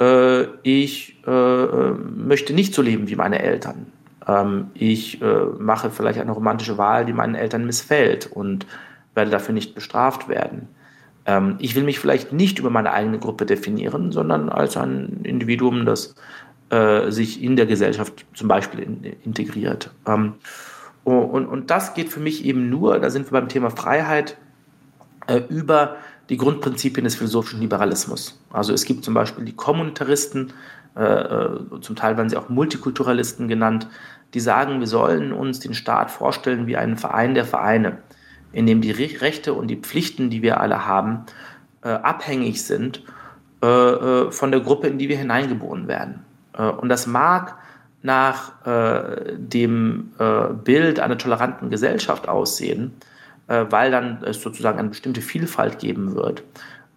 äh, 0.00 0.44
ich 0.62 1.18
äh, 1.26 1.30
äh, 1.30 1.92
möchte 1.92 2.54
nicht 2.54 2.74
so 2.74 2.82
leben 2.82 3.08
wie 3.08 3.16
meine 3.16 3.40
Eltern. 3.40 3.86
Ähm, 4.26 4.68
ich 4.74 5.20
mache 5.58 5.90
vielleicht 5.90 6.20
eine 6.20 6.32
romantische 6.32 6.78
Wahl, 6.78 7.04
die 7.04 7.12
meinen 7.12 7.34
Eltern 7.34 7.66
missfällt 7.66 8.26
und 8.26 8.66
werde 9.14 9.30
dafür 9.30 9.54
nicht 9.54 9.74
bestraft 9.74 10.28
werden. 10.28 10.68
Ähm, 11.26 11.56
ich 11.58 11.74
will 11.74 11.82
mich 11.82 11.98
vielleicht 11.98 12.32
nicht 12.32 12.58
über 12.58 12.70
meine 12.70 12.92
eigene 12.92 13.18
Gruppe 13.18 13.46
definieren, 13.46 14.12
sondern 14.12 14.48
als 14.48 14.76
ein 14.76 15.20
Individuum, 15.24 15.86
das 15.86 16.14
äh, 16.70 17.10
sich 17.10 17.42
in 17.42 17.56
der 17.56 17.66
Gesellschaft 17.66 18.26
zum 18.34 18.48
Beispiel 18.48 18.80
in, 18.80 19.02
integriert. 19.24 19.90
Ähm, 20.06 20.34
und, 21.16 21.46
und 21.46 21.70
das 21.70 21.94
geht 21.94 22.08
für 22.08 22.20
mich 22.20 22.44
eben 22.44 22.70
nur, 22.70 22.98
da 22.98 23.10
sind 23.10 23.26
wir 23.26 23.40
beim 23.40 23.48
Thema 23.48 23.70
Freiheit, 23.70 24.36
äh, 25.26 25.40
über 25.48 25.96
die 26.28 26.36
Grundprinzipien 26.36 27.04
des 27.04 27.16
philosophischen 27.16 27.60
Liberalismus. 27.60 28.40
Also 28.50 28.72
es 28.72 28.84
gibt 28.84 29.04
zum 29.04 29.14
Beispiel 29.14 29.44
die 29.44 29.56
Kommunitaristen, 29.56 30.52
äh, 30.96 31.02
äh 31.02 31.80
zum 31.80 31.96
Teil 31.96 32.16
werden 32.16 32.28
sie 32.28 32.36
auch 32.36 32.48
Multikulturalisten 32.48 33.48
genannt, 33.48 33.88
die 34.34 34.40
sagen, 34.40 34.80
wir 34.80 34.86
sollen 34.86 35.32
uns 35.32 35.60
den 35.60 35.74
Staat 35.74 36.10
vorstellen 36.10 36.66
wie 36.66 36.76
einen 36.76 36.96
Verein 36.96 37.34
der 37.34 37.46
Vereine 37.46 37.98
in 38.52 38.66
dem 38.66 38.80
die 38.80 38.90
Rechte 38.90 39.52
und 39.54 39.68
die 39.68 39.76
Pflichten, 39.76 40.30
die 40.30 40.42
wir 40.42 40.60
alle 40.60 40.86
haben, 40.86 41.24
äh, 41.82 41.88
abhängig 41.88 42.64
sind 42.64 43.02
äh, 43.62 43.66
äh, 43.66 44.30
von 44.30 44.50
der 44.50 44.60
Gruppe, 44.60 44.88
in 44.88 44.98
die 44.98 45.08
wir 45.08 45.18
hineingeboren 45.18 45.88
werden. 45.88 46.24
Äh, 46.54 46.64
und 46.64 46.88
das 46.88 47.06
mag 47.06 47.56
nach 48.02 48.64
äh, 48.66 49.34
dem 49.36 50.12
äh, 50.18 50.52
Bild 50.52 51.00
einer 51.00 51.18
toleranten 51.18 51.70
Gesellschaft 51.70 52.28
aussehen, 52.28 52.92
weil 53.46 53.90
dann 53.90 54.22
es 54.24 54.42
sozusagen 54.42 54.78
eine 54.78 54.90
bestimmte 54.90 55.22
Vielfalt 55.22 55.78
geben 55.78 56.14
wird. 56.14 56.42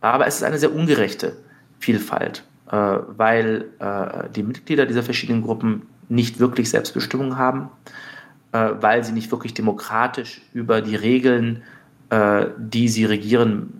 Aber 0.02 0.28
es 0.28 0.36
ist 0.36 0.44
eine 0.44 0.58
sehr 0.60 0.76
ungerechte 0.76 1.38
Vielfalt. 1.80 2.44
äh, 2.72 3.00
weil 3.18 3.66
äh, 3.80 4.30
die 4.34 4.44
Mitglieder 4.44 4.86
dieser 4.86 5.04
verschiedenen 5.04 5.42
Gruppen 5.42 5.84
nicht 6.10 6.40
wirklich 6.40 6.70
Selbstbestimmung 6.70 7.38
haben, 7.38 7.70
äh, 8.54 8.72
weil 8.80 9.04
sie 9.04 9.12
nicht 9.12 9.32
wirklich 9.32 9.54
demokratisch 9.54 10.42
über 10.54 10.82
die 10.82 10.96
Regeln, 10.96 11.64
äh, 12.10 12.48
die 12.58 12.88
sie 12.88 13.06
regieren, 13.06 13.74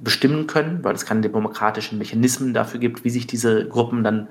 bestimmen 0.00 0.46
können, 0.46 0.84
weil 0.84 0.94
es 0.94 1.06
keine 1.06 1.22
demokratischen 1.22 1.98
Mechanismen 1.98 2.54
dafür 2.54 2.80
gibt, 2.80 3.04
wie 3.04 3.10
sich 3.10 3.26
diese 3.26 3.66
Gruppen 3.66 4.04
dann 4.04 4.28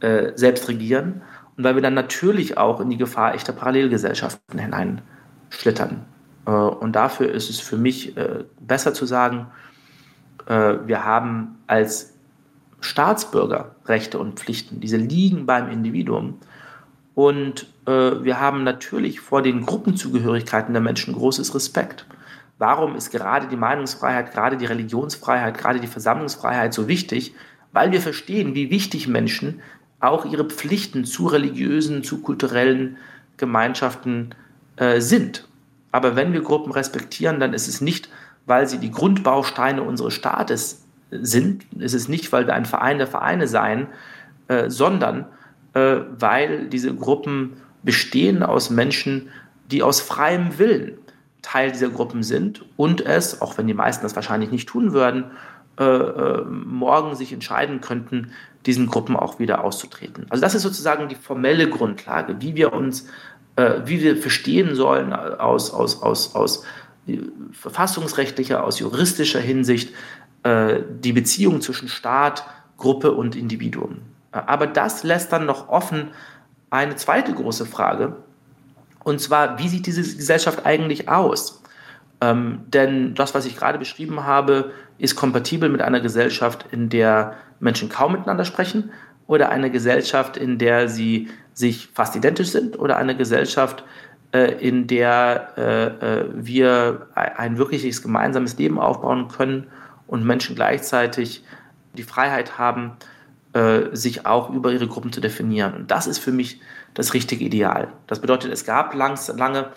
äh, 0.00 0.32
selbst 0.34 0.68
regieren 0.68 1.22
und 1.56 1.64
weil 1.64 1.74
wir 1.74 1.82
dann 1.82 1.94
natürlich 1.94 2.58
auch 2.58 2.80
in 2.80 2.90
die 2.90 2.96
Gefahr 2.96 3.34
echter 3.34 3.52
Parallelgesellschaften 3.52 4.58
hineinschlittern. 4.58 6.04
Äh, 6.46 6.50
und 6.50 6.92
dafür 6.92 7.30
ist 7.30 7.50
es 7.50 7.60
für 7.60 7.76
mich 7.76 8.16
äh, 8.16 8.44
besser 8.60 8.94
zu 8.94 9.06
sagen, 9.06 9.46
äh, 10.46 10.74
wir 10.84 11.04
haben 11.04 11.58
als 11.66 12.14
Staatsbürger 12.80 13.76
Rechte 13.86 14.18
und 14.18 14.38
Pflichten. 14.38 14.80
Diese 14.80 14.96
liegen 14.96 15.46
beim 15.46 15.70
Individuum. 15.70 16.38
Und 17.14 17.72
wir 17.86 18.40
haben 18.40 18.62
natürlich 18.62 19.20
vor 19.20 19.40
den 19.40 19.64
Gruppenzugehörigkeiten 19.64 20.74
der 20.74 20.82
Menschen 20.82 21.14
großes 21.14 21.54
Respekt. 21.54 22.04
Warum 22.58 22.94
ist 22.94 23.10
gerade 23.10 23.46
die 23.46 23.56
Meinungsfreiheit, 23.56 24.32
gerade 24.32 24.58
die 24.58 24.66
Religionsfreiheit, 24.66 25.56
gerade 25.56 25.80
die 25.80 25.86
Versammlungsfreiheit 25.86 26.74
so 26.74 26.88
wichtig? 26.88 27.34
Weil 27.72 27.92
wir 27.92 28.02
verstehen, 28.02 28.54
wie 28.54 28.70
wichtig 28.70 29.08
Menschen 29.08 29.62
auch 30.00 30.24
ihre 30.24 30.44
Pflichten 30.44 31.04
zu 31.04 31.26
religiösen, 31.26 32.04
zu 32.04 32.20
kulturellen 32.20 32.96
Gemeinschaften 33.36 34.34
äh, 34.76 35.00
sind. 35.00 35.48
Aber 35.92 36.16
wenn 36.16 36.32
wir 36.32 36.42
Gruppen 36.42 36.72
respektieren, 36.72 37.40
dann 37.40 37.54
ist 37.54 37.68
es 37.68 37.80
nicht, 37.80 38.08
weil 38.44 38.66
sie 38.66 38.78
die 38.78 38.90
Grundbausteine 38.90 39.82
unseres 39.82 40.14
Staates 40.14 40.84
sind, 41.10 41.64
ist 41.78 41.94
es 41.94 42.08
nicht, 42.08 42.32
weil 42.32 42.46
wir 42.46 42.54
ein 42.54 42.64
Verein 42.64 42.98
der 42.98 43.06
Vereine 43.06 43.48
seien, 43.48 43.88
äh, 44.48 44.68
sondern 44.68 45.26
äh, 45.74 45.98
weil 46.18 46.68
diese 46.68 46.94
Gruppen 46.94 47.54
bestehen 47.82 48.42
aus 48.42 48.70
Menschen, 48.70 49.28
die 49.70 49.82
aus 49.82 50.00
freiem 50.00 50.58
Willen 50.58 50.98
Teil 51.42 51.70
dieser 51.70 51.90
Gruppen 51.90 52.24
sind 52.24 52.64
und 52.76 53.00
es, 53.00 53.40
auch 53.40 53.56
wenn 53.56 53.68
die 53.68 53.74
meisten 53.74 54.02
das 54.02 54.16
wahrscheinlich 54.16 54.50
nicht 54.50 54.68
tun 54.68 54.92
würden, 54.92 55.24
äh, 55.78 55.84
äh, 55.84 56.44
morgen 56.44 57.14
sich 57.14 57.32
entscheiden 57.32 57.80
könnten, 57.80 58.32
diesen 58.64 58.86
Gruppen 58.86 59.16
auch 59.16 59.38
wieder 59.38 59.62
auszutreten. 59.62 60.26
Also 60.30 60.40
das 60.40 60.54
ist 60.54 60.62
sozusagen 60.62 61.08
die 61.08 61.14
formelle 61.14 61.68
Grundlage, 61.68 62.40
wie 62.40 62.54
wir 62.54 62.72
uns, 62.72 63.08
äh, 63.56 63.80
wie 63.84 64.02
wir 64.02 64.16
verstehen 64.16 64.74
sollen 64.74 65.12
aus, 65.12 65.72
aus, 65.72 66.02
aus, 66.02 66.34
aus 66.34 66.64
verfassungsrechtlicher, 67.52 68.64
aus 68.64 68.80
juristischer 68.80 69.40
Hinsicht 69.40 69.94
äh, 70.42 70.80
die 71.00 71.12
Beziehung 71.12 71.60
zwischen 71.60 71.88
Staat, 71.88 72.44
Gruppe 72.76 73.12
und 73.12 73.36
Individuum. 73.36 73.98
Aber 74.32 74.66
das 74.66 75.04
lässt 75.04 75.32
dann 75.32 75.46
noch 75.46 75.68
offen 75.68 76.08
eine 76.70 76.96
zweite 76.96 77.32
große 77.32 77.64
Frage, 77.64 78.16
und 79.06 79.20
zwar, 79.20 79.60
wie 79.60 79.68
sieht 79.68 79.86
diese 79.86 80.02
Gesellschaft 80.02 80.66
eigentlich 80.66 81.08
aus? 81.08 81.62
Ähm, 82.20 82.64
denn 82.66 83.14
das, 83.14 83.36
was 83.36 83.46
ich 83.46 83.56
gerade 83.56 83.78
beschrieben 83.78 84.24
habe, 84.24 84.72
ist 84.98 85.16
kompatibel 85.16 85.68
mit 85.68 85.82
einer 85.82 86.00
Gesellschaft, 86.00 86.66
in 86.70 86.88
der 86.88 87.34
Menschen 87.60 87.88
kaum 87.88 88.12
miteinander 88.12 88.44
sprechen 88.44 88.90
oder 89.26 89.50
eine 89.50 89.70
Gesellschaft, 89.70 90.36
in 90.36 90.58
der 90.58 90.88
sie 90.88 91.28
sich 91.52 91.88
fast 91.94 92.16
identisch 92.16 92.50
sind 92.50 92.78
oder 92.78 92.96
eine 92.96 93.16
Gesellschaft, 93.16 93.84
äh, 94.32 94.52
in 94.66 94.86
der 94.86 95.48
äh, 95.56 95.86
äh 96.20 96.24
wir 96.34 97.08
ein 97.14 97.58
wirkliches 97.58 98.02
gemeinsames 98.02 98.58
Leben 98.58 98.78
aufbauen 98.78 99.28
können 99.28 99.68
und 100.06 100.24
Menschen 100.24 100.54
gleichzeitig 100.54 101.44
die 101.94 102.02
Freiheit 102.02 102.58
haben, 102.58 102.92
sich 103.92 104.26
auch 104.26 104.50
über 104.50 104.70
ihre 104.70 104.86
Gruppen 104.86 105.12
zu 105.12 105.22
definieren. 105.22 105.72
Und 105.72 105.90
das 105.90 106.06
ist 106.06 106.18
für 106.18 106.30
mich 106.30 106.60
das 106.92 107.14
richtige 107.14 107.42
Ideal. 107.42 107.88
Das 108.06 108.20
bedeutet, 108.20 108.52
es 108.52 108.66
gab 108.66 108.92
langs, 108.94 109.28
lange 109.28 109.70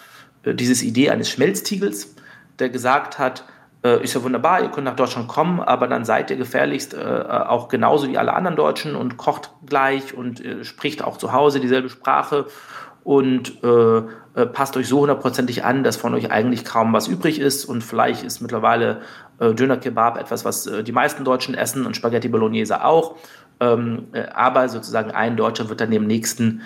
dieses 0.46 0.84
Idee 0.84 1.12
eines 1.12 1.30
Schmelztiegels, 1.30 2.14
der 2.60 2.68
gesagt 2.70 3.20
hat, 3.20 3.46
äh, 3.84 4.04
ist 4.04 4.14
ja 4.14 4.24
wunderbar, 4.24 4.62
ihr 4.62 4.70
könnt 4.70 4.86
nach 4.86 4.96
Deutschland 4.96 5.28
kommen, 5.28 5.62
aber 5.62 5.88
dann 5.88 6.04
seid 6.04 6.30
ihr 6.30 6.38
gefährlichst 6.38 6.94
äh, 6.94 6.98
auch 6.98 7.70
genauso 7.70 8.10
wie 8.10 8.18
alle 8.18 8.34
anderen 8.34 8.58
Deutschen 8.58 8.96
und 8.96 9.18
kocht 9.18 9.52
gleich 9.66 10.14
und 10.14 10.44
äh, 10.44 10.64
spricht 10.66 11.04
auch 11.04 11.18
zu 11.18 11.32
Hause 11.32 11.60
dieselbe 11.60 11.90
Sprache 11.90 12.46
und 13.04 13.64
äh, 13.64 13.98
äh, 13.98 14.46
passt 14.52 14.76
euch 14.76 14.88
so 14.88 15.00
hundertprozentig 15.00 15.64
an, 15.64 15.84
dass 15.84 15.96
von 15.96 16.14
euch 16.14 16.30
eigentlich 16.30 16.66
kaum 16.66 16.92
was 16.92 17.08
übrig 17.08 17.40
ist 17.40 17.66
und 17.66 17.82
vielleicht 17.82 18.24
ist 18.24 18.42
mittlerweile 18.42 19.02
äh, 19.40 19.54
Döner 19.54 19.78
Kebab 19.78 20.18
etwas, 20.20 20.44
was 20.44 20.70
die 20.86 20.92
meisten 20.92 21.24
Deutschen 21.24 21.56
essen 21.56 21.86
und 21.86 21.96
Spaghetti 21.96 22.28
Bolognese 22.28 22.84
auch. 22.84 23.16
Ähm, 23.62 24.08
aber 24.34 24.70
sozusagen 24.70 25.12
ein 25.12 25.38
Deutscher 25.38 25.70
wird 25.70 25.82
dann 25.82 25.92
dem 25.92 26.08
nächsten 26.08 26.62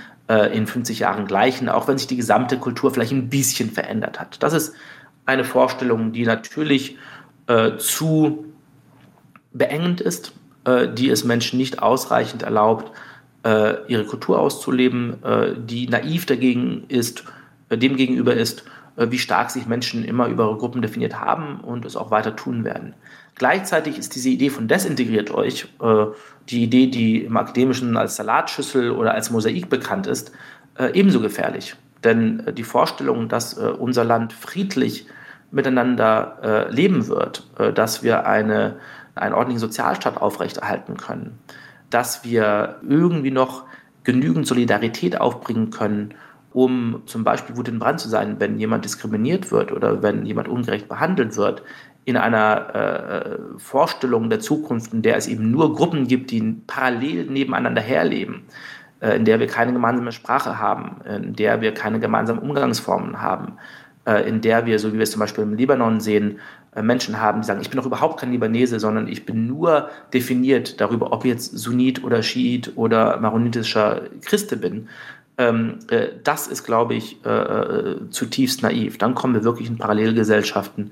in 0.53 0.67
50 0.67 0.99
Jahren 0.99 1.27
gleichen, 1.27 1.67
auch 1.67 1.89
wenn 1.89 1.97
sich 1.97 2.07
die 2.07 2.15
gesamte 2.15 2.57
Kultur 2.57 2.91
vielleicht 2.91 3.11
ein 3.11 3.27
bisschen 3.27 3.69
verändert 3.69 4.21
hat. 4.21 4.41
Das 4.41 4.53
ist 4.53 4.73
eine 5.25 5.43
Vorstellung, 5.43 6.11
die 6.11 6.25
natürlich 6.25 6.97
äh, 7.47 7.77
zu 7.77 8.45
beengend 9.53 10.01
ist, 10.01 10.33
äh, 10.65 10.87
die 10.87 11.09
es 11.09 11.23
Menschen 11.23 11.57
nicht 11.57 11.81
ausreichend 11.81 12.43
erlaubt, 12.43 12.91
äh, 13.43 13.85
ihre 13.87 14.05
Kultur 14.05 14.39
auszuleben, 14.39 15.23
äh, 15.23 15.53
die 15.57 15.87
naiv 15.87 16.25
dagegen 16.25 16.85
ist, 16.87 17.23
äh, 17.69 17.77
dem 17.77 17.95
gegenüber 17.95 18.33
ist, 18.33 18.63
äh, 18.95 19.07
wie 19.09 19.19
stark 19.19 19.51
sich 19.51 19.65
Menschen 19.67 20.03
immer 20.05 20.27
über 20.27 20.45
ihre 20.45 20.57
Gruppen 20.57 20.81
definiert 20.81 21.19
haben 21.19 21.59
und 21.59 21.85
es 21.85 21.95
auch 21.95 22.11
weiter 22.11 22.35
tun 22.35 22.63
werden. 22.63 22.93
Gleichzeitig 23.35 23.97
ist 23.97 24.15
diese 24.15 24.29
Idee 24.29 24.51
von 24.51 24.67
desintegriert 24.67 25.31
euch, 25.31 25.65
die 26.49 26.63
Idee, 26.63 26.85
die 26.85 27.23
im 27.23 27.35
Akademischen 27.35 27.97
als 27.97 28.15
Salatschüssel 28.15 28.91
oder 28.91 29.15
als 29.15 29.31
Mosaik 29.31 29.69
bekannt 29.69 30.05
ist, 30.05 30.31
ebenso 30.93 31.19
gefährlich. 31.19 31.75
Denn 32.03 32.47
äh, 32.47 32.53
die 32.53 32.63
Vorstellung, 32.63 33.29
dass 33.29 33.57
äh, 33.57 33.61
unser 33.61 34.03
Land 34.03 34.33
friedlich 34.33 35.07
miteinander 35.51 36.37
äh, 36.41 36.73
leben 36.73 37.07
wird, 37.07 37.47
dass 37.75 38.01
wir 38.01 38.25
eine, 38.25 38.77
einen 39.13 39.35
ordentlichen 39.35 39.59
Sozialstaat 39.59 40.17
aufrechterhalten 40.17 40.97
können, 40.97 41.37
dass 41.91 42.23
wir 42.23 42.77
irgendwie 42.81 43.29
noch 43.29 43.65
genügend 44.03 44.47
Solidarität 44.47 45.21
aufbringen 45.21 45.69
können, 45.69 46.15
um 46.53 47.03
zum 47.05 47.23
Beispiel 47.23 47.55
Wut 47.55 47.67
in 47.67 47.77
Brand 47.77 47.99
zu 47.99 48.09
sein, 48.09 48.39
wenn 48.39 48.59
jemand 48.59 48.83
diskriminiert 48.83 49.51
wird 49.51 49.71
oder 49.71 50.01
wenn 50.01 50.25
jemand 50.25 50.47
ungerecht 50.47 50.87
behandelt 50.87 51.37
wird, 51.37 51.61
in 52.05 52.17
einer 52.17 52.75
äh, 52.75 53.59
Vorstellung 53.59 54.29
der 54.29 54.39
Zukunft, 54.39 54.93
in 54.93 55.01
der 55.01 55.15
es 55.15 55.27
eben 55.27 55.51
nur 55.51 55.73
Gruppen 55.75 56.07
gibt, 56.07 56.31
die 56.31 56.41
parallel 56.67 57.25
nebeneinander 57.25 57.81
herleben, 57.81 58.43
in 59.03 59.25
der 59.25 59.39
wir 59.39 59.47
keine 59.47 59.73
gemeinsame 59.73 60.11
Sprache 60.11 60.59
haben, 60.59 61.01
in 61.05 61.35
der 61.35 61.59
wir 61.61 61.73
keine 61.73 61.99
gemeinsamen 61.99 62.39
Umgangsformen 62.39 63.21
haben, 63.21 63.57
äh, 64.05 64.27
in 64.27 64.41
der 64.41 64.65
wir, 64.65 64.79
so 64.79 64.89
wie 64.91 64.97
wir 64.97 65.03
es 65.03 65.11
zum 65.11 65.21
Beispiel 65.21 65.43
im 65.43 65.53
Libanon 65.53 66.01
sehen, 66.01 66.39
äh, 66.75 66.81
Menschen 66.81 67.21
haben, 67.21 67.41
die 67.41 67.47
sagen, 67.47 67.61
ich 67.61 67.69
bin 67.69 67.77
doch 67.77 67.85
überhaupt 67.85 68.19
kein 68.19 68.31
Libanese, 68.31 68.79
sondern 68.79 69.07
ich 69.07 69.25
bin 69.25 69.47
nur 69.47 69.89
definiert 70.13 70.81
darüber, 70.81 71.13
ob 71.13 71.23
ich 71.23 71.31
jetzt 71.31 71.57
Sunnit 71.57 72.03
oder 72.03 72.21
Schiit 72.21 72.73
oder 72.75 73.17
maronitischer 73.21 74.01
Christe 74.21 74.57
bin. 74.57 74.89
Ähm, 75.37 75.79
das 76.23 76.47
ist, 76.47 76.63
glaube 76.63 76.93
ich, 76.93 77.19
zutiefst 78.11 78.61
naiv. 78.61 78.99
Dann 78.99 79.15
kommen 79.15 79.33
wir 79.33 79.43
wirklich 79.43 79.67
in 79.67 79.79
Parallelgesellschaften, 79.79 80.91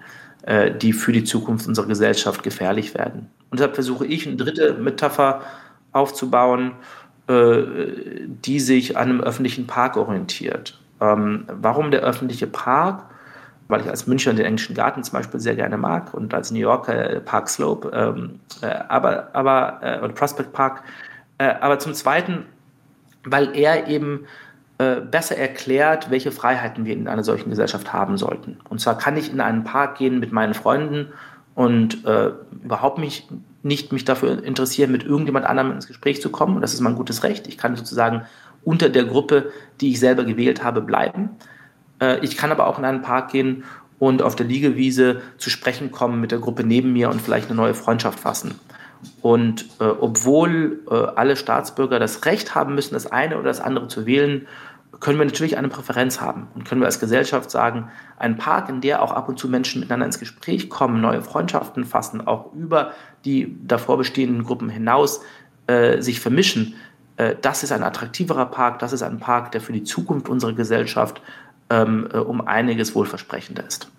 die 0.82 0.94
für 0.94 1.12
die 1.12 1.24
Zukunft 1.24 1.68
unserer 1.68 1.86
Gesellschaft 1.86 2.42
gefährlich 2.42 2.96
werden. 2.96 3.28
Und 3.52 3.60
deshalb 3.60 3.76
versuche 3.76 4.08
ich, 4.08 4.26
eine 4.26 4.38
dritte 4.38 4.74
Metapher 4.74 5.44
aufzubauen, 5.92 6.72
äh, 6.72 6.74
die 7.32 8.60
sich 8.60 8.98
an 8.98 9.10
einem 9.10 9.22
öffentlichen 9.22 9.68
Park 9.68 9.98
orientiert. 9.98 10.80
Ähm, 11.00 11.46
warum 11.48 11.92
der 11.92 12.02
öffentliche 12.02 12.48
Park? 12.48 13.06
Weil 13.68 13.82
ich 13.82 13.90
als 13.90 14.06
Münchner 14.06 14.34
den 14.34 14.46
englischen 14.46 14.76
Garten 14.76 15.04
zum 15.04 15.14
Beispiel 15.14 15.40
sehr 15.40 15.56
gerne 15.56 15.78
mag 15.78 16.14
und 16.14 16.34
als 16.34 16.52
New 16.52 16.60
Yorker 16.60 17.22
Park 17.22 17.50
Slope, 17.50 17.90
ähm, 17.94 18.40
äh, 18.62 18.68
aber, 18.90 19.30
aber, 19.34 19.80
äh, 19.82 20.00
oder 20.00 20.14
Prospect 20.14 20.52
Park. 20.52 20.84
Äh, 21.38 21.56
aber 21.62 21.80
zum 21.80 21.94
Zweiten, 21.94 22.46
weil 23.24 23.56
er 23.56 23.88
eben 23.88 24.26
äh, 24.78 25.00
besser 25.00 25.38
erklärt, 25.38 26.12
welche 26.12 26.32
Freiheiten 26.32 26.86
wir 26.86 26.94
in 26.94 27.08
einer 27.08 27.24
solchen 27.24 27.50
Gesellschaft 27.50 27.94
haben 27.94 28.18
sollten. 28.18 28.58
Und 28.70 28.82
zwar 28.82 28.98
kann 28.98 29.16
ich 29.16 29.32
in 29.32 29.40
einen 29.40 29.64
Park 29.64 29.98
gehen 29.98 30.20
mit 30.20 30.32
meinen 30.32 30.54
Freunden 30.54 31.14
und 31.62 32.06
äh, 32.06 32.32
überhaupt 32.64 32.98
mich 32.98 33.28
nicht 33.62 33.94
mich 33.94 34.04
dafür 34.04 34.44
interessieren, 34.44 34.92
mit 34.92 35.04
irgendjemand 35.04 35.46
anderem 35.46 35.74
ins 35.74 35.86
Gespräch 35.86 36.20
zu 36.20 36.32
kommen. 36.32 36.56
Und 36.56 36.62
das 36.62 36.74
ist 36.74 36.80
mein 36.80 36.96
gutes 36.96 37.22
Recht. 37.22 37.46
Ich 37.48 37.60
kann 37.60 37.76
sozusagen 37.76 38.24
unter 38.64 38.90
der 38.90 39.04
Gruppe, 39.04 39.52
die 39.80 39.92
ich 39.92 40.00
selber 40.00 40.24
gewählt 40.24 40.64
habe, 40.64 40.82
bleiben. 40.82 41.30
Äh, 42.02 42.18
ich 42.26 42.36
kann 42.36 42.52
aber 42.52 42.66
auch 42.66 42.80
in 42.80 42.86
einen 42.86 43.04
Park 43.04 43.32
gehen 43.32 43.64
und 44.00 44.24
auf 44.24 44.36
der 44.36 44.48
Liegewiese 44.48 45.22
zu 45.38 45.52
sprechen 45.52 45.92
kommen 45.92 46.20
mit 46.20 46.32
der 46.32 46.40
Gruppe 46.40 46.64
neben 46.64 46.94
mir 46.94 47.12
und 47.12 47.22
vielleicht 47.22 47.50
eine 47.50 47.58
neue 47.58 47.76
Freundschaft 47.76 48.20
fassen. 48.20 48.56
Und 49.22 49.66
äh, 49.80 49.84
obwohl 49.84 50.80
äh, 50.90 50.96
alle 50.96 51.36
Staatsbürger 51.36 52.00
das 52.00 52.26
Recht 52.26 52.56
haben 52.56 52.74
müssen, 52.74 52.96
das 52.96 53.06
eine 53.06 53.36
oder 53.36 53.50
das 53.50 53.62
andere 53.62 53.88
zu 53.88 54.08
wählen, 54.08 54.48
können 55.02 55.20
wir 55.20 55.26
natürlich 55.26 55.58
eine 55.58 55.68
Präferenz 55.68 56.22
haben 56.22 56.48
und 56.56 56.64
können 56.64 56.80
wir 56.80 56.86
als 56.86 57.00
Gesellschaft 57.00 57.52
sagen, 57.52 57.90
ein 58.18 58.38
Park, 58.38 58.70
in 58.70 58.80
der 58.80 59.02
auch 59.02 59.12
ab 59.12 59.28
und 59.28 59.38
zu 59.38 59.50
Menschen 59.50 59.82
miteinander 59.82 60.06
ins 60.06 60.20
Gespräch 60.20 60.70
kommen, 60.70 61.02
neue 61.02 61.22
Freundschaften 61.22 61.84
fassen, 61.84 62.26
auch 62.26 62.54
über 62.54 62.94
die 63.26 63.58
davor 63.66 63.98
bestehenden 63.98 64.44
Gruppen 64.44 64.70
hinaus, 64.70 65.22
äh, 65.68 66.02
sich 66.02 66.22
vermischen, 66.22 66.76
äh, 67.18 67.36
das 67.42 67.64
ist 67.64 67.72
ein 67.72 67.84
attraktiverer 67.84 68.46
Park, 68.46 68.80
das 68.80 68.94
ist 68.94 69.04
ein 69.04 69.20
Park, 69.20 69.52
der 69.52 69.62
für 69.62 69.74
die 69.74 69.84
Zukunft 69.84 70.30
unserer 70.30 70.54
Gesellschaft 70.54 71.22
ähm, 71.70 72.08
äh, 72.14 72.18
um 72.18 72.48
einiges 72.48 72.96
wohlversprechender 72.96 73.66
ist. 73.66 73.92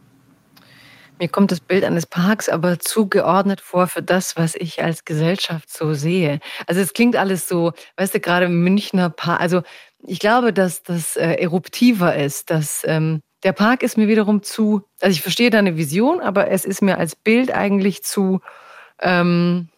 Mir 1.19 1.29
kommt 1.29 1.53
das 1.53 1.61
Bild 1.61 1.85
eines 1.85 2.07
Parks 2.07 2.49
aber 2.49 2.81
zugeordnet 2.81 3.61
vor 3.61 3.87
für 3.87 4.03
das, 4.03 4.37
was 4.37 4.57
ich 4.57 4.83
als 4.83 5.05
Gesellschaft 5.05 5.71
so 5.71 5.95
sehe. 5.95 6.41
Also 6.67 6.81
es 6.81 6.95
klingt 6.95 7.15
alles 7.15 7.49
so, 7.49 7.73
weißt 7.97 8.15
du, 8.15 8.21
gerade 8.21 8.49
Münchner 8.49 9.09
Park, 9.09 9.41
also 9.41 9.63
ich 10.07 10.19
glaube, 10.19 10.53
dass 10.53 10.83
das 10.83 11.17
äh, 11.17 11.35
eruptiver 11.35 12.17
ist, 12.17 12.51
dass 12.51 12.83
ähm, 12.87 13.21
der 13.43 13.53
Park 13.53 13.83
ist 13.83 13.97
mir 13.97 14.09
wiederum 14.09 14.43
zu, 14.43 14.83
also 15.01 15.13
ich 15.13 15.23
verstehe 15.23 15.51
deine 15.51 15.77
Vision, 15.77 16.21
aber 16.21 16.51
es 16.51 16.65
ist 16.65 16.83
mir 16.83 16.99
als 16.99 17.17
Bild 17.17 17.53
eigentlich 17.53 18.03
zu, 18.05 18.41
ähm, 19.01 19.69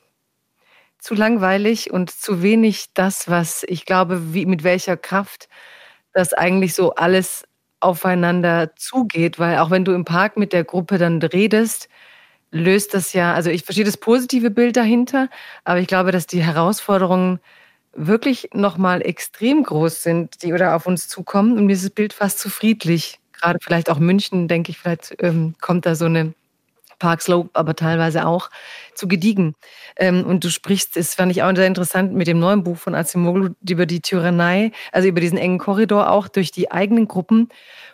zu 0.99 1.15
langweilig 1.15 1.91
und 1.91 2.11
zu 2.11 2.43
wenig 2.43 2.87
das, 2.95 3.29
was 3.29 3.65
ich 3.69 3.87
glaube, 3.87 4.35
wie, 4.35 4.47
mit 4.47 4.65
welcher 4.65 4.97
Kraft 4.97 5.49
das 6.13 6.33
eigentlich 6.33 6.75
so 6.75 6.95
alles 6.95 7.45
aufeinander 7.81 8.75
zugeht, 8.77 9.39
weil 9.39 9.59
auch 9.59 9.71
wenn 9.71 9.85
du 9.85 9.93
im 9.93 10.05
Park 10.05 10.37
mit 10.37 10.53
der 10.53 10.65
Gruppe 10.65 10.97
dann 10.99 11.21
redest, 11.21 11.89
löst 12.51 12.95
das 12.95 13.13
ja, 13.13 13.35
also 13.35 13.51
ich 13.51 13.65
verstehe 13.65 13.85
das 13.85 13.97
positive 13.97 14.51
Bild 14.51 14.77
dahinter, 14.77 15.29
aber 15.65 15.81
ich 15.81 15.87
glaube, 15.87 16.13
dass 16.13 16.27
die 16.27 16.43
Herausforderungen 16.43 17.41
wirklich 17.97 18.51
nochmal 18.53 19.03
extrem 19.03 19.63
groß 19.63 20.03
sind, 20.03 20.43
die 20.43 20.53
oder 20.53 20.75
auf 20.77 20.87
uns 20.87 21.09
zukommen. 21.09 21.57
Und 21.57 21.67
mir 21.67 21.73
ist 21.73 21.85
das 21.85 21.91
Bild 21.91 22.13
fast 22.13 22.39
zu 22.39 22.49
friedlich. 22.51 23.19
Gerade 23.33 23.59
vielleicht 23.63 23.91
auch 23.91 23.99
München, 23.99 24.49
denke 24.49 24.71
ich, 24.71 24.79
vielleicht 24.79 25.17
ähm, 25.21 25.55
kommt 25.61 25.87
da 25.87 25.95
so 25.95 26.07
eine 26.07 26.35
Park 26.99 27.23
Slope, 27.23 27.51
aber 27.53 27.75
teilweise 27.75 28.27
auch 28.27 28.51
zu 28.95 29.09
gediegen. 29.09 29.55
Ähm, 29.97 30.25
und 30.25 30.45
du 30.45 30.51
sprichst, 30.51 30.97
das 30.97 31.15
fand 31.15 31.33
ich 31.33 31.43
auch 31.43 31.55
sehr 31.55 31.67
interessant 31.67 32.15
mit 32.15 32.27
dem 32.27 32.39
neuen 32.39 32.65
Buch 32.65 32.77
von 32.77 32.95
Azimoglu 32.95 33.51
über 33.69 33.87
die 33.87 34.01
Tyrannei, 34.01 34.73
also 34.93 35.09
über 35.09 35.21
diesen 35.21 35.39
engen 35.39 35.59
Korridor 35.59 36.11
auch 36.11 36.29
durch 36.29 36.51
die 36.51 36.71
eigenen 36.71 37.09
Gruppen. 37.09 37.49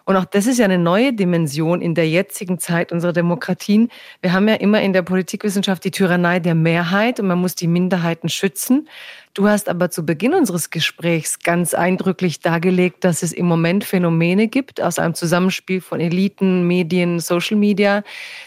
Und 0.05 0.16
auch 0.16 0.24
das 0.24 0.47
ist 0.47 0.59
ja 0.59 0.64
eine 0.64 0.78
neue 0.78 1.12
Dimension 1.12 1.82
in 1.82 1.94
der 1.94 2.09
jetzigen 2.09 2.59
Zeit 2.59 2.93
unserer 2.93 3.12
Demokratien. 3.12 3.90
Wir 4.22 4.32
haben 4.32 4.48
ja 4.48 4.55
immer 4.55 4.81
in 4.81 4.93
der 4.93 5.02
Politikwissenschaft 5.02 5.85
die 5.85 5.90
Tyrannei 5.90 6.40
der 6.40 6.55
Mehrheit 6.55 7.20
und 7.20 7.27
man 7.27 7.39
muss 7.39 7.55
die 7.55 7.66
Minderheiten 7.66 8.28
schützen. 8.28 8.89
Du 9.35 9.47
hast 9.47 9.68
aber 9.68 9.90
zu 9.90 10.05
Beginn 10.05 10.35
unseres 10.35 10.70
Gesprächs 10.70 11.39
ganz 11.39 11.72
eindrücklich 11.72 12.40
dargelegt, 12.40 13.05
dass 13.05 13.22
es 13.22 13.32
im 13.32 13.47
Moment 13.47 13.85
Phänomene 13.85 14.48
gibt 14.48 14.81
aus 14.81 14.98
einem 14.98 15.14
Zusammenspiel 15.14 15.81
von 15.81 16.01
Eliten, 16.01 16.66
Medien, 16.66 17.20
Social 17.20 17.56
Media, 17.56 18.02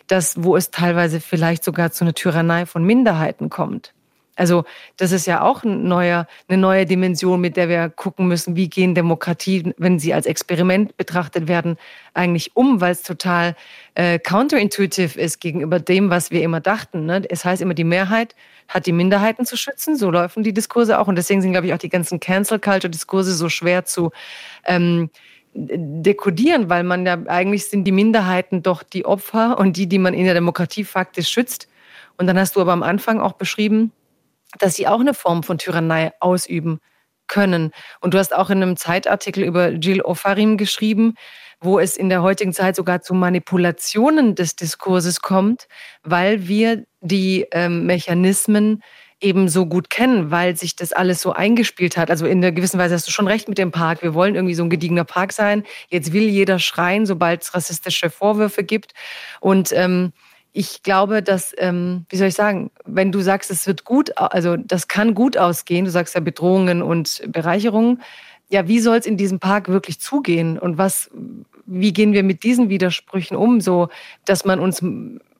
dass, 0.07 0.43
wo 0.43 0.57
es 0.57 0.71
teilweise 0.71 1.21
vielleicht 1.21 1.63
sogar 1.63 1.91
zu 1.91 2.03
einer 2.03 2.13
Tyrannei 2.13 2.65
von 2.65 2.83
Minderheiten 2.83 3.49
kommt. 3.49 3.93
Also 4.35 4.63
das 4.97 5.11
ist 5.11 5.27
ja 5.27 5.41
auch 5.41 5.63
ein 5.63 5.87
neuer, 5.87 6.27
eine 6.47 6.57
neue 6.57 6.85
Dimension, 6.85 7.39
mit 7.39 7.55
der 7.55 7.69
wir 7.69 7.89
gucken 7.89 8.27
müssen, 8.27 8.55
wie 8.55 8.67
gehen 8.67 8.95
Demokratien, 8.95 9.73
wenn 9.77 9.99
sie 9.99 10.13
als 10.13 10.25
Experiment 10.25 10.97
betrachtet 10.97 11.47
werden, 11.47 11.77
eigentlich 12.13 12.55
um, 12.55 12.81
weil 12.81 12.93
es 12.93 13.03
total 13.03 13.55
äh, 13.95 14.17
counterintuitive 14.17 15.19
ist 15.19 15.39
gegenüber 15.39 15.79
dem, 15.79 16.09
was 16.09 16.31
wir 16.31 16.41
immer 16.41 16.61
dachten. 16.61 17.05
Ne? 17.05 17.21
Es 17.29 17.45
heißt 17.45 17.61
immer, 17.61 17.75
die 17.75 17.83
Mehrheit 17.83 18.35
hat 18.67 18.87
die 18.87 18.91
Minderheiten 18.91 19.45
zu 19.45 19.55
schützen, 19.55 19.95
so 19.97 20.09
laufen 20.09 20.43
die 20.43 20.53
Diskurse 20.53 20.99
auch. 20.99 21.07
Und 21.07 21.15
deswegen 21.15 21.41
sind, 21.41 21.51
glaube 21.51 21.67
ich, 21.67 21.73
auch 21.73 21.77
die 21.77 21.89
ganzen 21.89 22.19
Cancel-Culture-Diskurse 22.19 23.33
so 23.33 23.49
schwer 23.49 23.85
zu 23.85 24.11
ähm, 24.65 25.09
dekodieren, 25.53 26.69
weil 26.69 26.83
man 26.83 27.05
ja 27.05 27.17
eigentlich 27.27 27.65
sind 27.65 27.83
die 27.83 27.91
Minderheiten 27.91 28.63
doch 28.63 28.81
die 28.81 29.05
Opfer 29.05 29.59
und 29.59 29.77
die, 29.77 29.87
die 29.87 29.99
man 29.99 30.15
in 30.15 30.25
der 30.25 30.33
Demokratie 30.33 30.83
faktisch 30.83 31.29
schützt. 31.29 31.67
Und 32.17 32.27
dann 32.27 32.39
hast 32.39 32.55
du 32.55 32.61
aber 32.61 32.73
am 32.73 32.83
Anfang 32.83 33.19
auch 33.19 33.33
beschrieben, 33.33 33.91
dass 34.59 34.75
sie 34.75 34.87
auch 34.87 34.99
eine 34.99 35.13
Form 35.13 35.43
von 35.43 35.57
Tyrannei 35.57 36.11
ausüben 36.19 36.79
können. 37.27 37.71
Und 38.01 38.13
du 38.13 38.17
hast 38.17 38.35
auch 38.35 38.49
in 38.49 38.61
einem 38.61 38.77
Zeitartikel 38.77 39.43
über 39.43 39.69
Jill 39.69 40.01
Ofarim 40.01 40.57
geschrieben, 40.57 41.15
wo 41.59 41.79
es 41.79 41.97
in 41.97 42.09
der 42.09 42.21
heutigen 42.21 42.53
Zeit 42.53 42.75
sogar 42.75 43.01
zu 43.01 43.13
Manipulationen 43.13 44.35
des 44.35 44.55
Diskurses 44.55 45.21
kommt, 45.21 45.67
weil 46.03 46.47
wir 46.47 46.85
die 47.01 47.47
ähm, 47.51 47.85
Mechanismen 47.85 48.83
eben 49.23 49.47
so 49.47 49.65
gut 49.65 49.89
kennen, 49.89 50.31
weil 50.31 50.57
sich 50.57 50.75
das 50.75 50.91
alles 50.91 51.21
so 51.21 51.31
eingespielt 51.31 51.95
hat. 51.95 52.11
Also 52.11 52.25
in 52.25 52.39
einer 52.39 52.51
gewissen 52.51 52.77
Weise 52.77 52.93
hast 52.93 53.07
du 53.07 53.11
schon 53.11 53.27
recht 53.27 53.47
mit 53.47 53.57
dem 53.57 53.71
Park. 53.71 54.01
Wir 54.01 54.13
wollen 54.13 54.35
irgendwie 54.35 54.53
so 54.53 54.63
ein 54.63 54.69
gediegener 54.69 55.05
Park 55.05 55.31
sein. 55.31 55.63
Jetzt 55.89 56.11
will 56.11 56.27
jeder 56.27 56.59
schreien, 56.59 57.05
sobald 57.05 57.41
es 57.41 57.53
rassistische 57.53 58.09
Vorwürfe 58.09 58.63
gibt. 58.63 58.93
Und 59.39 59.71
ähm, 59.71 60.11
ich 60.53 60.83
glaube, 60.83 61.23
dass, 61.23 61.53
ähm, 61.57 62.05
wie 62.09 62.15
soll 62.15 62.27
ich 62.27 62.35
sagen, 62.35 62.69
wenn 62.85 63.11
du 63.11 63.21
sagst, 63.21 63.49
es 63.49 63.65
wird 63.65 63.85
gut, 63.85 64.15
also 64.17 64.55
das 64.55 64.87
kann 64.87 65.15
gut 65.15 65.35
ausgehen, 65.35 65.85
du 65.85 65.91
sagst 65.91 66.13
ja 66.13 66.21
Bedrohungen 66.21 66.83
und 66.83 67.23
Bereicherungen, 67.27 68.01
ja, 68.49 68.67
wie 68.67 68.79
soll 68.79 68.97
es 68.97 69.07
in 69.07 69.17
diesem 69.17 69.39
Park 69.39 69.67
wirklich 69.67 69.99
zugehen? 69.99 70.59
Und 70.59 70.77
was, 70.77 71.09
wie 71.65 71.91
gehen 71.91 72.13
wir 72.13 72.21
mit 72.21 72.43
diesen 72.43 72.69
Widersprüchen 72.69 73.35
um, 73.35 73.61
so 73.61 73.89
dass 74.25 74.45
man 74.45 74.59
uns 74.59 74.85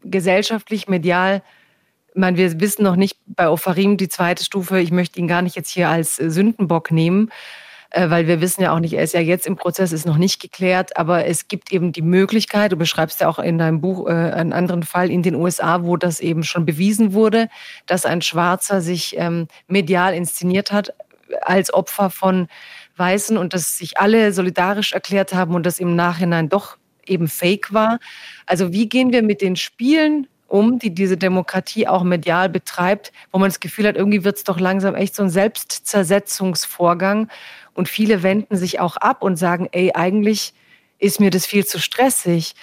gesellschaftlich, 0.03 0.88
medial, 0.88 1.44
ich 2.10 2.19
meine, 2.19 2.38
wir 2.38 2.60
wissen 2.60 2.84
noch 2.84 2.95
nicht 2.95 3.18
bei 3.27 3.49
Ofarim 3.49 3.98
die 3.98 4.10
zweite 4.10 4.44
Stufe, 4.44 4.80
ich 4.80 4.91
möchte 4.91 5.19
ihn 5.19 5.27
gar 5.27 5.44
nicht 5.44 5.56
jetzt 5.56 5.69
hier 5.69 5.90
als 5.90 6.15
Sündenbock 6.15 6.91
nehmen, 6.91 7.30
äh, 7.94 8.10
weil 8.10 8.28
wir 8.28 8.41
wissen 8.41 8.61
ja 8.61 8.74
auch 8.74 8.80
nicht, 8.80 8.94
er 8.94 9.03
ist 9.03 9.14
ja 9.14 9.20
jetzt 9.20 9.45
im 9.45 9.56
Prozess, 9.56 9.91
ist 9.91 10.06
noch 10.06 10.18
nicht 10.18 10.41
geklärt, 10.41 10.98
aber 10.98 11.26
es 11.26 11.48
gibt 11.48 11.72
eben 11.72 11.91
die 11.91 12.02
Möglichkeit, 12.02 12.72
du 12.72 12.76
beschreibst 12.76 13.22
ja 13.22 13.30
auch 13.30 13.38
in 13.38 13.60
deinem 13.60 13.82
Buch 13.82 14.07
äh, 14.07 14.11
einen 14.11 14.52
anderen 14.52 14.84
Fall 14.84 15.11
in 15.11 15.22
den 15.22 15.36
USA, 15.36 15.84
wo 15.84 15.95
das 15.95 16.20
eben 16.20 16.44
schon 16.44 16.65
bewiesen 16.65 17.14
wurde, 17.14 17.49
dass 17.86 18.06
ein 18.06 18.24
Schwarzer 18.24 18.82
sich 18.82 19.15
ähm, 19.18 19.48
medial 19.68 20.15
inszeniert 20.15 20.72
hat 20.72 20.94
als 21.41 21.74
Opfer 21.74 22.10
von 22.10 22.48
Weißen 22.98 23.38
und 23.38 23.53
dass 23.53 23.78
sich 23.78 23.98
alle 23.99 24.34
solidarisch 24.34 24.94
erklärt 24.94 25.34
haben 25.34 25.53
und 25.53 25.65
das 25.65 25.80
im 25.80 25.95
Nachhinein 25.95 26.49
doch 26.49 26.78
eben 27.06 27.28
fake 27.28 27.74
war. 27.74 27.99
Also 28.48 28.74
wie 28.74 28.90
gehen 28.90 29.11
wir 29.11 29.22
mit 29.22 29.41
den 29.41 29.56
Spielen 29.56 30.28
um, 30.53 30.77
die 30.77 30.93
diese 30.93 31.17
Demokratie 31.17 31.88
auch 31.88 32.03
medial 32.03 32.47
betreibt, 32.47 33.11
wo 33.31 33.39
man 33.39 33.49
das 33.49 33.59
Gefühl 33.59 33.88
hat, 33.88 33.95
irgendwie 33.95 34.23
wird 34.23 34.38
es 34.38 34.43
doch 34.43 34.59
langsam 34.59 34.93
echt 34.93 35.15
so 35.15 35.23
ein 35.23 35.31
Selbstzersetzungsvorgang. 35.31 37.27
Und 37.73 37.89
viele 37.89 38.21
wenden 38.21 38.55
sich 38.55 38.80
auch 38.80 38.95
ab 38.97 39.23
und 39.23 39.35
sagen, 39.35 39.67
ey, 39.71 39.93
eigentlich 39.95 40.53
ist 40.99 41.19
mir 41.19 41.31
das 41.31 41.47
viel 41.47 41.65
zu 41.65 41.80
stressig, 41.80 42.53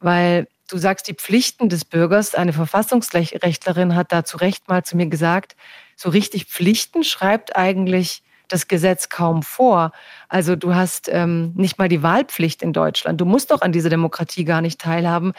weil 0.00 0.48
du 0.70 0.78
sagst, 0.78 1.06
die 1.06 1.12
Pflichten 1.12 1.68
des 1.68 1.84
Bürgers, 1.84 2.34
eine 2.34 2.54
Verfassungsrechtlerin 2.54 3.94
hat 3.94 4.10
da 4.10 4.24
zu 4.24 4.38
Recht 4.38 4.66
mal 4.70 4.82
zu 4.82 4.96
mir 4.96 5.06
gesagt, 5.06 5.54
so 5.96 6.08
richtig 6.08 6.46
Pflichten 6.46 7.04
schreibt 7.04 7.56
eigentlich 7.56 8.22
das 8.54 8.68
Gesetz 8.68 9.08
kaum 9.08 9.42
vor. 9.42 9.90
Also 10.28 10.54
du 10.54 10.74
hast 10.74 11.10
ähm, 11.12 11.52
nicht 11.56 11.78
mal 11.78 11.88
die 11.88 12.02
Wahlpflicht 12.02 12.62
in 12.62 12.72
Deutschland. 12.72 13.20
Du 13.20 13.24
musst 13.24 13.50
doch 13.50 13.62
an 13.62 13.72
dieser 13.72 13.90
Demokratie 13.90 14.44
gar 14.44 14.60
nicht 14.60 14.80
teilhaben. 14.80 15.32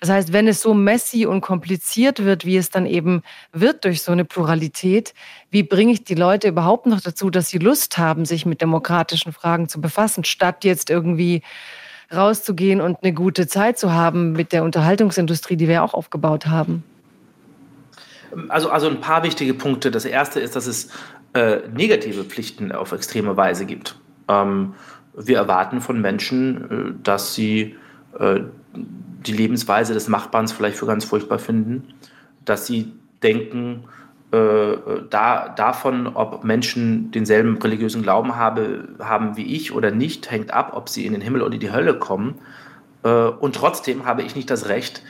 Das 0.00 0.08
heißt, 0.08 0.32
wenn 0.32 0.48
es 0.48 0.62
so 0.62 0.72
messy 0.72 1.26
und 1.26 1.42
kompliziert 1.42 2.24
wird, 2.24 2.46
wie 2.46 2.56
es 2.56 2.70
dann 2.70 2.86
eben 2.86 3.22
wird 3.52 3.84
durch 3.84 4.02
so 4.02 4.10
eine 4.10 4.24
Pluralität, 4.24 5.12
wie 5.50 5.62
bringe 5.62 5.92
ich 5.92 6.04
die 6.04 6.14
Leute 6.14 6.48
überhaupt 6.48 6.86
noch 6.86 7.00
dazu, 7.00 7.28
dass 7.28 7.50
sie 7.50 7.58
Lust 7.58 7.98
haben, 7.98 8.24
sich 8.24 8.46
mit 8.46 8.62
demokratischen 8.62 9.32
Fragen 9.32 9.68
zu 9.68 9.80
befassen, 9.80 10.24
statt 10.24 10.64
jetzt 10.64 10.88
irgendwie 10.88 11.42
rauszugehen 12.12 12.80
und 12.80 12.98
eine 13.02 13.12
gute 13.12 13.46
Zeit 13.46 13.78
zu 13.78 13.92
haben 13.92 14.32
mit 14.32 14.52
der 14.52 14.64
Unterhaltungsindustrie, 14.64 15.56
die 15.56 15.68
wir 15.68 15.82
auch 15.84 15.92
aufgebaut 15.92 16.46
haben? 16.46 16.84
Also, 18.48 18.70
also 18.70 18.88
ein 18.88 19.00
paar 19.00 19.22
wichtige 19.24 19.52
Punkte. 19.52 19.90
Das 19.90 20.06
erste 20.06 20.40
ist, 20.40 20.56
dass 20.56 20.66
es 20.66 20.88
äh, 21.34 21.68
negative 21.68 22.24
Pflichten 22.24 22.72
auf 22.72 22.92
extreme 22.92 23.36
Weise 23.36 23.66
gibt. 23.66 23.96
Ähm, 24.28 24.74
wir 25.14 25.36
erwarten 25.36 25.80
von 25.80 26.00
Menschen, 26.00 26.70
äh, 26.70 27.02
dass 27.02 27.34
sie 27.34 27.76
äh, 28.18 28.40
die 28.74 29.32
Lebensweise 29.32 29.94
des 29.94 30.08
Nachbarns 30.08 30.52
vielleicht 30.52 30.76
für 30.76 30.86
ganz 30.86 31.04
furchtbar 31.04 31.38
finden, 31.38 31.94
dass 32.44 32.66
sie 32.66 32.92
denken, 33.22 33.84
äh, 34.32 34.76
da, 35.10 35.48
davon, 35.50 36.06
ob 36.06 36.42
Menschen 36.42 37.10
denselben 37.10 37.58
religiösen 37.58 38.02
Glauben 38.02 38.36
habe, 38.36 38.88
haben 38.98 39.36
wie 39.36 39.54
ich 39.54 39.72
oder 39.72 39.90
nicht, 39.90 40.30
hängt 40.30 40.52
ab, 40.52 40.72
ob 40.74 40.88
sie 40.88 41.06
in 41.06 41.12
den 41.12 41.20
Himmel 41.22 41.42
oder 41.42 41.58
die 41.58 41.70
Hölle 41.70 41.98
kommen. 41.98 42.38
Äh, 43.04 43.08
und 43.08 43.54
trotzdem 43.54 44.06
habe 44.06 44.22
ich 44.22 44.34
nicht 44.34 44.50
das 44.50 44.68
Recht, 44.68 45.02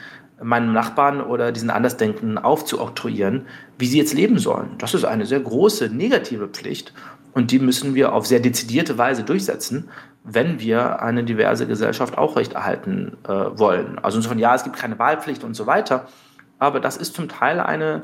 meinem 0.42 0.72
Nachbarn 0.72 1.20
oder 1.20 1.52
diesen 1.52 1.70
Andersdenkenden 1.70 2.38
aufzuoktroyieren, 2.38 3.46
wie 3.78 3.86
sie 3.86 3.98
jetzt 3.98 4.14
leben 4.14 4.38
sollen. 4.38 4.70
Das 4.78 4.94
ist 4.94 5.04
eine 5.04 5.26
sehr 5.26 5.40
große 5.40 5.88
negative 5.88 6.48
Pflicht 6.48 6.92
und 7.32 7.50
die 7.50 7.58
müssen 7.58 7.94
wir 7.94 8.12
auf 8.12 8.26
sehr 8.26 8.40
dezidierte 8.40 8.98
Weise 8.98 9.22
durchsetzen, 9.22 9.88
wenn 10.24 10.60
wir 10.60 11.02
eine 11.02 11.24
diverse 11.24 11.66
Gesellschaft 11.66 12.16
aufrechterhalten 12.16 13.16
äh, 13.24 13.28
wollen. 13.28 13.98
Also 14.00 14.18
insofern, 14.18 14.38
ja, 14.38 14.54
es 14.54 14.64
gibt 14.64 14.76
keine 14.76 14.98
Wahlpflicht 14.98 15.42
und 15.44 15.54
so 15.54 15.66
weiter, 15.66 16.06
aber 16.58 16.78
das 16.78 16.96
ist 16.96 17.14
zum 17.14 17.28
Teil 17.28 17.58
eine, 17.58 18.02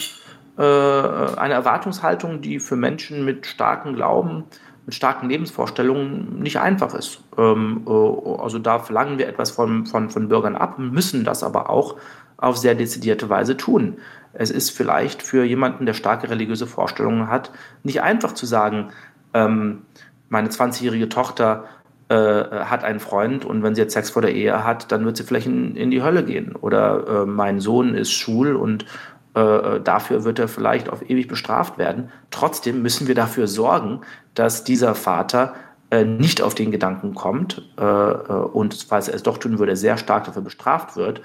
äh, 0.57 0.63
eine 0.63 1.55
Erwartungshaltung, 1.55 2.41
die 2.41 2.59
für 2.59 2.77
Menschen 2.77 3.25
mit 3.25 3.47
starkem 3.47 3.95
Glauben, 3.95 4.45
mit 4.85 4.95
starken 4.95 5.29
Lebensvorstellungen 5.29 6.41
nicht 6.41 6.59
einfach 6.59 6.95
ist. 6.95 7.23
Ähm, 7.37 7.87
äh, 7.87 8.41
also 8.41 8.59
da 8.59 8.79
verlangen 8.79 9.19
wir 9.19 9.29
etwas 9.29 9.51
von, 9.51 9.87
von, 9.87 10.11
von 10.11 10.29
Bürgern 10.29 10.57
ab, 10.57 10.79
müssen 10.79 11.25
das 11.25 11.45
aber 11.45 11.71
auch 11.71 11.97
auf 12.39 12.57
sehr 12.57 12.75
dezidierte 12.75 13.29
Weise 13.29 13.57
tun. 13.57 13.99
Es 14.33 14.51
ist 14.51 14.71
vielleicht 14.71 15.23
für 15.23 15.45
jemanden, 15.45 15.85
der 15.85 15.95
starke 15.95 16.31
religiöse 16.31 16.67
Vorstellungen 16.67 17.29
hat, 17.29 17.51
nicht 17.83 18.03
einfach 18.03 18.33
zu 18.33 18.47
sagen, 18.47 18.91
ähm, 19.35 19.83
meine 20.29 20.49
20-jährige 20.49 21.09
Tochter 21.09 21.65
äh, 22.09 22.15
hat 22.15 22.85
einen 22.85 23.01
Freund 23.01 23.45
und 23.45 23.63
wenn 23.63 23.75
sie 23.75 23.83
jetzt 23.83 23.93
Sex 23.93 24.11
vor 24.11 24.23
der 24.23 24.35
Ehe 24.35 24.65
hat, 24.65 24.93
dann 24.93 25.05
wird 25.05 25.17
sie 25.17 25.25
vielleicht 25.25 25.47
in, 25.47 25.77
in 25.77 25.91
die 25.91 26.03
Hölle 26.03 26.25
gehen. 26.25 26.55
Oder 26.57 27.23
äh, 27.23 27.27
mein 27.27 27.61
Sohn 27.61 27.95
ist 27.95 28.13
schwul 28.13 28.57
und 28.57 28.87
äh, 29.35 29.81
dafür 29.81 30.25
wird 30.25 30.39
er 30.39 30.49
vielleicht 30.49 30.89
auf 30.89 31.09
ewig 31.09 31.29
bestraft 31.29 31.79
werden. 31.79 32.11
Trotzdem 32.31 32.83
müssen 32.83 33.09
wir 33.09 33.15
dafür 33.15 33.47
sorgen, 33.47 34.01
dass 34.35 34.65
dieser 34.65 34.95
Vater 34.95 35.55
äh, 35.91 36.05
nicht 36.05 36.43
auf 36.43 36.55
den 36.55 36.71
Gedanken 36.71 37.15
kommt 37.15 37.63
äh, 37.79 37.83
äh, 37.83 38.33
und 38.53 38.87
falls 38.89 39.09
er 39.09 39.15
es 39.15 39.23
doch 39.23 39.39
tun 39.39 39.59
würde, 39.59 39.77
sehr 39.77 39.97
stark 39.97 40.25
dafür 40.25 40.43
bestraft 40.43 40.97
wird, 40.97 41.23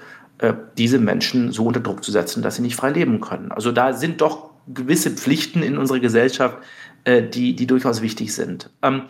diese 0.52 0.98
Menschen 0.98 1.52
so 1.52 1.66
unter 1.66 1.80
Druck 1.80 2.04
zu 2.04 2.12
setzen, 2.12 2.42
dass 2.42 2.56
sie 2.56 2.62
nicht 2.62 2.76
frei 2.76 2.90
leben 2.90 3.20
können. 3.20 3.52
Also 3.52 3.72
da 3.72 3.92
sind 3.92 4.20
doch 4.20 4.50
gewisse 4.66 5.10
Pflichten 5.10 5.62
in 5.62 5.78
unserer 5.78 6.00
Gesellschaft, 6.00 6.58
die, 7.06 7.54
die 7.54 7.66
durchaus 7.66 8.00
wichtig 8.00 8.34
sind. 8.34 8.70
Ähm, 8.82 9.02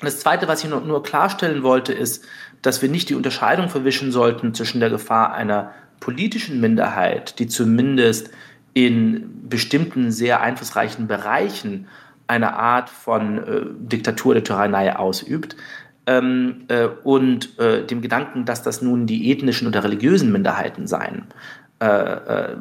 das 0.00 0.20
Zweite, 0.20 0.48
was 0.48 0.64
ich 0.64 0.70
nur 0.70 1.02
klarstellen 1.02 1.62
wollte, 1.62 1.92
ist, 1.92 2.24
dass 2.62 2.80
wir 2.80 2.88
nicht 2.88 3.10
die 3.10 3.14
Unterscheidung 3.14 3.68
verwischen 3.68 4.12
sollten 4.12 4.54
zwischen 4.54 4.80
der 4.80 4.90
Gefahr 4.90 5.34
einer 5.34 5.72
politischen 6.00 6.60
Minderheit, 6.60 7.38
die 7.38 7.46
zumindest 7.46 8.30
in 8.72 9.48
bestimmten 9.48 10.10
sehr 10.10 10.40
einflussreichen 10.40 11.06
Bereichen 11.06 11.86
eine 12.26 12.54
Art 12.54 12.88
von 12.88 13.38
äh, 13.38 13.60
Diktatur 13.78 14.34
der 14.34 14.44
Tyrannei 14.44 14.94
ausübt, 14.96 15.56
ähm, 16.06 16.64
äh, 16.68 16.86
und 17.04 17.58
äh, 17.58 17.84
dem 17.84 18.00
Gedanken, 18.00 18.44
dass 18.44 18.62
das 18.62 18.82
nun 18.82 19.06
die 19.06 19.30
ethnischen 19.30 19.68
oder 19.68 19.84
religiösen 19.84 20.32
Minderheiten 20.32 20.86
seien. 20.86 21.26
Äh, 21.80 21.86
äh, 21.86 22.56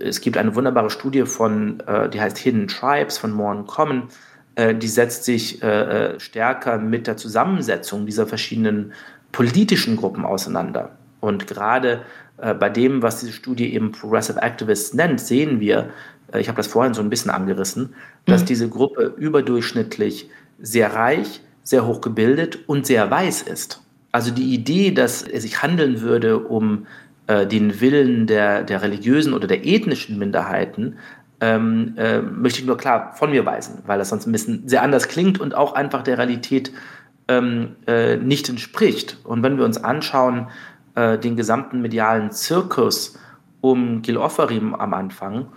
es 0.00 0.20
gibt 0.20 0.36
eine 0.36 0.54
wunderbare 0.54 0.90
Studie 0.90 1.24
von, 1.24 1.80
äh, 1.86 2.08
die 2.08 2.20
heißt 2.20 2.38
Hidden 2.38 2.68
Tribes 2.68 3.18
von 3.18 3.32
Morn 3.32 3.66
Common, 3.66 4.04
die 4.56 4.86
setzt 4.86 5.24
sich 5.24 5.60
stärker 6.18 6.78
mit 6.78 7.08
der 7.08 7.16
Zusammensetzung 7.16 8.06
dieser 8.06 8.24
verschiedenen 8.24 8.92
politischen 9.32 9.96
Gruppen 9.96 10.24
auseinander. 10.24 10.90
Und 11.18 11.48
gerade 11.48 12.02
bei 12.36 12.70
dem, 12.70 13.02
was 13.02 13.18
diese 13.18 13.32
Studie 13.32 13.74
eben 13.74 13.90
Progressive 13.90 14.40
Activists 14.40 14.94
nennt, 14.94 15.18
sehen 15.20 15.58
wir, 15.58 15.90
äh, 16.34 16.40
ich 16.40 16.48
habe 16.48 16.56
das 16.56 16.66
vorhin 16.66 16.94
so 16.94 17.02
ein 17.02 17.10
bisschen 17.10 17.30
angerissen, 17.30 17.94
dass 18.26 18.42
mhm. 18.42 18.46
diese 18.46 18.68
Gruppe 18.68 19.14
überdurchschnittlich 19.16 20.28
sehr 20.60 20.94
reich, 20.94 21.40
sehr 21.64 21.86
hoch 21.86 22.00
gebildet 22.00 22.68
und 22.68 22.86
sehr 22.86 23.10
weiß 23.10 23.42
ist. 23.42 23.82
Also 24.12 24.30
die 24.30 24.54
Idee, 24.54 24.92
dass 24.92 25.22
es 25.22 25.42
sich 25.42 25.62
handeln 25.62 26.00
würde 26.00 26.38
um 26.38 26.86
äh, 27.26 27.46
den 27.46 27.80
Willen 27.80 28.28
der, 28.28 28.62
der 28.62 28.82
religiösen 28.82 29.34
oder 29.34 29.48
der 29.48 29.66
ethnischen 29.66 30.18
Minderheiten, 30.18 30.96
ähm, 31.40 31.94
äh, 31.96 32.20
möchte 32.20 32.60
ich 32.60 32.66
nur 32.66 32.76
klar 32.76 33.12
von 33.16 33.30
mir 33.30 33.44
weisen, 33.44 33.82
weil 33.86 33.98
das 33.98 34.10
sonst 34.10 34.26
ein 34.26 34.32
bisschen 34.32 34.68
sehr 34.68 34.82
anders 34.82 35.08
klingt 35.08 35.40
und 35.40 35.54
auch 35.54 35.74
einfach 35.74 36.02
der 36.02 36.18
Realität 36.18 36.70
ähm, 37.28 37.76
äh, 37.86 38.16
nicht 38.16 38.48
entspricht. 38.48 39.18
Und 39.24 39.42
wenn 39.42 39.58
wir 39.58 39.64
uns 39.64 39.82
anschauen, 39.82 40.48
äh, 40.94 41.18
den 41.18 41.36
gesamten 41.36 41.82
medialen 41.82 42.30
Zirkus 42.30 43.18
um 43.60 44.02
Gil 44.02 44.16
Offarim 44.16 44.74
am 44.74 44.94
Anfang, 44.94 45.48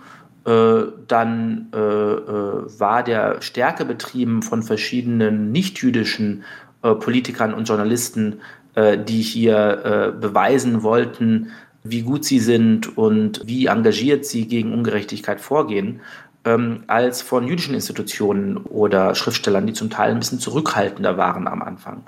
dann 0.48 1.68
äh, 1.74 1.78
äh, 1.78 2.80
war 2.80 3.02
der 3.02 3.42
stärker 3.42 3.84
betrieben 3.84 4.42
von 4.42 4.62
verschiedenen 4.62 5.52
nichtjüdischen 5.52 6.44
äh, 6.82 6.94
Politikern 6.94 7.52
und 7.52 7.68
Journalisten, 7.68 8.40
äh, 8.74 8.96
die 8.96 9.20
hier 9.20 10.16
beweisen 10.18 10.82
wollten, 10.82 11.50
wie 11.82 12.02
gut 12.02 12.24
sie 12.24 12.38
sind 12.38 12.96
und 12.96 13.42
wie 13.44 13.66
engagiert 13.66 14.24
sie 14.24 14.46
gegen 14.46 14.72
Ungerechtigkeit 14.72 15.40
vorgehen, 15.40 16.00
ähm, 16.44 16.84
als 16.86 17.20
von 17.20 17.46
jüdischen 17.46 17.74
Institutionen 17.74 18.56
oder 18.56 19.14
Schriftstellern, 19.14 19.66
die 19.66 19.74
zum 19.74 19.90
Teil 19.90 20.12
ein 20.12 20.18
bisschen 20.18 20.40
zurückhaltender 20.40 21.18
waren 21.18 21.46
am 21.46 21.62
Anfang. 21.62 22.04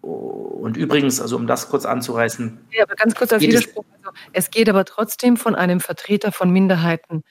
Und 0.00 0.76
übrigens, 0.76 1.20
also 1.20 1.36
um 1.36 1.46
das 1.46 1.68
kurz 1.68 1.84
anzureißen. 1.84 2.58
Ja, 2.72 2.84
aber 2.84 2.94
ganz 2.94 3.14
kurz 3.14 3.32
als 3.32 3.42
Widerspruch. 3.42 3.84
Also, 4.02 4.16
es 4.32 4.50
geht 4.50 4.68
aber 4.68 4.84
trotzdem 4.84 5.36
von 5.36 5.54
einem 5.54 5.80
Vertreter 5.80 6.32
von 6.32 6.50
Minderheiten 6.50 7.22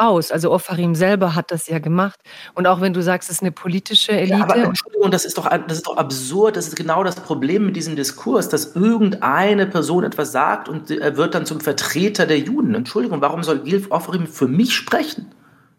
aus. 0.00 0.30
Also 0.30 0.50
Ofarim 0.50 0.94
selber 0.94 1.34
hat 1.34 1.50
das 1.50 1.68
ja 1.68 1.78
gemacht. 1.78 2.18
Und 2.54 2.66
auch 2.66 2.80
wenn 2.80 2.92
du 2.92 3.02
sagst, 3.02 3.30
es 3.30 3.36
ist 3.36 3.42
eine 3.42 3.52
politische 3.52 4.12
Elite. 4.12 4.38
Ja, 4.38 4.44
aber 4.44 4.56
Entschuldigung, 4.56 5.10
das 5.10 5.24
ist, 5.24 5.38
doch, 5.38 5.48
das 5.48 5.78
ist 5.78 5.86
doch 5.86 5.96
absurd. 5.96 6.56
Das 6.56 6.68
ist 6.68 6.76
genau 6.76 7.04
das 7.04 7.16
Problem 7.16 7.66
mit 7.66 7.76
diesem 7.76 7.96
Diskurs, 7.96 8.48
dass 8.48 8.74
irgendeine 8.74 9.66
Person 9.66 10.04
etwas 10.04 10.32
sagt 10.32 10.68
und 10.68 10.90
er 10.90 11.16
wird 11.16 11.34
dann 11.34 11.46
zum 11.46 11.60
Vertreter 11.60 12.26
der 12.26 12.38
Juden. 12.38 12.74
Entschuldigung, 12.74 13.20
warum 13.20 13.42
soll 13.42 13.60
Gilf 13.60 13.90
Ofarim 13.90 14.26
für 14.26 14.48
mich 14.48 14.74
sprechen? 14.74 15.26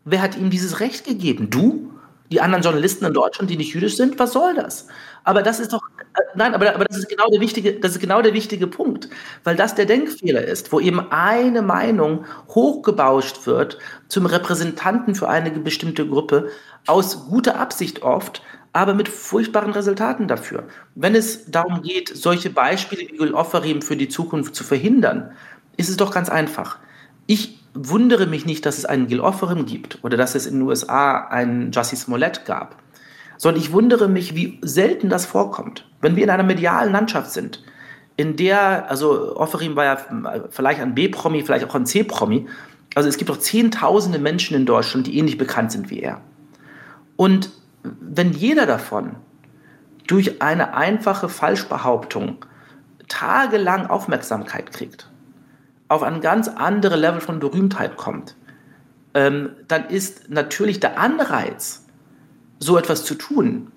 Wer 0.06 0.22
hat 0.22 0.38
ihm 0.38 0.49
dieses 0.49 0.80
Recht 0.80 1.06
gegeben? 1.06 1.49
Du? 1.49 1.91
Die 2.31 2.39
anderen 2.39 2.64
Journalisten 2.64 3.06
in 3.06 3.14
Deutschland, 3.14 3.49
die 3.52 3.57
nicht 3.57 3.73
jüdisch 3.73 3.98
sind? 3.98 4.18
Was 4.18 4.31
soll 4.31 4.53
das? 4.56 4.88
Aber 5.23 5.43
das 5.43 5.60
ist 5.60 5.73
doch, 5.73 5.81
äh, 5.99 6.22
nein, 6.35 6.53
aber, 6.53 6.73
aber 6.73 6.85
das 6.85 6.98
ist 6.98 7.10
genau 7.10 7.30
der 7.30 7.41
wichtige, 7.41 7.73
das 7.73 7.93
ist 7.93 7.99
genau 7.99 8.22
der 8.22 8.34
wichtige 8.34 8.68
Punkt, 8.68 9.10
weil 9.43 9.56
das 9.56 9.76
der 9.76 9.85
Denkfehler 9.85 10.43
ist, 10.43 10.72
wo 10.72 10.80
eben 10.80 10.99
eine 11.11 11.61
Meinung 11.61 12.26
hochgebauscht 12.49 13.45
wird 13.45 13.77
zum 14.07 14.26
Repräsentanten 14.26 15.15
für 15.15 15.30
eine 15.30 15.52
bestimmte 15.52 16.07
Gruppe 16.07 16.49
aus 16.88 17.27
guter 17.30 17.60
Absicht 17.60 18.02
oft, 18.02 18.41
aber 18.73 18.93
mit 18.93 19.10
furchtbaren 19.10 19.73
Resultaten 19.73 20.27
dafür. 20.27 20.64
Wenn 20.95 21.14
es 21.14 21.52
darum 21.52 21.81
geht, 21.81 22.10
solche 22.10 22.49
Beispiele 22.49 23.03
wie 23.11 23.34
Offerim 23.34 23.81
für 23.81 23.98
die 23.98 24.10
Zukunft 24.10 24.56
zu 24.56 24.64
verhindern, 24.64 25.31
ist 25.77 25.89
es 25.89 25.98
doch 25.98 26.11
ganz 26.11 26.30
einfach. 26.30 26.80
Ich 27.27 27.60
wundere 27.73 28.26
mich 28.26 28.45
nicht, 28.45 28.65
dass 28.65 28.77
es 28.77 28.85
einen 28.85 29.07
Gil 29.07 29.19
Offerim 29.19 29.65
gibt 29.65 29.99
oder 30.03 30.18
dass 30.18 30.35
es 30.35 30.45
in 30.45 30.56
den 30.56 30.61
USA 30.64 31.27
einen 31.27 31.72
Jussie 31.72 31.95
Smollett 31.95 32.45
gab 32.45 32.81
sondern 33.41 33.59
ich 33.59 33.72
wundere 33.72 34.07
mich, 34.07 34.35
wie 34.35 34.59
selten 34.61 35.09
das 35.09 35.26
vorkommt. 35.26 35.89
Wenn 35.99 36.15
wir 36.15 36.23
in 36.23 36.30
einer 36.30 36.43
medialen 36.43 36.91
Landschaft 36.91 37.31
sind, 37.31 37.63
in 38.15 38.35
der, 38.35 38.88
also 38.88 39.35
Offerim 39.35 39.76
war 39.76 39.84
ja 39.84 39.97
vielleicht 40.51 40.80
ein 40.80 40.93
B-Promi, 40.93 41.41
vielleicht 41.41 41.65
auch 41.65 41.73
ein 41.73 41.88
C-Promi, 41.88 42.45
also 42.93 43.09
es 43.09 43.18
gibt 43.18 43.31
doch 43.31 43.39
zehntausende 43.39 44.19
Menschen 44.19 44.55
in 44.55 44.68
Deutschland, 44.68 45.07
die 45.07 45.18
ähnlich 45.18 45.39
bekannt 45.39 45.72
sind 45.72 45.89
wie 45.89 46.01
er. 46.01 46.22
Und 47.15 47.49
wenn 47.81 48.31
jeder 48.31 48.68
davon 48.68 49.15
durch 50.05 50.39
eine 50.43 50.76
einfache 50.76 51.27
Falschbehauptung 51.27 52.45
tagelang 53.07 53.88
Aufmerksamkeit 53.88 54.72
kriegt, 54.72 55.09
auf 55.88 56.03
ein 56.03 56.22
ganz 56.22 56.47
anderes 56.47 56.99
Level 56.99 57.22
von 57.22 57.39
Berühmtheit 57.39 57.97
kommt, 57.97 58.35
ähm, 59.15 59.49
dann 59.68 59.85
ist 59.89 60.30
natürlich 60.30 60.80
der 60.80 60.99
Anreiz, 60.99 61.81
so 62.62 62.78
etwas 62.78 63.04
zu 63.04 63.16
tun, 63.16 63.72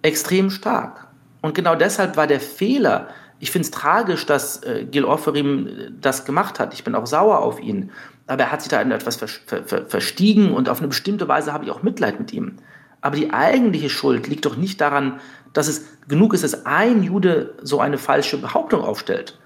extrem 0.00 0.48
stark. 0.50 1.08
Und 1.42 1.54
genau 1.54 1.74
deshalb 1.74 2.16
war 2.16 2.26
der 2.26 2.40
Fehler, 2.40 3.08
ich 3.40 3.50
finde 3.50 3.66
es 3.66 3.72
tragisch, 3.72 4.24
dass 4.24 4.62
äh, 4.62 4.86
Gil 4.88 5.04
Offerim 5.04 5.66
äh, 5.66 5.90
das 6.00 6.24
gemacht 6.24 6.60
hat. 6.60 6.72
Ich 6.72 6.84
bin 6.84 6.94
auch 6.94 7.06
sauer 7.06 7.40
auf 7.40 7.60
ihn. 7.60 7.90
Aber 8.28 8.44
er 8.44 8.52
hat 8.52 8.62
sich 8.62 8.70
da 8.70 8.80
in 8.80 8.92
etwas 8.92 9.16
ver 9.16 9.26
ver 9.26 9.64
ver 9.64 9.86
verstiegen 9.86 10.54
und 10.54 10.68
auf 10.68 10.78
eine 10.78 10.88
bestimmte 10.88 11.26
Weise 11.26 11.52
habe 11.52 11.64
ich 11.64 11.70
auch 11.72 11.82
Mitleid 11.82 12.20
mit 12.20 12.32
ihm. 12.32 12.58
Aber 13.00 13.16
die 13.16 13.32
eigentliche 13.32 13.90
Schuld 13.90 14.28
liegt 14.28 14.46
doch 14.46 14.56
nicht 14.56 14.80
daran, 14.80 15.18
dass 15.52 15.66
es 15.66 15.84
genug 16.06 16.32
ist, 16.34 16.44
dass 16.44 16.64
ein 16.64 17.02
Jude 17.02 17.54
so 17.60 17.80
eine 17.80 17.98
falsche 17.98 18.38
Behauptung 18.38 18.82
aufstellt, 18.82 19.38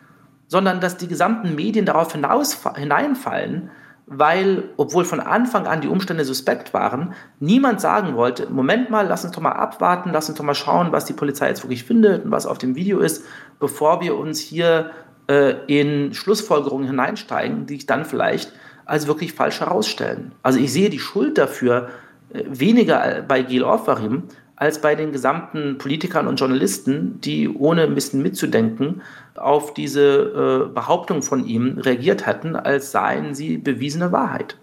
sondern 0.46 0.80
dass 0.80 0.98
die 0.98 1.08
gesamten 1.08 1.54
Medien 1.54 1.86
darauf 1.86 2.12
hinaus, 2.12 2.58
hineinfallen 2.76 3.70
weil, 4.06 4.70
obwohl 4.76 5.04
von 5.04 5.18
Anfang 5.18 5.66
an 5.66 5.80
die 5.80 5.88
Umstände 5.88 6.24
suspekt 6.24 6.72
waren, 6.72 7.14
niemand 7.40 7.80
sagen 7.80 8.14
wollte, 8.14 8.48
Moment 8.48 8.88
mal, 8.88 9.06
lass 9.06 9.24
uns 9.24 9.34
doch 9.34 9.42
mal 9.42 9.52
abwarten, 9.52 10.10
lass 10.12 10.28
uns 10.28 10.38
doch 10.38 10.44
mal 10.44 10.54
schauen, 10.54 10.92
was 10.92 11.04
die 11.04 11.12
Polizei 11.12 11.48
jetzt 11.48 11.64
wirklich 11.64 11.84
findet 11.84 12.24
und 12.24 12.30
was 12.30 12.46
auf 12.46 12.58
dem 12.58 12.76
Video 12.76 13.00
ist, 13.00 13.24
bevor 13.58 14.00
wir 14.00 14.16
uns 14.16 14.38
hier 14.38 14.92
äh, 15.28 15.54
in 15.66 16.14
Schlussfolgerungen 16.14 16.86
hineinsteigen, 16.86 17.66
die 17.66 17.74
sich 17.74 17.86
dann 17.86 18.04
vielleicht 18.04 18.52
als 18.84 19.08
wirklich 19.08 19.32
falsch 19.32 19.58
herausstellen. 19.58 20.32
Also 20.42 20.60
ich 20.60 20.72
sehe 20.72 20.88
die 20.88 21.00
Schuld 21.00 21.36
dafür 21.36 21.88
äh, 22.32 22.44
weniger 22.46 23.24
bei 23.26 23.42
Gil 23.42 23.64
Offarim 23.64 24.24
als 24.54 24.80
bei 24.80 24.94
den 24.94 25.12
gesamten 25.12 25.78
Politikern 25.78 26.28
und 26.28 26.40
Journalisten, 26.40 27.20
die 27.20 27.48
ohne 27.48 27.82
ein 27.82 27.94
bisschen 27.94 28.22
mitzudenken 28.22 29.02
auf 29.38 29.74
diese 29.74 30.68
äh, 30.68 30.74
Behauptung 30.74 31.22
von 31.22 31.46
ihm 31.46 31.78
reagiert 31.78 32.26
hatten, 32.26 32.56
als 32.56 32.92
seien 32.92 33.34
sie 33.34 33.58
bewiesene 33.58 34.12
Wahrheit. 34.12 34.56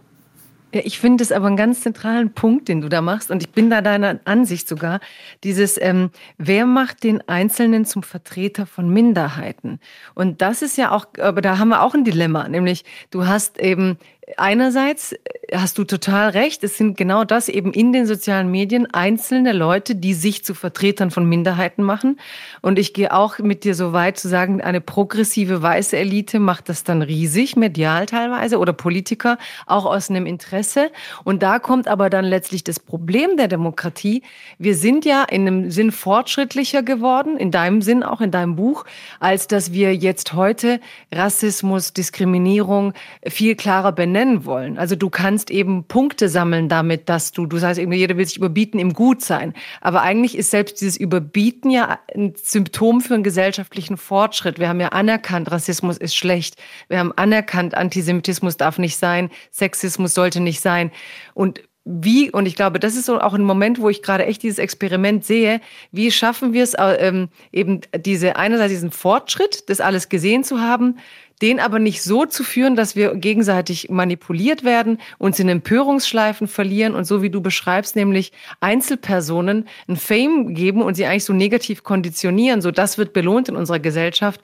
Ja, 0.73 0.81
ich 0.83 0.99
finde 0.99 1.23
es 1.23 1.31
aber 1.31 1.45
einen 1.45 1.55
ganz 1.55 1.81
zentralen 1.81 2.33
Punkt, 2.33 2.67
den 2.67 2.81
du 2.81 2.89
da 2.89 3.01
machst, 3.01 3.29
und 3.29 3.43
ich 3.43 3.51
bin 3.51 3.69
da 3.69 3.81
deiner 3.81 4.19
Ansicht 4.25 4.67
sogar, 4.67 5.01
dieses, 5.43 5.79
ähm, 5.79 6.09
wer 6.39 6.65
macht 6.65 7.03
den 7.03 7.21
Einzelnen 7.29 7.85
zum 7.85 8.01
Vertreter 8.01 8.65
von 8.65 8.89
Minderheiten? 8.89 9.79
Und 10.15 10.41
das 10.41 10.63
ist 10.63 10.75
ja 10.75 10.89
auch, 10.89 11.05
aber 11.19 11.41
da 11.41 11.59
haben 11.59 11.69
wir 11.69 11.83
auch 11.83 11.93
ein 11.93 12.05
Dilemma, 12.05 12.47
nämlich 12.47 12.85
du 13.11 13.27
hast 13.27 13.59
eben 13.59 13.99
einerseits 14.37 15.15
hast 15.51 15.77
du 15.77 15.83
total 15.83 16.29
recht, 16.29 16.63
es 16.63 16.77
sind 16.77 16.97
genau 16.97 17.25
das 17.25 17.49
eben 17.49 17.73
in 17.73 17.91
den 17.91 18.07
sozialen 18.07 18.49
Medien 18.49 18.91
einzelne 18.91 19.51
Leute, 19.51 19.95
die 19.95 20.13
sich 20.13 20.43
zu 20.43 20.53
Vertretern 20.53 21.11
von 21.11 21.27
Minderheiten 21.27 21.83
machen. 21.83 22.19
Und 22.61 22.79
ich 22.79 22.93
gehe 22.93 23.13
auch 23.13 23.39
mit 23.39 23.63
dir 23.63 23.75
so 23.75 23.93
weit 23.93 24.17
zu 24.17 24.27
sagen, 24.27 24.61
eine 24.61 24.81
progressive 24.81 25.61
weiße 25.61 25.97
Elite 25.97 26.39
macht 26.39 26.69
das 26.69 26.83
dann 26.83 27.01
riesig, 27.01 27.55
medial 27.55 28.05
teilweise 28.05 28.57
oder 28.59 28.73
Politiker, 28.73 29.37
auch 29.67 29.85
aus 29.85 30.09
einem 30.09 30.25
Interesse. 30.25 30.89
Und 31.23 31.43
da 31.43 31.59
kommt 31.59 31.87
aber 31.87 32.09
dann 32.09 32.25
letztlich 32.25 32.63
das 32.63 32.79
Problem 32.79 33.37
der 33.37 33.47
Demokratie. 33.47 34.23
Wir 34.57 34.75
sind 34.75 35.05
ja 35.05 35.23
in 35.23 35.47
einem 35.47 35.71
Sinn 35.71 35.91
fortschrittlicher 35.91 36.81
geworden, 36.81 37.37
in 37.37 37.51
deinem 37.51 37.81
Sinn 37.81 38.03
auch 38.03 38.21
in 38.21 38.31
deinem 38.31 38.55
Buch, 38.55 38.85
als 39.19 39.47
dass 39.47 39.73
wir 39.73 39.95
jetzt 39.95 40.33
heute 40.33 40.79
Rassismus, 41.13 41.93
Diskriminierung 41.93 42.93
viel 43.27 43.55
klarer 43.55 43.91
benennen 43.91 44.12
wollen. 44.45 44.77
Also 44.77 44.95
du 44.95 45.09
kannst 45.09 45.51
eben 45.51 45.85
Punkte 45.85 46.29
sammeln 46.29 46.69
damit, 46.69 47.09
dass 47.09 47.31
du, 47.31 47.45
du 47.45 47.57
sagst 47.57 47.79
irgendwie, 47.79 47.97
jeder 47.97 48.17
will 48.17 48.25
sich 48.25 48.37
überbieten 48.37 48.79
im 48.79 48.93
Gutsein. 48.93 49.53
Aber 49.81 50.01
eigentlich 50.01 50.37
ist 50.37 50.51
selbst 50.51 50.81
dieses 50.81 50.97
Überbieten 50.97 51.69
ja 51.69 51.99
ein 52.13 52.33
Symptom 52.35 53.01
für 53.01 53.13
einen 53.13 53.23
gesellschaftlichen 53.23 53.97
Fortschritt. 53.97 54.59
Wir 54.59 54.69
haben 54.69 54.79
ja 54.79 54.89
anerkannt, 54.89 55.51
Rassismus 55.51 55.97
ist 55.97 56.15
schlecht. 56.15 56.55
Wir 56.87 56.99
haben 56.99 57.11
anerkannt, 57.15 57.75
Antisemitismus 57.75 58.57
darf 58.57 58.77
nicht 58.77 58.97
sein, 58.97 59.29
Sexismus 59.51 60.13
sollte 60.13 60.39
nicht 60.39 60.61
sein. 60.61 60.91
Und 61.33 61.61
wie, 61.85 62.31
und 62.31 62.45
ich 62.45 62.55
glaube, 62.55 62.79
das 62.79 62.95
ist 62.95 63.05
so 63.05 63.19
auch 63.19 63.33
ein 63.33 63.43
Moment, 63.43 63.81
wo 63.81 63.89
ich 63.89 64.01
gerade 64.01 64.25
echt 64.25 64.41
dieses 64.41 64.57
Experiment 64.57 65.25
sehe, 65.25 65.59
wie 65.91 66.11
schaffen 66.11 66.53
wir 66.53 66.63
es, 66.63 66.75
ähm, 66.79 67.27
eben 67.51 67.81
diese 68.05 68.37
einerseits 68.37 68.71
diesen 68.71 68.91
Fortschritt, 68.91 69.69
das 69.69 69.81
alles 69.81 70.07
gesehen 70.07 70.45
zu 70.45 70.61
haben, 70.61 70.97
den 71.43 71.59
aber 71.59 71.77
nicht 71.77 72.01
so 72.01 72.25
zu 72.25 72.41
führen, 72.41 72.77
dass 72.77 72.95
wir 72.95 73.13
gegenseitig 73.15 73.89
manipuliert 73.89 74.63
werden, 74.63 74.97
uns 75.17 75.39
in 75.39 75.49
Empörungsschleifen 75.49 76.47
verlieren 76.47 76.95
und 76.95 77.03
so 77.03 77.21
wie 77.21 77.29
du 77.29 77.41
beschreibst, 77.41 77.97
nämlich 77.97 78.31
Einzelpersonen 78.61 79.67
ein 79.89 79.97
Fame 79.97 80.55
geben 80.55 80.81
und 80.81 80.95
sie 80.95 81.05
eigentlich 81.05 81.25
so 81.25 81.33
negativ 81.33 81.83
konditionieren, 81.83 82.61
so 82.61 82.71
das 82.71 82.97
wird 82.97 83.11
belohnt 83.11 83.49
in 83.49 83.57
unserer 83.57 83.79
Gesellschaft, 83.79 84.39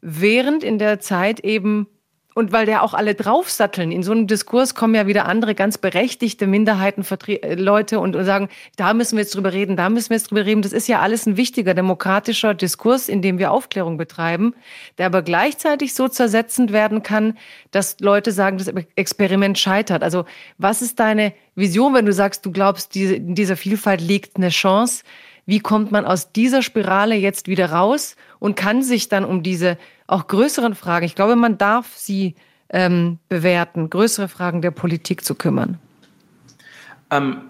während 0.00 0.64
in 0.64 0.80
der 0.80 0.98
Zeit 0.98 1.38
eben 1.40 1.86
und 2.34 2.52
weil 2.52 2.64
der 2.64 2.82
auch 2.82 2.94
alle 2.94 3.14
draufsatteln. 3.14 3.90
In 3.90 4.02
so 4.02 4.12
einem 4.12 4.26
Diskurs 4.26 4.74
kommen 4.74 4.94
ja 4.94 5.06
wieder 5.06 5.26
andere 5.26 5.54
ganz 5.54 5.78
berechtigte 5.78 6.46
Minderheiten, 6.46 7.04
äh, 7.26 7.54
Leute 7.54 7.98
und, 7.98 8.14
und 8.14 8.24
sagen, 8.24 8.48
da 8.76 8.94
müssen 8.94 9.16
wir 9.16 9.22
jetzt 9.22 9.34
drüber 9.34 9.52
reden, 9.52 9.76
da 9.76 9.88
müssen 9.88 10.10
wir 10.10 10.16
jetzt 10.16 10.30
drüber 10.30 10.46
reden. 10.46 10.62
Das 10.62 10.72
ist 10.72 10.86
ja 10.86 11.00
alles 11.00 11.26
ein 11.26 11.36
wichtiger 11.36 11.74
demokratischer 11.74 12.54
Diskurs, 12.54 13.08
in 13.08 13.20
dem 13.20 13.38
wir 13.38 13.50
Aufklärung 13.50 13.96
betreiben, 13.96 14.54
der 14.98 15.06
aber 15.06 15.22
gleichzeitig 15.22 15.94
so 15.94 16.08
zersetzend 16.08 16.72
werden 16.72 17.02
kann, 17.02 17.36
dass 17.72 17.98
Leute 18.00 18.30
sagen, 18.32 18.58
das 18.58 18.72
Experiment 18.94 19.58
scheitert. 19.58 20.02
Also 20.02 20.24
was 20.56 20.82
ist 20.82 21.00
deine 21.00 21.32
Vision, 21.56 21.94
wenn 21.94 22.06
du 22.06 22.12
sagst, 22.12 22.46
du 22.46 22.52
glaubst, 22.52 22.94
in 22.94 23.34
dieser 23.34 23.56
Vielfalt 23.56 24.00
liegt 24.00 24.36
eine 24.36 24.50
Chance? 24.50 25.02
Wie 25.46 25.58
kommt 25.58 25.90
man 25.90 26.04
aus 26.04 26.30
dieser 26.30 26.62
Spirale 26.62 27.16
jetzt 27.16 27.48
wieder 27.48 27.72
raus 27.72 28.14
und 28.38 28.54
kann 28.54 28.82
sich 28.82 29.08
dann 29.08 29.24
um 29.24 29.42
diese 29.42 29.78
auch 30.10 30.26
größeren 30.26 30.74
Fragen, 30.74 31.06
ich 31.06 31.14
glaube, 31.14 31.36
man 31.36 31.58
darf 31.58 31.96
sie 31.96 32.34
ähm, 32.68 33.18
bewerten, 33.28 33.90
größere 33.90 34.28
Fragen 34.28 34.62
der 34.62 34.70
Politik 34.70 35.24
zu 35.24 35.34
kümmern? 35.34 35.78
Ähm, 37.10 37.42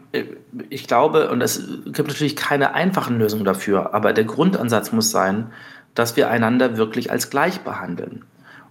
ich 0.68 0.86
glaube, 0.86 1.30
und 1.30 1.40
es 1.40 1.62
gibt 1.86 2.08
natürlich 2.08 2.36
keine 2.36 2.74
einfachen 2.74 3.18
Lösungen 3.18 3.44
dafür, 3.44 3.94
aber 3.94 4.12
der 4.12 4.24
Grundansatz 4.24 4.92
muss 4.92 5.10
sein, 5.10 5.52
dass 5.94 6.16
wir 6.16 6.30
einander 6.30 6.76
wirklich 6.76 7.10
als 7.10 7.30
gleich 7.30 7.60
behandeln. 7.60 8.24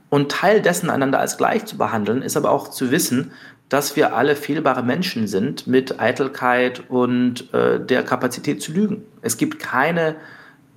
Und 0.10 0.32
Teil 0.32 0.62
dessen, 0.62 0.90
einander 0.90 1.20
als 1.20 1.38
gleich 1.38 1.66
zu 1.66 1.78
behandeln, 1.78 2.22
ist 2.22 2.38
aber 2.38 2.50
auch 2.50 2.70
zu 2.70 2.92
wissen, 2.92 3.32
dass 3.70 3.96
wir 3.96 4.16
alle 4.16 4.36
fehlbare 4.36 4.82
Menschen 4.82 5.28
sind 5.28 5.68
mit 5.68 6.00
Eitelkeit 6.00 6.90
und 6.90 7.54
äh, 7.54 7.80
der 7.80 8.04
Kapazität 8.04 8.64
zu 8.64 8.72
lügen. 8.72 9.04
Es 9.22 9.38
gibt 9.38 9.60
keine 9.60 10.16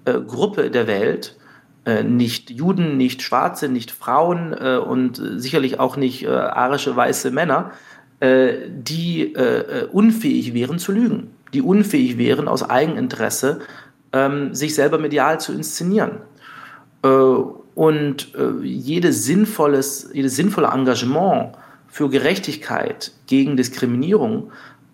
äh, 0.04 0.12
Gruppe 0.12 0.70
der 0.70 0.86
Welt, 0.86 1.36
äh, 1.38 1.41
nicht 2.02 2.50
Juden, 2.50 2.96
nicht 2.96 3.22
Schwarze, 3.22 3.68
nicht 3.68 3.90
Frauen 3.90 4.54
äh, 4.58 4.76
und 4.76 5.20
sicherlich 5.36 5.80
auch 5.80 5.96
nicht 5.96 6.24
äh, 6.24 6.28
arische 6.28 6.94
weiße 6.94 7.30
Männer, 7.30 7.72
äh, 8.20 8.54
die 8.68 9.34
unfähig 9.90 10.54
wären 10.54 10.78
zu 10.78 10.92
lügen, 10.92 11.30
die 11.52 11.62
unfähig 11.62 12.18
wären 12.18 12.46
aus 12.46 12.68
Eigeninteresse 12.68 13.60
ähm, 14.12 14.54
sich 14.54 14.74
selber 14.74 14.98
medial 14.98 15.40
zu 15.40 15.52
inszenieren. 15.52 16.18
und 17.02 18.32
jedes 18.62 19.24
sinnvolles, 19.24 20.10
jedes 20.12 20.36
sinnvolle 20.36 20.68
Engagement 20.68 21.56
für 21.88 22.08
Gerechtigkeit 22.08 23.12
gegen 23.26 23.56
Diskriminierung 23.56 24.52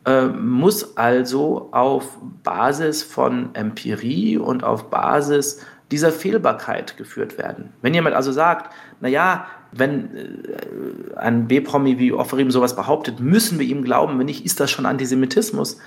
äh, 0.09 0.29
muss 0.29 0.97
also 0.97 1.69
auf 1.73 2.17
Basis 2.43 3.03
von 3.03 3.55
Empirie 3.55 4.39
und 4.39 4.65
auf 4.65 4.89
Basis 4.89 5.61
dieser 5.91 6.13
Fehlbarkeit 6.13 6.97
geführt 6.97 7.39
werden. 7.39 7.71
Wenn 7.81 7.95
jemand 7.95 8.15
also 8.15 8.33
sagt, 8.33 8.73
naja, 9.01 9.47
wenn 9.73 10.17
äh, 10.17 11.17
ein 11.17 11.49
B-Promi 11.49 11.99
wie 11.99 12.13
Offerim 12.13 12.51
sowas 12.51 12.77
behauptet, 12.77 13.21
müssen 13.21 13.59
wir 13.59 13.67
ihm 13.67 13.83
glauben, 13.83 14.19
wenn 14.19 14.27
nicht, 14.27 14.45
ist 14.45 14.61
das 14.61 14.71
schon 14.71 14.87
Antisemitismus, 14.87 15.79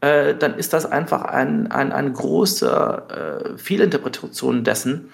äh, 0.00 0.34
dann 0.34 0.54
ist 0.54 0.72
das 0.72 0.86
einfach 0.86 1.22
ein, 1.22 1.70
ein, 1.70 1.92
eine 1.92 2.12
große 2.12 3.52
äh, 3.54 3.58
Fehlinterpretation 3.58 4.64
dessen, 4.64 5.10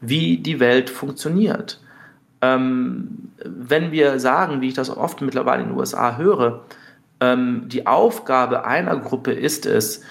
wie 0.00 0.38
die 0.38 0.60
Welt 0.60 0.90
funktioniert. 0.90 1.80
Ähm, 2.40 3.30
wenn 3.44 3.90
wir 3.90 4.20
sagen, 4.20 4.60
wie 4.60 4.68
ich 4.68 4.74
das 4.74 4.90
oft 4.90 5.20
mittlerweile 5.22 5.62
in 5.62 5.70
den 5.70 5.78
USA 5.78 6.16
höre, 6.16 6.64
ähm, 7.20 7.64
die 7.66 7.86
Aufgabe 7.86 8.64
einer 8.64 8.96
Gruppe 8.96 9.32
ist 9.32 9.66
es, 9.66 10.02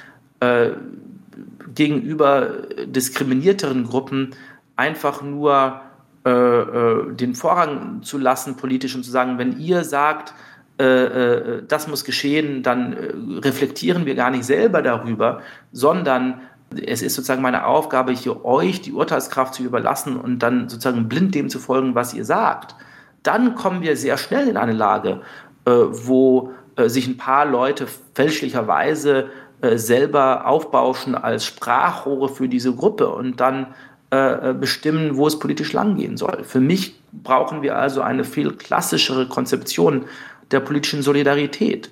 gegenüber 1.78 2.50
diskriminierteren 2.88 3.86
Gruppen 3.86 4.32
einfach 4.76 5.22
nur 5.22 5.82
äh, 6.26 6.32
äh, 6.32 7.14
den 7.14 7.36
Vorrang 7.36 8.02
zu 8.02 8.18
lassen 8.18 8.58
politisch 8.58 8.96
und 8.96 9.04
zu 9.04 9.12
sagen, 9.12 9.38
wenn 9.38 9.60
ihr 9.60 9.84
sagt, 9.84 10.34
äh, 10.80 10.84
äh, 10.84 11.64
das 11.68 11.88
muss 11.88 12.04
geschehen, 12.04 12.64
dann 12.64 12.94
äh, 12.94 13.14
reflektieren 13.40 14.08
wir 14.08 14.16
gar 14.16 14.32
nicht 14.32 14.44
selber 14.44 14.82
darüber, 14.82 15.42
sondern 15.72 16.42
es 16.86 17.04
ist 17.04 17.14
sozusagen 17.14 17.44
meine 17.44 17.66
Aufgabe, 17.66 18.12
hier 18.12 18.44
euch 18.44 18.82
die 18.82 18.92
Urteilskraft 18.92 19.54
zu 19.54 19.64
überlassen 19.64 20.18
und 20.18 20.40
dann 20.40 20.70
sozusagen 20.70 21.08
blind 21.08 21.36
dem 21.36 21.50
zu 21.50 21.60
folgen, 21.60 21.94
was 21.94 22.14
ihr 22.16 22.26
sagt. 22.26 22.76
Dann 23.22 23.54
kommen 23.54 23.82
wir 23.82 23.96
sehr 23.96 24.18
schnell 24.18 24.48
in 24.48 24.58
eine 24.58 24.74
Lage, 24.74 25.22
äh, 25.66 25.72
wo 25.72 26.54
äh, 26.76 26.90
sich 26.90 27.08
ein 27.08 27.18
paar 27.18 27.46
Leute 27.46 27.88
fälschlicherweise 28.16 29.30
äh, 29.62 29.78
selber 29.78 30.46
aufbauschen 30.46 31.16
als 31.16 31.46
Sprachrohre 31.46 32.30
für 32.30 32.48
diese 32.48 32.76
Gruppe 32.76 33.10
und 33.10 33.40
dann 33.40 33.74
äh, 34.12 34.52
äh, 34.52 34.54
bestimmen, 34.54 35.18
wo 35.18 35.26
es 35.26 35.40
politisch 35.40 35.74
langgehen 35.74 36.16
soll. 36.16 36.44
Für 36.44 36.60
mich 36.60 37.02
brauchen 37.12 37.64
wir 37.64 37.76
also 37.76 38.02
eine 38.02 38.24
viel 38.24 38.54
klassischere 38.54 39.28
Konzeption 39.28 40.06
der 40.52 40.60
politischen 40.60 41.02
Solidarität, 41.02 41.90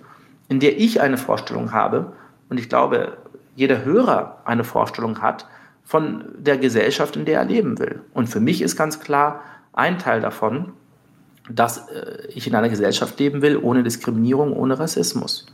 in 0.47 0.59
der 0.59 0.79
ich 0.79 1.01
eine 1.01 1.17
Vorstellung 1.17 1.71
habe, 1.71 2.13
und 2.49 2.59
ich 2.59 2.69
glaube, 2.69 3.17
jeder 3.55 3.83
Hörer 3.83 4.41
eine 4.45 4.63
Vorstellung 4.63 5.23
hat 5.23 5.47
von 5.83 6.25
der 6.37 6.59
Gesellschaft, 6.59 7.15
in 7.15 7.25
der 7.25 7.39
er 7.39 7.45
leben 7.45 7.79
will. 7.79 8.01
Und 8.13 8.27
für 8.27 8.39
mich 8.39 8.61
ist 8.61 8.77
ganz 8.77 8.99
klar 8.99 9.41
ein 9.73 9.97
Teil 9.97 10.21
davon, 10.21 10.73
dass 11.49 11.87
ich 12.29 12.45
in 12.45 12.53
einer 12.53 12.69
Gesellschaft 12.69 13.19
leben 13.19 13.41
will, 13.41 13.57
ohne 13.57 13.81
Diskriminierung, 13.81 14.53
ohne 14.53 14.77
Rassismus. 14.77 15.47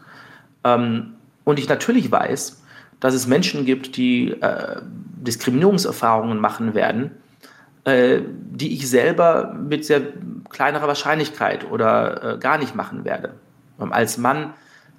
Ähm, 0.65 1.13
und 1.43 1.59
ich 1.59 1.67
natürlich 1.67 2.11
weiß, 2.11 2.61
dass 2.99 3.13
es 3.13 3.27
Menschen 3.27 3.65
gibt, 3.65 3.97
die 3.97 4.31
äh, 4.31 4.81
Diskriminierungserfahrungen 4.81 6.39
machen 6.39 6.73
werden, 6.73 7.11
äh, 7.83 8.21
die 8.27 8.73
ich 8.73 8.89
selber 8.89 9.53
mit 9.53 9.85
sehr 9.85 10.01
kleinerer 10.49 10.87
Wahrscheinlichkeit 10.87 11.69
oder 11.69 12.37
gar 12.39 12.57
nicht 12.57 12.75
machen 12.75 13.05
werde. 13.05 13.33
Als 13.77 14.17
Mann 14.17 14.53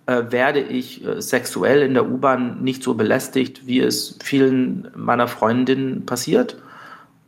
äh, 0.07 0.25
werde 0.31 0.61
ich 0.61 1.07
äh, 1.07 1.23
sexuell 1.23 1.83
in 1.83 1.95
der 1.95 2.11
U-Bahn 2.11 2.63
nicht 2.63 2.83
so 2.83 2.95
belästigt, 2.95 3.69
wie 3.69 3.79
es 3.79 4.19
vielen 4.23 4.91
meiner 4.97 5.29
Freundinnen 5.29 6.07
passiert. 6.07 6.57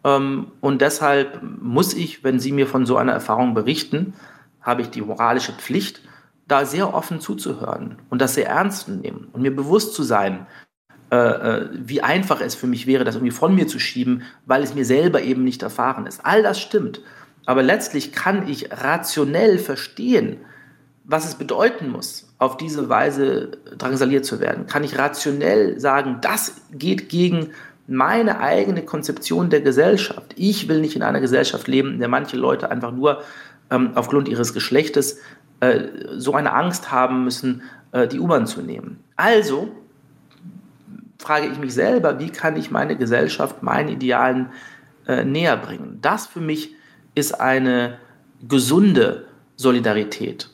Ähm, 0.03 0.49
und 0.61 0.82
deshalb 0.82 1.41
muss 1.61 1.95
ich, 1.95 2.24
wenn 2.24 2.41
Sie 2.41 2.51
mir 2.51 2.66
von 2.66 2.85
so 2.85 2.97
einer 2.97 3.12
Erfahrung 3.12 3.55
berichten, 3.55 4.15
habe 4.61 4.82
ich 4.82 4.91
die 4.91 5.03
moralische 5.03 5.53
Pflicht, 5.53 6.01
da 6.47 6.66
sehr 6.66 6.95
offen 6.95 7.21
zuzuhören 7.21 7.97
und 8.11 8.21
das 8.21 8.35
sehr 8.35 8.49
ernst 8.49 8.87
zu 8.87 8.93
nehmen 8.93 9.29
und 9.33 9.43
mir 9.43 9.55
bewusst 9.55 9.95
zu 9.95 10.03
sein, 10.03 10.47
äh, 11.11 11.16
äh, 11.16 11.69
wie 11.73 12.03
einfach 12.03 12.41
es 12.41 12.55
für 12.55 12.66
mich 12.66 12.87
wäre, 12.87 13.05
das 13.05 13.15
irgendwie 13.15 13.31
von 13.31 13.55
mir 13.55 13.66
zu 13.66 13.79
schieben, 13.79 14.23
weil 14.47 14.62
es 14.62 14.75
mir 14.75 14.85
selber 14.85 15.23
eben 15.23 15.45
nicht 15.45 15.62
erfahren 15.62 16.07
ist. 16.07 16.25
All 16.25 16.43
das 16.43 16.61
stimmt. 16.61 17.01
Aber 17.47 17.62
letztlich 17.62 18.12
kann 18.12 18.49
ich 18.49 18.71
rationell 18.73 19.59
verstehen, 19.59 20.39
was 21.05 21.27
es 21.27 21.35
bedeuten 21.35 21.91
muss, 21.91 22.35
auf 22.39 22.57
diese 22.57 22.89
Weise 22.89 23.53
drangsaliert 23.77 24.25
zu 24.25 24.41
werden? 24.41 24.66
Kann 24.66 24.83
ich 24.83 24.99
rationell 24.99 25.79
sagen, 25.79 26.19
das 26.23 26.62
geht 26.73 27.11
gegen 27.11 27.51
meine 27.87 28.41
eigene 28.41 28.83
Konzeption 28.83 29.51
der 29.51 29.61
Gesellschaft? 29.61 30.33
Ich 30.37 30.66
will 30.69 30.81
nicht 30.81 30.97
in 30.97 31.03
einer 31.03 31.21
Gesellschaft 31.21 31.69
leben, 31.69 31.93
in 31.93 32.01
der 32.01 32.09
manche 32.09 32.39
Leute 32.39 32.71
einfach 32.71 32.93
nur 32.93 33.23
ähm, 33.71 33.93
aufgrund 33.95 34.29
ihres 34.29 34.55
Geschlechtes 34.55 35.21
äh, 35.61 35.81
so 36.17 36.35
eine 36.35 36.53
Angst 36.53 36.91
haben 36.91 37.25
müssen, 37.25 37.63
äh, 37.93 38.07
die 38.09 38.21
U-Bahn 38.21 38.47
zu 38.47 38.63
nehmen. 38.63 39.03
Also 39.17 39.69
frage 41.19 41.47
ich 41.47 41.59
mich 41.59 41.75
selber, 41.75 42.19
wie 42.19 42.31
kann 42.31 42.57
ich 42.57 42.71
meine 42.71 42.97
Gesellschaft 42.97 43.63
meinen 43.63 43.89
Idealen 43.89 44.51
äh, 45.07 45.25
näher 45.25 45.57
bringen? 45.57 45.99
Das 46.03 46.27
für 46.27 46.41
mich 46.41 46.75
ist 47.15 47.41
eine 47.41 47.99
gesunde 48.47 49.27
Solidarität, 49.57 50.51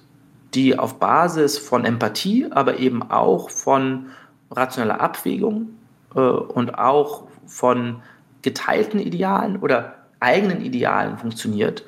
die 0.54 0.78
auf 0.78 0.98
Basis 0.98 1.58
von 1.58 1.84
Empathie, 1.84 2.46
aber 2.50 2.78
eben 2.78 3.02
auch 3.02 3.50
von 3.50 4.06
rationeller 4.50 5.00
Abwägung 5.00 5.70
äh, 6.14 6.20
und 6.20 6.78
auch 6.78 7.24
von 7.46 8.02
geteilten 8.42 9.00
Idealen 9.00 9.56
oder 9.58 9.94
eigenen 10.20 10.60
Idealen 10.60 11.18
funktioniert 11.18 11.84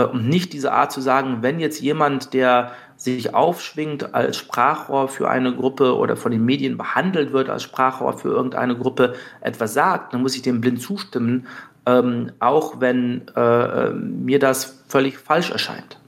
und 0.00 0.28
nicht 0.28 0.52
diese 0.52 0.72
Art 0.72 0.92
zu 0.92 1.00
sagen, 1.00 1.38
wenn 1.42 1.60
jetzt 1.60 1.80
jemand, 1.80 2.32
der 2.32 2.72
sich 2.96 3.34
aufschwingt 3.34 4.14
als 4.14 4.36
Sprachrohr 4.36 5.08
für 5.08 5.28
eine 5.28 5.54
Gruppe 5.54 5.96
oder 5.96 6.16
von 6.16 6.32
den 6.32 6.44
Medien 6.44 6.76
behandelt 6.76 7.32
wird 7.32 7.50
als 7.50 7.64
Sprachrohr 7.64 8.16
für 8.16 8.28
irgendeine 8.28 8.76
Gruppe, 8.76 9.14
etwas 9.40 9.74
sagt, 9.74 10.14
dann 10.14 10.22
muss 10.22 10.36
ich 10.36 10.42
dem 10.42 10.60
blind 10.60 10.80
zustimmen, 10.80 11.46
ähm, 11.84 12.32
auch 12.38 12.80
wenn 12.80 13.26
äh, 13.34 13.90
mir 13.90 14.38
das 14.38 14.82
völlig 14.88 15.18
falsch 15.18 15.50
erscheint. 15.50 15.98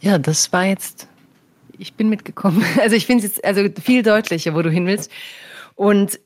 Ja, 0.00 0.18
das 0.18 0.52
war 0.52 0.64
jetzt, 0.64 1.08
ich 1.78 1.94
bin 1.94 2.08
mitgekommen. 2.08 2.64
Also 2.80 2.96
ich 2.96 3.06
finde 3.06 3.24
es 3.24 3.36
jetzt 3.36 3.44
also 3.44 3.62
viel 3.80 4.02
deutlicher, 4.02 4.54
wo 4.54 4.62
du 4.62 4.70
hin 4.70 4.86
willst. 4.86 5.10
Und 5.74 6.18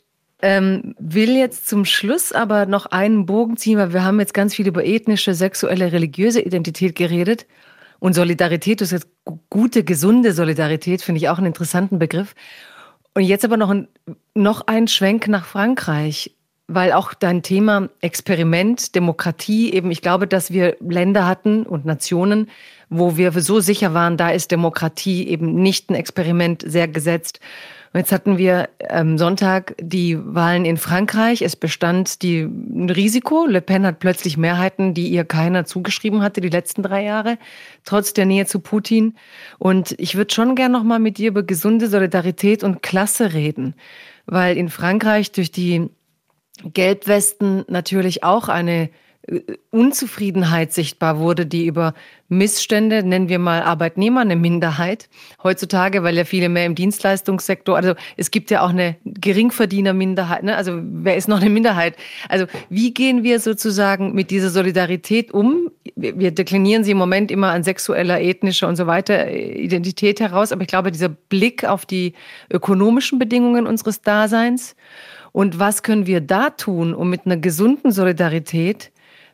ähm, 0.42 0.94
will 0.98 1.36
jetzt 1.36 1.68
zum 1.68 1.84
Schluss 1.84 2.32
aber 2.32 2.66
noch 2.66 2.86
einen 2.86 3.26
Bogen 3.26 3.56
ziehen, 3.56 3.78
weil 3.78 3.92
wir 3.92 4.04
haben 4.04 4.18
jetzt 4.18 4.34
ganz 4.34 4.54
viel 4.54 4.66
über 4.66 4.84
ethnische, 4.84 5.34
sexuelle, 5.34 5.92
religiöse 5.92 6.40
Identität 6.40 6.96
geredet. 6.96 7.46
Und 8.00 8.14
Solidarität 8.14 8.80
ist 8.80 8.90
jetzt 8.90 9.06
gute, 9.48 9.84
gesunde 9.84 10.32
Solidarität, 10.32 11.02
finde 11.02 11.20
ich 11.20 11.28
auch 11.28 11.38
einen 11.38 11.46
interessanten 11.46 12.00
Begriff. 12.00 12.34
Und 13.14 13.22
jetzt 13.22 13.44
aber 13.44 13.56
noch 13.56 13.70
ein, 13.70 13.86
noch 14.34 14.66
ein 14.66 14.88
Schwenk 14.88 15.28
nach 15.28 15.44
Frankreich, 15.44 16.34
weil 16.66 16.92
auch 16.92 17.14
dein 17.14 17.42
Thema 17.42 17.88
Experiment, 18.00 18.96
Demokratie, 18.96 19.72
eben, 19.72 19.92
ich 19.92 20.02
glaube, 20.02 20.26
dass 20.26 20.50
wir 20.50 20.76
Länder 20.80 21.26
hatten 21.26 21.64
und 21.64 21.84
Nationen, 21.84 22.50
wo 22.88 23.16
wir 23.16 23.32
so 23.32 23.60
sicher 23.60 23.94
waren, 23.94 24.16
da 24.16 24.30
ist 24.30 24.50
Demokratie 24.50 25.28
eben 25.28 25.54
nicht 25.54 25.90
ein 25.90 25.94
Experiment 25.94 26.64
sehr 26.66 26.88
gesetzt. 26.88 27.38
Und 27.92 28.00
jetzt 28.00 28.12
hatten 28.12 28.38
wir 28.38 28.70
am 28.88 29.18
Sonntag 29.18 29.74
die 29.78 30.18
Wahlen 30.18 30.64
in 30.64 30.78
Frankreich. 30.78 31.42
Es 31.42 31.56
bestand 31.56 32.22
die, 32.22 32.40
ein 32.40 32.88
Risiko. 32.88 33.44
Le 33.44 33.60
Pen 33.60 33.84
hat 33.84 33.98
plötzlich 33.98 34.38
Mehrheiten, 34.38 34.94
die 34.94 35.08
ihr 35.08 35.24
keiner 35.24 35.66
zugeschrieben 35.66 36.22
hatte 36.22 36.40
die 36.40 36.48
letzten 36.48 36.82
drei 36.82 37.04
Jahre, 37.04 37.36
trotz 37.84 38.14
der 38.14 38.24
Nähe 38.24 38.46
zu 38.46 38.60
Putin. 38.60 39.14
Und 39.58 39.94
ich 39.98 40.14
würde 40.14 40.32
schon 40.32 40.54
gern 40.54 40.72
noch 40.72 40.84
mal 40.84 41.00
mit 41.00 41.18
dir 41.18 41.28
über 41.28 41.42
gesunde 41.42 41.88
Solidarität 41.88 42.64
und 42.64 42.82
Klasse 42.82 43.34
reden, 43.34 43.74
weil 44.24 44.56
in 44.56 44.70
Frankreich 44.70 45.32
durch 45.32 45.50
die 45.50 45.90
Gelbwesten 46.64 47.64
natürlich 47.68 48.24
auch 48.24 48.48
eine 48.48 48.88
Unzufriedenheit 49.70 50.72
sichtbar 50.72 51.18
wurde, 51.18 51.46
die 51.46 51.66
über 51.66 51.94
Missstände, 52.28 53.04
nennen 53.04 53.28
wir 53.28 53.38
mal 53.38 53.62
Arbeitnehmer, 53.62 54.22
eine 54.22 54.34
Minderheit 54.34 55.08
heutzutage, 55.42 56.02
weil 56.02 56.16
ja 56.16 56.24
viele 56.24 56.48
mehr 56.48 56.66
im 56.66 56.74
Dienstleistungssektor, 56.74 57.76
also 57.76 57.94
es 58.16 58.32
gibt 58.32 58.50
ja 58.50 58.62
auch 58.62 58.70
eine 58.70 58.96
Geringverdienerminderheit, 59.04 60.42
ne? 60.42 60.56
also 60.56 60.80
wer 60.82 61.16
ist 61.16 61.28
noch 61.28 61.40
eine 61.40 61.50
Minderheit? 61.50 61.94
Also 62.28 62.46
wie 62.68 62.92
gehen 62.92 63.22
wir 63.22 63.38
sozusagen 63.38 64.12
mit 64.12 64.30
dieser 64.30 64.50
Solidarität 64.50 65.30
um? 65.30 65.70
Wir 65.94 66.32
deklinieren 66.32 66.82
sie 66.82 66.90
im 66.90 66.98
Moment 66.98 67.30
immer 67.30 67.50
an 67.50 67.62
sexueller, 67.62 68.20
ethnischer 68.20 68.66
und 68.66 68.76
so 68.76 68.88
weiter 68.88 69.28
äh, 69.28 69.52
Identität 69.52 70.18
heraus, 70.18 70.50
aber 70.50 70.62
ich 70.62 70.68
glaube, 70.68 70.90
dieser 70.90 71.10
Blick 71.10 71.64
auf 71.64 71.86
die 71.86 72.14
ökonomischen 72.50 73.20
Bedingungen 73.20 73.68
unseres 73.68 74.00
Daseins 74.02 74.74
und 75.32 75.58
was 75.58 75.82
können 75.82 76.06
wir 76.06 76.20
da 76.20 76.50
tun, 76.50 76.94
um 76.94 77.08
mit 77.08 77.24
einer 77.24 77.38
gesunden 77.38 77.90
Solidarität 77.90 78.91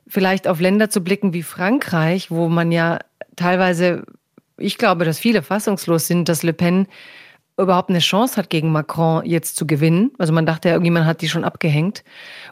vielleicht 0.08 0.48
auf 0.48 0.60
Länder 0.60 0.90
zu 0.90 1.02
blicken 1.02 1.32
wie 1.32 1.42
Frankreich, 1.42 2.30
wo 2.30 2.48
man 2.48 2.72
ja 2.72 2.98
teilweise, 3.36 4.04
ich 4.56 4.78
glaube, 4.78 5.04
dass 5.04 5.18
viele 5.18 5.42
fassungslos 5.42 6.06
sind, 6.06 6.28
dass 6.28 6.42
Le 6.42 6.52
Pen 6.52 6.86
überhaupt 7.58 7.90
eine 7.90 7.98
Chance 7.98 8.36
hat, 8.36 8.50
gegen 8.50 8.70
Macron 8.70 9.24
jetzt 9.24 9.56
zu 9.56 9.66
gewinnen. 9.66 10.12
Also 10.18 10.32
man 10.32 10.46
dachte 10.46 10.68
ja, 10.68 10.74
irgendjemand 10.74 11.06
hat 11.06 11.22
die 11.22 11.28
schon 11.28 11.44
abgehängt. 11.44 12.04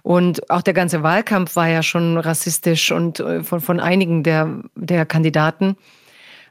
Und 0.02 0.50
auch 0.50 0.62
der 0.62 0.74
ganze 0.74 1.02
Wahlkampf 1.02 1.54
war 1.56 1.68
ja 1.68 1.82
schon 1.82 2.18
rassistisch 2.18 2.90
und 2.90 3.20
äh, 3.20 3.42
von, 3.42 3.60
von 3.60 3.80
einigen 3.80 4.24
der, 4.24 4.62
der 4.74 5.06
Kandidaten. 5.06 5.76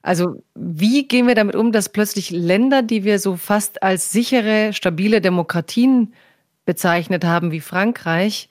Also 0.01 0.43
wie 0.53 1.07
gehen 1.07 1.27
wir 1.27 1.35
damit 1.35 1.55
um, 1.55 1.71
dass 1.71 1.89
plötzlich 1.89 2.29
Länder, 2.29 2.81
die 2.81 3.03
wir 3.03 3.19
so 3.19 3.35
fast 3.35 3.83
als 3.83 4.11
sichere, 4.11 4.71
stabile 4.71 5.19
Demokratien 5.19 6.13
bezeichnet 6.65 7.25
haben, 7.25 7.51
wie 7.51 7.59
Frankreich, 7.59 8.49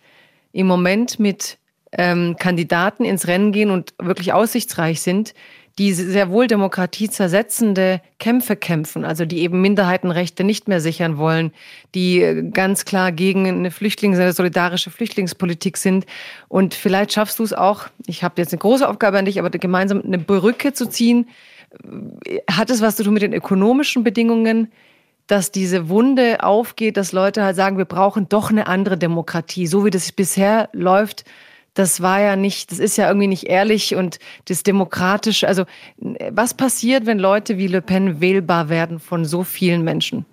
im 0.53 0.67
Moment 0.67 1.19
mit 1.19 1.59
ähm, 1.99 2.37
Kandidaten 2.39 3.05
ins 3.05 3.27
Rennen 3.27 3.53
gehen 3.53 3.71
und 3.71 3.95
wirklich 3.99 4.33
aussichtsreich 4.33 5.01
sind, 5.01 5.35
die 5.79 5.93
sehr 5.93 6.31
wohl 6.31 6.47
demokratiezersetzende 6.47 8.01
Kämpfe 8.21 8.55
kämpfen, 8.55 9.05
also 9.05 9.25
die 9.25 9.41
eben 9.41 9.61
Minderheitenrechte 9.61 10.45
nicht 10.45 10.69
mehr 10.69 10.81
sichern 10.81 11.19
wollen, 11.19 11.53
die 11.97 12.23
äh, 12.23 12.49
ganz 12.51 12.85
klar 12.85 13.11
gegen 13.11 13.47
eine 13.47 13.71
Flüchtlings-, 13.71 14.21
eine 14.21 14.33
solidarische 14.33 14.91
Flüchtlingspolitik 14.91 15.77
sind. 15.77 16.07
Und 16.49 16.75
vielleicht 16.75 17.13
schaffst 17.13 17.41
du 17.41 17.43
es 17.43 17.53
auch, 17.53 17.89
ich 18.07 18.23
habe 18.23 18.41
jetzt 18.41 18.53
eine 18.53 18.61
große 18.61 18.89
Aufgabe 18.89 19.19
an 19.19 19.25
dich, 19.25 19.41
aber 19.41 19.51
gemeinsam 19.51 20.03
eine 20.05 20.19
Brücke 20.19 20.75
zu 20.75 20.89
ziehen. 20.89 21.29
Hat 22.49 22.71
es 22.71 22.81
was 22.81 22.95
zu 22.95 23.03
tun 23.03 23.15
mit 23.15 23.23
den 23.23 23.33
ökonomischen 23.33 24.05
Bedingungen? 24.05 24.71
dass 25.27 25.51
diese 25.51 25.89
Wunde 25.89 26.43
aufgeht, 26.43 26.99
dass 26.99 27.13
Leute 27.13 27.43
halt 27.45 27.57
sagen, 27.57 27.79
wir 27.79 27.87
brauchen 27.87 28.29
doch 28.29 28.51
eine 28.51 28.67
andere 28.67 28.99
Demokratie. 28.99 29.67
So 29.67 29.85
wie 29.85 29.91
das 29.91 30.13
bisher 30.13 30.69
läuft, 30.73 31.25
das 31.75 32.01
war 32.01 32.21
ja 32.21 32.37
nicht, 32.37 32.71
das 32.71 32.79
ist 32.79 32.97
ja 32.97 33.09
irgendwie 33.09 33.27
nicht 33.27 33.45
ehrlich 33.45 33.95
und 33.95 34.19
das 34.47 34.63
demokratisch. 34.63 35.45
Also 35.45 35.65
was 36.31 36.55
passiert, 36.55 37.07
wenn 37.07 37.19
Leute 37.19 37.59
wie 37.59 37.67
Le 37.67 37.83
Pen 37.83 38.21
wählbar 38.21 38.69
werden 38.69 39.01
von 39.01 39.25
so 39.25 39.43
vielen 39.43 39.83
Menschen? 39.83 40.25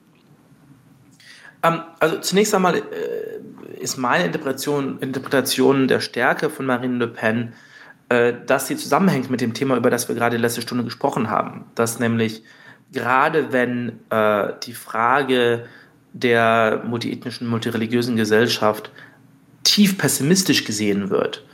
Ähm, 1.63 1.81
also 1.99 2.19
zunächst 2.19 2.53
einmal 2.53 2.77
äh, 2.77 2.81
ist 3.79 3.97
meine 3.97 4.25
Interpretation, 4.25 4.99
Interpretation 4.99 5.87
der 5.87 5.99
Stärke 5.99 6.49
von 6.49 6.65
Marine 6.65 6.97
Le 6.97 7.07
Pen, 7.07 7.53
äh, 8.09 8.33
dass 8.45 8.67
sie 8.67 8.77
zusammenhängt 8.77 9.29
mit 9.29 9.41
dem 9.41 9.53
Thema, 9.53 9.75
über 9.75 9.89
das 9.89 10.07
wir 10.07 10.15
gerade 10.15 10.37
letzte 10.37 10.61
Stunde 10.61 10.83
gesprochen 10.83 11.29
haben. 11.29 11.65
Dass 11.75 11.99
nämlich 11.99 12.43
gerade 12.91 13.51
wenn 13.51 13.99
äh, 14.09 14.53
die 14.63 14.73
Frage 14.73 15.65
der 16.13 16.83
multiethnischen, 16.85 17.47
multireligiösen 17.47 18.15
Gesellschaft 18.15 18.91
tief 19.71 19.97
pessimistisch 19.97 20.65
gesehen 20.65 21.09
wird, 21.09 21.45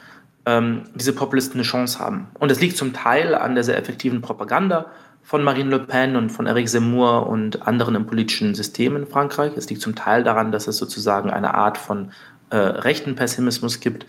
ähm, 0.48 0.86
diese 0.96 1.14
Populisten 1.14 1.60
eine 1.60 1.64
Chance 1.64 2.00
haben. 2.00 2.28
Und 2.40 2.52
es 2.52 2.60
liegt 2.60 2.76
zum 2.76 2.92
Teil 2.92 3.36
an 3.36 3.54
der 3.54 3.64
sehr 3.64 3.78
effektiven 3.78 4.22
Propaganda 4.22 4.88
von 5.22 5.44
Marine 5.44 5.70
Le 5.70 5.80
Pen 5.80 6.16
und 6.16 6.32
von 6.32 6.48
Eric 6.48 6.68
Zemmour 6.68 7.28
und 7.28 7.68
anderen 7.68 7.94
im 7.94 8.08
politischen 8.08 8.56
System 8.56 8.96
in 8.96 9.06
Frankreich. 9.06 9.52
Es 9.56 9.70
liegt 9.70 9.82
zum 9.82 9.94
Teil 9.94 10.24
daran, 10.24 10.52
dass 10.52 10.68
es 10.68 10.78
sozusagen 10.78 11.30
eine 11.30 11.54
Art 11.54 11.78
von 11.78 12.12
äh, 12.50 12.58
rechten 12.58 13.14
Pessimismus 13.14 13.82
gibt, 13.82 14.08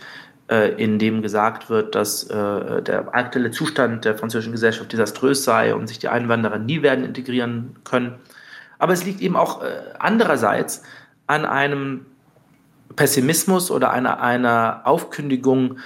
äh, 0.51 0.73
in 0.83 0.99
dem 0.99 1.21
gesagt 1.21 1.69
wird, 1.69 1.95
dass 1.95 2.25
äh, 2.31 2.83
der 2.83 3.15
aktuelle 3.15 3.51
Zustand 3.51 4.07
der 4.07 4.17
französischen 4.17 4.53
Gesellschaft 4.53 4.91
desaströs 4.91 5.45
sei 5.45 5.75
und 5.75 5.87
sich 5.87 5.99
die 5.99 6.09
Einwanderer 6.09 6.59
nie 6.59 6.81
werden 6.81 7.05
integrieren 7.05 7.77
können. 7.85 8.15
Aber 8.79 8.95
es 8.95 9.05
liegt 9.05 9.21
eben 9.21 9.37
auch 9.37 9.63
äh, 9.63 9.67
andererseits 9.99 10.83
an 11.27 11.45
einem 11.45 12.07
Pessimismus 12.97 13.71
oder 13.71 13.91
einer, 13.91 14.21
einer 14.21 14.83
Aufkündigung 14.85 15.79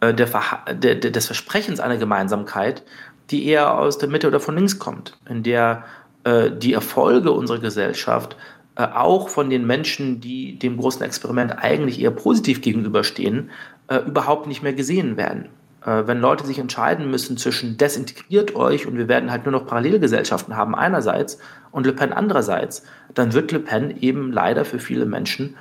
äh, 0.00 0.14
der, 0.14 0.28
der, 0.72 0.96
des 0.96 1.26
Versprechens 1.26 1.80
einer 1.80 1.96
Gemeinsamkeit, 1.96 2.82
die 3.30 3.46
eher 3.46 3.78
aus 3.78 3.98
der 3.98 4.08
Mitte 4.08 4.26
oder 4.26 4.40
von 4.40 4.56
links 4.56 4.78
kommt, 4.78 5.18
in 5.28 5.42
der 5.42 5.84
äh, 6.24 6.50
die 6.50 6.72
Erfolge 6.72 7.32
unserer 7.32 7.58
Gesellschaft 7.58 8.36
äh, 8.76 8.84
auch 8.84 9.28
von 9.28 9.50
den 9.50 9.66
Menschen, 9.66 10.20
die 10.20 10.58
dem 10.58 10.76
großen 10.76 11.02
Experiment 11.02 11.58
eigentlich 11.58 12.00
eher 12.00 12.10
positiv 12.10 12.60
gegenüberstehen, 12.60 13.50
äh, 13.88 13.98
überhaupt 13.98 14.46
nicht 14.46 14.62
mehr 14.62 14.72
gesehen 14.72 15.16
werden. 15.16 15.48
Äh, 15.84 16.06
wenn 16.06 16.20
Leute 16.20 16.46
sich 16.46 16.58
entscheiden 16.58 17.10
müssen 17.10 17.36
zwischen 17.36 17.76
desintegriert 17.76 18.54
euch 18.54 18.86
und 18.86 18.96
wir 18.96 19.08
werden 19.08 19.30
halt 19.30 19.44
nur 19.44 19.52
noch 19.52 19.66
Parallelgesellschaften 19.66 20.56
haben 20.56 20.74
einerseits 20.74 21.38
und 21.70 21.86
Le 21.86 21.92
Pen 21.92 22.12
andererseits, 22.12 22.84
dann 23.14 23.32
wird 23.32 23.52
Le 23.52 23.60
Pen 23.60 23.96
eben 24.00 24.32
leider 24.32 24.64
für 24.64 24.78
viele 24.78 25.06
Menschen 25.06 25.56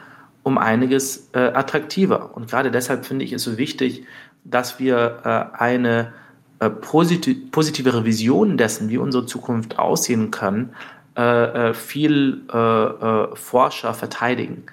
um 0.47 0.57
einiges 0.57 1.29
äh, 1.33 1.39
attraktiver. 1.39 2.33
Und 2.33 2.49
gerade 2.49 2.71
deshalb 2.71 3.05
finde 3.05 3.25
ich 3.25 3.33
es 3.33 3.43
so 3.43 3.57
wichtig, 3.57 4.05
dass 4.45 4.79
wir 4.79 5.19
äh, 5.25 5.57
eine 5.59 6.13
äh, 6.59 6.69
positiv, 6.69 7.51
positivere 7.51 8.05
Vision 8.05 8.57
dessen, 8.57 8.89
wie 8.89 8.97
unsere 8.97 9.25
Zukunft 9.25 9.77
aussehen 9.77 10.31
kann, 10.31 10.73
äh, 11.17 11.21
äh, 11.69 11.73
viel 11.73 12.43
äh, 12.47 13.35
Forscher 13.35 13.93
verteidigen. 13.93 14.63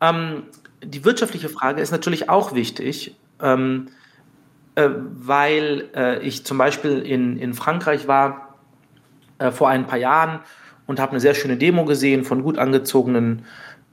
Ähm, 0.00 0.44
die 0.82 1.04
wirtschaftliche 1.04 1.50
Frage 1.50 1.82
ist 1.82 1.90
natürlich 1.90 2.30
auch 2.30 2.54
wichtig, 2.54 3.14
ähm, 3.42 3.88
weil 4.76 6.20
ich 6.22 6.46
zum 6.46 6.56
Beispiel 6.56 7.00
in, 7.00 7.36
in 7.36 7.52
Frankreich 7.52 8.08
war 8.08 8.54
äh, 9.38 9.50
vor 9.50 9.68
ein 9.68 9.86
paar 9.86 9.98
Jahren 9.98 10.40
und 10.86 11.00
habe 11.00 11.10
eine 11.10 11.20
sehr 11.20 11.34
schöne 11.34 11.58
Demo 11.58 11.84
gesehen 11.84 12.24
von 12.24 12.42
gut 12.42 12.56
angezogenen 12.56 13.44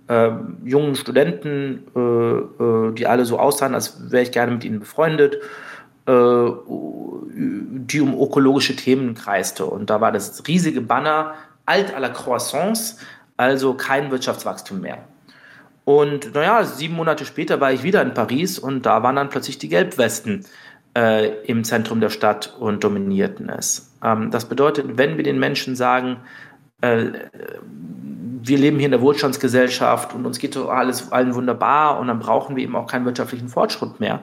äh, 0.07 0.29
jungen 0.63 0.95
Studenten, 0.95 1.83
äh, 1.95 1.99
äh, 1.99 2.93
die 2.93 3.07
alle 3.07 3.25
so 3.25 3.39
aussahen, 3.39 3.73
als 3.73 4.11
wäre 4.11 4.23
ich 4.23 4.31
gerne 4.31 4.51
mit 4.51 4.63
ihnen 4.63 4.79
befreundet, 4.79 5.35
äh, 6.05 6.49
die 7.35 8.01
um 8.01 8.19
ökologische 8.19 8.75
Themen 8.75 9.13
kreiste. 9.15 9.65
Und 9.65 9.89
da 9.89 10.01
war 10.01 10.11
das 10.11 10.47
riesige 10.47 10.81
Banner 10.81 11.33
Alt 11.65 11.93
à 11.93 11.99
la 11.99 12.09
Croissance, 12.09 12.97
also 13.35 13.73
kein 13.73 14.09
Wirtschaftswachstum 14.09 14.79
mehr. 14.79 14.99
Und 15.83 16.33
naja, 16.33 16.63
sieben 16.63 16.95
Monate 16.95 17.25
später 17.25 17.61
war 17.61 17.71
ich 17.71 17.83
wieder 17.83 18.01
in 18.01 18.13
Paris 18.13 18.59
und 18.59 18.85
da 18.85 19.03
waren 19.03 19.15
dann 19.15 19.29
plötzlich 19.29 19.57
die 19.57 19.69
Gelbwesten 19.69 20.45
äh, 20.97 21.29
im 21.45 21.63
Zentrum 21.63 22.01
der 22.01 22.09
Stadt 22.09 22.55
und 22.59 22.83
dominierten 22.83 23.49
es. 23.49 23.93
Ähm, 24.03 24.31
das 24.31 24.45
bedeutet, 24.45 24.97
wenn 24.97 25.17
wir 25.17 25.23
den 25.23 25.39
Menschen 25.39 25.75
sagen, 25.75 26.17
wir 26.79 28.57
leben 28.57 28.77
hier 28.77 28.85
in 28.85 28.91
der 28.91 29.01
Wohlstandsgesellschaft 29.01 30.13
und 30.13 30.25
uns 30.25 30.37
geht 30.37 30.55
alles 30.55 31.11
allen 31.11 31.33
wunderbar 31.33 31.99
und 31.99 32.07
dann 32.07 32.19
brauchen 32.19 32.55
wir 32.55 32.63
eben 32.63 32.75
auch 32.75 32.85
keinen 32.85 33.05
wirtschaftlichen 33.05 33.49
Fortschritt 33.49 33.99
mehr, 33.99 34.21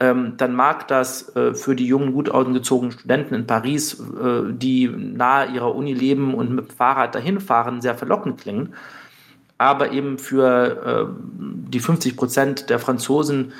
ähm, 0.00 0.34
dann 0.36 0.54
mag 0.54 0.88
das 0.88 1.34
äh, 1.36 1.54
für 1.54 1.76
die 1.76 1.86
jungen, 1.86 2.12
gut 2.12 2.28
ausgezogenen 2.28 2.92
Studenten 2.92 3.34
in 3.34 3.46
Paris, 3.46 4.00
äh, 4.00 4.52
die 4.52 4.88
nahe 4.88 5.52
ihrer 5.52 5.74
Uni 5.74 5.92
leben 5.92 6.34
und 6.34 6.50
mit 6.50 6.68
dem 6.68 6.76
Fahrrad 6.76 7.14
dahin 7.14 7.40
fahren, 7.40 7.80
sehr 7.80 7.94
verlockend 7.94 8.40
klingen. 8.40 8.74
Aber 9.56 9.92
eben 9.92 10.18
für 10.18 11.08
äh, 11.08 11.24
die 11.70 11.78
50 11.78 12.16
Prozent 12.16 12.70
der 12.70 12.80
Franzosen, 12.80 13.52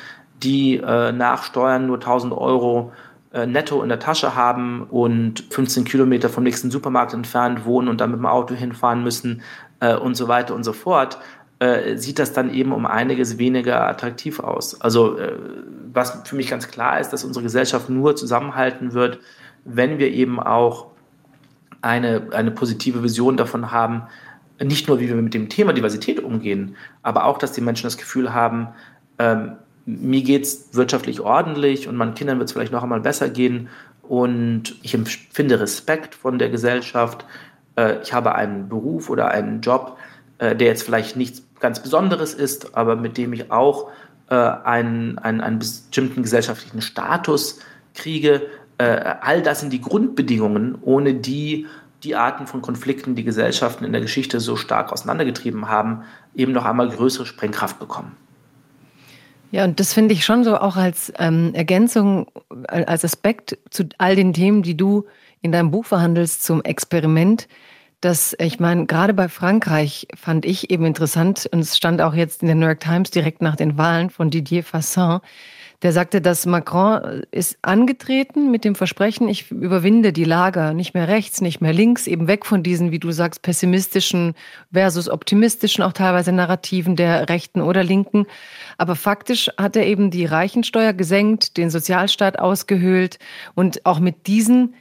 die 0.43 0.77
äh, 0.77 1.13
nach 1.13 1.45
Steuern 1.45 1.87
nur 1.87 1.97
1000 1.97 2.33
Euro 2.33 2.93
äh, 2.93 3.04
netto 3.47 3.83
in 3.83 3.89
der 3.89 3.99
Tasche 3.99 4.37
haben 4.37 4.85
und 4.85 5.45
15 5.51 5.85
Kilometer 5.85 6.29
vom 6.29 6.45
nächsten 6.45 6.71
Supermarkt 6.71 7.15
entfernt 7.15 7.65
wohnen 7.65 7.89
und 7.89 8.01
dann 8.01 8.11
mit 8.11 8.21
dem 8.21 8.27
Auto 8.27 8.55
hinfahren 8.55 9.03
müssen 9.03 9.43
äh, 9.81 9.97
und 9.97 10.15
so 10.15 10.29
weiter 10.29 10.55
und 10.55 10.63
so 10.63 10.73
fort, 10.73 11.19
äh, 11.59 11.97
sieht 11.97 12.19
das 12.19 12.33
dann 12.33 12.53
eben 12.53 12.73
um 12.73 12.87
einiges 12.87 13.39
weniger 13.39 13.89
attraktiv 13.89 14.41
aus. 14.41 14.81
Also 14.81 15.19
äh, 15.19 15.33
was 15.93 16.23
für 16.25 16.37
mich 16.37 16.49
ganz 16.49 16.69
klar 16.69 17.01
ist, 17.01 17.11
dass 17.11 17.25
unsere 17.25 17.43
Gesellschaft 17.43 17.91
nur 17.91 18.17
zusammenhalten 18.17 18.93
wird, 18.93 19.19
wenn 19.65 19.99
wir 19.99 20.09
eben 20.13 20.41
auch 20.41 20.89
eine, 21.83 22.29
eine 22.33 22.51
positive 22.51 23.03
Vision 23.03 23.37
davon 23.37 23.71
haben, 23.71 24.05
nicht 24.63 24.89
nur, 24.89 25.01
wie 25.01 25.09
wir 25.09 25.17
mit 25.17 25.35
dem 25.35 25.49
Thema 25.49 25.73
Diversität 25.73 26.21
umgehen, 26.21 26.77
aber 27.03 27.25
auch, 27.25 27.39
dass 27.39 27.53
die 27.53 27.61
Menschen 27.61 27.85
das 27.85 27.97
Gefühl 27.97 28.33
haben, 28.33 28.69
ähm, 29.19 29.57
mir 29.87 30.23
geht 30.23 30.45
es 30.45 30.69
wirtschaftlich 30.73 31.21
ordentlich 31.21 31.89
und 31.89 31.97
meinen 31.97 32.15
Kindern 32.15 32.39
wird 32.39 32.49
es 32.49 32.53
vielleicht 32.53 32.73
noch 32.73 32.83
einmal 32.83 33.01
besser 33.01 33.29
gehen 33.29 33.69
und 34.03 34.77
ich 34.83 34.95
empfinde 34.95 35.61
Respekt 35.61 36.15
von 36.15 36.39
der 36.39 36.51
Gesellschaft. 36.51 37.25
Äh, 37.77 38.01
ich 38.03 38.13
habe 38.13 38.35
einen 38.35 38.69
Beruf 38.69 39.11
oder 39.11 39.29
einen 39.29 39.61
Job, 39.61 39.99
äh, 40.39 40.55
der 40.57 40.69
jetzt 40.69 40.83
vielleicht 40.83 41.17
nichts 41.17 41.43
ganz 41.61 41.81
Besonderes 41.81 42.35
ist, 42.35 42.77
aber 42.77 42.97
mit 42.97 43.17
dem 43.17 43.33
ich 43.33 43.51
auch 43.51 43.91
äh, 44.31 44.35
einen, 44.35 45.19
einen, 45.19 45.41
einen 45.41 45.59
bestimmten 45.59 46.23
gesellschaftlichen 46.23 46.83
Status 46.83 47.61
kriege. 47.95 48.43
All 48.77 49.41
das 49.41 49.61
sind 49.61 49.73
die 49.73 49.81
Grundbedingungen, 49.81 50.77
ohne 50.83 51.15
die 51.15 51.69
die 52.03 52.17
Arten 52.17 52.49
von 52.49 52.61
Konflikten, 52.61 53.15
die 53.15 53.23
Gesellschaften 53.23 53.85
in 53.85 53.93
der 53.93 54.01
Geschichte 54.01 54.41
so 54.41 54.57
stark 54.57 54.93
auseinandergetrieben 54.93 55.69
haben, 55.69 56.03
eben 56.35 56.53
noch 56.53 56.65
einmal 56.65 56.91
größere 56.91 57.25
Sprengkraft 57.25 57.79
bekommen. 57.79 58.17
Ja, 59.55 59.63
und 59.63 59.79
das 59.79 59.93
finde 59.93 60.15
ich 60.15 60.25
schon 60.25 60.43
so 60.43 60.59
auch 60.59 60.75
als 60.75 61.13
ähm, 61.17 61.55
Ergänzung, 61.55 62.27
äh, 62.67 62.87
als 62.87 63.05
Aspekt 63.05 63.57
zu 63.71 63.85
all 63.99 64.17
den 64.17 64.33
Themen, 64.33 64.65
die 64.65 64.77
du 64.77 65.05
in 65.43 65.53
deinem 65.53 65.71
Buch 65.71 65.85
verhandelst 65.85 66.43
zum 66.43 66.61
Experiment 66.65 67.47
dass 68.05 68.37
ich 68.39 68.61
meine, 68.61 68.85
gerade 68.85 69.15
bei 69.15 69.29
Frankreich 69.29 70.07
fand 70.15 70.45
ich 70.45 70.71
eben 70.71 70.85
interessant, 70.85 71.49
und 71.51 71.61
es 71.61 71.75
stand 71.75 72.03
auch 72.03 72.13
jetzt 72.13 72.43
in 72.43 72.49
der 72.49 72.55
New 72.55 72.67
York 72.67 72.81
Times 72.81 73.11
direkt 73.11 73.41
nach 73.41 73.57
den 73.57 73.79
Wahlen 73.79 74.11
von 74.11 74.29
Didier 74.29 74.63
Fassin, 74.63 75.21
der 75.85 75.93
sagte, 75.93 76.23
dass 76.23 76.47
Macron 76.47 77.25
ist 77.31 77.59
angetreten 77.61 78.51
mit 78.51 78.65
dem 78.65 78.75
Versprechen, 78.75 79.29
ich 79.29 79.51
überwinde 79.51 80.15
die 80.15 80.25
Lager, 80.25 80.73
nicht 80.73 80.95
mehr 80.95 81.09
rechts, 81.09 81.43
nicht 81.43 81.61
mehr 81.61 81.75
links, 81.75 82.07
eben 82.07 82.27
weg 82.27 82.47
von 82.47 82.63
diesen, 82.63 82.91
wie 82.91 82.99
du 82.99 83.13
sagst, 83.13 83.43
pessimistischen 83.43 84.33
versus 84.73 85.11
optimistischen, 85.11 85.83
auch 85.83 85.93
teilweise 85.93 86.33
Narrativen 86.33 86.97
der 86.97 87.29
Rechten 87.29 87.61
oder 87.61 87.85
Linken. 87.85 88.25
Aber 88.79 88.97
faktisch 88.97 89.51
hat 89.59 89.77
er 89.77 89.85
eben 89.85 90.11
die 90.11 90.25
Reichensteuer 90.25 90.95
gesenkt, 90.95 91.59
den 91.59 91.69
Sozialstaat 91.69 92.39
ausgehöhlt 92.39 93.19
und 93.55 93.85
auch 93.85 94.01
mit 94.01 94.27
diesen 94.27 94.73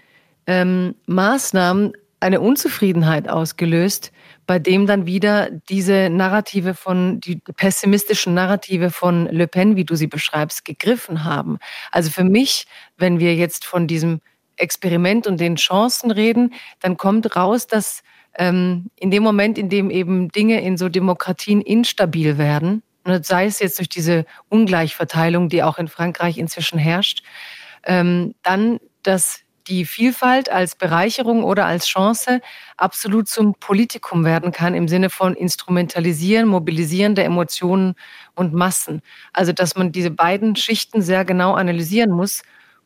ähm, 0.48 0.96
Maßnahmen 1.06 1.92
eine 2.22 2.40
Unzufriedenheit 2.40 3.28
ausgelöst, 3.28 4.14
bei 4.46 4.60
dem 4.60 4.86
dann 4.86 5.06
wieder 5.06 5.50
diese 5.70 6.10
Narrative 6.10 6.74
von, 6.74 7.20
die 7.20 7.38
pessimistischen 7.56 8.34
Narrative 8.34 8.90
von 8.92 9.28
Le 9.28 9.48
Pen, 9.48 9.76
wie 9.76 9.86
du 9.86 9.96
sie 9.96 10.08
beschreibst, 10.08 10.66
gegriffen 10.66 11.24
haben. 11.24 11.60
Also 11.92 12.10
für 12.10 12.24
mich, 12.24 12.66
wenn 12.98 13.20
wir 13.20 13.36
jetzt 13.36 13.66
von 13.66 13.88
diesem 13.88 14.22
Experiment 14.58 15.28
und 15.28 15.40
den 15.40 15.56
Chancen 15.56 16.12
reden, 16.12 16.54
dann 16.80 16.98
kommt 16.98 17.36
raus, 17.36 17.68
dass 17.68 18.04
ähm, 18.36 18.90
in 18.96 19.12
dem 19.12 19.24
Moment, 19.24 19.58
in 19.58 19.70
dem 19.70 19.90
eben 19.90 20.30
Dinge 20.30 20.62
in 20.62 20.78
so 20.78 20.90
Demokratien 20.90 21.62
instabil 21.62 22.38
werden, 22.38 22.84
sei 23.22 23.46
es 23.46 23.60
jetzt 23.60 23.80
durch 23.80 23.90
diese 23.90 24.26
Ungleichverteilung, 24.50 25.50
die 25.50 25.64
auch 25.64 25.78
in 25.78 25.88
Frankreich 25.88 26.38
inzwischen 26.38 26.80
herrscht, 26.80 27.24
ähm, 27.86 28.34
dann 28.44 28.80
das 29.04 29.43
die 29.68 29.86
Vielfalt 29.86 30.50
als 30.50 30.76
Bereicherung 30.76 31.44
oder 31.44 31.66
als 31.66 31.86
Chance 31.86 32.42
absolut 32.78 33.28
zum 33.28 33.56
Politikum 33.56 34.26
werden 34.26 34.52
kann 34.52 34.74
im 34.74 34.88
Sinne 34.88 35.10
von 35.10 35.36
Instrumentalisieren, 35.36 36.48
Mobilisieren 36.48 37.16
der 37.16 37.26
Emotionen 37.26 37.96
und 38.36 38.54
Massen. 38.54 39.02
Also 39.32 39.54
dass 39.54 39.76
man 39.76 39.92
diese 39.92 40.12
beiden 40.12 40.56
Schichten 40.56 41.02
sehr 41.02 41.26
genau 41.26 41.54
analysieren 41.54 42.12
muss, 42.12 42.42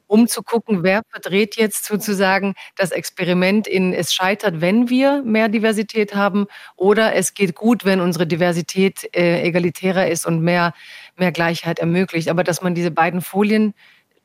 um 0.07 0.27
zu 0.27 0.41
gucken, 0.41 0.83
wer 0.83 1.01
verdreht 1.09 1.57
jetzt 1.57 1.85
sozusagen 1.85 2.55
das 2.75 2.91
Experiment 2.91 3.67
in 3.67 3.93
es 3.93 4.13
scheitert, 4.13 4.61
wenn 4.61 4.89
wir 4.89 5.21
mehr 5.23 5.49
Diversität 5.49 6.15
haben 6.15 6.47
oder 6.75 7.13
es 7.13 7.33
geht 7.33 7.55
gut, 7.55 7.85
wenn 7.85 7.99
unsere 7.99 8.25
Diversität 8.25 9.09
äh, 9.15 9.41
egalitärer 9.41 10.07
ist 10.07 10.25
und 10.25 10.41
mehr, 10.41 10.73
mehr 11.17 11.31
Gleichheit 11.31 11.79
ermöglicht. 11.79 12.29
Aber 12.29 12.43
dass 12.43 12.61
man 12.61 12.73
diese 12.73 12.91
beiden 12.91 13.21
Folien 13.21 13.73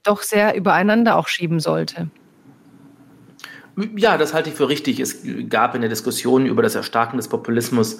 doch 0.05 0.23
sehr 0.23 0.55
übereinander 0.55 1.17
auch 1.17 1.29
schieben 1.29 1.61
sollte. 1.61 2.11
Ja, 3.97 4.19
das 4.19 4.35
halte 4.35 4.51
ich 4.51 4.57
für 4.57 4.69
richtig. 4.69 5.01
Es 5.01 5.23
gab 5.49 5.75
in 5.75 5.81
der 5.81 5.91
Diskussion 5.91 6.47
über 6.47 6.63
das 6.63 6.75
Erstarken 6.75 7.17
des 7.17 7.29
Populismus 7.29 7.99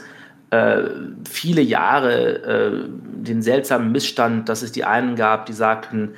äh, 0.51 0.91
viele 1.29 1.63
Jahre 1.63 2.43
äh, 2.43 2.89
den 2.89 3.41
seltsamen 3.41 3.91
Missstand, 3.91 4.51
dass 4.51 4.63
es 4.63 4.71
die 4.71 4.85
einen 4.85 5.17
gab, 5.17 5.47
die 5.47 5.55
sagten, 5.55 6.11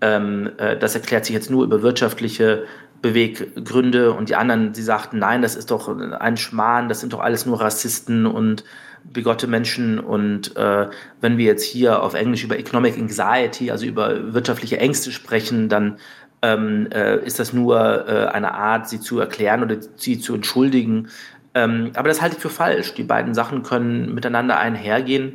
ähm, 0.00 0.50
äh, 0.56 0.78
das 0.78 0.94
erklärt 0.94 1.26
sich 1.26 1.34
jetzt 1.34 1.50
nur 1.50 1.62
über 1.62 1.82
wirtschaftliche 1.82 2.64
Beweggründe 3.02 4.12
und 4.12 4.30
die 4.30 4.36
anderen, 4.36 4.72
die 4.72 4.80
sagten, 4.80 5.18
nein, 5.18 5.42
das 5.42 5.56
ist 5.56 5.70
doch 5.70 5.88
ein 5.88 6.36
Schmarrn, 6.38 6.88
das 6.88 7.00
sind 7.00 7.12
doch 7.12 7.20
alles 7.20 7.44
nur 7.44 7.60
Rassisten 7.60 8.26
und 8.26 8.64
bigotte 9.04 9.46
Menschen 9.46 9.98
und 9.98 10.56
äh, 10.56 10.88
wenn 11.20 11.36
wir 11.36 11.44
jetzt 11.44 11.64
hier 11.64 12.02
auf 12.02 12.14
Englisch 12.14 12.44
über 12.44 12.58
Economic 12.58 12.96
Anxiety, 12.96 13.70
also 13.70 13.84
über 13.84 14.32
wirtschaftliche 14.32 14.78
Ängste 14.78 15.10
sprechen, 15.10 15.68
dann 15.68 15.98
ähm, 16.42 16.88
äh, 16.92 17.24
ist 17.24 17.38
das 17.38 17.52
nur 17.52 18.08
äh, 18.08 18.26
eine 18.26 18.54
Art, 18.54 18.88
sie 18.88 19.00
zu 19.00 19.18
erklären 19.18 19.62
oder 19.62 19.76
sie 19.96 20.18
zu 20.18 20.34
entschuldigen. 20.34 21.08
Ähm, 21.54 21.92
aber 21.94 22.08
das 22.08 22.20
halte 22.20 22.36
ich 22.36 22.42
für 22.42 22.50
falsch. 22.50 22.94
Die 22.94 23.04
beiden 23.04 23.34
Sachen 23.34 23.62
können 23.62 24.14
miteinander 24.14 24.58
einhergehen. 24.58 25.34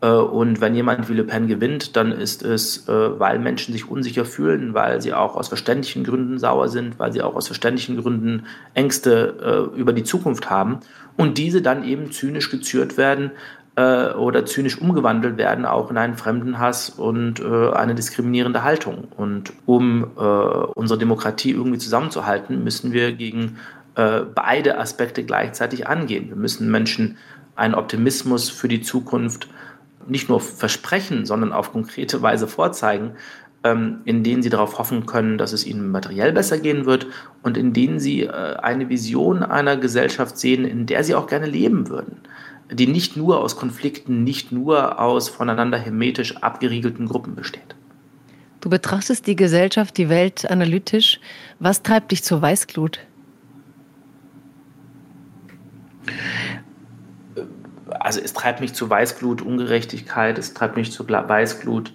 Äh, 0.00 0.08
und 0.08 0.60
wenn 0.60 0.74
jemand 0.74 1.08
wie 1.08 1.14
Le 1.14 1.24
Pen 1.24 1.48
gewinnt, 1.48 1.96
dann 1.96 2.12
ist 2.12 2.42
es, 2.42 2.88
äh, 2.88 3.18
weil 3.18 3.38
Menschen 3.38 3.72
sich 3.72 3.88
unsicher 3.90 4.24
fühlen, 4.24 4.74
weil 4.74 5.00
sie 5.00 5.12
auch 5.12 5.36
aus 5.36 5.48
verständlichen 5.48 6.04
Gründen 6.04 6.38
sauer 6.38 6.68
sind, 6.68 6.98
weil 6.98 7.12
sie 7.12 7.22
auch 7.22 7.34
aus 7.34 7.46
verständlichen 7.46 8.00
Gründen 8.00 8.44
Ängste 8.74 9.70
äh, 9.74 9.78
über 9.78 9.92
die 9.92 10.04
Zukunft 10.04 10.50
haben 10.50 10.80
und 11.16 11.38
diese 11.38 11.62
dann 11.62 11.84
eben 11.84 12.12
zynisch 12.12 12.50
gezürt 12.50 12.96
werden 12.96 13.30
äh, 13.76 14.12
oder 14.12 14.46
zynisch 14.46 14.80
umgewandelt 14.80 15.36
werden, 15.36 15.66
auch 15.66 15.90
in 15.90 15.96
einen 15.96 16.16
Fremdenhass 16.16 16.90
und 16.90 17.40
äh, 17.40 17.70
eine 17.70 17.94
diskriminierende 17.94 18.62
Haltung. 18.62 19.08
Und 19.16 19.52
um 19.66 20.04
äh, 20.16 20.20
unsere 20.20 20.98
Demokratie 20.98 21.50
irgendwie 21.50 21.78
zusammenzuhalten, 21.78 22.62
müssen 22.62 22.92
wir 22.92 23.12
gegen 23.12 23.58
äh, 23.96 24.20
beide 24.20 24.78
Aspekte 24.78 25.24
gleichzeitig 25.24 25.88
angehen. 25.88 26.28
Wir 26.28 26.36
müssen 26.36 26.70
Menschen 26.70 27.16
einen 27.56 27.74
Optimismus 27.74 28.50
für 28.50 28.68
die 28.68 28.80
Zukunft 28.82 29.48
nicht 30.06 30.28
nur 30.28 30.40
versprechen, 30.40 31.24
sondern 31.24 31.52
auf 31.52 31.72
konkrete 31.72 32.20
Weise 32.20 32.46
vorzeigen, 32.46 33.12
ähm, 33.64 34.00
in 34.04 34.22
denen 34.22 34.42
sie 34.42 34.50
darauf 34.50 34.78
hoffen 34.78 35.06
können, 35.06 35.38
dass 35.38 35.52
es 35.52 35.66
ihnen 35.66 35.90
materiell 35.90 36.32
besser 36.32 36.58
gehen 36.58 36.84
wird 36.84 37.06
und 37.42 37.56
in 37.56 37.72
denen 37.72 37.98
sie 37.98 38.24
äh, 38.24 38.56
eine 38.56 38.88
Vision 38.88 39.42
einer 39.42 39.76
Gesellschaft 39.76 40.38
sehen, 40.38 40.64
in 40.64 40.86
der 40.86 41.04
sie 41.04 41.14
auch 41.14 41.26
gerne 41.26 41.46
leben 41.46 41.88
würden 41.88 42.18
die 42.70 42.86
nicht 42.86 43.16
nur 43.16 43.40
aus 43.40 43.56
Konflikten, 43.56 44.24
nicht 44.24 44.52
nur 44.52 45.00
aus 45.00 45.28
voneinander 45.28 45.78
hermetisch 45.78 46.36
abgeriegelten 46.38 47.06
Gruppen 47.06 47.34
besteht. 47.34 47.74
Du 48.60 48.70
betrachtest 48.70 49.26
die 49.26 49.36
Gesellschaft, 49.36 49.98
die 49.98 50.08
Welt 50.08 50.50
analytisch. 50.50 51.20
Was 51.58 51.82
treibt 51.82 52.12
dich 52.12 52.24
zur 52.24 52.40
Weißglut? 52.40 52.98
Also 58.00 58.20
es 58.20 58.32
treibt 58.32 58.60
mich 58.60 58.72
zu 58.72 58.88
Weißglut, 58.88 59.42
Ungerechtigkeit, 59.42 60.38
es 60.38 60.54
treibt 60.54 60.76
mich 60.76 60.92
zu 60.92 61.08
Weißglut, 61.08 61.92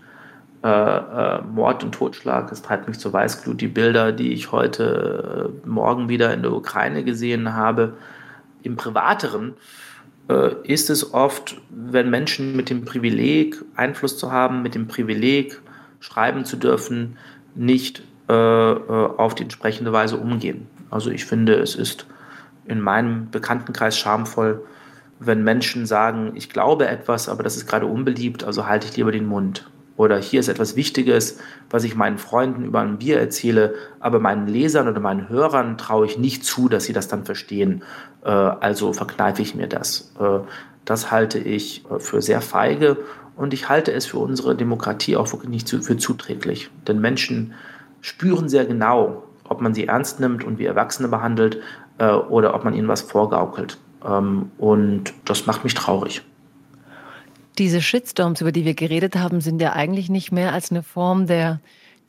äh, 0.64 0.68
äh, 0.68 1.42
Mord 1.42 1.84
und 1.84 1.94
Totschlag, 1.94 2.52
es 2.52 2.62
treibt 2.62 2.88
mich 2.88 3.00
zu 3.00 3.14
Weißglut, 3.14 3.62
die 3.62 3.68
Bilder, 3.68 4.12
die 4.12 4.34
ich 4.34 4.52
heute 4.52 5.52
äh, 5.66 5.68
Morgen 5.68 6.10
wieder 6.10 6.34
in 6.34 6.42
der 6.42 6.52
Ukraine 6.52 7.04
gesehen 7.04 7.54
habe. 7.54 7.94
Im 8.62 8.76
Privateren 8.76 9.54
ist 10.64 10.92
es 10.92 11.14
oft, 11.14 11.60
wenn 11.70 12.12
Menschen 12.12 12.56
mit 12.56 12.70
dem 12.70 12.86
Privileg, 12.86 13.64
Einfluss 13.76 14.18
zu 14.18 14.32
haben, 14.32 14.62
mit 14.62 14.76
dem 14.76 14.88
Privileg, 14.88 15.60
schreiben 16.00 16.46
zu 16.46 16.56
dürfen, 16.56 17.18
nicht 17.56 18.04
äh, 18.30 18.34
äh, 18.34 19.10
auf 19.18 19.34
die 19.34 19.44
entsprechende 19.44 19.92
Weise 19.92 20.18
umgehen. 20.18 20.68
Also 20.92 21.10
ich 21.10 21.26
finde, 21.26 21.56
es 21.56 21.74
ist 21.74 22.06
in 22.66 22.80
meinem 22.80 23.32
Bekanntenkreis 23.32 23.98
schamvoll, 23.98 24.64
wenn 25.20 25.44
Menschen 25.44 25.88
sagen, 25.88 26.34
ich 26.36 26.50
glaube 26.50 26.88
etwas, 26.88 27.28
aber 27.28 27.42
das 27.42 27.58
ist 27.58 27.68
gerade 27.68 27.88
unbeliebt, 27.88 28.44
also 28.44 28.68
halte 28.68 28.88
ich 28.88 28.96
lieber 28.96 29.12
den 29.12 29.26
Mund. 29.26 29.68
Oder 29.98 30.18
hier 30.18 30.40
ist 30.40 30.48
etwas 30.48 30.76
Wichtiges, 30.76 31.40
was 31.70 31.84
ich 31.84 31.96
meinen 31.96 32.20
Freunden 32.20 32.64
über 32.64 32.80
ein 32.80 33.00
Bier 33.00 33.20
erzähle, 33.20 33.74
aber 34.00 34.20
meinen 34.20 34.48
Lesern 34.48 34.88
oder 34.88 35.02
meinen 35.02 35.28
Hörern 35.28 35.78
traue 35.78 36.06
ich 36.06 36.18
nicht 36.18 36.46
zu, 36.46 36.70
dass 36.70 36.86
sie 36.86 36.94
das 36.94 37.08
dann 37.08 37.26
verstehen. 37.26 37.84
Äh, 38.24 38.30
also 38.30 38.94
verkneife 38.94 39.42
ich 39.42 39.56
mir 39.56 39.68
das. 39.68 40.12
Äh, 40.20 40.40
das 40.86 41.12
halte 41.12 41.40
ich 41.40 41.86
äh, 41.90 42.00
für 42.00 42.22
sehr 42.22 42.42
feige 42.42 42.98
und 43.36 43.54
ich 43.54 43.70
halte 43.70 43.92
es 43.92 44.06
für 44.06 44.18
unsere 44.18 44.56
Demokratie 44.56 45.16
auch 45.16 45.32
wirklich 45.32 45.50
nicht 45.50 45.70
für 45.70 45.98
zuträglich. 45.98 46.70
Denn 46.88 47.00
Menschen 47.00 47.54
spüren 48.02 48.50
sehr 48.50 48.66
genau, 48.66 49.24
ob 49.48 49.62
man 49.62 49.74
sie 49.74 49.88
ernst 49.88 50.20
nimmt 50.20 50.44
und 50.44 50.60
wie 50.60 50.66
Erwachsene 50.66 51.08
behandelt 51.08 51.60
oder 52.30 52.54
ob 52.54 52.64
man 52.64 52.74
ihnen 52.74 52.88
was 52.88 53.02
vorgaukelt. 53.02 53.78
Ähm, 54.06 54.52
und 54.58 55.14
das 55.26 55.46
macht 55.46 55.66
mich 55.66 55.74
traurig. 55.74 56.22
Diese 57.58 57.82
Shitstorms, 57.82 58.40
über 58.40 58.54
die 58.54 58.64
wir 58.64 58.74
geredet 58.74 59.18
haben, 59.18 59.42
sind 59.42 59.62
ja 59.62 59.74
eigentlich 59.74 60.10
nicht 60.10 60.32
mehr 60.32 60.54
als 60.54 60.72
eine 60.72 60.82
Form 60.82 61.28
der 61.28 61.60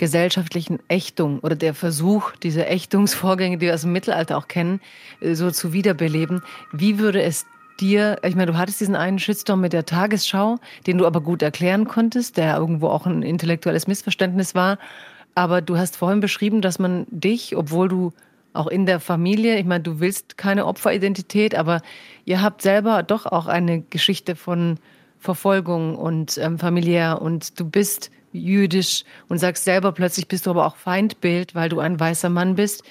gesellschaftlichen 0.00 0.78
Ächtung 0.88 1.40
oder 1.40 1.54
der 1.54 1.74
Versuch, 1.74 2.32
diese 2.42 2.66
Ächtungsvorgänge, 2.66 3.58
die 3.58 3.66
wir 3.66 3.74
aus 3.74 3.82
dem 3.82 3.92
Mittelalter 3.92 4.38
auch 4.38 4.48
kennen, 4.48 4.80
äh, 5.20 5.34
so 5.34 5.50
zu 5.50 5.74
wiederbeleben. 5.74 6.42
Wie 6.72 6.98
würde 6.98 7.22
es 7.22 7.44
dir, 7.80 8.18
ich 8.24 8.34
meine, 8.34 8.50
du 8.50 8.58
hattest 8.58 8.80
diesen 8.80 8.96
einen 8.96 9.18
Shitstorm 9.18 9.60
mit 9.60 9.74
der 9.74 9.84
Tagesschau, 9.84 10.56
den 10.86 10.96
du 10.96 11.06
aber 11.06 11.20
gut 11.20 11.42
erklären 11.42 11.86
konntest, 11.86 12.38
der 12.38 12.56
irgendwo 12.56 12.88
auch 12.88 13.04
ein 13.04 13.22
intellektuelles 13.22 13.86
Missverständnis 13.86 14.54
war. 14.54 14.78
Aber 15.34 15.60
du 15.60 15.76
hast 15.76 15.98
vorhin 15.98 16.20
beschrieben, 16.20 16.62
dass 16.62 16.78
man 16.78 17.06
dich, 17.10 17.54
obwohl 17.54 17.88
du 17.88 18.12
auch 18.54 18.68
in 18.68 18.86
der 18.86 19.00
Familie, 19.00 19.58
ich 19.58 19.66
meine, 19.66 19.84
du 19.84 20.00
willst 20.00 20.38
keine 20.38 20.64
Opferidentität, 20.64 21.54
aber 21.54 21.82
ihr 22.24 22.40
habt 22.40 22.62
selber 22.62 23.02
doch 23.02 23.26
auch 23.26 23.48
eine 23.48 23.82
Geschichte 23.82 24.34
von 24.34 24.78
Verfolgung 25.18 25.94
und 25.94 26.38
ähm, 26.38 26.58
familiär 26.58 27.20
und 27.20 27.60
du 27.60 27.68
bist 27.68 28.10
jüdisch 28.32 29.04
und 29.28 29.38
sagst 29.38 29.64
selber 29.64 29.92
plötzlich 29.92 30.28
bist 30.28 30.46
du 30.46 30.50
aber 30.50 30.66
auch 30.66 30.76
Feindbild, 30.76 31.54
weil 31.54 31.68
du 31.68 31.80
ein 31.80 31.98
weißer 31.98 32.28
Mann 32.28 32.54
bist. 32.54 32.82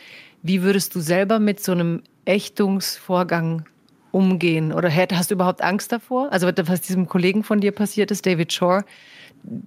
Wie 0.41 0.61
würdest 0.61 0.95
du 0.95 0.99
selber 0.99 1.39
mit 1.39 1.61
so 1.61 1.71
einem 1.71 2.03
Ächtungsvorgang 2.25 3.65
umgehen? 4.11 4.73
Oder 4.73 4.91
hast 4.93 5.31
du 5.31 5.35
überhaupt 5.35 5.61
Angst 5.61 5.91
davor? 5.91 6.31
Also 6.31 6.47
was 6.47 6.81
diesem 6.81 7.07
Kollegen 7.07 7.43
von 7.43 7.59
dir 7.59 7.71
passiert 7.71 8.11
ist, 8.11 8.25
David 8.25 8.53
Shore, 8.53 8.83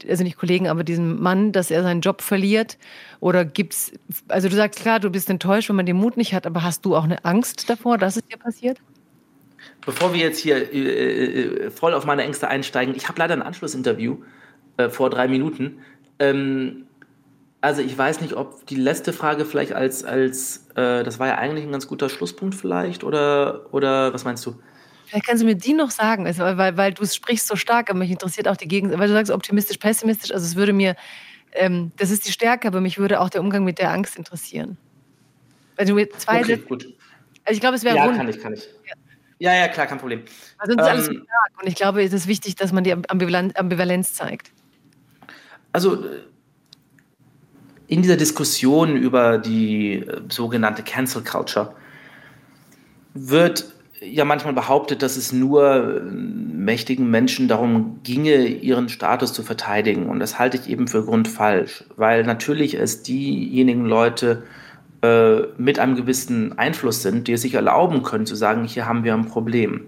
also 0.09 0.23
nicht 0.23 0.37
Kollegen, 0.37 0.69
aber 0.69 0.85
diesem 0.85 1.21
Mann, 1.21 1.53
dass 1.53 1.71
er 1.71 1.83
seinen 1.83 2.01
Job 2.01 2.23
verliert? 2.23 2.79
Oder 3.21 3.45
gibt's, 3.45 3.93
also 4.29 4.49
du 4.49 4.57
sagst 4.57 4.81
klar, 4.81 5.01
du 5.01 5.11
bist 5.11 5.31
enttäuscht, 5.31 5.69
wenn 5.69 5.77
man 5.77 5.87
den 5.87 5.97
Mut 5.97 6.17
nicht 6.17 6.35
hat, 6.35 6.47
aber 6.47 6.63
hast 6.63 6.85
du 6.85 6.97
auch 6.97 7.05
eine 7.05 7.25
Angst 7.25 7.69
davor, 7.71 7.99
dass 7.99 8.17
es 8.17 8.27
dir 8.27 8.37
passiert? 8.37 8.79
Bevor 9.85 10.13
wir 10.13 10.21
jetzt 10.21 10.39
hier 10.39 10.73
äh, 10.73 11.67
äh, 11.67 11.71
voll 11.71 11.95
auf 11.95 12.05
meine 12.05 12.23
Ängste 12.23 12.49
einsteigen, 12.49 12.95
ich 12.95 13.09
habe 13.09 13.19
leider 13.19 13.35
ein 13.35 13.43
Anschlussinterview 13.43 14.19
äh, 14.77 14.89
vor 14.89 15.11
drei 15.11 15.29
Minuten. 15.29 15.79
Ähm, 16.19 16.87
also 17.61 17.81
ich 17.81 17.97
weiß 17.97 18.21
nicht, 18.21 18.35
ob 18.35 18.67
die 18.67 18.75
letzte 18.75 19.13
Frage 19.13 19.45
vielleicht 19.45 19.73
als, 19.73 20.05
als 20.05 20.69
äh, 20.75 21.05
das 21.05 21.19
war 21.19 21.29
ja 21.29 21.39
eigentlich 21.39 21.65
ein 21.65 21.73
ganz 21.73 21.87
guter 21.87 22.09
Schlusspunkt 22.09 22.55
vielleicht, 22.55 23.05
oder, 23.05 23.73
oder 23.73 24.13
was 24.13 24.25
meinst 24.25 24.45
du? 24.45 24.61
Vielleicht 25.07 25.27
kannst 25.27 25.43
du 25.43 25.47
mir 25.47 25.55
die 25.55 25.73
noch 25.73 25.91
sagen, 25.91 26.27
also, 26.27 26.43
weil, 26.43 26.77
weil 26.77 26.93
du 26.93 27.07
sprichst 27.07 27.47
so 27.47 27.55
stark, 27.55 27.91
aber 27.91 28.01
mich 28.01 28.11
interessiert 28.11 28.49
auch 28.49 28.57
die 28.57 28.67
Gegend, 28.67 28.99
weil 28.99 29.09
du 29.09 29.15
sagst 29.15 29.31
optimistisch, 29.31 29.77
pessimistisch, 29.77 30.33
also 30.33 30.45
es 30.45 30.57
würde 30.57 30.73
mir, 30.73 30.97
ähm, 31.53 31.93
das 31.99 32.11
ist 32.11 32.27
die 32.27 32.33
Stärke, 32.33 32.67
aber 32.67 32.81
mich 32.81 32.99
würde 32.99 33.21
auch 33.21 33.31
der 33.31 33.41
Umgang 33.41 33.63
mit 33.63 33.79
der 33.79 33.93
Angst 33.93 34.17
interessieren. 34.17 34.77
Wenn 35.77 35.87
du 35.87 35.95
mir 35.95 36.11
zwei 36.11 36.41
okay, 36.41 36.57
gut. 36.57 36.87
Also 37.45 37.55
ich 37.55 37.61
glaube, 37.61 37.77
es 37.77 37.85
wäre 37.85 37.97
Ja, 37.97 38.05
rund. 38.07 38.17
kann 38.17 38.29
ich, 38.29 38.41
kann 38.41 38.55
ich. 38.55 38.69
Ja. 39.39 39.53
Ja, 39.53 39.67
klar, 39.69 39.87
kein 39.87 39.99
Problem. 39.99 40.23
Also 40.59 40.75
sonst 40.75 40.87
ähm, 40.87 40.93
alles 40.93 41.05
stark. 41.07 41.61
Und 41.61 41.69
ich 41.69 41.75
glaube, 41.75 42.03
es 42.03 42.13
ist 42.13 42.29
wichtig, 42.29 42.55
dass 42.55 42.73
man 42.73 42.85
die 42.85 42.93
Ambivalenz 42.93 44.15
zeigt. 44.15 44.53
Also 45.73 46.05
in 47.87 48.03
dieser 48.03 48.17
Diskussion 48.17 48.97
über 48.97 49.39
die 49.39 49.97
äh, 49.97 50.21
sogenannte 50.29 50.83
Cancel 50.83 51.23
Culture 51.23 51.75
wird 53.15 53.73
ja 54.01 54.25
manchmal 54.25 54.55
behauptet, 54.55 55.03
dass 55.03 55.17
es 55.17 55.33
nur 55.33 55.99
äh, 55.99 56.01
mächtigen 56.01 57.11
Menschen 57.11 57.49
darum 57.49 58.01
ginge, 58.03 58.47
ihren 58.47 58.89
Status 58.89 59.33
zu 59.33 59.43
verteidigen. 59.43 60.09
Und 60.09 60.21
das 60.21 60.39
halte 60.39 60.57
ich 60.57 60.69
eben 60.69 60.89
für 60.89 61.05
grundfalsch, 61.05 61.85
weil 61.97 62.25
natürlich 62.25 62.75
es 62.75 63.03
diejenigen 63.03 63.85
Leute 63.85 64.43
äh, 65.03 65.43
mit 65.59 65.79
einem 65.79 65.97
gewissen 65.97 66.59
Einfluss 66.59 67.03
sind, 67.03 67.29
die 67.29 67.33
es 67.33 67.43
sich 67.43 67.55
erlauben 67.55 68.03
können 68.03 68.27
zu 68.27 68.35
sagen, 68.35 68.65
hier 68.65 68.87
haben 68.87 69.05
wir 69.05 69.15
ein 69.15 69.27
Problem. 69.27 69.83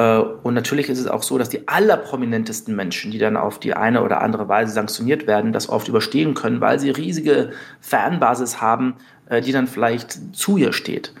Äh, 0.00 0.18
und 0.18 0.54
natürlich 0.54 0.88
ist 0.88 0.98
es 0.98 1.06
auch 1.06 1.22
so, 1.22 1.36
dass 1.36 1.50
die 1.50 1.68
allerprominentesten 1.68 2.74
Menschen, 2.74 3.10
die 3.10 3.18
dann 3.18 3.36
auf 3.36 3.60
die 3.60 3.74
eine 3.74 4.02
oder 4.02 4.22
andere 4.22 4.48
Weise 4.48 4.72
sanktioniert 4.72 5.26
werden, 5.26 5.52
das 5.52 5.68
oft 5.68 5.88
überstehen 5.88 6.32
können, 6.32 6.62
weil 6.62 6.80
sie 6.80 6.88
riesige 6.88 7.50
Fanbasis 7.82 8.62
haben, 8.62 8.94
äh, 9.26 9.42
die 9.42 9.52
dann 9.52 9.66
vielleicht 9.66 10.34
zu 10.34 10.56
ihr 10.56 10.72
steht. 10.72 11.12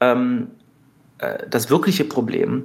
Ähm, 0.00 0.48
äh, 1.18 1.46
das 1.48 1.68
wirkliche 1.68 2.04
Problem 2.04 2.64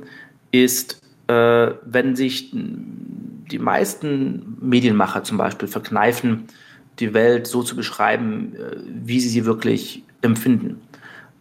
ist, 0.51 1.01
wenn 1.31 2.15
sich 2.15 2.49
die 2.51 3.59
meisten 3.59 4.57
Medienmacher 4.61 5.23
zum 5.23 5.37
Beispiel 5.37 5.67
verkneifen, 5.67 6.45
die 6.97 7.13
Welt 7.13 7.45
so 7.45 7.61
zu 7.61 7.75
beschreiben, 7.75 8.55
wie 8.87 9.19
sie 9.19 9.29
sie 9.29 9.45
wirklich 9.45 10.03
empfinden. 10.23 10.81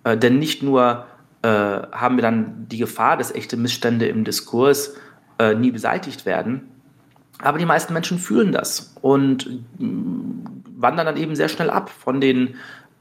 Denn 0.04 0.38
nicht 0.38 0.62
nur 0.62 1.06
äh, 1.42 1.48
haben 1.48 2.16
wir 2.16 2.22
dann 2.22 2.66
die 2.68 2.78
Gefahr, 2.78 3.16
dass 3.16 3.34
echte 3.34 3.56
Missstände 3.56 4.06
im 4.06 4.24
Diskurs 4.24 4.94
nie 5.56 5.70
beseitigt 5.70 6.26
werden, 6.26 6.62
aber 7.40 7.58
die 7.58 7.64
meisten 7.64 7.92
Menschen 7.92 8.18
fühlen 8.18 8.50
das 8.50 8.92
und 9.02 9.48
wandern 9.78 11.06
dann 11.06 11.16
eben 11.16 11.36
sehr 11.36 11.48
schnell 11.48 11.70
ab 11.70 11.90
von 11.90 12.20
den 12.20 12.56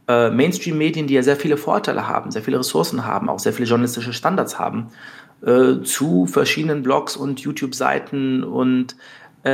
Mainstream-Medien, 0.07 1.07
die 1.07 1.15
ja 1.15 1.23
sehr 1.23 1.35
viele 1.35 1.57
Vorteile 1.57 2.07
haben, 2.07 2.29
sehr 2.29 2.43
viele 2.43 2.59
Ressourcen 2.59 3.07
haben, 3.07 3.27
auch 3.27 3.39
sehr 3.39 3.53
viele 3.53 3.67
journalistische 3.67 4.13
Standards 4.13 4.59
haben, 4.59 4.91
zu 5.83 6.27
verschiedenen 6.27 6.83
Blogs 6.83 7.17
und 7.17 7.39
YouTube-Seiten 7.39 8.43
und 8.43 8.95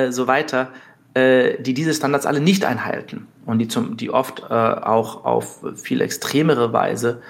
so 0.10 0.28
weiter, 0.28 0.68
äh, 1.14 1.62
die 1.62 1.76
diese 1.76 1.94
Standards 1.94 2.26
alle 2.26 2.40
nicht 2.40 2.66
einhalten 2.66 3.28
und 3.46 3.60
die, 3.60 3.68
zum, 3.68 3.98
die 3.98 4.10
oft 4.10 4.42
äh, 4.50 4.54
auch 4.54 5.26
auf 5.26 5.64
viel 5.76 6.02
extremere 6.02 6.74
Weise 6.74 7.22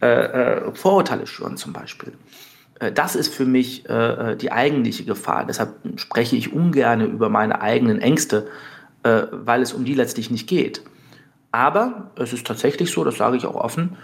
äh, 0.00 0.06
äh 0.06 0.74
Vorurteile 0.74 1.26
schüren 1.26 1.56
zum 1.56 1.72
Beispiel. 1.72 2.12
Äh, 2.78 2.92
das 2.92 3.16
ist 3.16 3.34
für 3.34 3.46
mich 3.46 3.88
äh, 3.88 4.36
die 4.36 4.52
eigentliche 4.52 5.04
Gefahr. 5.04 5.44
Deshalb 5.46 5.74
spreche 5.96 6.36
ich 6.36 6.52
ungern 6.52 7.00
über 7.00 7.28
meine 7.28 7.60
eigenen 7.60 8.00
Ängste, 8.00 8.48
weil 9.02 9.62
es 9.62 9.72
um 9.72 9.86
die 9.86 9.94
letztlich 9.94 10.30
nicht 10.30 10.46
geht. 10.46 10.82
Aber 11.52 12.10
es 12.16 12.34
ist 12.34 12.46
tatsächlich 12.46 12.90
so, 12.90 13.02
das 13.02 13.16
sage 13.16 13.38
ich 13.38 13.46
auch 13.46 13.54
offen, 13.54 13.96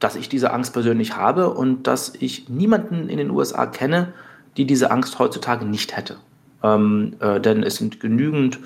dass 0.00 0.16
ich 0.16 0.28
diese 0.28 0.52
Angst 0.52 0.72
persönlich 0.72 1.16
habe 1.16 1.50
und 1.50 1.86
dass 1.86 2.12
ich 2.18 2.48
niemanden 2.48 3.08
in 3.08 3.18
den 3.18 3.30
USA 3.30 3.66
kenne, 3.66 4.12
die 4.56 4.64
diese 4.64 4.90
Angst 4.90 5.18
heutzutage 5.18 5.64
nicht 5.64 5.96
hätte. 5.96 6.16
Ähm, 6.62 7.14
äh, 7.20 7.40
denn 7.40 7.62
es 7.62 7.76
sind 7.76 8.00
genügend 8.00 8.58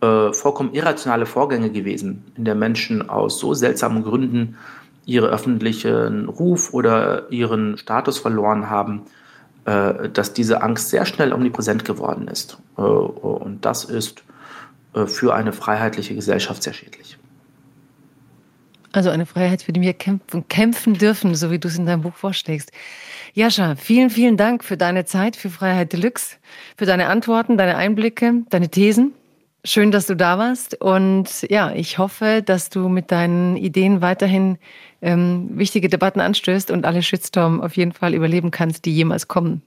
äh, 0.00 0.32
vollkommen 0.32 0.74
irrationale 0.74 1.26
Vorgänge 1.26 1.70
gewesen, 1.70 2.24
in 2.36 2.44
der 2.44 2.54
Menschen 2.54 3.08
aus 3.08 3.38
so 3.38 3.54
seltsamen 3.54 4.04
Gründen 4.04 4.56
ihren 5.06 5.30
öffentlichen 5.30 6.28
Ruf 6.28 6.74
oder 6.74 7.30
ihren 7.30 7.78
Status 7.78 8.18
verloren 8.18 8.68
haben, 8.68 9.02
äh, 9.64 10.10
dass 10.10 10.34
diese 10.34 10.62
Angst 10.62 10.90
sehr 10.90 11.06
schnell 11.06 11.32
omnipräsent 11.32 11.84
geworden 11.84 12.28
ist. 12.28 12.58
Äh, 12.76 12.82
und 12.82 13.64
das 13.64 13.84
ist 13.84 14.24
äh, 14.94 15.06
für 15.06 15.34
eine 15.34 15.52
freiheitliche 15.52 16.14
Gesellschaft 16.14 16.62
sehr 16.62 16.72
schädlich. 16.72 17.16
Also 18.92 19.10
eine 19.10 19.26
Freiheit, 19.26 19.62
für 19.62 19.72
die 19.72 19.80
wir 19.80 19.92
kämpfen, 19.92 20.48
kämpfen 20.48 20.94
dürfen, 20.94 21.34
so 21.34 21.50
wie 21.50 21.58
du 21.58 21.68
es 21.68 21.76
in 21.76 21.86
deinem 21.86 22.02
Buch 22.02 22.16
vorschlägst. 22.16 22.72
Jascha, 23.34 23.76
vielen, 23.76 24.10
vielen 24.10 24.36
Dank 24.36 24.64
für 24.64 24.76
deine 24.76 25.04
Zeit, 25.04 25.36
für 25.36 25.50
Freiheit 25.50 25.92
Deluxe, 25.92 26.36
für 26.76 26.86
deine 26.86 27.08
Antworten, 27.08 27.58
deine 27.58 27.76
Einblicke, 27.76 28.42
deine 28.48 28.70
Thesen. 28.70 29.12
Schön, 29.66 29.90
dass 29.90 30.06
du 30.06 30.14
da 30.14 30.38
warst. 30.38 30.80
Und 30.80 31.42
ja, 31.50 31.72
ich 31.72 31.98
hoffe, 31.98 32.40
dass 32.44 32.70
du 32.70 32.88
mit 32.88 33.10
deinen 33.10 33.56
Ideen 33.56 34.00
weiterhin 34.00 34.58
ähm, 35.02 35.48
wichtige 35.54 35.88
Debatten 35.88 36.20
anstößt 36.20 36.70
und 36.70 36.86
alle 36.86 37.02
Shitstorm 37.02 37.60
auf 37.60 37.76
jeden 37.76 37.90
Fall 37.90 38.14
überleben 38.14 38.52
kannst, 38.52 38.84
die 38.84 38.94
jemals 38.94 39.26
kommen. 39.26 39.62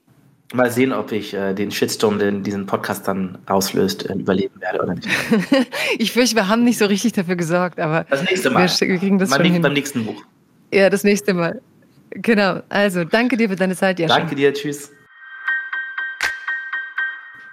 Mal 0.53 0.71
sehen, 0.71 0.93
ob 0.93 1.11
ich 1.11 1.33
äh, 1.33 1.53
den 1.53 1.69
Shitstorm, 1.69 2.17
den 2.17 2.43
diesen 2.43 2.65
Podcast 2.65 3.09
dann 3.09 3.39
auslöst, 3.45 4.09
äh, 4.09 4.13
überleben 4.13 4.61
werde 4.61 4.81
oder 4.81 4.95
nicht. 4.95 5.09
ich 5.99 6.13
fürchte, 6.13 6.37
wir 6.37 6.47
haben 6.47 6.63
nicht 6.63 6.77
so 6.77 6.85
richtig 6.85 7.11
dafür 7.11 7.35
gesorgt, 7.35 7.77
aber 7.77 8.05
das 8.09 8.23
nächste 8.23 8.51
Mal. 8.51 8.69
Wir, 8.69 8.87
wir 8.87 8.97
kriegen 8.97 9.19
das 9.19 9.31
beim, 9.31 9.43
schon 9.43 9.51
hin. 9.51 9.61
beim 9.61 9.73
nächsten 9.73 10.05
Buch. 10.05 10.23
Ja, 10.73 10.89
das 10.89 11.03
nächste 11.03 11.33
Mal. 11.33 11.61
Genau. 12.11 12.61
Also, 12.69 13.03
danke 13.03 13.35
dir 13.35 13.49
für 13.49 13.57
deine 13.57 13.75
Zeit, 13.75 13.99
Jascha. 13.99 14.17
Danke 14.17 14.35
dir. 14.35 14.53
Tschüss. 14.53 14.93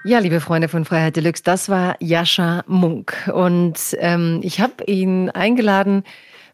Ja, 0.06 0.20
liebe 0.20 0.40
Freunde 0.40 0.68
von 0.68 0.84
Freiheit 0.84 1.16
Deluxe, 1.16 1.42
das 1.42 1.68
war 1.68 1.96
Jascha 1.98 2.62
Munk. 2.68 3.28
Und 3.34 3.76
ähm, 3.98 4.38
ich 4.44 4.60
habe 4.60 4.84
ihn 4.84 5.30
eingeladen, 5.30 6.04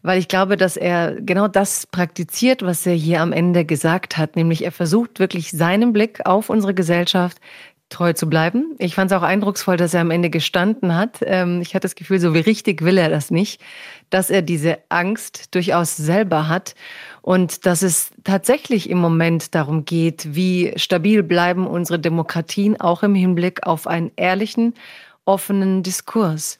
weil 0.01 0.19
ich 0.19 0.29
glaube, 0.29 0.57
dass 0.57 0.79
er 0.79 1.21
genau 1.21 1.49
das 1.49 1.87
praktiziert, 1.87 2.63
was 2.63 2.87
er 2.87 2.95
hier 2.95 3.21
am 3.21 3.31
Ende 3.31 3.67
gesagt 3.67 4.17
hat, 4.17 4.37
nämlich 4.37 4.65
er 4.65 4.73
versucht 4.73 5.19
wirklich 5.19 5.51
seinen 5.51 5.93
Blick 5.93 6.25
auf 6.25 6.49
unsere 6.49 6.73
Gesellschaft 6.73 7.43
treu 7.91 8.15
zu 8.15 8.27
bleiben. 8.27 8.75
Ich 8.79 8.95
fand 8.95 9.11
es 9.11 9.19
auch 9.19 9.23
eindrucksvoll, 9.23 9.77
dass 9.77 9.93
er 9.93 10.01
am 10.01 10.11
Ende 10.11 10.31
gestanden 10.31 10.97
hat. 10.97 11.19
Ähm, 11.21 11.61
ich 11.61 11.75
hatte 11.75 11.83
das 11.83 11.95
Gefühl, 11.95 12.21
so 12.21 12.33
wie 12.33 12.41
richtig 12.41 12.81
will 12.81 12.97
er 12.97 13.11
das 13.11 13.31
nicht, 13.31 13.61
dass 14.09 14.31
er 14.31 14.41
diese 14.41 14.79
Angst 14.89 15.55
durchaus 15.55 15.99
selber 15.99 16.49
hat 16.49 16.75
und 17.23 17.67
dass 17.67 17.83
es 17.83 18.11
tatsächlich 18.25 18.91
im 18.91 18.99
Moment 18.99 19.55
darum 19.55 19.85
geht, 19.85 20.35
wie 20.35 20.73
stabil 20.77 21.23
bleiben 21.23 21.69
unsere 21.69 22.01
Demokratien 22.01 22.79
auch 22.81 23.05
im 23.05 23.15
Hinblick 23.15 23.65
auf 23.65 23.87
einen 23.87 24.11
ehrlichen, 24.17 24.75
offenen 25.25 25.85
Diskurs. 25.85 26.59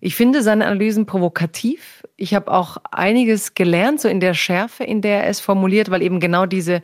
Ich 0.00 0.14
finde 0.14 0.42
seine 0.42 0.66
Analysen 0.66 1.04
provokativ. 1.04 2.04
Ich 2.16 2.32
habe 2.32 2.52
auch 2.52 2.76
einiges 2.92 3.54
gelernt, 3.54 4.00
so 4.00 4.08
in 4.08 4.20
der 4.20 4.34
Schärfe, 4.34 4.84
in 4.84 5.02
der 5.02 5.24
er 5.24 5.30
es 5.30 5.40
formuliert, 5.40 5.90
weil 5.90 6.02
eben 6.02 6.20
genau 6.20 6.46
diese 6.46 6.80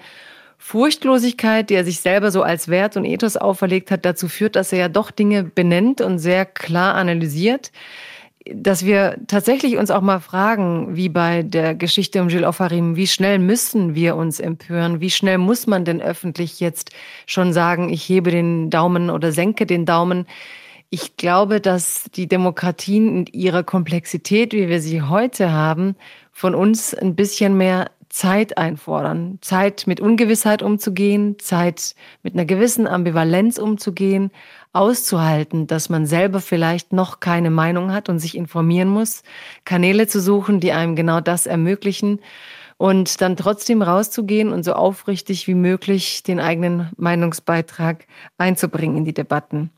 Furchtlosigkeit, 0.58 1.70
die 1.70 1.74
er 1.74 1.84
sich 1.84 2.00
selber 2.00 2.32
so 2.32 2.42
als 2.42 2.68
Wert 2.68 2.96
und 2.96 3.04
Ethos 3.04 3.36
auferlegt 3.36 3.92
hat, 3.92 4.04
dazu 4.04 4.26
führt, 4.26 4.56
dass 4.56 4.72
er 4.72 4.78
ja 4.78 4.88
doch 4.88 5.12
Dinge 5.12 5.44
benennt 5.44 6.00
und 6.00 6.18
sehr 6.18 6.44
klar 6.46 6.96
analysiert 6.96 7.70
dass 8.46 8.84
wir 8.84 9.18
tatsächlich 9.26 9.76
uns 9.76 9.90
auch 9.90 10.00
mal 10.00 10.20
fragen, 10.20 10.96
wie 10.96 11.08
bei 11.08 11.42
der 11.42 11.74
Geschichte 11.74 12.22
um 12.22 12.28
Gilles 12.28 12.46
Offarim, 12.46 12.96
wie 12.96 13.06
schnell 13.06 13.38
müssen 13.38 13.94
wir 13.94 14.16
uns 14.16 14.40
empören? 14.40 15.00
Wie 15.00 15.10
schnell 15.10 15.38
muss 15.38 15.66
man 15.66 15.84
denn 15.84 16.00
öffentlich 16.00 16.58
jetzt 16.58 16.90
schon 17.26 17.52
sagen, 17.52 17.90
ich 17.90 18.08
hebe 18.08 18.30
den 18.30 18.70
Daumen 18.70 19.10
oder 19.10 19.32
senke 19.32 19.66
den 19.66 19.84
Daumen? 19.84 20.26
Ich 20.88 21.16
glaube, 21.16 21.60
dass 21.60 22.04
die 22.14 22.26
Demokratien 22.26 23.26
in 23.26 23.26
ihrer 23.26 23.62
Komplexität, 23.62 24.52
wie 24.52 24.68
wir 24.68 24.80
sie 24.80 25.02
heute 25.02 25.52
haben, 25.52 25.94
von 26.32 26.54
uns 26.54 26.94
ein 26.94 27.14
bisschen 27.14 27.56
mehr 27.56 27.90
Zeit 28.08 28.58
einfordern. 28.58 29.38
Zeit 29.40 29.86
mit 29.86 30.00
Ungewissheit 30.00 30.62
umzugehen, 30.62 31.38
Zeit 31.38 31.94
mit 32.24 32.34
einer 32.34 32.44
gewissen 32.44 32.88
Ambivalenz 32.88 33.56
umzugehen, 33.56 34.32
auszuhalten, 34.72 35.66
dass 35.66 35.88
man 35.88 36.06
selber 36.06 36.40
vielleicht 36.40 36.92
noch 36.92 37.20
keine 37.20 37.50
Meinung 37.50 37.92
hat 37.92 38.08
und 38.08 38.18
sich 38.18 38.36
informieren 38.36 38.88
muss, 38.88 39.22
Kanäle 39.64 40.06
zu 40.06 40.20
suchen, 40.20 40.60
die 40.60 40.72
einem 40.72 40.94
genau 40.96 41.20
das 41.20 41.46
ermöglichen 41.46 42.20
und 42.76 43.20
dann 43.20 43.36
trotzdem 43.36 43.82
rauszugehen 43.82 44.52
und 44.52 44.64
so 44.64 44.72
aufrichtig 44.72 45.46
wie 45.46 45.54
möglich 45.54 46.22
den 46.22 46.40
eigenen 46.40 46.90
Meinungsbeitrag 46.96 48.06
einzubringen 48.38 48.98
in 48.98 49.04
die 49.04 49.14
Debatten. 49.14 49.70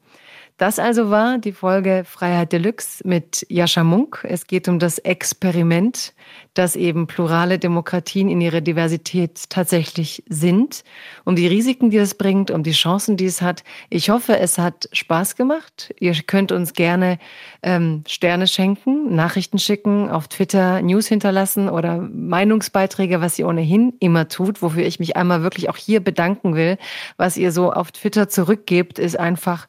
Das 0.58 0.78
also 0.78 1.10
war 1.10 1.38
die 1.38 1.52
Folge 1.52 2.04
Freiheit 2.06 2.52
Deluxe 2.52 3.06
mit 3.06 3.44
Jascha 3.48 3.82
Munk. 3.82 4.24
Es 4.28 4.46
geht 4.46 4.68
um 4.68 4.78
das 4.78 4.98
Experiment, 4.98 6.12
dass 6.54 6.76
eben 6.76 7.06
plurale 7.06 7.58
Demokratien 7.58 8.28
in 8.28 8.40
ihrer 8.40 8.60
Diversität 8.60 9.48
tatsächlich 9.48 10.22
sind, 10.28 10.84
um 11.24 11.34
die 11.34 11.46
Risiken, 11.46 11.90
die 11.90 11.96
es 11.96 12.14
bringt, 12.14 12.50
um 12.50 12.62
die 12.62 12.72
Chancen, 12.72 13.16
die 13.16 13.24
es 13.24 13.40
hat. 13.40 13.64
Ich 13.88 14.10
hoffe, 14.10 14.38
es 14.38 14.58
hat 14.58 14.88
Spaß 14.92 15.36
gemacht. 15.36 15.94
Ihr 15.98 16.14
könnt 16.14 16.52
uns 16.52 16.74
gerne 16.74 17.18
ähm, 17.62 18.04
Sterne 18.06 18.46
schenken, 18.46 19.14
Nachrichten 19.14 19.58
schicken, 19.58 20.10
auf 20.10 20.28
Twitter 20.28 20.82
News 20.82 21.06
hinterlassen 21.06 21.70
oder 21.70 21.96
Meinungsbeiträge, 21.98 23.22
was 23.22 23.38
ihr 23.38 23.48
ohnehin 23.48 23.94
immer 23.98 24.28
tut, 24.28 24.60
wofür 24.60 24.84
ich 24.84 25.00
mich 25.00 25.16
einmal 25.16 25.42
wirklich 25.42 25.70
auch 25.70 25.76
hier 25.76 26.00
bedanken 26.00 26.54
will. 26.54 26.76
Was 27.16 27.38
ihr 27.38 27.50
so 27.50 27.72
auf 27.72 27.92
Twitter 27.92 28.28
zurückgebt, 28.28 28.98
ist 28.98 29.18
einfach 29.18 29.66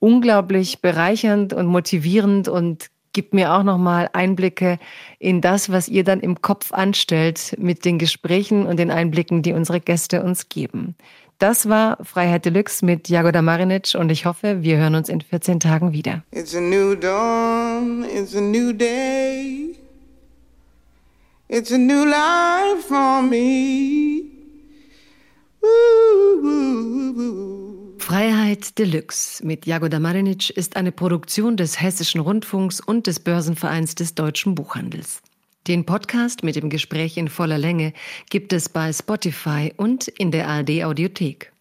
unglaublich 0.00 0.80
bereichernd 0.80 1.52
und 1.52 1.66
motivierend 1.66 2.48
und 2.48 2.90
gibt 3.12 3.34
mir 3.34 3.52
auch 3.52 3.62
nochmal 3.62 4.08
Einblicke 4.12 4.78
in 5.18 5.40
das, 5.40 5.70
was 5.70 5.88
ihr 5.88 6.04
dann 6.04 6.20
im 6.20 6.42
Kopf 6.42 6.72
anstellt 6.72 7.54
mit 7.58 7.84
den 7.84 7.98
Gesprächen 7.98 8.66
und 8.66 8.78
den 8.78 8.90
Einblicken, 8.90 9.42
die 9.42 9.52
unsere 9.52 9.80
Gäste 9.80 10.22
uns 10.22 10.48
geben. 10.48 10.94
Das 11.38 11.68
war 11.68 11.98
Freiheit 12.04 12.44
Deluxe 12.44 12.84
mit 12.84 13.08
Jagoda 13.08 13.40
Marinic 13.40 13.94
und 13.98 14.10
ich 14.10 14.26
hoffe, 14.26 14.62
wir 14.62 14.76
hören 14.76 14.94
uns 14.94 15.08
in 15.08 15.22
14 15.22 15.58
Tagen 15.58 15.92
wieder. 15.92 16.22
It's 16.32 16.54
a 16.54 16.60
new 16.60 16.94
dawn, 16.94 18.04
it's 18.04 18.36
a 18.36 18.40
new 18.40 18.72
day. 18.72 19.76
It's 21.48 21.72
a 21.72 21.78
new 21.78 22.04
life 22.04 22.86
for 22.86 23.22
me. 23.22 24.22
Ooh, 25.64 26.46
ooh, 26.46 27.20
ooh, 27.20 27.69
Freiheit 28.00 28.78
Deluxe 28.78 29.46
mit 29.46 29.66
Jagoda 29.66 30.00
Marinic 30.00 30.50
ist 30.50 30.74
eine 30.76 30.90
Produktion 30.90 31.56
des 31.56 31.80
Hessischen 31.80 32.20
Rundfunks 32.20 32.80
und 32.80 33.06
des 33.06 33.20
Börsenvereins 33.20 33.94
des 33.94 34.14
deutschen 34.14 34.56
Buchhandels. 34.56 35.22
Den 35.68 35.84
Podcast 35.86 36.42
mit 36.42 36.56
dem 36.56 36.70
Gespräch 36.70 37.16
in 37.18 37.28
voller 37.28 37.58
Länge 37.58 37.92
gibt 38.30 38.52
es 38.52 38.68
bei 38.68 38.92
Spotify 38.92 39.72
und 39.76 40.08
in 40.08 40.32
der 40.32 40.48
ARD 40.48 40.82
Audiothek. 40.82 41.52